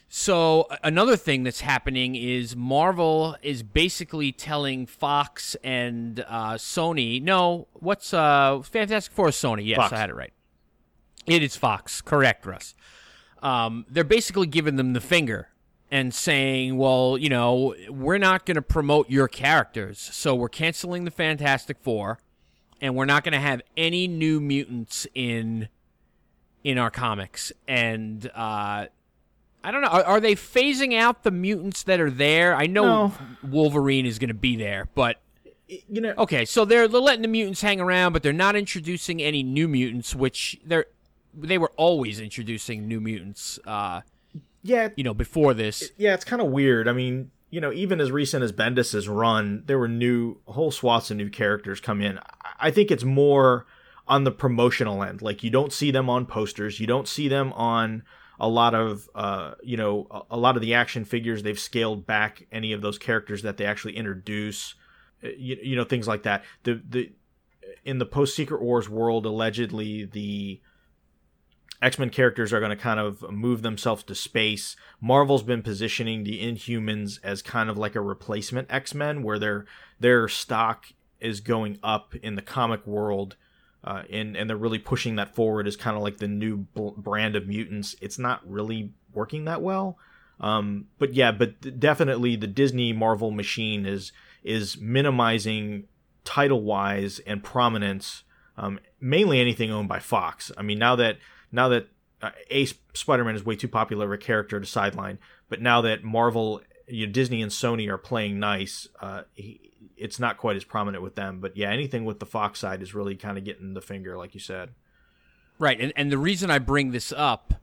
So 0.08 0.68
another 0.82 1.16
thing 1.16 1.42
that's 1.42 1.60
happening 1.60 2.14
is 2.14 2.56
Marvel 2.56 3.36
is 3.42 3.62
basically 3.62 4.32
telling 4.32 4.86
Fox 4.86 5.54
and 5.62 6.24
uh, 6.26 6.54
Sony. 6.54 7.22
No, 7.22 7.68
what's 7.74 8.14
uh, 8.14 8.62
Fantastic 8.62 9.12
Four? 9.12 9.28
Sony. 9.28 9.66
Yes, 9.66 9.76
Fox. 9.76 9.92
I 9.92 9.98
had 9.98 10.10
it 10.10 10.14
right. 10.14 10.32
It 11.26 11.42
is 11.42 11.56
Fox. 11.56 12.00
Correct, 12.00 12.46
Russ. 12.46 12.74
Um, 13.42 13.84
they're 13.90 14.02
basically 14.02 14.46
giving 14.46 14.76
them 14.76 14.94
the 14.94 15.00
finger 15.00 15.48
and 15.90 16.14
saying, 16.14 16.78
"Well, 16.78 17.18
you 17.18 17.28
know, 17.28 17.74
we're 17.90 18.18
not 18.18 18.46
going 18.46 18.54
to 18.54 18.62
promote 18.62 19.10
your 19.10 19.28
characters, 19.28 19.98
so 19.98 20.34
we're 20.34 20.48
canceling 20.48 21.04
the 21.04 21.10
Fantastic 21.10 21.78
Four, 21.80 22.18
and 22.80 22.96
we're 22.96 23.04
not 23.04 23.24
going 23.24 23.32
to 23.32 23.38
have 23.40 23.60
any 23.76 24.08
new 24.08 24.40
mutants 24.40 25.06
in 25.14 25.68
in 26.64 26.78
our 26.78 26.90
comics." 26.90 27.52
And 27.68 28.30
uh, 28.34 28.86
I 29.68 29.70
don't 29.70 29.82
know. 29.82 29.88
Are, 29.88 30.04
are 30.04 30.20
they 30.20 30.34
phasing 30.34 30.96
out 30.98 31.24
the 31.24 31.30
mutants 31.30 31.82
that 31.82 32.00
are 32.00 32.10
there? 32.10 32.54
I 32.54 32.66
know 32.66 33.08
No. 33.08 33.12
Wolverine 33.42 34.06
is 34.06 34.18
going 34.18 34.28
to 34.28 34.34
be 34.34 34.56
there, 34.56 34.88
but 34.94 35.20
You 35.68 36.00
know, 36.00 36.14
okay. 36.16 36.46
So 36.46 36.64
they're, 36.64 36.88
they're 36.88 36.98
letting 37.02 37.20
the 37.20 37.28
mutants 37.28 37.60
hang 37.60 37.78
around, 37.78 38.14
but 38.14 38.22
they're 38.22 38.32
not 38.32 38.56
introducing 38.56 39.20
any 39.20 39.42
new 39.42 39.68
mutants, 39.68 40.14
which 40.14 40.58
they're 40.64 40.86
they 41.34 41.58
were 41.58 41.70
always 41.76 42.18
introducing 42.18 42.88
new 42.88 42.98
mutants. 42.98 43.58
Uh, 43.66 44.00
yeah, 44.62 44.88
you 44.96 45.04
know, 45.04 45.12
before 45.12 45.52
this. 45.52 45.92
yeah, 45.98 46.14
it's 46.14 46.24
kind 46.24 46.40
of 46.40 46.48
weird. 46.48 46.88
I 46.88 46.92
mean, 46.92 47.30
you 47.50 47.60
know, 47.60 47.70
even 47.70 48.00
as 48.00 48.10
recent 48.10 48.42
as 48.42 48.52
Bendis's 48.52 49.06
run, 49.06 49.64
there 49.66 49.78
were 49.78 49.86
new 49.86 50.38
whole 50.46 50.70
swaths 50.70 51.10
of 51.10 51.18
new 51.18 51.28
characters 51.28 51.78
come 51.78 52.00
in. 52.00 52.18
I 52.58 52.70
think 52.70 52.90
it's 52.90 53.04
more 53.04 53.66
on 54.06 54.24
the 54.24 54.30
promotional 54.32 55.02
end. 55.02 55.20
Like 55.20 55.44
you 55.44 55.50
don't 55.50 55.74
see 55.74 55.90
them 55.90 56.08
on 56.08 56.24
posters, 56.24 56.80
you 56.80 56.86
don't 56.86 57.06
see 57.06 57.28
them 57.28 57.52
on 57.52 58.02
a 58.40 58.48
lot 58.48 58.74
of 58.74 59.08
uh, 59.14 59.54
you 59.62 59.76
know, 59.76 60.06
a, 60.30 60.36
lot 60.36 60.56
of 60.56 60.62
the 60.62 60.74
action 60.74 61.04
figures. 61.04 61.42
They've 61.42 61.58
scaled 61.58 62.06
back 62.06 62.46
any 62.52 62.72
of 62.72 62.82
those 62.82 62.98
characters 62.98 63.42
that 63.42 63.56
they 63.56 63.64
actually 63.64 63.96
introduce. 63.96 64.74
Uh, 65.22 65.28
You, 65.36 65.56
you 65.62 65.76
know, 65.76 65.84
things 65.84 66.06
like 66.06 66.22
that. 66.22 66.44
The 66.62 66.80
the 66.88 67.12
in 67.84 67.98
the 67.98 68.06
post 68.06 68.34
Secret 68.36 68.62
Wars 68.62 68.88
world, 68.88 69.26
allegedly 69.26 70.04
the 70.04 70.60
X 71.80 71.98
Men 71.98 72.10
characters 72.10 72.52
are 72.52 72.60
going 72.60 72.76
to 72.76 72.76
kind 72.76 72.98
of 72.98 73.22
move 73.30 73.62
themselves 73.62 74.02
to 74.04 74.14
space. 74.14 74.76
Marvel's 75.00 75.42
been 75.42 75.62
positioning 75.62 76.24
the 76.24 76.40
Inhumans 76.40 77.20
as 77.22 77.42
kind 77.42 77.70
of 77.70 77.78
like 77.78 77.94
a 77.94 78.00
replacement 78.00 78.70
X 78.70 78.94
Men, 78.94 79.22
where 79.22 79.38
their 79.38 79.66
their 80.00 80.28
stock 80.28 80.86
is 81.20 81.40
going 81.40 81.78
up 81.82 82.14
in 82.22 82.36
the 82.36 82.42
comic 82.42 82.86
world, 82.86 83.36
uh, 83.84 84.02
and 84.10 84.36
and 84.36 84.48
they're 84.48 84.56
really 84.56 84.78
pushing 84.78 85.16
that 85.16 85.34
forward 85.34 85.66
as 85.66 85.76
kind 85.76 85.96
of 85.96 86.02
like 86.02 86.18
the 86.18 86.28
new 86.28 86.66
brand 86.76 87.36
of 87.36 87.46
mutants. 87.46 87.96
It's 88.00 88.18
not 88.18 88.48
really 88.48 88.92
working 89.12 89.44
that 89.44 89.62
well, 89.62 89.98
um, 90.40 90.86
but 90.98 91.14
yeah, 91.14 91.32
but 91.32 91.80
definitely 91.80 92.36
the 92.36 92.46
Disney 92.46 92.92
Marvel 92.92 93.30
machine 93.30 93.86
is 93.86 94.12
is 94.42 94.78
minimizing 94.78 95.84
title 96.24 96.62
wise 96.62 97.20
and 97.20 97.42
prominence 97.42 98.24
um, 98.58 98.80
mainly 99.00 99.40
anything 99.40 99.70
owned 99.70 99.88
by 99.88 100.00
Fox. 100.00 100.50
I 100.56 100.62
mean, 100.62 100.78
now 100.78 100.96
that 100.96 101.18
now 101.52 101.68
that 101.68 101.88
uh, 102.20 102.30
a 102.50 102.66
Spider-Man 102.92 103.36
is 103.36 103.46
way 103.46 103.56
too 103.56 103.68
popular 103.68 104.06
of 104.06 104.12
a 104.12 104.18
character 104.18 104.58
to 104.58 104.66
sideline, 104.66 105.18
but 105.48 105.62
now 105.62 105.80
that 105.82 106.02
Marvel 106.02 106.60
you 106.88 107.06
know, 107.06 107.12
Disney 107.12 107.42
and 107.42 107.50
Sony 107.50 107.88
are 107.88 107.98
playing 107.98 108.38
nice. 108.38 108.88
Uh, 109.00 109.22
he, 109.34 109.72
it's 109.96 110.18
not 110.18 110.38
quite 110.38 110.56
as 110.56 110.64
prominent 110.64 111.02
with 111.02 111.14
them, 111.14 111.40
but 111.40 111.56
yeah, 111.56 111.70
anything 111.70 112.04
with 112.04 112.20
the 112.20 112.26
Fox 112.26 112.60
side 112.60 112.82
is 112.82 112.94
really 112.94 113.16
kind 113.16 113.38
of 113.38 113.44
getting 113.44 113.74
the 113.74 113.80
finger, 113.80 114.16
like 114.16 114.34
you 114.34 114.40
said. 114.40 114.70
Right, 115.58 115.80
and 115.80 115.92
and 115.96 116.12
the 116.12 116.18
reason 116.18 116.50
I 116.50 116.58
bring 116.58 116.92
this 116.92 117.12
up 117.12 117.54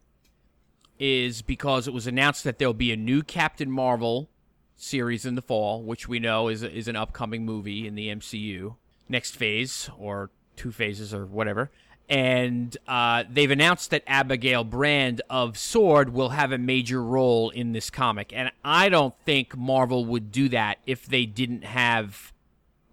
is 1.00 1.42
because 1.42 1.88
it 1.88 1.94
was 1.94 2.08
announced 2.08 2.44
that 2.44 2.60
there'll 2.60 2.74
be 2.74 2.92
a 2.92 2.98
new 2.98 3.24
Captain 3.24 3.72
Marvel 3.72 4.30
series 4.76 5.26
in 5.26 5.36
the 5.36 5.42
fall, 5.42 5.82
which 5.82 6.08
we 6.08 6.20
know 6.20 6.48
is 6.50 6.64
is 6.64 6.88
an 6.88 6.96
upcoming 6.96 7.46
movie 7.46 7.88
in 7.88 7.96
the 7.96 8.10
MCU. 8.10 8.76
Next 9.08 9.36
phase 9.36 9.90
or 9.98 10.32
two 10.56 10.72
phases 10.72 11.14
or 11.14 11.26
whatever. 11.26 11.72
And 12.08 12.78
uh, 12.88 13.24
they've 13.30 13.50
announced 13.50 13.90
that 13.90 14.04
Abigail 14.06 14.64
Brand 14.64 15.22
of 15.30 15.58
Sword 15.58 16.14
will 16.14 16.30
have 16.30 16.52
a 16.52 16.58
major 16.58 17.02
role 17.04 17.50
in 17.50 17.72
this 17.72 17.90
comic. 17.90 18.32
And 18.34 18.52
I 18.64 18.90
don't 18.90 19.16
think 19.26 19.58
Marvel 19.58 20.06
would 20.06 20.32
do 20.32 20.50
that 20.50 20.78
if 20.86 21.08
they 21.08 21.26
didn't 21.26 21.64
have 21.64 22.32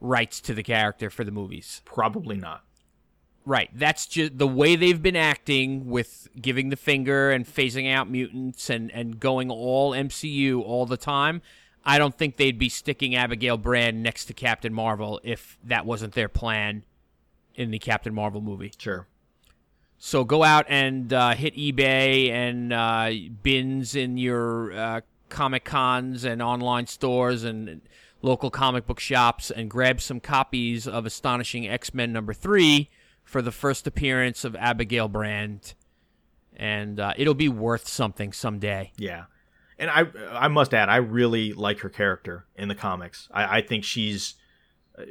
rights 0.00 0.40
to 0.42 0.54
the 0.54 0.62
character 0.62 1.10
for 1.10 1.24
the 1.24 1.30
movies. 1.30 1.82
Probably 1.84 2.36
not. 2.36 2.64
Right. 3.44 3.70
That's 3.74 4.06
just 4.06 4.38
the 4.38 4.46
way 4.46 4.76
they've 4.76 5.02
been 5.02 5.16
acting 5.16 5.88
with 5.88 6.28
giving 6.40 6.68
the 6.68 6.76
finger 6.76 7.30
and 7.30 7.44
phasing 7.44 7.92
out 7.92 8.08
mutants 8.08 8.70
and, 8.70 8.90
and 8.92 9.18
going 9.18 9.50
all 9.50 9.92
MCU 9.92 10.62
all 10.62 10.86
the 10.86 10.96
time. 10.96 11.42
I 11.84 11.98
don't 11.98 12.16
think 12.16 12.36
they'd 12.36 12.58
be 12.58 12.68
sticking 12.68 13.16
Abigail 13.16 13.56
Brand 13.56 14.02
next 14.02 14.26
to 14.26 14.34
Captain 14.34 14.72
Marvel 14.72 15.20
if 15.24 15.58
that 15.64 15.84
wasn't 15.84 16.14
their 16.14 16.28
plan 16.28 16.84
in 17.54 17.70
the 17.70 17.78
Captain 17.78 18.14
Marvel 18.14 18.40
movie. 18.40 18.72
Sure. 18.78 19.06
So 19.98 20.24
go 20.24 20.42
out 20.42 20.66
and 20.68 21.12
uh, 21.12 21.34
hit 21.34 21.54
eBay 21.54 22.30
and 22.30 22.72
uh, 22.72 23.10
bins 23.42 23.94
in 23.94 24.16
your 24.16 24.72
uh, 24.72 25.00
Comic 25.28 25.64
Cons 25.64 26.24
and 26.24 26.42
online 26.42 26.86
stores 26.88 27.44
and 27.44 27.80
local 28.20 28.50
comic 28.50 28.86
book 28.86 29.00
shops 29.00 29.50
and 29.50 29.70
grab 29.70 30.00
some 30.00 30.20
copies 30.20 30.88
of 30.88 31.06
Astonishing 31.06 31.68
X 31.68 31.94
Men 31.94 32.12
number 32.12 32.34
three 32.34 32.90
for 33.22 33.40
the 33.42 33.52
first 33.52 33.86
appearance 33.86 34.44
of 34.44 34.56
Abigail 34.56 35.08
Brand. 35.08 35.74
And 36.56 36.98
uh, 37.00 37.14
it'll 37.16 37.34
be 37.34 37.48
worth 37.48 37.88
something 37.88 38.32
someday. 38.32 38.92
Yeah. 38.96 39.24
And 39.78 39.90
I 39.90 40.06
I 40.32 40.48
must 40.48 40.74
add, 40.74 40.88
I 40.88 40.96
really 40.96 41.52
like 41.52 41.80
her 41.80 41.88
character 41.88 42.46
in 42.56 42.68
the 42.68 42.74
comics. 42.74 43.28
I, 43.32 43.58
I 43.58 43.62
think 43.62 43.84
she's 43.84 44.34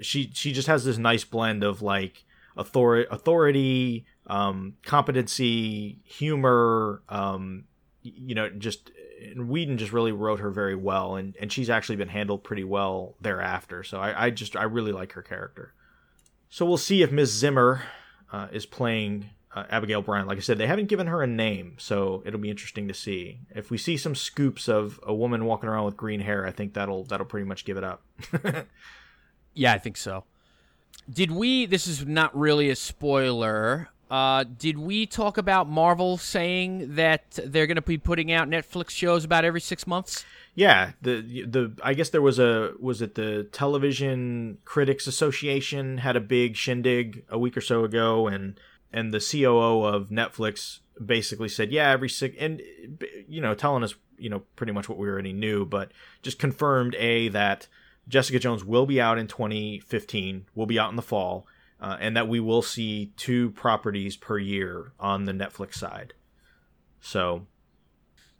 she 0.01 0.29
she 0.33 0.51
just 0.51 0.67
has 0.67 0.85
this 0.85 0.97
nice 0.97 1.23
blend 1.23 1.63
of 1.63 1.81
like 1.81 2.23
authority, 2.57 3.07
authority, 3.11 4.05
um, 4.27 4.75
competency, 4.83 5.99
humor. 6.03 7.01
Um, 7.09 7.65
you 8.03 8.33
know, 8.35 8.49
just 8.49 8.91
and 9.21 9.49
Whedon 9.49 9.77
just 9.77 9.93
really 9.93 10.11
wrote 10.11 10.39
her 10.39 10.49
very 10.49 10.75
well, 10.75 11.15
and 11.15 11.35
and 11.39 11.51
she's 11.51 11.69
actually 11.69 11.95
been 11.95 12.09
handled 12.09 12.43
pretty 12.43 12.63
well 12.63 13.15
thereafter. 13.21 13.83
So 13.83 13.99
I, 13.99 14.25
I 14.25 14.29
just 14.29 14.55
I 14.55 14.63
really 14.63 14.91
like 14.91 15.13
her 15.13 15.21
character. 15.21 15.73
So 16.49 16.65
we'll 16.65 16.77
see 16.77 17.01
if 17.01 17.11
Miss 17.11 17.31
Zimmer 17.31 17.83
uh, 18.31 18.47
is 18.51 18.65
playing 18.65 19.29
uh, 19.53 19.65
Abigail 19.69 20.01
Brand. 20.01 20.27
Like 20.27 20.37
I 20.37 20.41
said, 20.41 20.57
they 20.57 20.67
haven't 20.67 20.87
given 20.87 21.07
her 21.07 21.21
a 21.21 21.27
name, 21.27 21.75
so 21.77 22.23
it'll 22.25 22.39
be 22.39 22.49
interesting 22.49 22.87
to 22.87 22.93
see. 22.93 23.39
If 23.55 23.69
we 23.69 23.77
see 23.77 23.97
some 23.97 24.15
scoops 24.15 24.67
of 24.67 24.99
a 25.03 25.13
woman 25.13 25.45
walking 25.45 25.69
around 25.69 25.85
with 25.85 25.97
green 25.97 26.19
hair, 26.19 26.45
I 26.45 26.51
think 26.51 26.73
that'll 26.73 27.05
that'll 27.05 27.25
pretty 27.25 27.47
much 27.47 27.65
give 27.65 27.77
it 27.77 27.83
up. 27.83 28.03
yeah, 29.53 29.73
I 29.73 29.77
think 29.77 29.97
so. 29.97 30.25
Did 31.09 31.31
we? 31.31 31.65
This 31.65 31.87
is 31.87 32.05
not 32.05 32.37
really 32.37 32.69
a 32.69 32.75
spoiler. 32.75 33.89
Uh, 34.09 34.43
did 34.43 34.77
we 34.77 35.05
talk 35.05 35.37
about 35.37 35.69
Marvel 35.69 36.17
saying 36.17 36.95
that 36.95 37.39
they're 37.45 37.65
going 37.65 37.75
to 37.75 37.81
be 37.81 37.97
putting 37.97 38.29
out 38.29 38.49
Netflix 38.49 38.89
shows 38.89 39.23
about 39.23 39.45
every 39.45 39.61
six 39.61 39.87
months? 39.87 40.25
Yeah, 40.53 40.91
the 41.01 41.21
the 41.21 41.73
I 41.81 41.93
guess 41.93 42.09
there 42.09 42.21
was 42.21 42.37
a 42.37 42.73
was 42.77 43.01
it 43.01 43.15
the 43.15 43.47
Television 43.53 44.57
Critics 44.65 45.07
Association 45.07 45.99
had 45.99 46.17
a 46.17 46.19
big 46.19 46.57
shindig 46.57 47.23
a 47.29 47.39
week 47.39 47.55
or 47.55 47.61
so 47.61 47.85
ago, 47.85 48.27
and 48.27 48.59
and 48.91 49.13
the 49.13 49.19
COO 49.19 49.85
of 49.85 50.09
Netflix 50.09 50.79
basically 51.03 51.47
said, 51.47 51.71
yeah, 51.71 51.89
every 51.89 52.09
six 52.09 52.35
and 52.37 52.61
you 53.29 53.39
know 53.39 53.55
telling 53.55 53.83
us 53.83 53.95
you 54.17 54.29
know 54.29 54.43
pretty 54.57 54.73
much 54.73 54.89
what 54.89 54.97
we 54.97 55.07
already 55.07 55.31
knew, 55.31 55.65
but 55.65 55.91
just 56.21 56.37
confirmed 56.37 56.95
a 56.95 57.29
that 57.29 57.67
Jessica 58.07 58.39
Jones 58.39 58.63
will 58.65 58.85
be 58.85 58.99
out 58.99 59.17
in 59.17 59.27
2015, 59.27 60.45
will 60.55 60.65
be 60.65 60.79
out 60.79 60.89
in 60.89 60.95
the 60.95 61.01
fall, 61.01 61.45
uh, 61.79 61.97
and 61.99 62.15
that 62.17 62.27
we 62.27 62.39
will 62.39 62.61
see 62.61 63.11
two 63.17 63.51
properties 63.51 64.17
per 64.17 64.37
year 64.37 64.91
on 64.99 65.25
the 65.25 65.31
Netflix 65.31 65.75
side. 65.75 66.13
So 66.99 67.47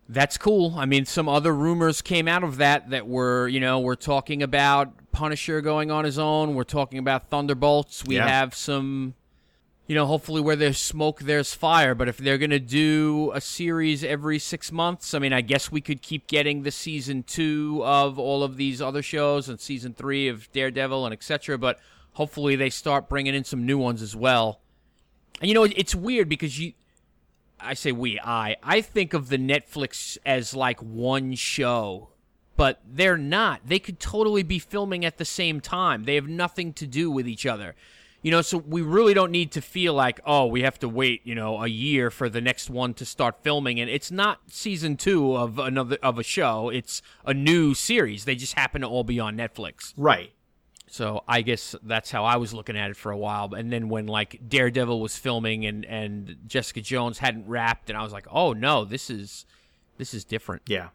that's 0.10 0.38
cool. 0.38 0.74
I 0.78 0.86
mean, 0.86 1.06
some 1.06 1.30
other 1.30 1.54
rumors 1.56 2.02
came 2.02 2.28
out 2.28 2.44
of 2.44 2.58
that 2.58 2.90
that 2.90 3.08
were, 3.08 3.48
you 3.48 3.60
know, 3.60 3.80
we're 3.80 3.96
talking 3.96 4.44
about 4.44 4.94
Punisher 5.12 5.62
going 5.62 5.90
on 5.90 6.06
his 6.06 6.20
own. 6.20 6.54
We're 6.54 6.64
talking 6.64 7.00
about 7.00 7.30
Thunderbolts. 7.30 8.04
We 8.06 8.16
Yeah. 8.18 8.28
have 8.28 8.54
some, 8.54 9.16
you 9.92 9.96
know, 9.96 10.06
hopefully 10.06 10.40
where 10.40 10.56
there's 10.56 10.78
smoke, 10.78 11.20
there's 11.20 11.54
fire. 11.54 11.94
But 11.94 12.08
if 12.08 12.16
they're 12.16 12.38
going 12.38 12.52
to 12.52 12.60
do 12.60 13.30
a 13.36 13.42
series 13.42 14.06
every 14.06 14.40
six 14.40 14.72
months, 14.72 15.14
I 15.14 15.20
mean, 15.20 15.34
I 15.34 15.42
guess 15.42 15.70
we 15.70 15.82
could 15.82 16.02
keep 16.02 16.28
getting 16.28 16.64
the 16.64 16.72
season 16.72 17.24
two 17.24 17.82
of 17.84 18.18
all 18.18 18.42
of 18.42 18.56
these 18.56 18.82
other 18.82 19.02
shows 19.02 19.50
and 19.50 19.60
season 19.60 19.94
three 19.94 20.30
of 20.30 20.50
Daredevil 20.54 21.06
and 21.06 21.12
etc. 21.12 21.58
But 21.58 21.78
hopefully 22.14 22.56
they 22.56 22.70
start 22.70 23.10
bringing 23.10 23.36
in 23.36 23.44
some 23.44 23.66
new 23.66 23.78
ones 23.78 24.02
as 24.02 24.16
well. 24.16 24.62
And 25.42 25.50
you 25.50 25.54
know, 25.54 25.64
it's 25.64 25.94
weird 25.94 26.30
because 26.30 26.58
you, 26.58 26.72
I 27.60 27.74
say 27.74 27.92
we, 27.92 28.18
I, 28.18 28.56
I 28.64 28.80
think 28.80 29.14
of 29.14 29.28
the 29.28 29.38
Netflix 29.38 30.18
as 30.26 30.56
like 30.56 30.82
one 30.82 31.36
show, 31.36 32.12
but 32.56 32.80
they're 32.90 33.18
not. 33.18 33.60
They 33.66 33.80
could 33.80 34.00
totally 34.00 34.44
be 34.44 34.58
filming 34.58 35.04
at 35.04 35.18
the 35.18 35.26
same 35.26 35.60
time. 35.60 36.06
They 36.06 36.16
have 36.16 36.30
nothing 36.30 36.72
to 36.76 36.88
do 36.88 37.12
with 37.12 37.28
each 37.28 37.46
other. 37.46 37.76
You 38.24 38.30
know, 38.30 38.42
so 38.44 38.58
we 38.60 38.82
really 38.82 39.16
don't 39.16 39.32
need 39.32 39.52
to 39.54 39.62
feel 39.62 39.96
like, 39.96 40.20
oh, 40.26 40.46
we 40.46 40.62
have 40.62 40.78
to 40.80 40.88
wait, 40.90 41.22
you 41.24 41.34
know, 41.34 41.64
a 41.64 41.68
year 41.68 42.12
for 42.12 42.30
the 42.30 42.40
next 42.40 42.70
one 42.70 42.94
to 42.96 43.06
start 43.06 43.42
filming. 43.42 43.80
And 43.80 43.90
it's 43.90 44.12
not 44.12 44.42
season 44.48 44.96
two 44.96 45.36
of 45.36 45.58
another 45.58 45.98
of 46.04 46.20
a 46.20 46.24
show. 46.24 46.70
It's 46.70 47.02
a 47.26 47.34
new 47.34 47.74
series. 47.74 48.26
They 48.26 48.36
just 48.36 48.54
happen 48.54 48.82
to 48.82 48.88
all 48.88 49.04
be 49.04 49.20
on 49.20 49.36
Netflix. 49.36 49.94
right, 49.98 50.32
So 50.88 51.24
I 51.28 51.42
guess 51.42 51.76
that's 51.82 52.12
how 52.12 52.24
I 52.24 52.36
was 52.38 52.54
looking 52.54 52.78
at 52.78 52.92
it 52.92 52.96
for 52.96 53.12
a 53.12 53.18
while. 53.18 53.54
And 53.56 53.74
then 53.74 53.90
when 53.90 54.06
like 54.06 54.40
Daredevil 54.48 55.00
was 55.02 55.18
filming 55.18 55.66
and 55.66 55.84
and 55.86 56.38
Jessica 56.46 56.82
Jones 56.82 57.18
hadn't 57.18 57.48
wrapped, 57.48 57.90
and 57.90 57.98
I 57.98 58.04
was 58.04 58.14
like, 58.14 58.28
oh 58.30 58.54
no, 58.54 58.86
this 58.86 59.10
is 59.10 59.46
this 59.98 60.14
is 60.14 60.24
different. 60.24 60.62
Yeah. 60.68 60.90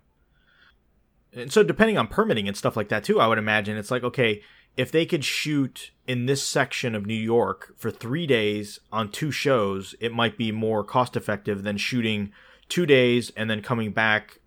And 1.32 1.52
so 1.52 1.62
depending 1.62 1.98
on 1.98 2.06
permitting 2.06 2.46
and 2.48 2.56
stuff 2.56 2.76
like 2.76 2.88
that 2.90 3.04
too, 3.04 3.20
I 3.20 3.26
would 3.26 3.38
imagine 3.38 3.76
it's 3.76 3.90
like, 3.90 4.04
okay, 4.04 4.42
if 4.76 4.92
they 4.92 5.06
could 5.06 5.24
shoot 5.24 5.90
in 6.06 6.26
this 6.26 6.42
section 6.42 6.94
of 6.94 7.06
New 7.06 7.14
York 7.14 7.74
for 7.76 7.90
three 7.90 8.26
days 8.26 8.78
on 8.92 9.10
two 9.10 9.30
shows, 9.30 9.94
it 10.00 10.12
might 10.12 10.36
be 10.36 10.52
more 10.52 10.84
cost 10.84 11.16
effective 11.16 11.62
than 11.62 11.76
shooting 11.76 12.32
two 12.68 12.86
days 12.86 13.32
and 13.36 13.48
then 13.48 13.62
coming 13.62 13.90
back 13.90 14.40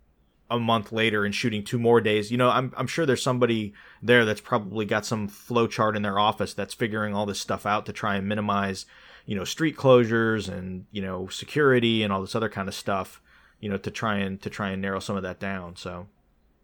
a 0.50 0.58
month 0.58 0.92
later 0.92 1.24
and 1.24 1.34
shooting 1.34 1.64
two 1.64 1.78
more 1.78 2.00
days. 2.00 2.30
You 2.30 2.36
know, 2.36 2.50
I'm 2.50 2.72
I'm 2.76 2.86
sure 2.86 3.06
there's 3.06 3.22
somebody 3.22 3.72
there 4.02 4.24
that's 4.24 4.40
probably 4.40 4.84
got 4.84 5.06
some 5.06 5.28
flow 5.28 5.66
chart 5.66 5.96
in 5.96 6.02
their 6.02 6.18
office 6.18 6.54
that's 6.54 6.74
figuring 6.74 7.14
all 7.14 7.26
this 7.26 7.40
stuff 7.40 7.66
out 7.66 7.86
to 7.86 7.92
try 7.92 8.16
and 8.16 8.28
minimize, 8.28 8.86
you 9.26 9.36
know, 9.36 9.44
street 9.44 9.76
closures 9.76 10.48
and, 10.48 10.86
you 10.90 11.02
know, 11.02 11.28
security 11.28 12.02
and 12.02 12.12
all 12.12 12.20
this 12.20 12.34
other 12.34 12.48
kind 12.48 12.68
of 12.68 12.74
stuff, 12.74 13.20
you 13.60 13.68
know, 13.68 13.78
to 13.78 13.90
try 13.90 14.16
and 14.16 14.40
to 14.42 14.50
try 14.50 14.70
and 14.70 14.82
narrow 14.82 15.00
some 15.00 15.16
of 15.16 15.22
that 15.22 15.38
down. 15.38 15.76
So 15.76 16.08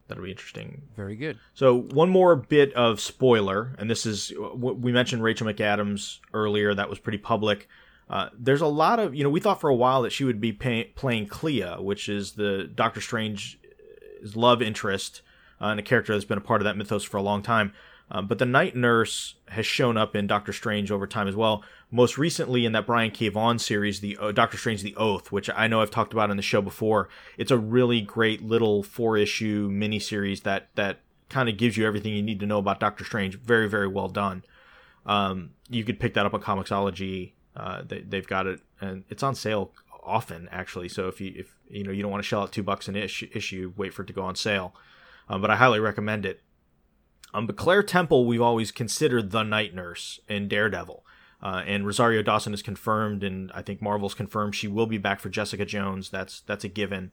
that'll 0.08 0.24
be 0.24 0.30
interesting. 0.30 0.82
Very 0.96 1.16
good. 1.16 1.38
So 1.54 1.80
one 1.80 2.10
more 2.10 2.36
bit 2.36 2.72
of 2.74 3.00
spoiler, 3.00 3.74
and 3.78 3.90
this 3.90 4.06
is 4.06 4.32
we 4.54 4.92
mentioned 4.92 5.22
Rachel 5.22 5.46
McAdams 5.46 6.18
earlier. 6.32 6.74
That 6.74 6.88
was 6.88 6.98
pretty 6.98 7.18
public. 7.18 7.68
Uh, 8.08 8.28
there's 8.38 8.60
a 8.60 8.66
lot 8.66 9.00
of 9.00 9.14
you 9.14 9.24
know 9.24 9.30
we 9.30 9.40
thought 9.40 9.60
for 9.60 9.70
a 9.70 9.74
while 9.74 10.02
that 10.02 10.12
she 10.12 10.24
would 10.24 10.40
be 10.40 10.52
pay- 10.52 10.92
playing 10.94 11.26
Clea, 11.26 11.76
which 11.78 12.08
is 12.08 12.32
the 12.32 12.70
Doctor 12.72 13.00
Strange's 13.00 13.56
love 14.34 14.62
interest 14.62 15.22
uh, 15.60 15.66
and 15.66 15.80
a 15.80 15.82
character 15.82 16.12
that's 16.12 16.24
been 16.24 16.38
a 16.38 16.42
part 16.42 16.60
of 16.60 16.64
that 16.64 16.76
mythos 16.76 17.04
for 17.04 17.16
a 17.16 17.22
long 17.22 17.42
time. 17.42 17.72
Uh, 18.10 18.22
but 18.22 18.38
the 18.38 18.46
Night 18.46 18.76
Nurse 18.76 19.34
has 19.48 19.66
shown 19.66 19.96
up 19.96 20.14
in 20.14 20.26
Doctor 20.26 20.52
Strange 20.52 20.90
over 20.90 21.06
time 21.06 21.26
as 21.26 21.34
well. 21.34 21.64
Most 21.90 22.16
recently 22.16 22.64
in 22.64 22.72
that 22.72 22.86
Brian 22.86 23.10
K. 23.10 23.28
Vaughan 23.28 23.58
series, 23.58 24.00
the 24.00 24.16
uh, 24.20 24.32
Doctor 24.32 24.56
Strange: 24.56 24.82
The 24.82 24.94
Oath, 24.96 25.32
which 25.32 25.50
I 25.50 25.66
know 25.66 25.80
I've 25.80 25.90
talked 25.90 26.12
about 26.12 26.30
on 26.30 26.36
the 26.36 26.42
show 26.42 26.62
before. 26.62 27.08
It's 27.36 27.50
a 27.50 27.58
really 27.58 28.00
great 28.00 28.42
little 28.42 28.82
four 28.82 29.16
issue 29.16 29.68
miniseries 29.70 30.42
that 30.42 30.68
that 30.76 31.00
kind 31.28 31.48
of 31.48 31.56
gives 31.56 31.76
you 31.76 31.84
everything 31.84 32.14
you 32.14 32.22
need 32.22 32.40
to 32.40 32.46
know 32.46 32.58
about 32.58 32.78
Doctor 32.78 33.04
Strange. 33.04 33.38
Very 33.40 33.68
very 33.68 33.88
well 33.88 34.08
done. 34.08 34.44
Um, 35.04 35.50
you 35.68 35.84
could 35.84 35.98
pick 35.98 36.14
that 36.14 36.26
up 36.26 36.34
on 36.34 36.42
Comixology. 36.42 37.32
Uh, 37.56 37.82
they, 37.86 38.00
they've 38.00 38.26
got 38.26 38.46
it, 38.46 38.60
and 38.80 39.04
it's 39.08 39.22
on 39.22 39.34
sale 39.34 39.72
often 40.04 40.48
actually. 40.52 40.88
So 40.88 41.08
if 41.08 41.20
you 41.20 41.32
if 41.36 41.56
you 41.68 41.82
know 41.82 41.90
you 41.90 42.02
don't 42.02 42.10
want 42.10 42.22
to 42.22 42.26
shell 42.28 42.42
out 42.42 42.52
two 42.52 42.62
bucks 42.62 42.86
an 42.86 42.94
issue, 42.94 43.28
issue 43.34 43.72
wait 43.76 43.92
for 43.92 44.02
it 44.02 44.06
to 44.06 44.12
go 44.12 44.22
on 44.22 44.36
sale. 44.36 44.74
Um, 45.28 45.40
but 45.40 45.50
I 45.50 45.56
highly 45.56 45.80
recommend 45.80 46.24
it. 46.24 46.40
Um, 47.36 47.46
but 47.46 47.56
Claire 47.56 47.82
Temple, 47.82 48.24
we've 48.24 48.40
always 48.40 48.72
considered 48.72 49.30
the 49.30 49.42
night 49.42 49.74
nurse 49.74 50.20
in 50.26 50.48
Daredevil. 50.48 51.04
Uh, 51.42 51.62
and 51.66 51.84
Rosario 51.84 52.22
Dawson 52.22 52.54
is 52.54 52.62
confirmed, 52.62 53.22
and 53.22 53.52
I 53.54 53.60
think 53.60 53.82
Marvel's 53.82 54.14
confirmed 54.14 54.54
she 54.54 54.68
will 54.68 54.86
be 54.86 54.96
back 54.96 55.20
for 55.20 55.28
Jessica 55.28 55.66
Jones. 55.66 56.08
That's 56.08 56.40
that's 56.40 56.64
a 56.64 56.68
given. 56.68 57.10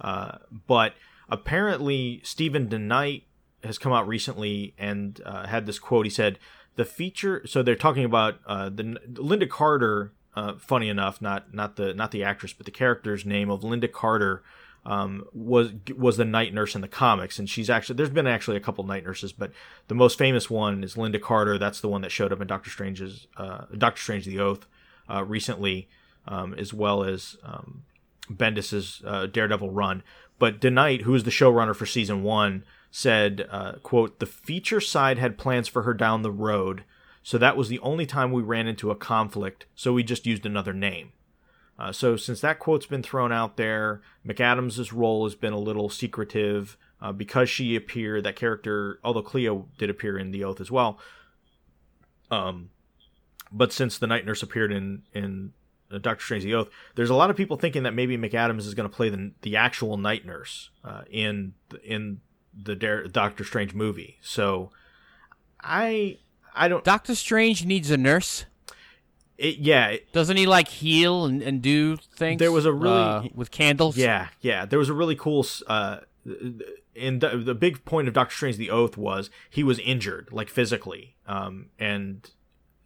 Uh, 0.00 0.38
but 0.66 0.94
apparently 1.28 2.20
Steven 2.24 2.66
DeKnight 2.66 3.22
has 3.62 3.78
come 3.78 3.92
out 3.92 4.08
recently 4.08 4.74
and 4.76 5.20
uh, 5.24 5.46
had 5.46 5.66
this 5.66 5.78
quote. 5.78 6.04
He 6.04 6.10
said, 6.10 6.40
"The 6.74 6.84
feature." 6.84 7.46
So 7.46 7.62
they're 7.62 7.76
talking 7.76 8.04
about 8.04 8.40
uh, 8.46 8.70
the 8.70 8.98
Lynda 9.12 9.48
Carter. 9.48 10.12
Uh, 10.34 10.54
funny 10.58 10.88
enough, 10.88 11.22
not 11.22 11.54
not 11.54 11.76
the 11.76 11.94
not 11.94 12.10
the 12.10 12.24
actress, 12.24 12.52
but 12.52 12.66
the 12.66 12.72
character's 12.72 13.24
name 13.24 13.48
of 13.48 13.62
Linda 13.62 13.88
Carter 13.88 14.42
um, 14.84 15.26
was 15.32 15.72
was 15.96 16.16
the 16.16 16.24
night 16.24 16.54
nurse 16.54 16.74
in 16.74 16.80
the 16.80 16.88
comics, 16.88 17.38
and 17.38 17.48
she's 17.48 17.68
actually 17.68 17.96
there's 17.96 18.10
been 18.10 18.26
actually 18.26 18.56
a 18.56 18.60
couple 18.60 18.84
night 18.84 19.04
nurses, 19.04 19.32
but 19.32 19.52
the 19.88 19.94
most 19.94 20.16
famous 20.16 20.48
one 20.48 20.82
is 20.82 20.96
Linda 20.96 21.18
Carter. 21.18 21.58
That's 21.58 21.80
the 21.80 21.88
one 21.88 22.02
that 22.02 22.12
showed 22.12 22.32
up 22.32 22.40
in 22.40 22.46
Doctor 22.46 22.70
Strange's 22.70 23.26
uh, 23.36 23.66
Doctor 23.76 24.00
Strange: 24.00 24.24
The 24.24 24.40
Oath 24.40 24.66
uh, 25.08 25.24
recently, 25.24 25.88
um, 26.26 26.54
as 26.54 26.72
well 26.72 27.04
as 27.04 27.36
um, 27.44 27.84
Bendis's 28.30 29.02
uh, 29.06 29.26
Daredevil 29.26 29.70
run. 29.70 30.02
But 30.38 30.60
DeKnight, 30.60 31.02
who 31.02 31.14
is 31.14 31.24
the 31.24 31.30
showrunner 31.30 31.76
for 31.76 31.84
season 31.84 32.22
one, 32.22 32.64
said, 32.90 33.46
uh, 33.50 33.72
"quote 33.82 34.18
The 34.18 34.26
feature 34.26 34.80
side 34.80 35.18
had 35.18 35.36
plans 35.36 35.68
for 35.68 35.82
her 35.82 35.92
down 35.92 36.22
the 36.22 36.30
road, 36.30 36.84
so 37.22 37.36
that 37.36 37.56
was 37.56 37.68
the 37.68 37.80
only 37.80 38.06
time 38.06 38.32
we 38.32 38.42
ran 38.42 38.66
into 38.66 38.90
a 38.90 38.96
conflict. 38.96 39.66
So 39.74 39.92
we 39.92 40.02
just 40.02 40.26
used 40.26 40.46
another 40.46 40.72
name." 40.72 41.12
Uh, 41.80 41.90
so 41.90 42.14
since 42.14 42.42
that 42.42 42.58
quote's 42.58 42.84
been 42.84 43.02
thrown 43.02 43.32
out 43.32 43.56
there, 43.56 44.02
McAdams' 44.26 44.92
role 44.92 45.24
has 45.24 45.34
been 45.34 45.54
a 45.54 45.58
little 45.58 45.88
secretive 45.88 46.76
uh, 47.00 47.10
because 47.10 47.48
she 47.48 47.74
appeared. 47.74 48.24
That 48.24 48.36
character, 48.36 49.00
although 49.02 49.22
Clea 49.22 49.62
did 49.78 49.88
appear 49.88 50.18
in 50.18 50.30
the 50.30 50.44
Oath 50.44 50.60
as 50.60 50.70
well. 50.70 50.98
Um, 52.30 52.68
but 53.50 53.72
since 53.72 53.96
the 53.96 54.06
Night 54.06 54.26
Nurse 54.26 54.42
appeared 54.42 54.72
in 54.72 55.04
in 55.14 55.54
uh, 55.90 55.96
Doctor 55.96 56.22
Strange: 56.22 56.44
The 56.44 56.54
Oath, 56.54 56.68
there's 56.96 57.08
a 57.08 57.14
lot 57.14 57.30
of 57.30 57.36
people 57.36 57.56
thinking 57.56 57.84
that 57.84 57.94
maybe 57.94 58.18
McAdams 58.18 58.66
is 58.66 58.74
going 58.74 58.88
to 58.88 58.94
play 58.94 59.08
the 59.08 59.32
the 59.40 59.56
actual 59.56 59.96
Night 59.96 60.26
Nurse 60.26 60.68
uh, 60.84 61.02
in 61.10 61.54
in 61.82 62.20
the 62.52 62.76
Doctor 63.10 63.42
Strange 63.42 63.72
movie. 63.72 64.18
So 64.20 64.70
I 65.62 66.18
I 66.54 66.68
don't. 66.68 66.84
Doctor 66.84 67.14
Strange 67.14 67.64
needs 67.64 67.90
a 67.90 67.96
nurse. 67.96 68.44
It, 69.40 69.56
yeah, 69.58 69.96
Doesn't 70.12 70.36
he 70.36 70.46
like 70.46 70.68
heal 70.68 71.24
and, 71.24 71.40
and 71.42 71.62
do 71.62 71.96
things? 71.96 72.38
There 72.38 72.52
was 72.52 72.66
a 72.66 72.72
really- 72.74 72.92
uh, 72.94 73.22
with 73.34 73.50
candles. 73.50 73.96
Yeah, 73.96 74.28
yeah. 74.42 74.66
There 74.66 74.78
was 74.78 74.90
a 74.90 74.94
really 74.94 75.16
cool. 75.16 75.46
Uh, 75.66 76.00
in 76.94 77.20
the, 77.20 77.38
the 77.38 77.54
big 77.54 77.84
point 77.86 78.06
of 78.06 78.12
Doctor 78.14 78.34
Strange: 78.34 78.56
The 78.58 78.70
Oath 78.70 78.96
was 78.98 79.30
he 79.48 79.62
was 79.64 79.78
injured, 79.78 80.28
like 80.30 80.50
physically, 80.50 81.16
um, 81.26 81.70
and 81.78 82.28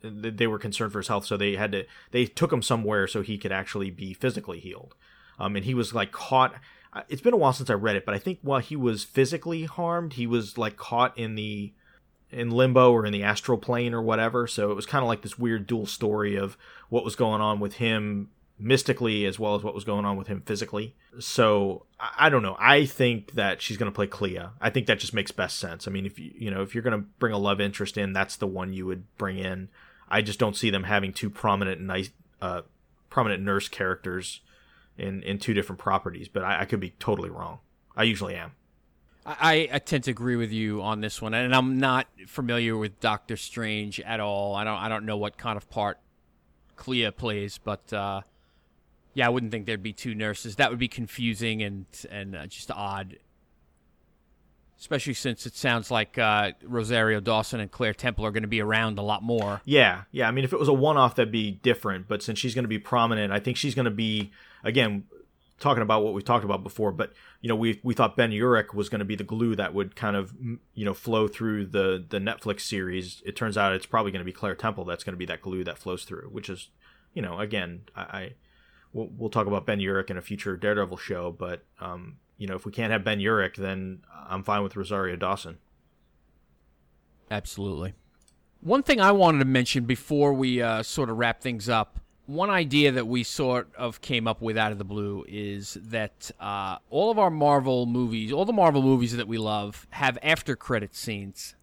th- 0.02 0.36
they 0.36 0.46
were 0.46 0.58
concerned 0.60 0.92
for 0.92 0.98
his 1.00 1.08
health, 1.08 1.26
so 1.26 1.36
they 1.36 1.56
had 1.56 1.72
to 1.72 1.84
they 2.12 2.24
took 2.26 2.52
him 2.52 2.62
somewhere 2.62 3.08
so 3.08 3.22
he 3.22 3.36
could 3.36 3.50
actually 3.52 3.90
be 3.90 4.14
physically 4.14 4.60
healed. 4.60 4.94
Um, 5.40 5.56
and 5.56 5.64
he 5.64 5.74
was 5.74 5.92
like 5.92 6.12
caught. 6.12 6.54
uh, 6.92 7.02
It's 7.08 7.20
been 7.22 7.34
a 7.34 7.36
while 7.36 7.52
since 7.52 7.68
I 7.68 7.74
read 7.74 7.96
it, 7.96 8.06
but 8.06 8.14
I 8.14 8.18
think 8.18 8.38
while 8.42 8.60
he 8.60 8.76
was 8.76 9.02
physically 9.02 9.64
harmed, 9.64 10.12
he 10.12 10.26
was 10.28 10.56
like 10.56 10.76
caught 10.76 11.18
in 11.18 11.34
the 11.34 11.72
in 12.34 12.50
limbo 12.50 12.92
or 12.92 13.06
in 13.06 13.12
the 13.12 13.22
astral 13.22 13.58
plane 13.58 13.94
or 13.94 14.02
whatever. 14.02 14.46
So 14.46 14.70
it 14.70 14.74
was 14.74 14.86
kind 14.86 15.02
of 15.02 15.08
like 15.08 15.22
this 15.22 15.38
weird 15.38 15.66
dual 15.66 15.86
story 15.86 16.36
of 16.36 16.56
what 16.88 17.04
was 17.04 17.16
going 17.16 17.40
on 17.40 17.60
with 17.60 17.74
him 17.74 18.30
mystically 18.58 19.24
as 19.26 19.38
well 19.38 19.54
as 19.54 19.62
what 19.62 19.74
was 19.74 19.84
going 19.84 20.04
on 20.04 20.16
with 20.16 20.28
him 20.28 20.42
physically. 20.44 20.94
So 21.18 21.86
I, 21.98 22.26
I 22.26 22.28
don't 22.28 22.42
know. 22.42 22.56
I 22.58 22.86
think 22.86 23.32
that 23.32 23.60
she's 23.62 23.76
going 23.76 23.90
to 23.90 23.94
play 23.94 24.06
Clea. 24.06 24.40
I 24.60 24.70
think 24.70 24.86
that 24.86 24.98
just 24.98 25.14
makes 25.14 25.30
best 25.30 25.58
sense. 25.58 25.88
I 25.88 25.90
mean, 25.90 26.06
if 26.06 26.18
you 26.18 26.32
you 26.36 26.50
know 26.50 26.62
if 26.62 26.74
you're 26.74 26.82
going 26.82 27.00
to 27.00 27.06
bring 27.18 27.32
a 27.32 27.38
love 27.38 27.60
interest 27.60 27.96
in, 27.96 28.12
that's 28.12 28.36
the 28.36 28.46
one 28.46 28.72
you 28.72 28.86
would 28.86 29.04
bring 29.16 29.38
in. 29.38 29.68
I 30.08 30.22
just 30.22 30.38
don't 30.38 30.56
see 30.56 30.70
them 30.70 30.84
having 30.84 31.12
two 31.12 31.30
prominent 31.30 31.80
nice 31.80 32.10
uh, 32.42 32.62
prominent 33.10 33.42
nurse 33.42 33.68
characters 33.68 34.40
in 34.98 35.22
in 35.22 35.38
two 35.38 35.54
different 35.54 35.80
properties. 35.80 36.28
But 36.28 36.44
I, 36.44 36.60
I 36.60 36.64
could 36.64 36.80
be 36.80 36.90
totally 36.98 37.30
wrong. 37.30 37.58
I 37.96 38.04
usually 38.04 38.34
am. 38.34 38.52
I, 39.26 39.68
I 39.72 39.78
tend 39.78 40.04
to 40.04 40.10
agree 40.10 40.36
with 40.36 40.52
you 40.52 40.82
on 40.82 41.00
this 41.00 41.22
one, 41.22 41.32
and 41.32 41.54
I'm 41.54 41.78
not 41.78 42.06
familiar 42.26 42.76
with 42.76 43.00
Doctor 43.00 43.36
Strange 43.36 43.98
at 44.00 44.20
all. 44.20 44.54
I 44.54 44.64
don't 44.64 44.76
I 44.76 44.88
don't 44.88 45.06
know 45.06 45.16
what 45.16 45.38
kind 45.38 45.56
of 45.56 45.68
part 45.70 45.98
Clea 46.76 47.10
plays, 47.12 47.58
but 47.58 47.90
uh, 47.92 48.20
yeah, 49.14 49.26
I 49.26 49.30
wouldn't 49.30 49.50
think 49.50 49.64
there'd 49.64 49.82
be 49.82 49.94
two 49.94 50.14
nurses. 50.14 50.56
That 50.56 50.70
would 50.70 50.78
be 50.78 50.88
confusing 50.88 51.62
and 51.62 51.86
and 52.10 52.36
uh, 52.36 52.46
just 52.46 52.70
odd, 52.70 53.16
especially 54.78 55.14
since 55.14 55.46
it 55.46 55.56
sounds 55.56 55.90
like 55.90 56.18
uh, 56.18 56.52
Rosario 56.62 57.20
Dawson 57.20 57.60
and 57.60 57.70
Claire 57.70 57.94
Temple 57.94 58.26
are 58.26 58.30
going 58.30 58.42
to 58.42 58.48
be 58.48 58.60
around 58.60 58.98
a 58.98 59.02
lot 59.02 59.22
more. 59.22 59.62
Yeah, 59.64 60.02
yeah. 60.10 60.28
I 60.28 60.32
mean, 60.32 60.44
if 60.44 60.52
it 60.52 60.58
was 60.58 60.68
a 60.68 60.74
one-off, 60.74 61.14
that'd 61.14 61.32
be 61.32 61.50
different. 61.50 62.08
But 62.08 62.22
since 62.22 62.38
she's 62.38 62.54
going 62.54 62.64
to 62.64 62.68
be 62.68 62.78
prominent, 62.78 63.32
I 63.32 63.40
think 63.40 63.56
she's 63.56 63.74
going 63.74 63.86
to 63.86 63.90
be 63.90 64.32
again 64.62 65.04
talking 65.60 65.82
about 65.82 66.02
what 66.04 66.14
we've 66.14 66.24
talked 66.24 66.44
about 66.44 66.62
before. 66.62 66.92
But 66.92 67.12
you 67.40 67.48
know, 67.48 67.56
we 67.56 67.80
we 67.82 67.94
thought 67.94 68.16
Ben 68.16 68.30
Urich 68.30 68.74
was 68.74 68.88
going 68.88 69.00
to 69.00 69.04
be 69.04 69.16
the 69.16 69.24
glue 69.24 69.54
that 69.56 69.74
would 69.74 69.96
kind 69.96 70.16
of 70.16 70.34
you 70.74 70.84
know 70.84 70.94
flow 70.94 71.28
through 71.28 71.66
the 71.66 72.04
the 72.08 72.18
Netflix 72.18 72.60
series. 72.60 73.22
It 73.24 73.36
turns 73.36 73.56
out 73.56 73.72
it's 73.72 73.86
probably 73.86 74.12
going 74.12 74.20
to 74.20 74.24
be 74.24 74.32
Claire 74.32 74.54
Temple 74.54 74.84
that's 74.84 75.04
going 75.04 75.14
to 75.14 75.18
be 75.18 75.26
that 75.26 75.42
glue 75.42 75.64
that 75.64 75.78
flows 75.78 76.04
through, 76.04 76.28
which 76.30 76.48
is 76.48 76.68
you 77.12 77.22
know 77.22 77.38
again 77.38 77.82
I. 77.94 78.02
I 78.02 78.32
We'll, 78.96 79.08
we'll 79.18 79.28
talk 79.28 79.48
about 79.48 79.66
Ben 79.66 79.80
Urich 79.80 80.08
in 80.08 80.16
a 80.16 80.22
future 80.22 80.56
Daredevil 80.56 80.98
show, 80.98 81.32
but 81.36 81.64
um, 81.80 82.18
you 82.38 82.46
know 82.46 82.54
if 82.54 82.64
we 82.64 82.70
can't 82.70 82.92
have 82.92 83.02
Ben 83.02 83.18
Urich, 83.18 83.56
then 83.56 84.02
I'm 84.28 84.44
fine 84.44 84.62
with 84.62 84.76
Rosario 84.76 85.16
Dawson. 85.16 85.58
Absolutely. 87.28 87.94
One 88.60 88.84
thing 88.84 89.00
I 89.00 89.10
wanted 89.10 89.40
to 89.40 89.46
mention 89.46 89.84
before 89.84 90.32
we 90.32 90.62
uh, 90.62 90.84
sort 90.84 91.10
of 91.10 91.18
wrap 91.18 91.40
things 91.40 91.68
up 91.68 91.98
one 92.26 92.50
idea 92.50 92.92
that 92.92 93.06
we 93.06 93.22
sort 93.22 93.68
of 93.76 94.00
came 94.00 94.26
up 94.26 94.40
with 94.40 94.56
out 94.56 94.72
of 94.72 94.78
the 94.78 94.84
blue 94.84 95.24
is 95.28 95.76
that 95.82 96.30
uh, 96.40 96.78
all 96.90 97.10
of 97.10 97.18
our 97.18 97.30
Marvel 97.30 97.86
movies, 97.86 98.32
all 98.32 98.44
the 98.44 98.52
Marvel 98.52 98.82
movies 98.82 99.16
that 99.16 99.28
we 99.28 99.38
love, 99.38 99.86
have 99.90 100.18
after 100.22 100.56
credit 100.56 100.94
scenes. 100.94 101.54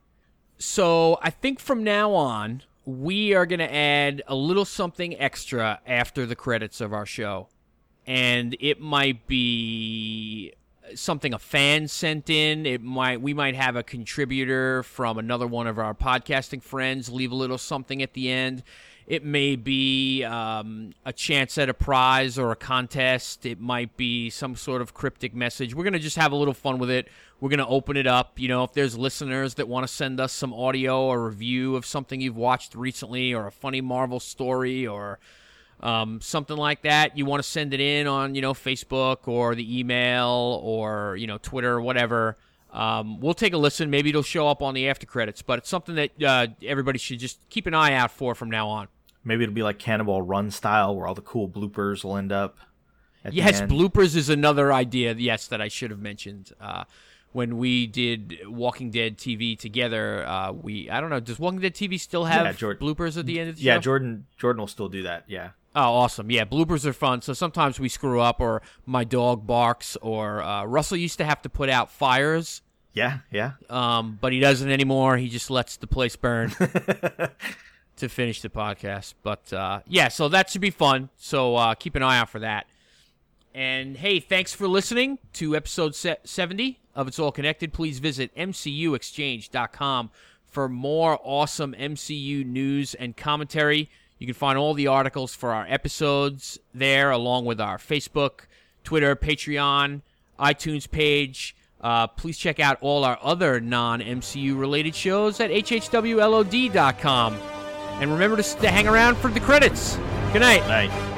So 0.58 1.18
I 1.22 1.32
think 1.32 1.60
from 1.60 1.84
now 1.84 2.14
on, 2.14 2.64
we 2.86 3.34
are 3.34 3.46
going 3.46 3.60
to 3.60 3.74
add 3.74 4.22
a 4.28 4.36
little 4.36 4.66
something 4.66 5.20
extra 5.20 5.80
after 5.88 6.26
the 6.26 6.36
credits 6.36 6.82
of 6.82 6.94
our 6.94 7.06
show. 7.06 7.48
And 8.06 8.56
it 8.60 8.80
might 8.80 9.28
be 9.28 10.54
something 10.96 11.34
a 11.34 11.40
fan 11.40 11.88
sent 11.88 12.30
in. 12.30 12.66
It 12.66 12.82
might 12.82 13.22
we 13.22 13.34
might 13.34 13.56
have 13.56 13.76
a 13.76 13.84
contributor 13.84 14.84
from 14.84 15.18
another 15.18 15.48
one 15.48 15.68
of 15.68 15.80
our 15.80 15.94
podcasting 15.94 16.62
friends 16.62 17.10
leave 17.10 17.32
a 17.32 17.36
little 17.36 17.58
something 17.58 18.02
at 18.02 18.14
the 18.14 18.30
end. 18.30 18.64
It 19.08 19.26
may 19.26 19.56
be 19.56 20.24
um, 20.24 20.94
a 21.06 21.12
chance 21.12 21.58
at 21.58 21.70
a 21.70 21.74
prize 21.74 22.38
or 22.38 22.52
a 22.52 22.56
contest. 22.56 23.46
It 23.46 23.60
might 23.60 23.98
be 23.98 24.30
some 24.30 24.56
sort 24.56 24.82
of 24.82 24.94
cryptic 24.94 25.34
message. 25.34 25.74
We're 25.76 25.84
going 25.84 25.94
to 25.94 26.00
just 26.00 26.18
have 26.18 26.32
a 26.32 26.36
little 26.36 26.54
fun 26.54 26.80
with 26.80 26.90
it. 26.90 27.08
We're 27.40 27.50
going 27.50 27.60
to 27.60 27.68
open 27.68 27.98
it 27.98 28.08
up. 28.08 28.40
You 28.40 28.48
know, 28.48 28.64
if 28.64 28.74
there's 28.74 28.98
listeners 28.98 29.56
that 29.56 29.68
want 29.68 29.88
to 29.88 29.94
send 29.94 30.20
us 30.20 30.32
some 30.32 30.54
audio 30.54 31.02
or 31.02 31.26
review 31.26 31.76
of 31.76 31.86
something 31.86 32.22
you've 32.22 32.38
watched 32.38 32.76
recently 32.76 33.34
or 33.34 33.48
a 33.48 33.52
funny 33.52 33.82
Marvel 33.82 34.20
story 34.20 34.86
or 34.86 35.20
um, 35.82 36.22
something 36.22 36.58
like 36.58 36.84
that, 36.84 37.18
you 37.18 37.26
want 37.26 37.42
to 37.44 37.50
send 37.50 37.74
it 37.74 37.80
in 37.80 38.06
on, 38.06 38.36
you 38.36 38.42
know, 38.42 38.54
Facebook 38.54 39.28
or 39.28 39.56
the 39.56 39.80
email 39.80 40.62
or, 40.64 41.16
you 41.18 41.28
know, 41.28 41.40
Twitter 41.40 41.82
whatever. 41.82 42.38
Um, 42.74 43.20
we'll 43.20 43.34
take 43.34 43.54
a 43.54 43.58
listen. 43.58 43.90
Maybe 43.90 44.10
it'll 44.10 44.24
show 44.24 44.48
up 44.48 44.62
on 44.62 44.74
the 44.74 44.88
after 44.88 45.06
credits, 45.06 45.42
but 45.42 45.60
it's 45.60 45.70
something 45.70 45.96
that 45.96 46.24
uh, 46.24 46.48
everybody 46.64 46.98
should 47.00 47.20
just 47.20 47.40
keep 47.50 47.68
an 47.68 47.74
eye 47.74 47.94
out 47.94 48.12
for 48.12 48.34
from 48.36 48.50
now 48.50 48.70
on. 48.70 48.88
Maybe 49.24 49.44
it'll 49.44 49.54
be 49.54 49.64
like 49.64 49.78
Cannonball 49.78 50.22
Run 50.22 50.50
style, 50.52 50.96
where 50.96 51.06
all 51.08 51.14
the 51.14 51.22
cool 51.22 51.48
bloopers 51.50 52.04
will 52.04 52.18
end 52.18 52.32
up. 52.32 52.58
At 53.24 53.34
Yes, 53.34 53.58
the 53.58 53.64
end. 53.64 53.72
bloopers 53.72 54.16
is 54.16 54.30
another 54.30 54.74
idea. 54.74 55.14
Yes, 55.14 55.48
that 55.48 55.62
I 55.62 55.68
should 55.68 55.92
have 55.92 56.00
mentioned. 56.00 56.54
Uh, 56.60 56.86
when 57.34 57.58
we 57.58 57.86
did 57.88 58.40
Walking 58.48 58.90
Dead 58.90 59.18
TV 59.18 59.58
together, 59.58 60.26
uh, 60.28 60.52
we 60.52 60.90
I 60.90 61.00
don't 61.00 61.10
know. 61.12 61.20
Does 61.20 61.38
Walking 61.40 61.60
Dead 61.60 61.76
TV 61.76 62.00
still 62.00 62.26
have 62.26 62.46
Yeah, 62.46 62.52
Jord- 62.54 62.80
bloopers 62.80 63.18
at 63.18 63.26
the 63.26 63.40
end 63.40 63.50
of 63.50 63.58
the 63.58 63.62
Yeah, 63.62 63.76
show? 63.76 63.82
Jordan. 63.82 64.26
Jordan 64.38 64.60
will 64.62 64.68
still 64.68 64.90
do 64.90 65.04
that. 65.04 65.26
Yeah. 65.28 65.50
Oh, 65.76 65.82
awesome! 65.94 66.30
Yeah, 66.30 66.44
bloopers 66.46 66.86
are 66.86 66.94
fun. 66.94 67.22
So 67.22 67.32
sometimes 67.34 67.80
we 67.80 67.88
screw 67.90 68.20
up, 68.20 68.42
or 68.42 68.62
my 68.86 69.04
dog 69.06 69.48
barks, 69.48 69.96
or 70.02 70.42
uh, 70.42 70.66
Russell 70.66 70.98
used 70.98 71.18
to 71.20 71.26
have 71.26 71.42
to 71.44 71.50
put 71.50 71.70
out 71.70 71.90
fires, 71.92 72.62
Yeah. 72.94 73.20
Yeah. 73.32 73.54
um, 73.70 74.18
but 74.20 74.34
he 74.34 74.40
doesn't 74.42 74.70
anymore. 74.70 75.16
He 75.18 75.30
just 75.30 75.50
lets 75.50 75.78
the 75.78 75.88
place 75.88 76.16
burn 76.18 76.50
to 77.98 78.10
finish 78.10 78.42
the 78.42 78.50
podcast. 78.50 79.14
But 79.24 79.52
uh, 79.54 79.80
yeah, 79.88 80.10
so 80.10 80.28
that 80.30 80.50
should 80.50 80.60
be 80.62 80.72
fun. 80.72 81.10
So 81.18 81.56
uh, 81.56 81.76
keep 81.76 81.96
an 81.96 82.04
eye 82.04 82.18
out 82.18 82.30
for 82.30 82.40
that. 82.40 82.66
And 83.54 83.98
hey, 83.98 84.20
thanks 84.20 84.54
for 84.54 84.68
listening 84.68 85.20
to 85.34 85.56
episode 85.56 85.94
70 85.96 86.80
of 86.96 87.08
It's 87.08 87.20
All 87.20 87.32
Connected. 87.32 87.74
Please 87.74 88.00
visit 88.00 88.34
mcuexchange.com 88.36 90.10
for 90.46 90.68
more 90.70 91.20
awesome 91.24 91.74
MCU 91.78 92.46
news 92.46 92.94
and 92.94 93.16
commentary. 93.16 93.90
You 94.22 94.28
can 94.28 94.36
find 94.36 94.56
all 94.56 94.76
the 94.76 94.86
articles 94.86 95.34
for 95.34 95.52
our 95.52 95.66
episodes 95.68 96.60
there, 96.76 97.10
along 97.10 97.46
with 97.46 97.60
our 97.60 97.80
Facebook, 97.80 98.42
Twitter, 98.84 99.16
Patreon, 99.16 100.04
iTunes 100.40 100.88
page. 100.88 101.56
Uh, 101.82 102.06
please 102.06 102.38
check 102.38 102.60
out 102.60 102.78
all 102.82 103.04
our 103.04 103.18
other 103.24 103.60
non 103.60 104.00
MCU 104.00 104.56
related 104.60 104.94
shows 104.94 105.40
at 105.40 105.50
hhwlod.com. 105.50 107.34
And 107.34 108.12
remember 108.12 108.38
to, 108.38 108.44
to 108.44 108.70
hang 108.70 108.88
around 108.88 109.18
for 109.18 109.32
the 109.32 109.40
credits. 109.40 109.98
Good 110.34 110.42
night. 110.42 110.68
Night. 110.68 111.11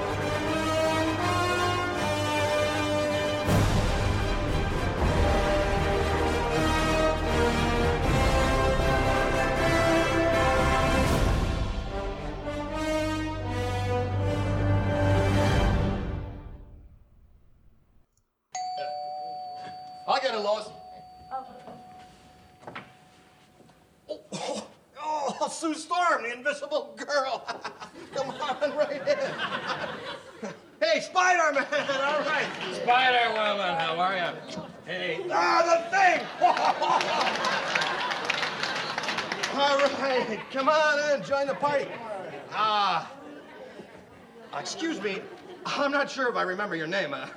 I'm 45.66 45.92
not 45.92 46.10
sure 46.10 46.30
if 46.30 46.36
I 46.36 46.44
remember 46.44 46.76
your 46.76 46.88
name. 46.88 47.14
Uh, 47.14 47.28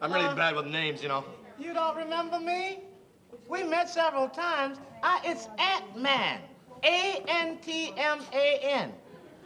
I'm 0.00 0.12
really 0.12 0.34
bad 0.34 0.54
with 0.54 0.66
names, 0.66 1.02
you 1.02 1.08
know. 1.08 1.24
You 1.58 1.72
don't 1.72 1.96
remember 1.96 2.38
me? 2.38 2.80
We 3.48 3.62
met 3.62 3.88
several 3.88 4.28
times. 4.28 4.78
I, 5.02 5.20
it's 5.24 5.48
Ant-Man. 5.58 6.40
A-N-T-M-A-N. 6.84 8.92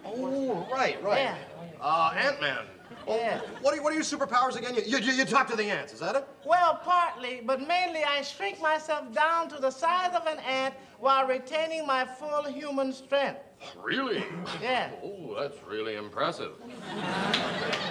Oh, 0.05 0.69
right, 0.73 1.02
right. 1.02 1.20
Yeah. 1.20 1.36
Uh, 1.81 2.12
Ant-Man. 2.16 2.65
Oh, 3.07 3.16
Yeah. 3.16 3.40
What 3.61 3.77
are, 3.77 3.82
what 3.82 3.93
are 3.93 3.97
your 3.97 4.05
superpowers 4.05 4.57
again? 4.57 4.74
You, 4.74 4.98
you, 4.98 5.12
you 5.12 5.24
talk 5.24 5.48
to 5.48 5.57
the 5.57 5.65
ants, 5.65 5.93
is 5.93 6.01
that 6.01 6.16
it? 6.16 6.27
Well, 6.44 6.81
partly, 6.82 7.40
but 7.44 7.66
mainly 7.66 8.02
I 8.05 8.23
shrink 8.23 8.61
myself 8.61 9.12
down 9.12 9.48
to 9.51 9.61
the 9.61 9.70
size 9.70 10.15
of 10.15 10.27
an 10.27 10.39
ant 10.40 10.74
while 10.98 11.27
retaining 11.27 11.86
my 11.86 12.05
full 12.05 12.44
human 12.44 12.93
strength. 12.93 13.40
Really? 13.82 14.24
Yeah. 14.62 14.91
Oh, 15.03 15.37
that's 15.39 15.57
really 15.69 15.97
impressive. 15.97 16.53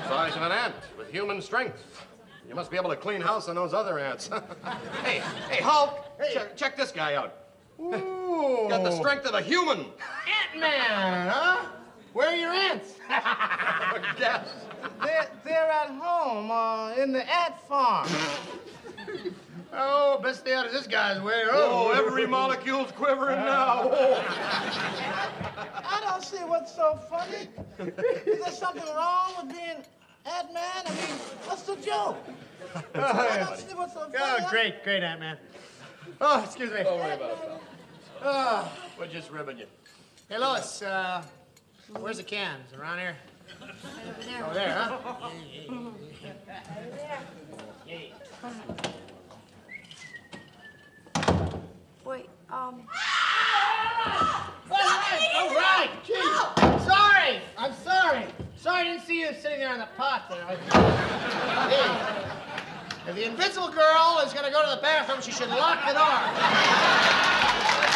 Size 0.08 0.36
of 0.36 0.42
an 0.42 0.52
ant 0.52 0.76
with 0.98 1.12
human 1.12 1.42
strength. 1.42 2.06
You 2.48 2.56
must 2.56 2.72
be 2.72 2.78
able 2.78 2.90
to 2.90 2.96
clean 2.96 3.22
house 3.22 3.48
on 3.48 3.56
those 3.56 3.74
other 3.74 4.00
ants. 4.00 4.30
hey, 5.04 5.22
hey, 5.50 5.62
Hulk, 5.62 6.06
check, 6.34 6.58
check 6.58 6.78
this 6.78 6.92
guy 6.92 7.14
out. 7.14 7.36
Ooh. 7.80 8.68
Got 8.70 8.84
the 8.84 8.92
strength 8.92 9.26
of 9.26 9.36
a 9.36 9.42
human. 9.42 9.86
Ant-Man, 10.54 11.30
huh? 11.30 11.68
Where 12.14 12.30
are 12.30 12.36
your 12.36 12.52
ants? 12.52 12.96
Guess. 14.18 14.48
They're, 15.04 15.30
they're 15.44 15.70
at 15.70 15.90
home, 15.90 16.50
uh, 16.50 16.94
in 16.96 17.12
the 17.12 17.22
ant 17.22 17.60
farm. 17.68 18.08
Oh, 19.72 20.20
best 20.22 20.42
stay 20.42 20.54
out 20.54 20.66
of 20.66 20.72
this 20.72 20.88
guy's 20.88 21.22
way. 21.22 21.44
Oh, 21.52 21.92
every 21.92 22.26
molecule's 22.26 22.92
quivering 22.92 23.40
now. 23.40 23.82
Oh. 23.84 24.24
I 25.86 26.02
don't 26.04 26.24
see 26.24 26.38
what's 26.38 26.76
so 26.76 27.00
funny. 27.10 27.50
Is 28.26 28.44
there 28.44 28.52
something 28.52 28.84
wrong 28.96 29.34
with 29.38 29.56
being 29.56 29.84
Ant-Man? 30.26 30.84
I 30.86 30.90
mean, 30.90 31.16
what's 31.46 31.64
the 31.64 31.76
joke? 31.76 32.18
I 32.96 33.46
don't 33.46 33.58
see 33.58 33.76
what's 33.76 33.94
so 33.94 34.02
funny. 34.02 34.16
Oh, 34.20 34.48
great, 34.50 34.84
great, 34.84 35.04
Ant 35.04 35.20
Man. 35.20 35.38
Oh, 36.20 36.44
excuse 36.44 36.72
me. 36.72 36.84
Don't 36.84 37.00
worry 37.00 37.14
about 37.14 37.32
it, 37.32 37.42
pal. 37.42 37.62
Oh. 38.24 38.72
We're 38.98 39.08
just 39.08 39.32
ribbing 39.32 39.60
you. 39.60 39.66
Hey, 40.28 40.38
Lois, 40.38 40.82
uh, 40.82 41.24
where's 42.00 42.18
the 42.18 42.24
cans? 42.24 42.74
Around 42.74 43.00
here? 43.00 43.16
Right 43.62 44.44
Over 44.44 44.54
there, 44.54 44.74
huh? 44.74 45.30
Wait, 47.88 48.14
um. 52.52 52.82
All 54.72 54.78
right, 54.78 55.30
all 55.38 55.56
right. 55.56 55.90
Gee, 56.06 56.16
sorry. 56.86 57.42
I'm 57.58 57.74
sorry. 57.74 58.26
Sorry, 58.56 58.82
I 58.82 58.84
didn't 58.84 59.06
see 59.06 59.22
you 59.22 59.28
sitting 59.40 59.60
there 59.60 59.70
on 59.70 59.80
the 59.80 59.88
pot 59.98 60.30
there. 60.30 60.46
Hey, 61.70 63.10
if 63.10 63.16
the 63.16 63.26
invisible 63.26 63.70
girl 63.70 64.22
is 64.26 64.34
gonna 64.34 64.52
go 64.52 64.64
to 64.64 64.70
the 64.76 64.82
bathroom, 64.82 65.22
she 65.22 65.32
should 65.32 65.50
lock 65.50 65.86
the 65.88 65.94
door. 65.94 67.89